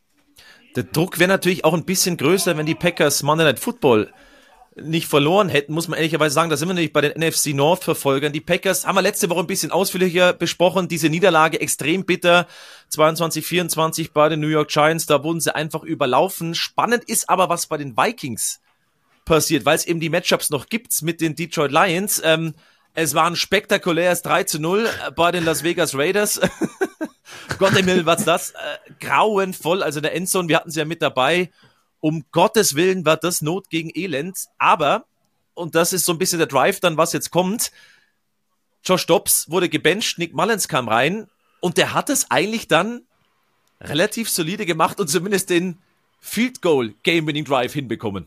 Der 0.76 0.84
Druck 0.84 1.18
wäre 1.18 1.28
natürlich 1.28 1.64
auch 1.64 1.74
ein 1.74 1.84
bisschen 1.84 2.16
größer, 2.16 2.56
wenn 2.56 2.66
die 2.66 2.74
Packers 2.74 3.22
Monday 3.22 3.44
Night 3.44 3.58
Football 3.58 4.12
nicht 4.76 5.08
verloren 5.08 5.48
hätten, 5.48 5.72
muss 5.74 5.88
man 5.88 5.98
ehrlicherweise 5.98 6.34
sagen, 6.34 6.48
da 6.48 6.56
sind 6.56 6.68
wir 6.68 6.74
nämlich 6.74 6.92
bei 6.92 7.00
den 7.00 7.20
NFC 7.20 7.48
North 7.48 7.82
Verfolgern. 7.82 8.32
Die 8.32 8.40
Packers 8.40 8.86
haben 8.86 8.94
wir 8.94 9.02
letzte 9.02 9.28
Woche 9.28 9.40
ein 9.40 9.46
bisschen 9.46 9.72
ausführlicher 9.72 10.32
besprochen. 10.32 10.88
Diese 10.88 11.08
Niederlage 11.08 11.60
extrem 11.60 12.04
bitter. 12.04 12.46
22, 12.88 13.44
24 13.44 14.12
bei 14.12 14.28
den 14.28 14.40
New 14.40 14.48
York 14.48 14.68
Giants, 14.68 15.06
da 15.06 15.24
wurden 15.24 15.40
sie 15.40 15.54
einfach 15.54 15.82
überlaufen. 15.82 16.54
Spannend 16.54 17.04
ist 17.04 17.28
aber, 17.28 17.48
was 17.48 17.66
bei 17.66 17.78
den 17.78 17.96
Vikings 17.96 18.60
passiert, 19.30 19.64
weil 19.64 19.76
es 19.76 19.86
eben 19.86 20.00
die 20.00 20.10
Matchups 20.10 20.50
noch 20.50 20.68
gibt 20.68 21.00
mit 21.02 21.20
den 21.20 21.36
Detroit 21.36 21.70
Lions. 21.70 22.20
Ähm, 22.24 22.52
es 22.94 23.14
war 23.14 23.26
ein 23.26 23.36
spektakuläres 23.36 24.22
3 24.22 24.42
zu 24.44 24.58
0 24.58 24.88
bei 25.14 25.30
den 25.30 25.44
Las 25.44 25.62
Vegas 25.62 25.94
Raiders. 25.94 26.40
Gott 27.58 27.76
im 27.76 27.86
Himmel, 27.86 28.06
was 28.06 28.24
das? 28.24 28.50
Äh, 28.50 28.54
grauenvoll, 28.98 29.84
also 29.84 30.00
in 30.00 30.02
der 30.02 30.16
Endzone, 30.16 30.48
wir 30.48 30.56
hatten 30.56 30.72
sie 30.72 30.80
ja 30.80 30.84
mit 30.84 31.00
dabei. 31.00 31.50
Um 32.00 32.24
Gottes 32.32 32.74
Willen 32.74 33.06
war 33.06 33.16
das 33.16 33.40
Not 33.40 33.70
gegen 33.70 33.90
Elend. 33.94 34.48
Aber, 34.58 35.04
und 35.54 35.76
das 35.76 35.92
ist 35.92 36.06
so 36.06 36.12
ein 36.12 36.18
bisschen 36.18 36.38
der 36.38 36.48
Drive 36.48 36.80
dann, 36.80 36.96
was 36.96 37.12
jetzt 37.12 37.30
kommt, 37.30 37.70
Josh 38.82 39.06
Dobbs 39.06 39.48
wurde 39.48 39.68
gebencht, 39.68 40.18
Nick 40.18 40.34
Mullins 40.34 40.66
kam 40.66 40.88
rein 40.88 41.28
und 41.60 41.76
der 41.76 41.94
hat 41.94 42.10
es 42.10 42.32
eigentlich 42.32 42.66
dann 42.66 43.02
relativ 43.80 44.28
solide 44.28 44.66
gemacht 44.66 44.98
und 44.98 45.08
zumindest 45.08 45.50
den 45.50 45.78
Field 46.18 46.62
Goal 46.62 46.94
Game 47.04 47.28
Winning 47.28 47.44
Drive 47.44 47.74
hinbekommen. 47.74 48.26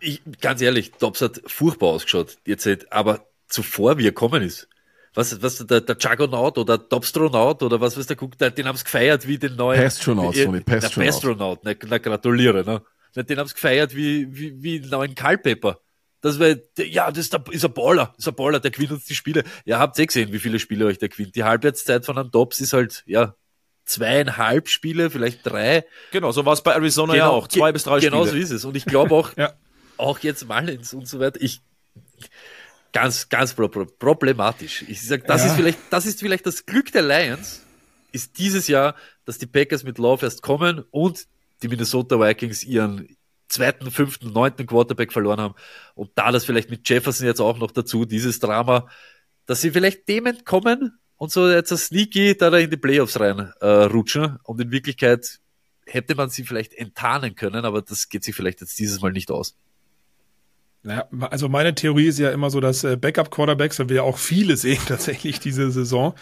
Ich, 0.00 0.20
ganz 0.40 0.60
ehrlich, 0.60 0.92
Dobbs 0.92 1.20
hat 1.22 1.40
furchtbar 1.46 1.88
ausgeschaut 1.88 2.36
jetzt, 2.46 2.66
halt, 2.66 2.92
aber 2.92 3.26
zuvor, 3.48 3.98
wie 3.98 4.02
er 4.06 4.10
gekommen 4.12 4.42
ist. 4.42 4.68
Was, 5.14 5.42
was, 5.42 5.58
der, 5.66 5.80
der 5.80 5.96
Juggernaut 5.98 6.58
oder 6.58 6.78
Dobstronaut 6.78 7.62
oder 7.62 7.80
was, 7.80 7.96
was 7.96 8.06
der 8.06 8.16
guckt, 8.16 8.40
den 8.40 8.66
haben 8.68 8.76
sie 8.76 8.84
gefeiert 8.84 9.26
wie 9.26 9.38
den 9.38 9.56
neuen. 9.56 9.80
Pastronaut, 9.82 10.34
wie- 10.36 10.42
Sonny, 10.44 10.58
Der 10.62 10.76
Pastronaut. 10.80 11.10
Pastronaut, 11.12 11.60
na, 11.64 11.74
na 11.88 11.98
gratuliere, 11.98 12.64
ne? 12.64 12.82
Na, 13.14 13.22
Den 13.22 13.38
haben 13.38 13.48
sie 13.48 13.54
gefeiert 13.54 13.96
wie, 13.96 14.28
wie, 14.36 14.62
wie 14.62 14.80
den 14.80 14.90
neuen 14.90 15.14
Culpepper. 15.14 15.80
Das 16.20 16.38
war, 16.38 16.54
ja, 16.78 17.08
das 17.10 17.18
ist, 17.18 17.32
der, 17.32 17.42
ist 17.50 17.64
ein 17.64 17.72
Baller, 17.72 18.14
ist 18.18 18.28
ein 18.28 18.34
Baller, 18.34 18.60
der 18.60 18.70
gewinnt 18.70 18.92
uns 18.92 19.04
die 19.06 19.14
Spiele. 19.14 19.44
Ja, 19.64 19.78
habt 19.78 19.98
ihr 19.98 20.06
gesehen, 20.06 20.32
wie 20.32 20.38
viele 20.38 20.58
Spiele 20.58 20.84
euch 20.86 20.98
der 20.98 21.08
gewinnt. 21.08 21.34
Die 21.36 21.44
Halbwertszeit 21.44 22.04
von 22.04 22.18
einem 22.18 22.30
Dobbs 22.30 22.60
ist 22.60 22.72
halt, 22.72 23.02
ja, 23.06 23.34
zweieinhalb 23.84 24.68
Spiele, 24.68 25.10
vielleicht 25.10 25.40
drei. 25.46 25.84
Genau, 26.12 26.30
so 26.32 26.44
war 26.44 26.52
es 26.52 26.62
bei 26.62 26.74
Arizona 26.74 27.14
ja 27.16 27.28
auch. 27.28 27.48
Zwei 27.48 27.72
bis 27.72 27.84
drei 27.84 28.00
Genau 28.00 28.26
Spiele. 28.26 28.30
so 28.32 28.42
ist 28.44 28.50
es. 28.50 28.64
Und 28.64 28.76
ich 28.76 28.84
glaube 28.84 29.14
auch, 29.14 29.30
Ja. 29.36 29.54
Auch 29.98 30.18
jetzt 30.20 30.46
Malins 30.46 30.94
und 30.94 31.06
so 31.08 31.18
weiter, 31.20 31.40
ich, 31.40 31.60
ganz, 32.92 33.28
ganz 33.28 33.54
pro, 33.54 33.68
pro, 33.68 33.84
problematisch. 33.84 34.84
Ich 34.88 35.02
sag, 35.06 35.26
das 35.26 35.42
Ja. 35.42 35.48
ist 35.48 35.56
vielleicht, 35.56 35.78
das 35.90 36.06
ist 36.06 36.20
vielleicht 36.20 36.46
das 36.46 36.64
Glück 36.66 36.92
der 36.92 37.02
Lions, 37.02 37.62
ist 38.12 38.38
dieses 38.38 38.68
Jahr, 38.68 38.94
dass 39.24 39.38
die 39.38 39.46
Packers 39.46 39.84
mit 39.84 39.98
Love 39.98 40.24
erst 40.24 40.42
kommen 40.42 40.84
und 40.90 41.26
die 41.62 41.68
Minnesota 41.68 42.18
Vikings 42.18 42.64
ihren 42.64 43.16
zweiten, 43.48 43.90
fünften, 43.90 44.32
neunten 44.32 44.66
Quarterback 44.66 45.12
verloren 45.12 45.40
haben. 45.40 45.54
Und 45.94 46.10
da 46.14 46.30
das 46.32 46.44
vielleicht 46.44 46.70
mit 46.70 46.88
Jefferson 46.88 47.26
jetzt 47.26 47.40
auch 47.40 47.58
noch 47.58 47.70
dazu, 47.70 48.04
dieses 48.04 48.38
Drama, 48.40 48.88
dass 49.46 49.60
sie 49.60 49.70
vielleicht 49.70 50.08
dem 50.08 50.26
entkommen 50.26 50.98
und 51.16 51.32
so 51.32 51.48
jetzt 51.48 51.72
ein 51.72 51.78
Sneaky 51.78 52.36
da, 52.36 52.50
da 52.50 52.58
in 52.58 52.70
die 52.70 52.76
Playoffs 52.76 53.18
rein 53.18 53.52
äh, 53.60 53.66
rutschen. 53.66 54.38
Und 54.44 54.60
in 54.60 54.70
Wirklichkeit 54.70 55.40
hätte 55.86 56.14
man 56.14 56.28
sie 56.28 56.44
vielleicht 56.44 56.74
enttarnen 56.74 57.34
können, 57.34 57.64
aber 57.64 57.80
das 57.82 58.08
geht 58.08 58.22
sich 58.24 58.34
vielleicht 58.34 58.60
jetzt 58.60 58.78
dieses 58.78 59.00
Mal 59.00 59.12
nicht 59.12 59.30
aus. 59.30 59.56
Ja, 60.84 61.08
also 61.20 61.48
meine 61.48 61.74
Theorie 61.74 62.06
ist 62.06 62.18
ja 62.18 62.30
immer 62.30 62.50
so, 62.50 62.60
dass 62.60 62.84
äh, 62.84 62.96
Backup-Quarterbacks, 62.96 63.78
weil 63.78 63.88
wir 63.88 63.96
ja 63.96 64.02
auch 64.02 64.18
viele 64.18 64.56
sehen 64.56 64.80
tatsächlich 64.86 65.40
diese 65.40 65.70
Saison, 65.70 66.14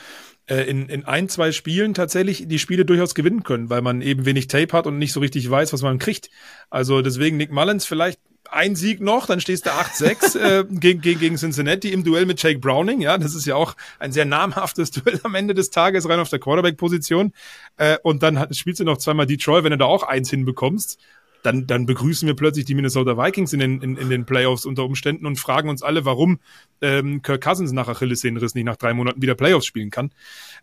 äh, 0.46 0.62
in, 0.62 0.88
in 0.88 1.04
ein, 1.04 1.28
zwei 1.28 1.52
Spielen 1.52 1.92
tatsächlich 1.94 2.48
die 2.48 2.58
Spiele 2.58 2.84
durchaus 2.84 3.14
gewinnen 3.14 3.42
können, 3.42 3.68
weil 3.68 3.82
man 3.82 4.00
eben 4.00 4.24
wenig 4.24 4.48
Tape 4.48 4.72
hat 4.72 4.86
und 4.86 4.98
nicht 4.98 5.12
so 5.12 5.20
richtig 5.20 5.48
weiß, 5.50 5.72
was 5.72 5.82
man 5.82 5.98
kriegt. 5.98 6.30
Also 6.70 7.02
deswegen 7.02 7.36
Nick 7.36 7.52
Mullins 7.52 7.84
vielleicht 7.84 8.20
ein 8.50 8.76
Sieg 8.76 9.00
noch, 9.00 9.26
dann 9.26 9.40
stehst 9.40 9.66
du 9.66 9.70
8-6 9.70 10.38
äh, 10.38 10.64
gegen, 10.70 11.00
gegen, 11.00 11.20
gegen 11.20 11.36
Cincinnati 11.36 11.92
im 11.92 12.04
Duell 12.04 12.26
mit 12.26 12.40
Jake 12.40 12.60
Browning. 12.60 13.00
Ja, 13.00 13.18
das 13.18 13.34
ist 13.34 13.44
ja 13.44 13.56
auch 13.56 13.74
ein 13.98 14.12
sehr 14.12 14.24
namhaftes 14.24 14.90
Duell 14.92 15.20
am 15.24 15.34
Ende 15.34 15.52
des 15.52 15.70
Tages, 15.70 16.08
rein 16.08 16.20
auf 16.20 16.30
der 16.30 16.38
Quarterback-Position. 16.38 17.32
Äh, 17.76 17.98
und 18.02 18.22
dann 18.22 18.38
hat, 18.38 18.54
spielst 18.56 18.80
du 18.80 18.84
noch 18.84 18.98
zweimal 18.98 19.26
Detroit, 19.26 19.64
wenn 19.64 19.72
du 19.72 19.78
da 19.78 19.86
auch 19.86 20.04
eins 20.04 20.30
hinbekommst 20.30 20.98
dann, 21.42 21.66
dann 21.66 21.86
begrüßen 21.86 22.26
wir 22.26 22.34
plötzlich 22.34 22.64
die 22.64 22.74
Minnesota 22.74 23.16
Vikings 23.16 23.52
in 23.52 23.60
den, 23.60 23.80
in, 23.80 23.96
in 23.96 24.10
den 24.10 24.26
Playoffs 24.26 24.64
unter 24.64 24.84
Umständen 24.84 25.26
und 25.26 25.36
fragen 25.36 25.68
uns 25.68 25.82
alle, 25.82 26.04
warum 26.04 26.40
ähm, 26.80 27.22
Kirk 27.22 27.42
Cousins 27.42 27.72
nach 27.72 27.88
Achillessehnenriss 27.88 28.54
nicht 28.54 28.64
nach 28.64 28.76
drei 28.76 28.94
Monaten 28.94 29.22
wieder 29.22 29.34
Playoffs 29.34 29.66
spielen 29.66 29.90
kann. 29.90 30.10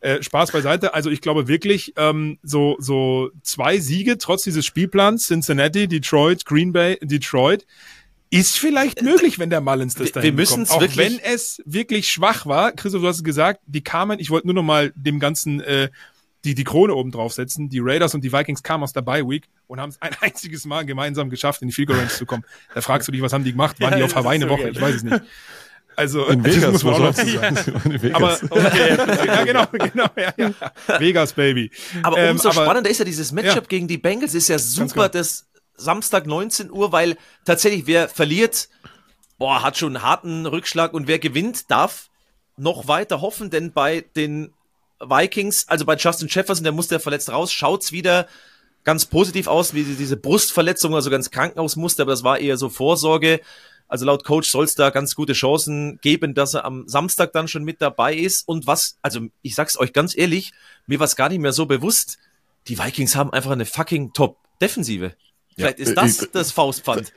Äh, 0.02 0.22
Spaß 0.22 0.52
beiseite. 0.52 0.94
Also 0.94 1.10
ich 1.10 1.22
glaube 1.22 1.48
wirklich, 1.48 1.94
ähm, 1.98 2.38
so, 2.44 2.76
so 2.80 3.32
zwei 3.42 3.80
Siege 3.80 4.18
trotz 4.18 4.44
dieses 4.44 4.66
Spielplans, 4.66 5.28
Cincinnati, 5.28 5.88
Detroit, 5.88 6.46
Green 6.46 6.74
Bay, 6.74 6.98
Detroit, 7.02 7.66
ist 8.34 8.58
vielleicht 8.58 9.04
möglich, 9.04 9.38
wenn 9.38 9.52
der 9.52 9.62
Mullins 9.62 9.94
das 9.94 10.08
wir 10.08 10.14
dahin 10.14 10.36
müssen's 10.36 10.70
bekommt. 10.70 10.92
Auch 10.92 10.98
wenn 10.98 11.20
es 11.20 11.62
wirklich 11.66 12.08
schwach 12.08 12.48
war. 12.48 12.72
Christoph, 12.72 13.02
du 13.04 13.08
hast 13.08 13.18
es 13.18 13.24
gesagt, 13.24 13.62
die 13.68 13.84
kamen, 13.84 14.20
ich 14.20 14.32
wollte 14.32 14.48
nur 14.48 14.56
noch 14.56 14.64
mal 14.64 14.92
dem 14.96 15.20
ganzen 15.20 15.62
äh, 15.62 15.90
die 16.46 16.56
die 16.56 16.64
Krone 16.64 16.94
oben 16.96 17.12
draufsetzen. 17.12 17.70
Die 17.70 17.80
Raiders 17.80 18.14
und 18.14 18.22
die 18.24 18.32
Vikings 18.34 18.64
kamen 18.64 18.84
aus 18.84 18.94
der 18.94 19.02
Bye 19.02 19.28
Week 19.28 19.46
und 19.68 19.80
haben 19.80 19.90
es 19.90 20.02
ein 20.02 20.12
einziges 20.22 20.66
Mal 20.66 20.86
gemeinsam 20.86 21.30
geschafft, 21.30 21.62
in 21.62 21.70
die 21.70 21.74
Field 21.74 21.88
Goal 21.90 22.00
Range 22.00 22.10
zu 22.12 22.26
kommen. 22.26 22.44
Da 22.74 22.82
fragst 22.82 23.08
du 23.08 23.12
dich, 23.12 23.22
was 23.22 23.32
haben 23.34 23.44
die 23.44 23.52
gemacht? 23.52 23.80
Waren 23.80 23.92
Ja, 23.92 23.98
die 23.98 24.04
auf 24.04 24.16
Hawaii 24.16 24.36
eine 24.36 24.46
so 24.46 24.52
Woche? 24.52 24.64
geil. 24.64 24.72
Ich 24.74 24.82
weiß 24.82 24.96
es 24.96 25.04
nicht. 25.04 25.22
Also 25.96 26.26
In 26.26 26.44
Vegas, 26.44 26.72
muss 26.72 26.84
man 26.84 26.94
auch 26.96 27.00
noch 27.00 27.14
sagen. 27.14 27.56
Vegas. 28.02 28.16
Aber 28.16 28.40
okay, 28.50 28.98
ja 29.28 29.44
genau, 29.46 29.66
genau, 29.68 30.08
ja, 30.18 30.34
ja. 30.38 30.52
Vegas 31.00 31.34
Baby. 31.34 31.70
Aber 32.02 32.18
Ähm, 32.18 32.32
umso 32.32 32.50
aber- 32.50 32.64
spannender 32.64 32.90
ist 32.90 32.98
ja 32.98 33.06
dieses 33.06 33.32
Matchup 33.32 33.56
Ja. 33.56 33.62
gegen 33.68 33.88
die 33.88 34.00
Bengals. 34.00 34.34
Ist 34.34 34.48
ja 34.48 34.58
genau. 34.58 34.88
super, 34.88 35.10
das 35.10 35.46
Samstag 35.78 36.26
19 36.26 36.72
Uhr, 36.72 36.92
weil 36.92 37.16
tatsächlich 37.46 37.86
wer 37.86 38.10
verliert, 38.10 38.70
boah, 39.38 39.62
hat 39.62 39.78
schon 39.78 39.96
einen 39.96 40.04
harten 40.04 40.46
Rückschlag 40.48 40.94
und 40.94 41.08
wer 41.08 41.20
gewinnt, 41.20 41.70
darf 41.70 42.10
noch 42.58 42.88
weiter 42.88 43.22
hoffen, 43.22 43.50
denn 43.52 43.72
bei 43.72 44.04
den 44.16 44.52
Vikings, 45.10 45.68
also 45.68 45.86
bei 45.86 45.96
Justin 45.96 46.28
Jefferson, 46.30 46.64
der 46.64 46.74
musste 46.74 46.96
ja 46.96 47.00
verletzt 47.00 47.32
raus, 47.32 47.52
schaut's 47.52 47.92
wieder 47.92 48.28
ganz 48.84 49.06
positiv 49.06 49.48
aus, 49.48 49.74
wie 49.74 49.84
diese 49.84 50.18
Brustverletzung, 50.18 50.94
also 50.94 51.10
ganz 51.10 51.32
Krankenhaus 51.32 51.76
musste, 51.76 52.02
aber 52.02 52.12
das 52.12 52.24
war 52.24 52.40
eher 52.40 52.58
so 52.58 52.70
Vorsorge. 52.70 53.42
Also 53.88 54.06
laut 54.06 54.24
Coach 54.24 54.50
soll 54.50 54.66
es 54.66 54.76
da 54.76 54.90
ganz 54.90 55.14
gute 55.14 55.34
Chancen 55.34 56.00
geben, 56.02 56.34
dass 56.34 56.54
er 56.54 56.66
am 56.66 56.88
Samstag 56.88 57.32
dann 57.32 57.48
schon 57.48 57.64
mit 57.64 57.82
dabei 57.82 58.16
ist. 58.16 58.48
Und 58.48 58.66
was, 58.66 58.98
also 59.02 59.28
ich 59.42 59.56
sag's 59.56 59.78
euch 59.78 59.94
ganz 59.94 60.18
ehrlich, 60.18 60.52
mir 60.88 61.00
war's 61.00 61.16
gar 61.16 61.30
nicht 61.30 61.40
mehr 61.40 61.54
so 61.54 61.66
bewusst, 61.66 62.18
die 62.68 62.80
Vikings 62.80 63.16
haben 63.16 63.32
einfach 63.32 63.52
eine 63.52 63.66
fucking 63.66 64.14
Top-Defensive. 64.14 65.14
Vielleicht 65.56 65.80
ist 65.80 65.96
das 65.98 66.22
ich- 66.22 66.32
das 66.32 66.52
Faustpfand. 66.52 67.14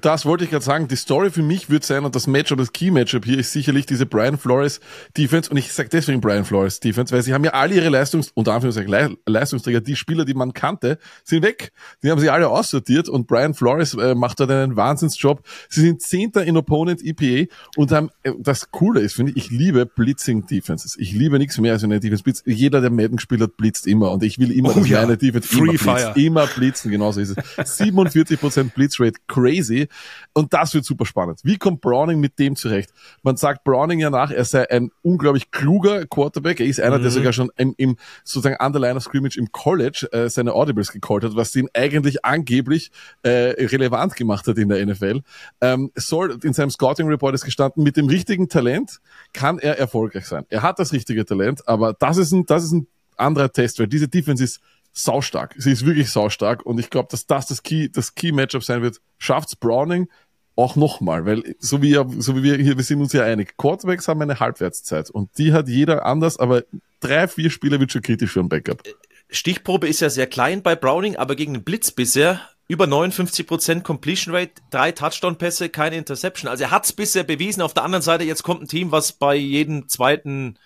Das 0.00 0.24
wollte 0.26 0.44
ich 0.44 0.50
gerade 0.50 0.64
sagen. 0.64 0.88
Die 0.88 0.96
Story 0.96 1.30
für 1.30 1.42
mich 1.42 1.70
wird 1.70 1.84
sein, 1.84 2.04
und 2.04 2.14
das 2.14 2.26
Matchup, 2.26 2.58
das 2.58 2.72
Key-Matchup 2.72 3.24
hier 3.24 3.38
ist 3.38 3.52
sicherlich 3.52 3.86
diese 3.86 4.06
Brian 4.06 4.38
Flores 4.38 4.80
Defense. 5.16 5.50
Und 5.50 5.56
ich 5.56 5.72
sage 5.72 5.88
deswegen 5.90 6.20
Brian 6.20 6.44
Flores 6.44 6.80
Defense, 6.80 7.14
weil 7.14 7.22
sie 7.22 7.34
haben 7.34 7.44
ja 7.44 7.52
alle 7.52 7.74
ihre 7.74 7.88
Leistungs-, 7.88 8.30
unter 8.34 8.52
Anführungszeichen 8.54 8.90
Le 8.90 9.16
Leistungsträger, 9.26 9.80
die 9.80 9.96
Spieler, 9.96 10.24
die 10.24 10.34
man 10.34 10.52
kannte, 10.52 10.98
sind 11.24 11.42
weg. 11.44 11.72
Die 12.02 12.10
haben 12.10 12.20
sie 12.20 12.30
alle 12.30 12.48
aussortiert 12.48 13.08
und 13.08 13.26
Brian 13.26 13.54
Flores 13.54 13.94
äh, 13.94 14.14
macht 14.14 14.40
dort 14.40 14.50
einen 14.50 14.76
Wahnsinnsjob. 14.76 15.42
Sie 15.68 15.80
sind 15.82 16.02
Zehnter 16.02 16.44
in 16.44 16.56
Opponent 16.56 17.00
EPA 17.04 17.50
und 17.76 17.92
haben, 17.92 18.10
äh, 18.22 18.32
das 18.38 18.70
Coole 18.70 19.00
ist, 19.00 19.14
finde 19.14 19.32
ich, 19.32 19.46
ich 19.46 19.50
liebe 19.50 19.86
Blitzing 19.86 20.46
Defenses. 20.46 20.96
Ich 20.98 21.12
liebe 21.12 21.38
nichts 21.38 21.58
mehr 21.58 21.72
als 21.72 21.84
eine 21.84 22.00
Defense 22.00 22.22
Blitz. 22.22 22.42
Jeder, 22.46 22.80
der 22.80 22.90
Madden 22.90 23.16
gespielt 23.16 23.40
hat, 23.40 23.56
blitzt 23.56 23.86
immer. 23.86 24.10
Und 24.12 24.22
ich 24.22 24.38
will 24.38 24.50
immer, 24.52 24.70
Oh 24.70 24.78
dass 24.80 24.88
ja. 24.88 25.02
meine 25.02 25.16
Defense 25.16 25.48
Free 25.48 25.58
immer 25.58 25.68
blitzt. 25.70 25.82
Fire. 25.84 26.12
Immer 26.16 26.46
blitzen, 26.46 26.90
genauso 26.90 27.20
ist 27.20 27.36
es. 27.56 27.79
47% 27.80 28.72
Blitzrate, 28.74 29.18
crazy. 29.26 29.88
Und 30.32 30.52
das 30.52 30.74
wird 30.74 30.84
super 30.84 31.06
spannend. 31.06 31.40
Wie 31.44 31.56
kommt 31.56 31.80
Browning 31.80 32.20
mit 32.20 32.38
dem 32.38 32.56
zurecht? 32.56 32.90
Man 33.22 33.36
sagt 33.36 33.64
Browning 33.64 34.00
ja 34.00 34.10
nach, 34.10 34.30
er 34.30 34.44
sei 34.44 34.70
ein 34.70 34.90
unglaublich 35.02 35.50
kluger 35.50 36.06
Quarterback. 36.06 36.60
Er 36.60 36.66
ist 36.66 36.80
einer, 36.80 36.98
der 36.98 37.10
sogar 37.10 37.32
schon 37.32 37.50
im, 37.56 37.74
im 37.76 37.96
sozusagen 38.24 38.56
an 38.56 38.72
der 38.72 38.80
Line 38.80 38.96
of 38.96 39.04
Scrimmage 39.04 39.36
im 39.36 39.52
College 39.52 40.08
äh, 40.12 40.28
seine 40.28 40.52
Audibles 40.52 40.92
gecallt 40.92 41.24
hat, 41.24 41.36
was 41.36 41.54
ihn 41.56 41.68
eigentlich 41.74 42.24
angeblich 42.24 42.90
äh, 43.22 43.54
relevant 43.66 44.16
gemacht 44.16 44.46
hat 44.46 44.58
in 44.58 44.68
der 44.68 44.84
NFL. 44.84 45.20
Ähm, 45.60 45.90
soll 45.94 46.38
in 46.42 46.52
seinem 46.52 46.70
Scouting 46.70 47.08
Report 47.08 47.34
ist 47.34 47.44
gestanden, 47.44 47.82
mit 47.82 47.96
dem 47.96 48.08
richtigen 48.08 48.48
Talent 48.48 49.00
kann 49.32 49.58
er 49.58 49.78
erfolgreich 49.78 50.26
sein. 50.26 50.44
Er 50.48 50.62
hat 50.62 50.78
das 50.78 50.92
richtige 50.92 51.24
Talent, 51.24 51.66
aber 51.68 51.92
das 51.92 52.16
ist 52.16 52.32
ein, 52.32 52.46
das 52.46 52.64
ist 52.64 52.72
ein 52.72 52.86
anderer 53.16 53.52
Test, 53.52 53.78
weil 53.78 53.86
diese 53.86 54.08
Defense 54.08 54.42
ist 54.42 54.60
saustark. 54.92 55.54
Sie 55.56 55.72
ist 55.72 55.84
wirklich 55.84 56.10
saustark 56.10 56.64
und 56.64 56.78
ich 56.78 56.90
glaube, 56.90 57.08
dass 57.10 57.26
das 57.26 57.46
das 57.46 57.62
Key, 57.62 57.88
das 57.88 58.14
Key 58.14 58.32
Matchup 58.32 58.64
sein 58.64 58.82
wird. 58.82 59.00
Schafft's 59.18 59.56
Browning 59.56 60.08
auch 60.56 60.76
nochmal, 60.76 61.24
weil 61.24 61.56
so 61.58 61.80
wie, 61.80 61.94
so 62.18 62.36
wie 62.36 62.42
wir 62.42 62.56
hier, 62.56 62.76
wir 62.76 62.84
sind 62.84 63.00
uns 63.00 63.12
ja 63.12 63.24
einig. 63.24 63.56
Quarterbacks 63.56 64.08
haben 64.08 64.20
eine 64.20 64.40
Halbwertszeit 64.40 65.10
und 65.10 65.30
die 65.38 65.52
hat 65.52 65.68
jeder 65.68 66.04
anders, 66.04 66.38
aber 66.38 66.64
drei, 67.00 67.28
vier 67.28 67.50
Spiele 67.50 67.80
wird 67.80 67.92
schon 67.92 68.02
kritisch 68.02 68.32
für 68.32 68.40
ein 68.40 68.48
Backup. 68.48 68.82
Stichprobe 69.30 69.88
ist 69.88 70.00
ja 70.00 70.10
sehr 70.10 70.26
klein 70.26 70.62
bei 70.62 70.74
Browning, 70.76 71.16
aber 71.16 71.36
gegen 71.36 71.54
den 71.54 71.64
Blitz 71.64 71.92
bisher 71.92 72.40
über 72.68 72.84
59% 72.84 73.82
Completion 73.82 74.34
Rate, 74.34 74.52
drei 74.70 74.92
Touchdown-Pässe, 74.92 75.70
keine 75.70 75.96
Interception. 75.96 76.48
Also 76.48 76.64
er 76.64 76.70
hat's 76.70 76.92
bisher 76.92 77.24
bewiesen. 77.24 77.62
Auf 77.62 77.74
der 77.74 77.82
anderen 77.82 78.02
Seite, 78.02 78.22
jetzt 78.24 78.44
kommt 78.44 78.62
ein 78.62 78.68
Team, 78.68 78.92
was 78.92 79.12
bei 79.12 79.34
jedem 79.34 79.88
zweiten 79.88 80.56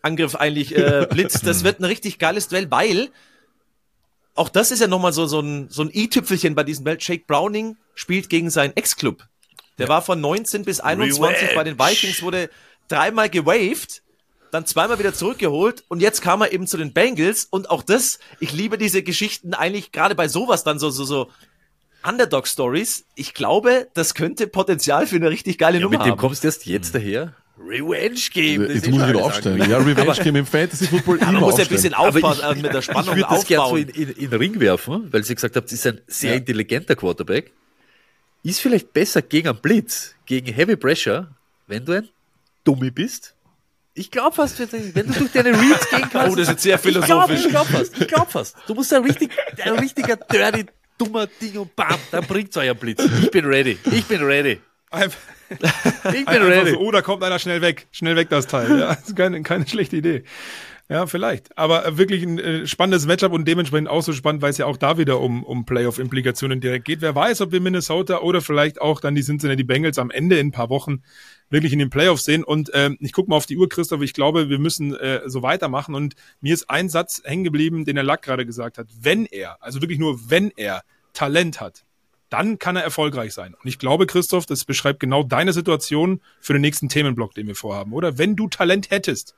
Angriff 0.00 0.34
eigentlich 0.34 0.74
äh, 0.76 1.06
blitzt. 1.10 1.46
Das 1.46 1.62
wird 1.62 1.80
ein 1.80 1.84
richtig 1.84 2.18
geiles 2.18 2.48
Duell, 2.48 2.70
weil 2.70 3.10
auch 4.34 4.48
das 4.48 4.70
ist 4.70 4.80
ja 4.80 4.86
nochmal 4.86 5.12
so, 5.12 5.26
so 5.26 5.40
ein, 5.40 5.68
so 5.68 5.82
ein 5.82 5.90
i-Tüpfelchen 5.92 6.54
bei 6.54 6.64
diesem 6.64 6.84
Welt. 6.84 7.06
Jake 7.06 7.24
Browning 7.26 7.76
spielt 7.94 8.28
gegen 8.30 8.50
seinen 8.50 8.74
Ex-Club. 8.76 9.24
Der 9.78 9.88
war 9.88 10.02
von 10.02 10.20
19 10.20 10.64
bis 10.64 10.80
21 10.80 11.54
bei 11.54 11.64
den 11.64 11.78
Vikings, 11.78 12.22
wurde 12.22 12.50
dreimal 12.88 13.28
gewaved, 13.30 14.02
dann 14.50 14.66
zweimal 14.66 14.98
wieder 14.98 15.14
zurückgeholt 15.14 15.82
und 15.88 16.00
jetzt 16.00 16.20
kam 16.20 16.42
er 16.42 16.52
eben 16.52 16.66
zu 16.66 16.76
den 16.76 16.92
Bengals 16.92 17.46
und 17.46 17.70
auch 17.70 17.82
das, 17.82 18.18
ich 18.38 18.52
liebe 18.52 18.76
diese 18.76 19.02
Geschichten 19.02 19.54
eigentlich 19.54 19.92
gerade 19.92 20.14
bei 20.14 20.28
sowas 20.28 20.62
dann 20.62 20.78
so, 20.78 20.90
so, 20.90 21.04
so 21.04 21.30
Underdog-Stories. 22.06 23.04
Ich 23.14 23.32
glaube, 23.34 23.88
das 23.94 24.14
könnte 24.14 24.46
Potenzial 24.46 25.06
für 25.06 25.16
eine 25.16 25.30
richtig 25.30 25.58
geile 25.58 25.78
Ja, 25.78 25.84
Nummer 25.84 25.98
mit 25.98 26.06
dem 26.06 26.12
haben. 26.12 26.18
kommst 26.18 26.42
du 26.42 26.48
erst 26.48 26.66
jetzt 26.66 26.94
daher. 26.94 27.34
Revenge 27.58 28.18
Game. 28.32 28.62
das 28.62 28.74
Jetzt 28.74 28.90
muss 28.90 29.02
ich 29.02 29.08
wieder 29.08 29.24
aufstellen. 29.24 29.70
Ja, 29.70 29.78
Revenge 29.78 30.14
Game 30.24 30.36
im 30.36 30.46
Fantasy 30.46 30.86
Football 30.86 31.18
Man 31.20 31.28
immer 31.30 31.40
muss 31.40 31.58
ja 31.58 31.64
ein 31.64 31.68
bisschen 31.70 31.94
aufpassen, 31.94 32.44
ich- 32.56 32.62
mit 32.62 32.72
der 32.72 32.78
Ich 32.80 32.84
Spannung 32.86 33.16
würde 33.16 33.28
das 33.30 33.44
gerne 33.46 33.68
so 33.68 33.76
in, 33.76 33.88
in, 33.90 34.08
in 34.10 34.30
den 34.30 34.38
Ring 34.38 34.58
werfen, 34.60 35.12
weil 35.12 35.22
Sie 35.22 35.34
gesagt 35.34 35.54
habt, 35.56 35.66
es 35.68 35.72
ist 35.74 35.86
ein 35.86 36.00
sehr 36.06 36.34
intelligenter 36.36 36.96
Quarterback. 36.96 37.52
Ist 38.42 38.60
vielleicht 38.60 38.92
besser 38.92 39.22
gegen 39.22 39.48
einen 39.48 39.58
Blitz, 39.60 40.14
gegen 40.26 40.52
Heavy 40.52 40.76
Pressure, 40.76 41.28
wenn 41.68 41.84
du 41.84 41.92
ein 41.92 42.08
Dummi 42.64 42.90
bist. 42.90 43.34
Ich 43.94 44.10
glaube 44.10 44.34
fast, 44.34 44.58
wenn 44.58 45.06
du 45.06 45.12
durch 45.12 45.32
deine 45.32 45.50
Reads 45.52 45.90
gehen 45.90 46.08
kannst. 46.10 46.14
Oh, 46.32 46.36
das 46.36 46.48
ist 46.48 46.48
jetzt 46.48 46.62
sehr 46.62 46.76
Ich 46.76 46.82
glaube 46.82 47.06
philosophisch. 47.34 47.48
glaub 47.50 47.66
fast, 47.66 48.00
ich 48.00 48.08
glaube 48.08 48.30
fast. 48.30 48.56
Du 48.66 48.74
musst 48.74 48.92
ein, 48.94 49.02
richtig, 49.04 49.30
ein 49.62 49.78
richtiger 49.78 50.16
dirty, 50.16 50.64
dummer 50.96 51.26
Ding 51.26 51.58
und 51.58 51.76
bam, 51.76 51.98
dann 52.10 52.24
bringt's 52.26 52.56
euch 52.56 52.70
ein 52.70 52.76
Blitz. 52.76 53.04
Ich 53.22 53.30
bin 53.30 53.44
ready. 53.44 53.76
Ich 53.92 54.04
bin 54.06 54.22
ready. 54.22 54.60
Einfach, 54.92 55.18
Ich 56.14 56.24
bin 56.24 56.42
ready. 56.42 56.70
so, 56.72 56.78
oh, 56.78 56.90
da 56.90 57.02
kommt 57.02 57.22
einer 57.22 57.38
schnell 57.38 57.60
weg. 57.60 57.86
Schnell 57.90 58.16
weg 58.16 58.28
das 58.28 58.46
Teil. 58.46 58.78
Ja, 58.78 58.94
das 58.94 59.08
ist 59.08 59.16
keine, 59.16 59.42
keine 59.42 59.66
schlechte 59.66 59.96
Idee. 59.96 60.24
Ja, 60.88 61.06
vielleicht. 61.06 61.56
Aber 61.56 61.86
äh, 61.86 61.96
wirklich 61.96 62.22
ein 62.22 62.38
äh, 62.38 62.66
spannendes 62.66 63.06
Matchup 63.06 63.32
und 63.32 63.46
dementsprechend 63.46 63.88
auch 63.88 64.02
so 64.02 64.12
spannend, 64.12 64.42
weil 64.42 64.50
es 64.50 64.58
ja 64.58 64.66
auch 64.66 64.76
da 64.76 64.98
wieder 64.98 65.20
um, 65.20 65.42
um 65.42 65.64
Playoff-Implikationen 65.64 66.60
direkt 66.60 66.84
geht. 66.84 67.00
Wer 67.00 67.14
weiß, 67.14 67.40
ob 67.40 67.52
wir 67.52 67.60
Minnesota 67.60 68.18
oder 68.18 68.40
vielleicht 68.42 68.80
auch 68.80 69.00
dann 69.00 69.14
die 69.14 69.22
Cincinnati 69.22 69.64
Bengals 69.64 69.98
am 69.98 70.10
Ende 70.10 70.38
in 70.38 70.48
ein 70.48 70.52
paar 70.52 70.68
Wochen 70.70 71.02
wirklich 71.48 71.72
in 71.72 71.78
den 71.78 71.90
Playoffs 71.90 72.24
sehen. 72.24 72.44
Und 72.44 72.70
ähm, 72.74 72.98
ich 73.00 73.12
gucke 73.12 73.30
mal 73.30 73.36
auf 73.36 73.46
die 73.46 73.56
Uhr, 73.56 73.68
Christoph. 73.68 74.02
Ich 74.02 74.12
glaube, 74.12 74.48
wir 74.48 74.58
müssen 74.58 74.94
äh, 74.94 75.20
so 75.26 75.42
weitermachen. 75.42 75.94
Und 75.94 76.14
mir 76.40 76.52
ist 76.52 76.68
ein 76.68 76.88
Satz 76.88 77.22
hängen 77.24 77.44
geblieben, 77.44 77.84
den 77.84 77.94
der 77.94 78.04
Lack 78.04 78.22
gerade 78.22 78.44
gesagt 78.44 78.76
hat. 78.76 78.88
Wenn 79.00 79.26
er, 79.26 79.62
also 79.62 79.80
wirklich 79.80 79.98
nur 79.98 80.30
wenn 80.30 80.50
er 80.56 80.82
Talent 81.14 81.60
hat, 81.60 81.84
dann 82.32 82.58
kann 82.58 82.76
er 82.76 82.82
erfolgreich 82.82 83.34
sein. 83.34 83.52
Und 83.54 83.68
ich 83.68 83.78
glaube, 83.78 84.06
Christoph, 84.06 84.46
das 84.46 84.64
beschreibt 84.64 85.00
genau 85.00 85.22
deine 85.22 85.52
Situation 85.52 86.20
für 86.40 86.54
den 86.54 86.62
nächsten 86.62 86.88
Themenblock, 86.88 87.34
den 87.34 87.46
wir 87.46 87.54
vorhaben, 87.54 87.92
oder? 87.92 88.16
Wenn 88.16 88.36
du 88.36 88.48
Talent 88.48 88.90
hättest, 88.90 89.34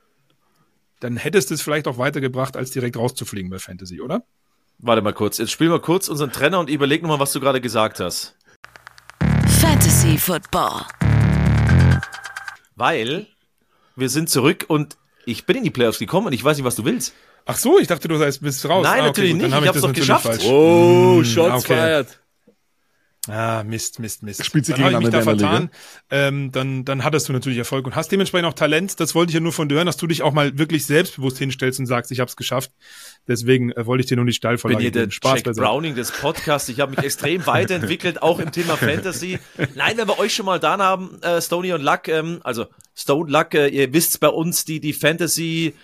dann 1.01 1.17
hättest 1.17 1.51
du 1.51 1.55
es 1.55 1.63
vielleicht 1.63 1.89
auch 1.89 1.99
weitergebracht, 1.99 2.57
als 2.57 2.71
direkt 2.71 2.97
rauszufliegen 2.97 3.51
bei 3.51 3.59
Fantasy, 3.59 4.01
oder? 4.01 4.23
Warte 4.79 5.03
mal 5.03 5.13
kurz, 5.13 5.39
jetzt 5.39 5.51
spielen 5.51 5.71
wir 5.73 5.81
kurz 5.81 6.09
unseren 6.09 6.31
Trenner 6.31 6.61
und 6.61 6.71
überleg 6.71 7.03
nochmal, 7.03 7.19
was 7.19 7.33
du 7.33 7.41
gerade 7.41 7.61
gesagt 7.61 7.99
hast. 7.99 8.37
Fantasy 9.61 10.17
Football. 10.17 10.83
Weil 12.77 13.27
wir 13.97 14.09
sind 14.09 14.31
zurück 14.31 14.67
und 14.69 14.97
ich 15.27 15.47
bin 15.47 15.57
in 15.57 15.65
die 15.65 15.71
Playoffs 15.71 15.99
gekommen 15.99 16.29
und 16.29 16.33
ich 16.33 16.45
weiß 16.45 16.57
nicht, 16.57 16.67
was 16.67 16.77
du 16.77 16.85
willst. 16.85 17.13
Ach 17.47 17.57
so, 17.57 17.79
ich 17.79 17.89
dachte, 17.89 18.09
du 18.09 18.17
seist 18.17 18.41
bist 18.41 18.67
raus. 18.69 18.85
Nein, 18.85 19.01
Ah, 19.03 19.07
natürlich 19.07 19.33
gut, 19.33 19.43
dann 19.43 19.51
nicht. 19.51 19.57
hab 19.57 19.63
Ich 19.63 19.69
hab's 19.69 19.81
das 19.81 19.91
doch 19.91 19.93
geschafft. 19.93 20.25
Falsch. 20.27 20.45
Oh, 20.47 21.23
Shots 21.25 21.65
okay. 21.65 21.75
fired. 21.75 22.21
Ah, 23.27 23.65
Mist, 23.65 24.01
Mist, 24.01 24.23
Mist. 24.23 24.45
Spielt 24.45 24.67
sie 24.67 24.73
dann 24.73 24.85
habe 24.85 24.93
ich 24.95 25.01
mich 25.01 25.09
da 25.09 25.23
vertan. 25.23 25.71
Ähm, 26.11 26.53
dann, 26.53 26.85
dann 26.85 27.05
hattest 27.05 27.29
du 27.29 27.33
natürlich 27.33 27.57
Erfolg 27.57 27.87
und 27.87 27.97
hast 27.97 28.13
dementsprechend 28.13 28.47
auch 28.47 28.55
Talent. 28.55 29.01
Das 29.01 29.15
wollte 29.15 29.31
ich 29.31 29.35
ja 29.35 29.41
nur 29.41 29.53
von 29.53 29.69
dir 29.69 29.77
hören, 29.77 29.87
dass 29.87 29.97
du 29.97 30.07
dich 30.07 30.23
auch 30.23 30.33
mal 30.33 30.59
wirklich 30.59 30.85
selbstbewusst 30.85 31.39
hinstellst 31.39 31.81
und 31.81 31.87
sagst, 31.87 32.13
ich 32.13 32.21
habe 32.21 32.29
es 32.29 32.37
geschafft. 32.37 32.73
Deswegen 33.27 33.73
äh, 33.73 33.87
wollte 33.87 34.03
ich 34.03 34.09
dir 34.09 34.17
nur 34.17 34.27
die 34.27 34.31
Ich 34.31 34.37
Steilvorlage 34.37 34.77
bin 34.77 34.83
hier 34.83 34.93
der 34.93 35.03
geben. 35.05 35.13
Spaß 35.13 35.43
Jack. 35.45 35.57
Browning 35.57 35.95
des 35.95 36.13
Podcasts. 36.13 36.69
Ich 36.69 36.81
habe 36.81 36.91
mich 36.91 37.03
extrem 37.03 37.47
weiterentwickelt, 37.47 38.21
auch 38.23 38.41
im 38.41 38.53
Thema 38.53 38.77
Fantasy. 38.77 39.39
Nein, 39.75 39.97
wenn 39.97 40.07
wir 40.07 40.19
euch 40.19 40.35
schon 40.35 40.45
mal 40.45 40.61
da 40.61 40.77
haben, 40.77 41.23
äh, 41.23 41.41
Stony 41.41 41.73
und 41.73 41.83
Luck, 41.83 42.09
ähm, 42.09 42.41
also 42.45 42.67
Stone 42.95 43.31
Luck, 43.31 43.55
äh, 43.55 43.69
ihr 43.69 43.93
wisst 43.95 44.21
bei 44.21 44.29
uns, 44.29 44.67
die 44.67 44.81
die 44.81 44.93
Fantasy 44.93 45.75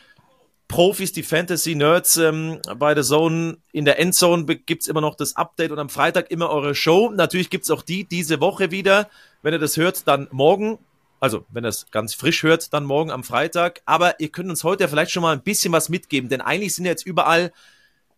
Profis, 0.70 1.12
die 1.12 1.24
Fantasy-Nerds 1.24 2.16
ähm, 2.18 2.60
bei 2.78 2.94
der 2.94 3.02
Zone, 3.02 3.58
in 3.72 3.84
der 3.84 3.98
Endzone 3.98 4.44
gibt's 4.44 4.86
immer 4.86 5.00
noch 5.00 5.16
das 5.16 5.34
Update 5.34 5.72
und 5.72 5.80
am 5.80 5.88
Freitag 5.88 6.30
immer 6.30 6.48
eure 6.48 6.76
Show. 6.76 7.10
Natürlich 7.10 7.50
gibt's 7.50 7.72
auch 7.72 7.82
die 7.82 8.04
diese 8.04 8.40
Woche 8.40 8.70
wieder. 8.70 9.10
Wenn 9.42 9.52
ihr 9.52 9.58
das 9.58 9.76
hört, 9.76 10.06
dann 10.06 10.28
morgen. 10.30 10.78
Also, 11.18 11.44
wenn 11.50 11.64
ihr 11.64 11.68
es 11.70 11.90
ganz 11.90 12.14
frisch 12.14 12.44
hört, 12.44 12.72
dann 12.72 12.84
morgen 12.84 13.10
am 13.10 13.24
Freitag. 13.24 13.82
Aber 13.84 14.20
ihr 14.20 14.28
könnt 14.28 14.48
uns 14.48 14.62
heute 14.62 14.88
vielleicht 14.88 15.10
schon 15.10 15.22
mal 15.22 15.32
ein 15.32 15.42
bisschen 15.42 15.72
was 15.72 15.88
mitgeben, 15.88 16.30
denn 16.30 16.40
eigentlich 16.40 16.76
sind 16.76 16.84
jetzt 16.84 17.04
überall 17.04 17.52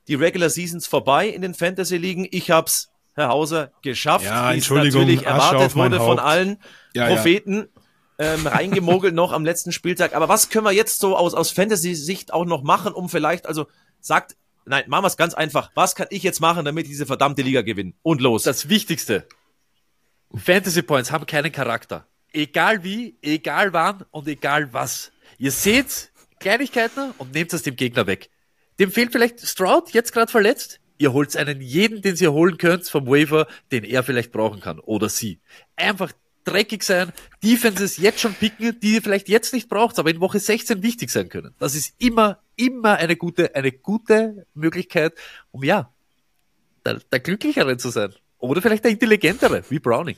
die 0.06 0.14
Regular 0.14 0.50
Seasons 0.50 0.86
vorbei 0.86 1.28
in 1.28 1.40
den 1.40 1.54
Fantasy-Ligen. 1.54 2.28
Ich 2.30 2.50
hab's, 2.50 2.90
Herr 3.14 3.28
Hauser, 3.28 3.72
geschafft, 3.80 4.26
Ja, 4.26 4.52
Entschuldigung, 4.52 5.02
natürlich 5.02 5.24
erwartet 5.26 5.74
wurde 5.74 5.96
von 5.96 6.18
Haupt. 6.18 6.20
allen 6.20 6.58
Ja, 6.94 7.08
ja. 7.08 7.16
Ähm, 8.22 8.46
reingemogelt 8.46 9.16
noch 9.16 9.32
am 9.32 9.44
letzten 9.44 9.72
Spieltag. 9.72 10.14
Aber 10.14 10.28
was 10.28 10.48
können 10.48 10.64
wir 10.64 10.70
jetzt 10.70 11.00
so 11.00 11.16
aus, 11.16 11.34
aus 11.34 11.50
Fantasy-Sicht 11.50 12.32
auch 12.32 12.44
noch 12.44 12.62
machen, 12.62 12.92
um 12.92 13.08
vielleicht, 13.08 13.46
also 13.46 13.66
sagt, 13.98 14.36
nein, 14.64 14.84
machen 14.86 15.02
wir 15.02 15.08
es 15.08 15.16
ganz 15.16 15.34
einfach. 15.34 15.72
Was 15.74 15.96
kann 15.96 16.06
ich 16.10 16.22
jetzt 16.22 16.40
machen, 16.40 16.64
damit 16.64 16.86
diese 16.86 17.04
verdammte 17.04 17.42
Liga 17.42 17.62
gewinne? 17.62 17.94
Und 18.02 18.20
los. 18.20 18.44
Das 18.44 18.68
Wichtigste. 18.68 19.26
Fantasy 20.32 20.82
Points 20.82 21.10
haben 21.10 21.26
keinen 21.26 21.50
Charakter. 21.50 22.06
Egal 22.32 22.84
wie, 22.84 23.18
egal 23.22 23.72
wann 23.72 24.04
und 24.12 24.28
egal 24.28 24.72
was. 24.72 25.10
Ihr 25.38 25.50
seht 25.50 26.12
Kleinigkeiten 26.38 27.10
und 27.18 27.34
nehmt 27.34 27.52
es 27.52 27.64
dem 27.64 27.74
Gegner 27.74 28.06
weg. 28.06 28.30
Dem 28.78 28.92
fehlt 28.92 29.10
vielleicht 29.10 29.40
Stroud, 29.40 29.90
jetzt 29.90 30.12
gerade 30.12 30.30
verletzt. 30.30 30.78
Ihr 30.96 31.12
holt 31.12 31.36
einen 31.36 31.60
jeden, 31.60 32.02
den 32.02 32.14
ihr 32.14 32.32
holen 32.32 32.56
könnt 32.56 32.88
vom 32.88 33.08
Waiver, 33.08 33.48
den 33.72 33.82
er 33.82 34.04
vielleicht 34.04 34.30
brauchen 34.30 34.60
kann 34.60 34.78
oder 34.78 35.08
sie. 35.08 35.40
Einfach 35.74 36.12
dreckig 36.44 36.82
sein, 36.82 37.12
Defenses 37.42 37.96
jetzt 37.96 38.20
schon 38.20 38.34
picken, 38.34 38.78
die 38.80 38.94
ihr 38.94 39.02
vielleicht 39.02 39.28
jetzt 39.28 39.52
nicht 39.52 39.68
braucht, 39.68 39.98
aber 39.98 40.10
in 40.10 40.20
Woche 40.20 40.38
16 40.38 40.82
wichtig 40.82 41.10
sein 41.10 41.28
können. 41.28 41.54
Das 41.58 41.74
ist 41.74 41.94
immer, 41.98 42.40
immer 42.56 42.96
eine 42.96 43.16
gute, 43.16 43.54
eine 43.54 43.72
gute 43.72 44.46
Möglichkeit, 44.54 45.14
um 45.50 45.64
ja, 45.64 45.90
der, 46.84 47.00
der 47.10 47.20
Glücklichere 47.20 47.76
zu 47.76 47.90
sein. 47.90 48.14
Oder 48.38 48.60
vielleicht 48.60 48.84
der 48.84 48.90
Intelligentere, 48.90 49.62
wie 49.68 49.78
Browning. 49.78 50.16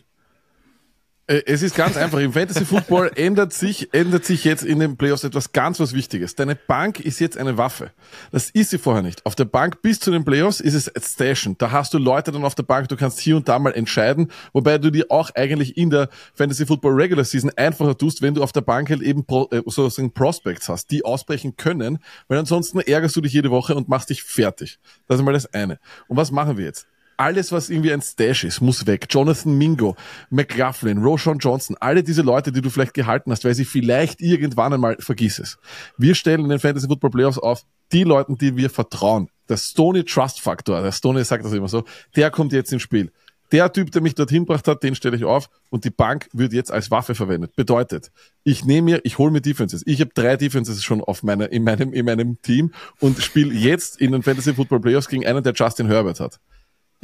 Äh, 1.27 1.43
Es 1.47 1.63
ist 1.63 1.75
ganz 1.75 1.97
einfach. 1.97 2.19
Im 2.19 2.33
Fantasy 2.33 2.65
Football 2.65 3.11
ändert 3.17 3.53
sich, 3.53 3.93
ändert 3.95 4.25
sich 4.25 4.45
jetzt 4.45 4.63
in 4.63 4.79
den 4.79 4.97
Playoffs 4.97 5.25
etwas 5.25 5.53
ganz 5.53 5.81
was 5.81 5.95
Wichtiges. 5.95 6.35
Deine 6.35 6.55
Bank 6.55 7.01
ist 7.01 7.19
jetzt 7.19 7.39
eine 7.39 7.57
Waffe. 7.57 7.93
Das 8.31 8.51
ist 8.51 8.71
sie 8.71 8.79
vorher 8.79 9.03
nicht. 9.03 9.25
Auf 9.25 9.35
der 9.35 9.47
Bank 9.47 9.81
bis 9.81 10.01
zu 10.01 10.11
den 10.11 10.25
Playoffs 10.25 10.61
ist 10.61 10.75
es 10.75 10.93
Station. 11.13 11.57
Da 11.59 11.71
hast 11.71 11.95
du 11.95 11.99
Leute 11.99 12.31
dann 12.33 12.45
auf 12.45 12.55
der 12.55 12.63
Bank, 12.63 12.89
du 12.89 12.97
kannst 12.97 13.21
hier 13.21 13.37
und 13.37 13.49
da 13.49 13.59
mal 13.59 13.73
entscheiden, 13.73 14.31
wobei 14.53 14.79
du 14.79 14.91
dir 14.91 15.07
auch 15.09 15.31
eigentlich 15.35 15.77
in 15.77 15.91
der 15.91 16.09
Fantasy 16.35 16.67
Football 16.67 16.95
Regular 16.95 17.25
Season 17.25 17.51
einfacher 17.57 17.97
tust, 17.97 18.21
wenn 18.21 18.35
du 18.35 18.43
auf 18.43 18.53
der 18.53 18.61
Bank 18.61 18.91
halt 18.91 19.01
eben 19.01 19.25
Pro, 19.25 19.49
äh, 19.51 19.63
sozusagen 19.67 20.13
Prospects 20.13 20.69
hast, 20.69 20.91
die 20.91 21.05
ausbrechen 21.05 21.57
können, 21.57 21.99
weil 22.29 22.39
ansonsten 22.39 22.81
ärgerst 22.81 23.17
du 23.17 23.21
dich 23.21 23.33
jede 23.33 23.51
Woche 23.51 23.75
und 23.75 23.89
machst 23.89 24.11
dich 24.11 24.23
fertig. 24.23 24.79
Das 25.07 25.19
ist 25.19 25.25
mal 25.25 25.33
das 25.33 25.53
eine. 25.55 25.79
Und 26.09 26.17
was 26.17 26.31
machen 26.31 26.59
wir 26.59 26.65
jetzt? 26.65 26.87
Alles, 27.17 27.53
was 27.53 27.71
irgendwie 27.71 27.93
ein 27.93 28.03
Stash 28.03 28.45
ist, 28.45 28.61
muss 28.61 28.87
weg. 28.87 29.07
Jonathan 29.11 29.57
Mingo, 29.57 29.97
McLaughlin, 30.31 30.99
Roshan 30.99 31.39
Johnson, 31.39 31.77
alle 31.81 32.03
diese 32.03 32.23
Leute, 32.23 32.53
die 32.53 32.61
du 32.61 32.71
vielleicht 32.71 32.95
gehalten 32.95 33.31
hast, 33.31 33.45
weil 33.45 33.55
sie 33.55 33.65
vielleicht 33.65 34.21
irgendwann 34.21 34.73
einmal 34.73 34.97
vergiss 35.01 35.39
es. 35.39 35.59
Wir 35.99 36.15
stellen 36.15 36.41
in 36.41 36.49
den 36.49 36.59
Fantasy 36.59 36.87
Football 36.87 37.11
Playoffs 37.11 37.39
auf 37.39 37.65
die 37.93 38.05
Leuten, 38.05 38.39
die 38.39 38.57
wir 38.57 38.71
vertrauen. 38.71 39.29
Der 39.49 39.57
Stoney 39.57 40.05
Trust 40.05 40.41
Factor, 40.41 40.83
der 40.83 40.93
Stoney 40.93 41.25
sagt 41.25 41.45
das 41.45 41.53
immer 41.53 41.69
so, 41.69 41.85
der 42.17 42.31
kommt 42.31 42.53
jetzt 42.53 42.73
ins 42.73 42.83
Spiel. 42.83 43.11
Der 43.53 43.73
Typ, 43.73 43.93
der 43.93 44.03
mich 44.03 44.15
dorthin 44.15 44.47
gebracht 44.47 44.67
hat, 44.67 44.83
den 44.83 44.95
stelle 44.95 45.17
ich 45.17 45.25
auf 45.25 45.49
und 45.71 45.85
die 45.85 45.91
Bank 45.91 46.29
wird 46.33 46.53
jetzt 46.53 46.73
als 46.73 46.91
Waffe 46.91 47.15
verwendet. 47.15 47.55
Bedeutet, 47.55 48.11
ich 48.43 48.65
nehme 48.65 48.93
mir, 48.93 49.01
ich 49.05 49.19
hole 49.19 49.31
mir 49.31 49.43
Defenses. 49.43 49.83
Ich 49.87 50.01
habe 50.01 50.11
drei 50.15 50.37
Defenses 50.37 50.83
schon 50.83 51.01
auf 51.03 51.23
meiner, 51.23 51.53
in 51.53 51.63
meinem, 51.63 51.93
in 51.93 52.07
meinem 52.07 52.41
Team 52.43 52.73
und 53.01 53.23
spiele 53.23 53.55
jetzt 53.55 54.01
in 54.01 54.13
den 54.13 54.23
Fantasy 54.23 54.55
Football 54.55 54.81
Playoffs 54.81 55.09
gegen 55.09 55.27
einen, 55.27 55.45
der 55.45 55.53
Justin 55.53 55.87
Herbert 55.87 56.21
hat. 56.21 56.41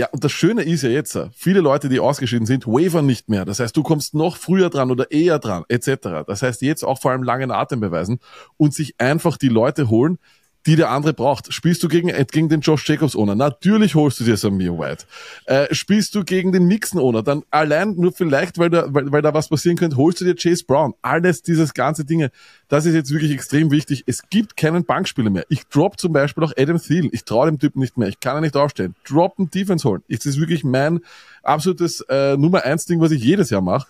Ja, 0.00 0.08
und 0.12 0.24
das 0.24 0.32
Schöne 0.32 0.62
ist 0.62 0.80
ja 0.80 0.88
jetzt, 0.88 1.18
viele 1.34 1.60
Leute, 1.60 1.90
die 1.90 2.00
ausgeschieden 2.00 2.46
sind, 2.46 2.66
wavern 2.66 3.04
nicht 3.04 3.28
mehr. 3.28 3.44
Das 3.44 3.60
heißt, 3.60 3.76
du 3.76 3.82
kommst 3.82 4.14
noch 4.14 4.38
früher 4.38 4.70
dran 4.70 4.90
oder 4.90 5.10
eher 5.10 5.38
dran, 5.38 5.64
etc. 5.68 6.24
Das 6.26 6.40
heißt, 6.40 6.62
jetzt 6.62 6.84
auch 6.84 6.98
vor 6.98 7.10
allem 7.10 7.22
langen 7.22 7.50
Atem 7.50 7.80
beweisen 7.80 8.18
und 8.56 8.72
sich 8.72 8.98
einfach 8.98 9.36
die 9.36 9.50
Leute 9.50 9.90
holen, 9.90 10.16
die 10.66 10.76
der 10.76 10.90
andere 10.90 11.14
braucht. 11.14 11.52
Spielst 11.52 11.82
du 11.82 11.88
gegen, 11.88 12.08
äh, 12.08 12.24
gegen 12.30 12.48
den 12.48 12.60
Josh 12.60 12.88
Jacobs 12.88 13.16
Owner? 13.16 13.34
Natürlich 13.34 13.94
holst 13.94 14.20
du 14.20 14.24
dir 14.24 14.36
Samir 14.36 14.78
White. 14.78 15.04
Äh, 15.46 15.74
spielst 15.74 16.14
du 16.14 16.24
gegen 16.24 16.52
den 16.52 16.66
Mixon 16.66 17.00
Owner? 17.00 17.22
Dann 17.22 17.42
allein 17.50 17.94
nur 17.96 18.12
vielleicht, 18.12 18.58
weil 18.58 18.70
da, 18.70 18.86
weil, 18.88 19.10
weil 19.10 19.22
da 19.22 19.32
was 19.32 19.48
passieren 19.48 19.76
könnte, 19.76 19.96
holst 19.96 20.20
du 20.20 20.24
dir 20.24 20.34
Chase 20.34 20.64
Brown. 20.64 20.94
Alles 21.02 21.42
dieses 21.42 21.74
ganze 21.74 22.04
Dinge. 22.04 22.30
Das 22.68 22.86
ist 22.86 22.94
jetzt 22.94 23.10
wirklich 23.10 23.32
extrem 23.32 23.70
wichtig. 23.70 24.04
Es 24.06 24.22
gibt 24.28 24.56
keinen 24.56 24.84
Bankspieler 24.84 25.30
mehr. 25.30 25.46
Ich 25.48 25.66
drop 25.66 25.98
zum 25.98 26.12
Beispiel 26.12 26.44
auch 26.44 26.52
Adam 26.56 26.80
Thielen. 26.80 27.08
Ich 27.12 27.24
traue 27.24 27.46
dem 27.46 27.58
Typen 27.58 27.80
nicht 27.80 27.96
mehr. 27.96 28.08
Ich 28.08 28.20
kann 28.20 28.36
ihn 28.36 28.42
nicht 28.42 28.56
aufstellen. 28.56 28.94
Drop 29.08 29.38
einen 29.38 29.50
Defense 29.50 29.88
holen. 29.88 30.02
Das 30.08 30.26
ist 30.26 30.38
wirklich 30.38 30.64
mein 30.64 31.00
absolutes 31.42 32.02
äh, 32.08 32.36
Nummer 32.36 32.64
eins 32.64 32.84
Ding, 32.84 33.00
was 33.00 33.10
ich 33.10 33.22
jedes 33.22 33.50
Jahr 33.50 33.62
mache. 33.62 33.88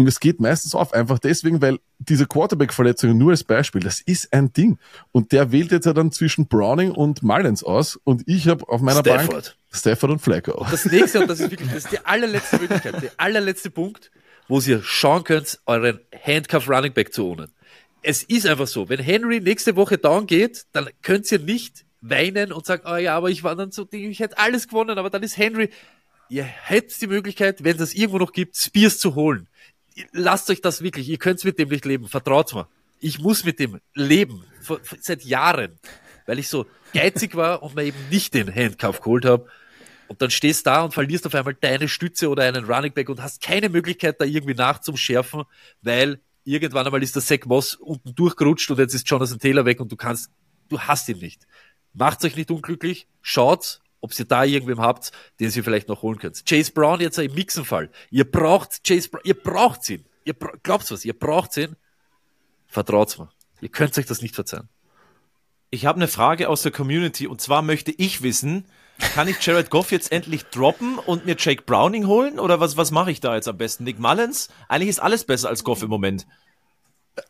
Und 0.00 0.06
es 0.06 0.18
geht 0.18 0.40
meistens 0.40 0.74
auf, 0.74 0.94
einfach 0.94 1.18
deswegen, 1.18 1.60
weil 1.60 1.78
diese 1.98 2.24
Quarterback-Verletzungen 2.24 3.18
nur 3.18 3.32
als 3.32 3.44
Beispiel, 3.44 3.82
das 3.82 4.00
ist 4.00 4.32
ein 4.32 4.50
Ding. 4.50 4.78
Und 5.12 5.30
der 5.30 5.52
wählt 5.52 5.72
jetzt 5.72 5.84
ja 5.84 5.92
dann 5.92 6.10
zwischen 6.10 6.46
Browning 6.48 6.92
und 6.92 7.22
Mullins 7.22 7.62
aus. 7.62 7.96
Und 8.04 8.22
ich 8.26 8.48
habe 8.48 8.66
auf 8.70 8.80
meiner 8.80 9.02
Bank 9.02 9.24
Stafford. 9.24 9.58
Stafford 9.70 10.12
und 10.12 10.18
Flacco. 10.20 10.66
Das 10.70 10.86
nächste, 10.86 11.20
und 11.20 11.28
das 11.28 11.40
ist 11.40 11.50
wirklich, 11.50 11.68
das 11.68 11.84
ist 11.84 11.92
die 11.92 11.98
allerletzte 12.02 12.60
Möglichkeit, 12.60 13.02
der 13.02 13.12
allerletzte 13.18 13.68
Punkt, 13.68 14.10
wo 14.48 14.58
ihr 14.60 14.82
schauen 14.82 15.22
könnt, 15.22 15.60
euren 15.66 16.00
Handcuff 16.24 16.66
Running 16.66 16.94
Back 16.94 17.12
zu 17.12 17.26
ownen. 17.26 17.52
Es 18.00 18.22
ist 18.22 18.46
einfach 18.46 18.68
so, 18.68 18.88
wenn 18.88 19.00
Henry 19.00 19.38
nächste 19.40 19.76
Woche 19.76 19.98
down 19.98 20.26
geht, 20.26 20.64
dann 20.72 20.88
könnt 21.02 21.30
ihr 21.30 21.40
nicht 21.40 21.84
weinen 22.00 22.52
und 22.52 22.64
sagen, 22.64 22.84
oh 22.90 22.96
ja, 22.96 23.18
aber 23.18 23.28
ich 23.28 23.44
war 23.44 23.54
dann 23.54 23.70
so, 23.70 23.86
ich 23.92 24.20
hätte 24.20 24.38
alles 24.38 24.66
gewonnen, 24.66 24.98
aber 24.98 25.10
dann 25.10 25.22
ist 25.22 25.36
Henry, 25.36 25.68
ihr 26.30 26.44
hättet 26.44 27.02
die 27.02 27.06
Möglichkeit, 27.06 27.64
wenn 27.64 27.78
es 27.78 27.94
irgendwo 27.94 28.18
noch 28.18 28.32
gibt, 28.32 28.56
Spears 28.56 28.98
zu 28.98 29.14
holen. 29.14 29.46
Lasst 30.12 30.50
euch 30.50 30.60
das 30.60 30.82
wirklich, 30.82 31.08
ihr 31.08 31.18
könnt 31.18 31.42
mit 31.44 31.58
dem 31.58 31.68
nicht 31.68 31.84
leben, 31.84 32.08
vertraut 32.08 32.54
mir. 32.54 32.68
Ich 33.00 33.18
muss 33.18 33.44
mit 33.44 33.58
dem 33.58 33.80
leben, 33.94 34.44
vor- 34.62 34.80
seit 35.00 35.22
Jahren, 35.24 35.78
weil 36.26 36.38
ich 36.38 36.48
so 36.48 36.66
geizig 36.94 37.34
war 37.34 37.62
und 37.62 37.74
mir 37.74 37.84
eben 37.84 38.08
nicht 38.10 38.34
den 38.34 38.54
Handcuff 38.54 39.00
geholt 39.00 39.24
habe. 39.24 39.46
Und 40.08 40.20
dann 40.22 40.30
stehst 40.30 40.66
da 40.66 40.82
und 40.82 40.92
verlierst 40.92 41.26
auf 41.26 41.34
einmal 41.34 41.54
deine 41.54 41.88
Stütze 41.88 42.28
oder 42.28 42.42
einen 42.42 42.64
Running 42.64 42.92
Back 42.92 43.08
und 43.08 43.22
hast 43.22 43.40
keine 43.42 43.68
Möglichkeit, 43.68 44.20
da 44.20 44.24
irgendwie 44.24 44.54
nachzuschärfen, 44.54 45.44
weil 45.82 46.20
irgendwann 46.44 46.84
einmal 46.86 47.02
ist 47.02 47.14
der 47.14 47.22
Zach 47.22 47.44
Moss 47.46 47.74
unten 47.76 48.14
durchgerutscht 48.14 48.70
und 48.70 48.78
jetzt 48.78 48.94
ist 48.94 49.08
Jonathan 49.08 49.38
Taylor 49.38 49.64
weg 49.64 49.80
und 49.80 49.92
du 49.92 49.96
kannst, 49.96 50.30
du 50.68 50.80
hast 50.80 51.08
ihn 51.08 51.18
nicht. 51.18 51.46
Macht's 51.92 52.24
euch 52.24 52.36
nicht 52.36 52.50
unglücklich, 52.50 53.06
schaut, 53.22 53.80
ob 54.00 54.18
ihr 54.18 54.24
da 54.24 54.44
irgendwem 54.44 54.80
habt, 54.80 55.12
den 55.38 55.50
ihr 55.50 55.64
vielleicht 55.64 55.88
noch 55.88 56.02
holen 56.02 56.18
könnt. 56.18 56.44
Chase 56.46 56.72
Brown 56.72 57.00
jetzt 57.00 57.18
im 57.18 57.34
Mixenfall. 57.34 57.90
Ihr 58.10 58.30
braucht 58.30 58.84
Chase 58.84 59.08
Brown, 59.08 59.22
ihr 59.24 59.34
braucht 59.34 59.88
ihn. 59.88 60.04
Ihr 60.24 60.34
bra 60.34 60.52
glaubt's 60.62 60.90
was, 60.90 61.04
ihr 61.04 61.18
braucht 61.18 61.56
ihn. 61.56 61.76
Vertraut's 62.66 63.18
mir. 63.18 63.30
Ihr 63.60 63.68
könnt 63.68 63.96
euch 63.98 64.06
das 64.06 64.22
nicht 64.22 64.34
verzeihen. 64.34 64.68
Ich 65.70 65.86
habe 65.86 65.96
eine 65.96 66.08
Frage 66.08 66.48
aus 66.48 66.62
der 66.62 66.72
Community 66.72 67.26
und 67.26 67.40
zwar 67.40 67.62
möchte 67.62 67.92
ich 67.96 68.22
wissen, 68.22 68.66
kann 69.14 69.28
ich 69.28 69.44
Jared 69.44 69.70
Goff 69.70 69.92
jetzt 69.92 70.12
endlich 70.12 70.44
droppen 70.46 70.98
und 70.98 71.26
mir 71.26 71.36
Jake 71.38 71.62
Browning 71.62 72.06
holen 72.06 72.38
oder 72.38 72.60
was, 72.60 72.76
was 72.76 72.90
mache 72.90 73.10
ich 73.10 73.20
da 73.20 73.34
jetzt 73.34 73.48
am 73.48 73.56
besten? 73.56 73.84
Nick 73.84 73.98
Mullins? 73.98 74.48
Eigentlich 74.68 74.90
ist 74.90 75.00
alles 75.00 75.24
besser 75.24 75.48
als 75.48 75.64
Goff 75.64 75.82
im 75.82 75.90
Moment. 75.90 76.26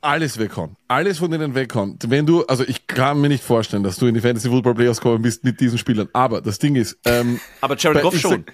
Alles 0.00 0.38
weghauen. 0.38 0.76
Alles 0.88 1.18
von 1.18 1.30
denen 1.30 1.54
weghauen. 1.54 1.98
Wenn 2.06 2.26
du, 2.26 2.44
also 2.46 2.64
ich 2.64 2.86
kann 2.86 3.20
mir 3.20 3.28
nicht 3.28 3.42
vorstellen, 3.42 3.82
dass 3.82 3.96
du 3.96 4.06
in 4.06 4.14
die 4.14 4.20
Fantasy 4.20 4.48
Football 4.48 4.74
Playoffs 4.74 5.00
kommen 5.00 5.22
bist 5.22 5.44
mit 5.44 5.60
diesen 5.60 5.78
Spielern. 5.78 6.08
Aber 6.12 6.40
das 6.40 6.58
Ding 6.58 6.76
ist, 6.76 6.98
ähm, 7.04 7.40
Aber 7.60 7.76
Jared 7.76 8.02
Goff 8.02 8.18
schon. 8.18 8.44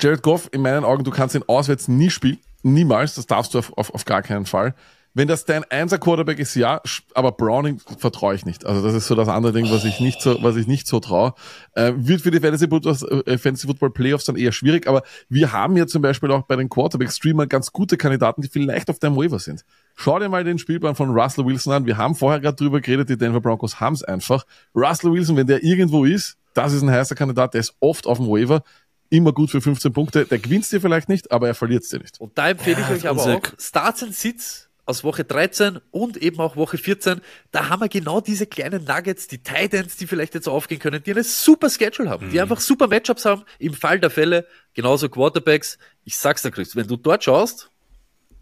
Jared 0.00 0.22
Goff, 0.22 0.48
in 0.52 0.62
meinen 0.62 0.84
Augen, 0.84 1.04
du 1.04 1.10
kannst 1.10 1.34
ihn 1.34 1.44
auswärts 1.46 1.88
nie 1.88 2.10
spielen. 2.10 2.38
Niemals. 2.62 3.14
Das 3.14 3.26
darfst 3.26 3.54
du 3.54 3.58
auf, 3.58 3.72
auf, 3.76 3.94
auf 3.94 4.04
gar 4.04 4.22
keinen 4.22 4.46
Fall. 4.46 4.74
Wenn 5.16 5.28
das 5.28 5.44
dein 5.44 5.62
einser 5.70 5.98
Quarterback 5.98 6.40
ist, 6.40 6.56
ja, 6.56 6.82
aber 7.14 7.30
Browning 7.30 7.80
vertraue 7.98 8.34
ich 8.34 8.44
nicht. 8.44 8.66
Also 8.66 8.82
das 8.82 8.94
ist 8.94 9.06
so 9.06 9.14
das 9.14 9.28
andere 9.28 9.52
Ding, 9.52 9.70
was 9.70 9.84
ich 9.84 10.00
nicht 10.00 10.20
so, 10.20 10.42
was 10.42 10.56
ich 10.56 10.66
nicht 10.66 10.88
so 10.88 10.98
traue. 10.98 11.34
Äh, 11.74 11.92
wird 11.94 12.22
für 12.22 12.32
die 12.32 12.40
Fantasy 12.40 12.66
Football, 12.66 13.22
äh, 13.26 13.38
Fantasy 13.38 13.68
Football 13.68 13.90
Playoffs 13.90 14.24
dann 14.24 14.34
eher 14.34 14.50
schwierig, 14.50 14.88
aber 14.88 15.04
wir 15.28 15.52
haben 15.52 15.76
ja 15.76 15.86
zum 15.86 16.02
Beispiel 16.02 16.32
auch 16.32 16.42
bei 16.42 16.56
den 16.56 16.68
Quarterback-Streamern 16.68 17.48
ganz 17.48 17.70
gute 17.70 17.96
Kandidaten, 17.96 18.42
die 18.42 18.48
vielleicht 18.48 18.90
auf 18.90 18.98
deinem 18.98 19.16
Waiver 19.16 19.38
sind. 19.38 19.64
Schau 19.94 20.18
dir 20.18 20.28
mal 20.28 20.44
den 20.44 20.58
Spielplan 20.58 20.94
von 20.94 21.10
Russell 21.10 21.46
Wilson 21.46 21.72
an. 21.72 21.86
Wir 21.86 21.96
haben 21.96 22.14
vorher 22.14 22.40
gerade 22.40 22.56
drüber 22.56 22.80
geredet, 22.80 23.08
die 23.08 23.16
Denver 23.16 23.40
Broncos 23.40 23.80
haben 23.80 23.94
es 23.94 24.02
einfach. 24.02 24.44
Russell 24.74 25.12
Wilson, 25.12 25.36
wenn 25.36 25.46
der 25.46 25.62
irgendwo 25.62 26.04
ist, 26.04 26.36
das 26.52 26.72
ist 26.72 26.82
ein 26.82 26.90
heißer 26.90 27.14
Kandidat, 27.14 27.54
der 27.54 27.60
ist 27.60 27.74
oft 27.80 28.06
auf 28.06 28.18
dem 28.18 28.28
Waiver, 28.28 28.62
immer 29.10 29.32
gut 29.32 29.50
für 29.50 29.60
15 29.60 29.92
Punkte. 29.92 30.24
Der 30.24 30.38
gewinnt 30.38 30.70
dir 30.70 30.80
vielleicht 30.80 31.08
nicht, 31.08 31.30
aber 31.30 31.48
er 31.48 31.54
verliert 31.54 31.90
dir 31.90 31.98
nicht. 31.98 32.20
Und 32.20 32.36
da 32.36 32.48
empfehle 32.48 32.80
ich 32.80 32.90
euch 32.90 33.08
aber 33.08 33.22
auch 33.22 33.42
Starts 33.58 34.02
and 34.02 34.14
Sits 34.14 34.68
aus 34.86 35.02
Woche 35.02 35.24
13 35.24 35.78
und 35.90 36.16
eben 36.18 36.38
auch 36.40 36.56
Woche 36.56 36.76
14. 36.76 37.20
Da 37.50 37.68
haben 37.68 37.80
wir 37.80 37.88
genau 37.88 38.20
diese 38.20 38.46
kleinen 38.46 38.84
Nuggets, 38.84 39.28
die 39.28 39.38
Titans, 39.38 39.96
die 39.96 40.06
vielleicht 40.06 40.34
jetzt 40.34 40.48
aufgehen 40.48 40.78
können, 40.78 41.02
die 41.02 41.12
eine 41.12 41.24
super 41.24 41.70
Schedule 41.70 42.10
haben, 42.10 42.30
die 42.30 42.40
einfach 42.40 42.60
super 42.60 42.86
Matchups 42.88 43.24
haben. 43.24 43.44
Im 43.58 43.72
Fall 43.74 43.98
der 43.98 44.10
Fälle 44.10 44.46
genauso 44.74 45.08
Quarterbacks. 45.08 45.78
Ich 46.04 46.16
sag's 46.16 46.42
dir, 46.42 46.50
Chris, 46.50 46.76
wenn 46.76 46.86
du 46.86 46.96
dort 46.96 47.24
schaust, 47.24 47.70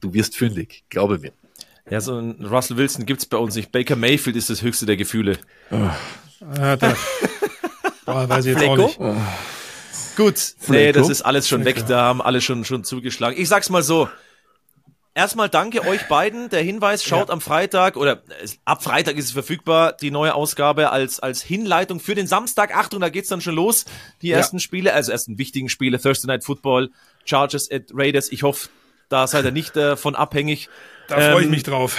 du 0.01 0.13
wirst 0.13 0.37
fündig, 0.37 0.83
glaube 0.89 1.19
mir. 1.19 1.33
Ja, 1.91 2.01
so 2.01 2.17
ein 2.19 2.45
Russell 2.45 2.77
Wilson 2.77 3.07
gibt's 3.07 3.27
bei 3.27 3.37
uns 3.37 3.55
nicht. 3.55 3.73
Baker 3.73 3.97
Mayfield 3.97 4.37
ist 4.37 4.51
das 4.51 4.63
höchste 4.63 4.87
der 4.87 4.97
Gefühle. 4.97 5.39
Ah, 5.71 6.77
da, 6.77 6.97
boah, 8.07 8.29
weiß 8.29 8.47
ich 8.47 8.55
jetzt 8.55 8.69
auch 8.69 8.77
nicht. 8.77 8.99
Gut, 10.17 10.55
nee, 10.69 10.93
Flacco? 10.93 10.99
das 10.99 11.09
ist 11.09 11.23
alles 11.23 11.49
schon 11.49 11.65
weg, 11.65 11.85
da 11.89 12.03
haben 12.03 12.21
alle 12.21 12.41
schon, 12.41 12.65
schon 12.65 12.85
zugeschlagen. 12.85 13.41
Ich 13.41 13.49
sag's 13.49 13.71
mal 13.71 13.83
so. 13.83 14.09
Erstmal 15.15 15.51
danke 15.51 15.87
euch 15.87 16.09
beiden. 16.09 16.49
Der 16.49 16.63
Hinweis, 16.63 17.05
schaut 17.05 17.29
am 17.29 17.43
Freitag 17.43 17.99
oder 17.99 18.23
äh, 18.43 18.49
ab 18.65 18.83
Freitag 18.83 19.17
ist 19.17 19.27
es 19.27 19.33
verfügbar, 19.33 19.93
die 19.93 20.11
neue 20.11 20.35
Ausgabe 20.35 20.91
als, 20.91 21.21
als 21.21 21.43
Hinleitung 21.43 22.01
für 22.01 22.15
den 22.15 22.27
Samstag. 22.27 22.75
Achtung, 22.75 23.01
da 23.01 23.11
geht's 23.11 23.29
dann 23.29 23.43
schon 23.43 23.55
los. 23.55 23.85
Die 24.23 24.31
ersten 24.31 24.59
Spiele, 24.59 24.95
also 24.95 25.13
ersten 25.13 25.37
wichtigen 25.37 25.69
Spiele, 25.69 26.01
Thursday 26.01 26.29
Night 26.29 26.45
Football, 26.45 26.91
Chargers 27.27 27.71
at 27.71 27.85
Raiders. 27.93 28.33
Ich 28.33 28.43
hoffe, 28.43 28.71
da 29.09 29.27
seid 29.27 29.45
ihr 29.45 29.51
nicht 29.53 29.77
äh, 29.77 29.97
von 29.97 30.15
abhängig. 30.15 30.69
Da 31.09 31.17
freue 31.17 31.41
ich 31.41 31.45
Ähm, 31.47 31.51
mich 31.51 31.63
drauf. 31.63 31.97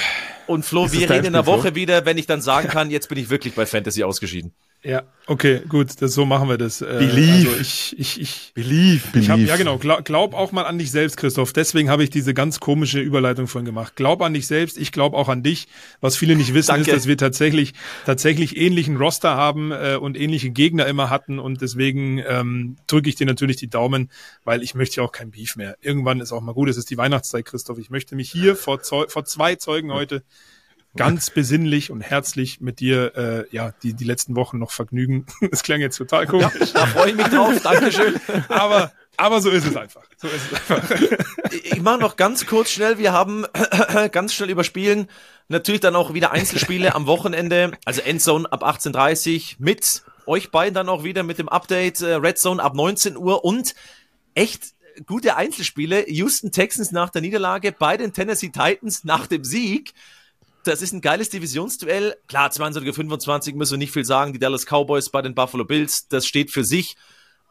Und 0.47 0.65
Flo, 0.65 0.91
wir 0.91 1.09
reden 1.09 1.25
in 1.25 1.34
der? 1.34 1.45
Woche 1.45 1.75
wieder, 1.75 2.05
wenn 2.05 2.17
ich 2.17 2.25
dann 2.25 2.41
sagen 2.41 2.67
kann, 2.67 2.89
jetzt 2.89 3.09
bin 3.09 3.17
ich 3.17 3.30
wirklich 3.30 3.55
bei 3.55 3.65
Fantasy 3.65 4.03
ausgeschieden. 4.03 4.53
Ja, 4.85 5.03
okay, 5.27 5.61
gut, 5.69 6.01
das, 6.01 6.14
so 6.14 6.26
machen 6.26 6.49
wir 6.49 6.57
das. 6.57 6.81
Äh, 6.81 6.97
Believe. 6.99 7.49
Also 7.49 7.61
ich, 7.61 7.95
ich, 7.97 8.19
ich, 8.19 8.51
Believe, 8.53 9.18
ich 9.18 9.30
hab, 9.30 9.38
believe. 9.38 9.49
ja 9.49 9.55
genau, 9.55 9.77
glaub, 9.77 10.03
glaub 10.03 10.34
auch 10.34 10.51
mal 10.51 10.64
an 10.65 10.77
dich 10.77 10.91
selbst, 10.91 11.15
Christoph. 11.15 11.53
Deswegen 11.53 11.89
habe 11.89 12.03
ich 12.03 12.10
diese 12.10 12.34
ganz 12.34 12.60
komische 12.60 12.99
Überleitung 12.99 13.47
vorhin 13.47 13.65
gemacht. 13.65 13.95
Glaub 13.95 14.22
an 14.22 14.34
dich 14.34 14.45
selbst, 14.45 14.77
ich 14.77 14.91
glaube 14.91 15.15
auch 15.15 15.30
an 15.30 15.41
dich. 15.41 15.69
Was 16.01 16.18
viele 16.18 16.35
nicht 16.35 16.53
wissen, 16.53 16.68
Danke. 16.68 16.91
ist, 16.91 16.97
dass 16.97 17.07
wir 17.07 17.18
tatsächlich 17.18 17.73
tatsächlich 18.05 18.57
ähnlichen 18.57 18.97
Roster 18.97 19.38
haben 19.38 19.72
äh, 19.72 19.95
und 19.95 20.19
ähnliche 20.19 20.49
Gegner 20.49 20.85
immer 20.85 21.10
hatten 21.10 21.39
und 21.39 21.61
deswegen 21.61 22.22
ähm, 22.27 22.76
drücke 22.88 23.07
ich 23.07 23.15
dir 23.15 23.26
natürlich 23.26 23.55
die 23.55 23.69
Daumen, 23.69 24.11
weil 24.43 24.64
ich 24.64 24.76
möchte 24.76 24.97
ja 24.97 25.03
auch 25.03 25.14
kein 25.14 25.31
Beef 25.31 25.55
mehr. 25.55 25.77
Irgendwann 25.80 26.19
ist 26.19 26.34
auch 26.34 26.41
mal 26.41 26.53
gut, 26.53 26.68
es 26.68 26.76
ist 26.76 26.89
die 26.89 26.97
Weihnachtszeit, 26.97 27.45
Christoph. 27.45 27.77
Ich 27.77 27.89
möchte 27.89 28.18
mich 28.18 28.30
hier 28.30 28.57
vor, 28.57 28.81
Zeu 28.81 29.05
vor 29.07 29.23
zwei 29.23 29.55
Zeugen 29.55 29.93
heute 29.93 30.23
ganz 30.95 31.30
besinnlich 31.30 31.91
und 31.91 32.02
herzlich 32.02 32.61
mit 32.61 32.80
dir 32.80 33.15
äh, 33.15 33.56
ja 33.56 33.74
die 33.84 33.94
die 33.94 34.03
letzten 34.03 34.36
Wochen 34.36 34.60
noch 34.60 34.72
vergnügen. 34.72 35.26
Das 35.52 35.64
klang 35.64 35.82
jetzt 35.82 35.98
total 35.98 36.26
komisch, 36.28 36.74
Da 36.74 36.86
freue 36.88 37.11
ich 37.11 37.15
mich 37.15 37.28
drauf. 37.28 37.61
Dankeschön. 37.61 38.15
aber 38.49 38.91
aber 39.18 39.41
so 39.41 39.49
ist 39.49 39.65
es 39.65 39.76
einfach. 39.76 40.03
So 40.18 40.28
ist 40.28 40.52
es 40.52 40.72
einfach. 40.72 40.90
Ich 41.52 41.82
mache 41.82 41.99
noch 41.99 42.15
ganz 42.15 42.48
kurz 42.48 42.72
schnell. 42.72 42.98
Wir 42.98 43.14
haben 43.14 43.45
ganz 44.11 44.34
schnell 44.34 44.49
überspielen. 44.49 45.07
Natürlich 45.49 45.82
dann 45.82 45.95
auch 45.95 46.15
wieder 46.15 46.32
Einzelspiele 46.32 46.95
am 46.95 47.06
Wochenende. 47.06 47.74
Also 47.86 48.02
Endzone 48.02 48.52
ab 48.52 48.64
18.30 48.64 49.57
mit 49.60 50.02
euch 50.26 50.49
beiden 50.49 50.74
dann 50.74 50.90
auch 50.90 51.03
wieder 51.03 51.22
mit 51.22 51.38
dem 51.38 51.49
Update 51.49 52.02
äh, 52.02 52.15
Red 52.15 52.40
Zone 52.40 52.64
ab 52.64 52.74
19 52.74 53.18
Uhr 53.18 53.45
und 53.45 53.76
echt 54.34 54.74
gute 55.06 55.36
Einzelspiele. 55.36 56.10
Houston 56.10 56.52
Texans 56.52 56.91
nach 56.91 57.10
der 57.10 57.22
Niederlage 57.22 57.72
bei 57.72 57.98
den 57.98 58.14
Tennessee 58.14 58.49
Titans 58.49 59.03
nach 59.03 59.28
dem 59.28 59.44
Sieg. 59.44 59.94
Das 60.64 60.81
ist 60.81 60.94
ein 60.94 61.02
geiles 61.02 61.30
Divisionsduell. 61.30 62.15
Klar, 62.27 62.52
22 62.52 62.95
25 62.95 63.56
müssen 63.56 63.73
wir 63.73 63.77
nicht 63.80 63.91
viel 63.91 64.06
sagen. 64.06 64.34
Die 64.34 64.40
Dallas 64.40 64.65
Cowboys 64.65 65.10
bei 65.10 65.22
den 65.22 65.35
Buffalo 65.35 65.65
Bills, 65.65 66.07
das 66.07 66.26
steht 66.26 66.52
für 66.52 66.64
sich. 66.64 66.95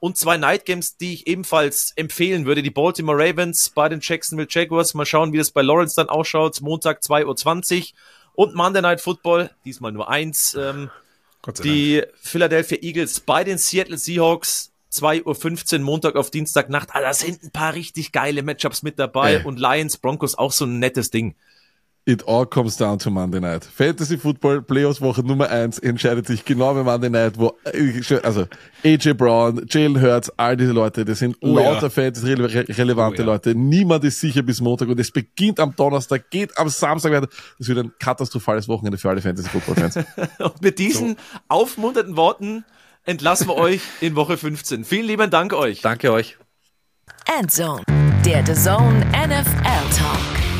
Und 0.01 0.17
zwei 0.17 0.37
Night 0.37 0.65
Games, 0.65 0.97
die 0.97 1.15
ich 1.15 1.27
ebenfalls 1.29 1.93
empfehlen 1.95 2.45
würde. 2.45 2.63
Die 2.63 2.71
Baltimore 2.71 3.17
Ravens 3.17 3.71
bei 3.71 3.89
den 3.89 4.01
Jacksonville 4.03 4.49
Jaguars. 4.51 4.95
Mal 4.95 5.07
schauen, 5.07 5.33
wie 5.33 5.39
das 5.39 5.53
bei 5.53 5.63
Lawrence 5.63 5.95
dann 5.95 6.09
ausschaut. 6.09 6.61
Montag 6.61 7.03
2.20 7.03 7.79
Uhr. 7.79 7.87
Und 8.35 8.55
Monday 8.55 8.83
Night 8.83 9.01
Football, 9.01 9.51
diesmal 9.65 9.93
nur 9.93 10.09
eins. 10.09 10.55
Ähm, 10.55 10.91
sei 11.45 11.53
Dank. 11.53 11.63
die 11.63 12.03
Philadelphia 12.21 12.79
Eagles 12.81 13.21
bei 13.21 13.45
den 13.45 13.59
Seattle 13.59 13.99
Seahawks. 13.99 14.73
2.15 14.93 15.75
Uhr 15.75 15.79
Montag 15.85 16.17
auf 16.17 16.31
Dienstagnacht. 16.31 16.89
Ah, 16.93 17.01
da 17.01 17.15
sind 17.15 17.43
ein 17.43 17.51
paar 17.51 17.75
richtig 17.75 18.13
geile 18.13 18.43
Matchups 18.43 18.83
mit 18.83 18.99
dabei. 18.99 19.35
Ey. 19.37 19.45
Und 19.45 19.59
Lions, 19.59 19.99
Broncos 19.99 20.35
auch 20.35 20.53
so 20.53 20.65
ein 20.65 20.81
nettes 20.81 21.11
Ding. 21.11 21.35
It 22.05 22.25
all 22.27 22.45
comes 22.47 22.77
down 22.77 22.99
to 22.99 23.11
Monday 23.11 23.39
Night. 23.39 23.65
Fantasy 23.65 24.19
Football 24.19 24.63
Playoffs 24.63 25.01
Woche 25.01 25.23
Nummer 25.23 25.49
eins 25.51 25.79
entscheidet 25.79 26.27
sich 26.27 26.45
genau 26.45 26.75
bei 26.75 26.83
Monday 26.83 27.09
Night, 27.09 27.39
wo 27.39 27.57
äh, 27.65 28.03
also 28.25 28.47
AJ 28.85 29.13
Brown, 29.15 29.65
Jalen 29.69 30.03
Hurts, 30.03 30.29
all 30.37 30.57
diese 30.57 30.73
Leute, 30.73 31.05
das 31.05 31.21
sind 31.21 31.37
Oh 31.41 31.57
ja. 31.61 31.71
lauter 31.71 31.91
Fantasy 31.91 32.33
rele 32.33 32.67
relevante 32.77 33.23
Oh 33.23 33.27
ja. 33.27 33.33
Leute. 33.33 33.55
Niemand 33.55 34.03
ist 34.03 34.19
sicher 34.19 34.43
bis 34.43 34.61
Montag 34.61 34.89
und 34.89 34.99
es 34.99 35.13
beginnt 35.13 35.61
am 35.61 35.77
Donnerstag, 35.77 36.29
geht 36.31 36.59
am 36.59 36.69
Samstag 36.69 37.13
weiter. 37.13 37.29
Das 37.61 37.69
wird 37.69 37.79
ein 37.79 37.93
katastrophales 38.01 38.67
Wochenende 38.67 38.99
für 38.99 39.09
alle 39.09 39.21
Fantasy 39.23 39.49
Football 39.49 39.77
Fans. 39.77 39.97
Und 40.41 40.61
mit 40.61 40.81
diesen 40.81 41.17
aufmunternden 41.47 42.17
Worten 42.17 42.65
entlassen 43.05 43.47
wir 43.47 43.55
euch 43.55 43.81
in 44.01 44.17
Woche 44.17 44.37
15. 44.37 44.85
Vielen 44.85 45.07
lieben 45.07 45.31
Dank 45.31 45.53
euch. 45.53 45.83
Danke 45.83 46.11
euch. 46.13 46.37
Endzone, 47.39 47.85
der 48.27 48.45
The 48.45 48.55
Zone 48.55 49.07
NFL 49.25 49.97
Talk. 49.97 50.52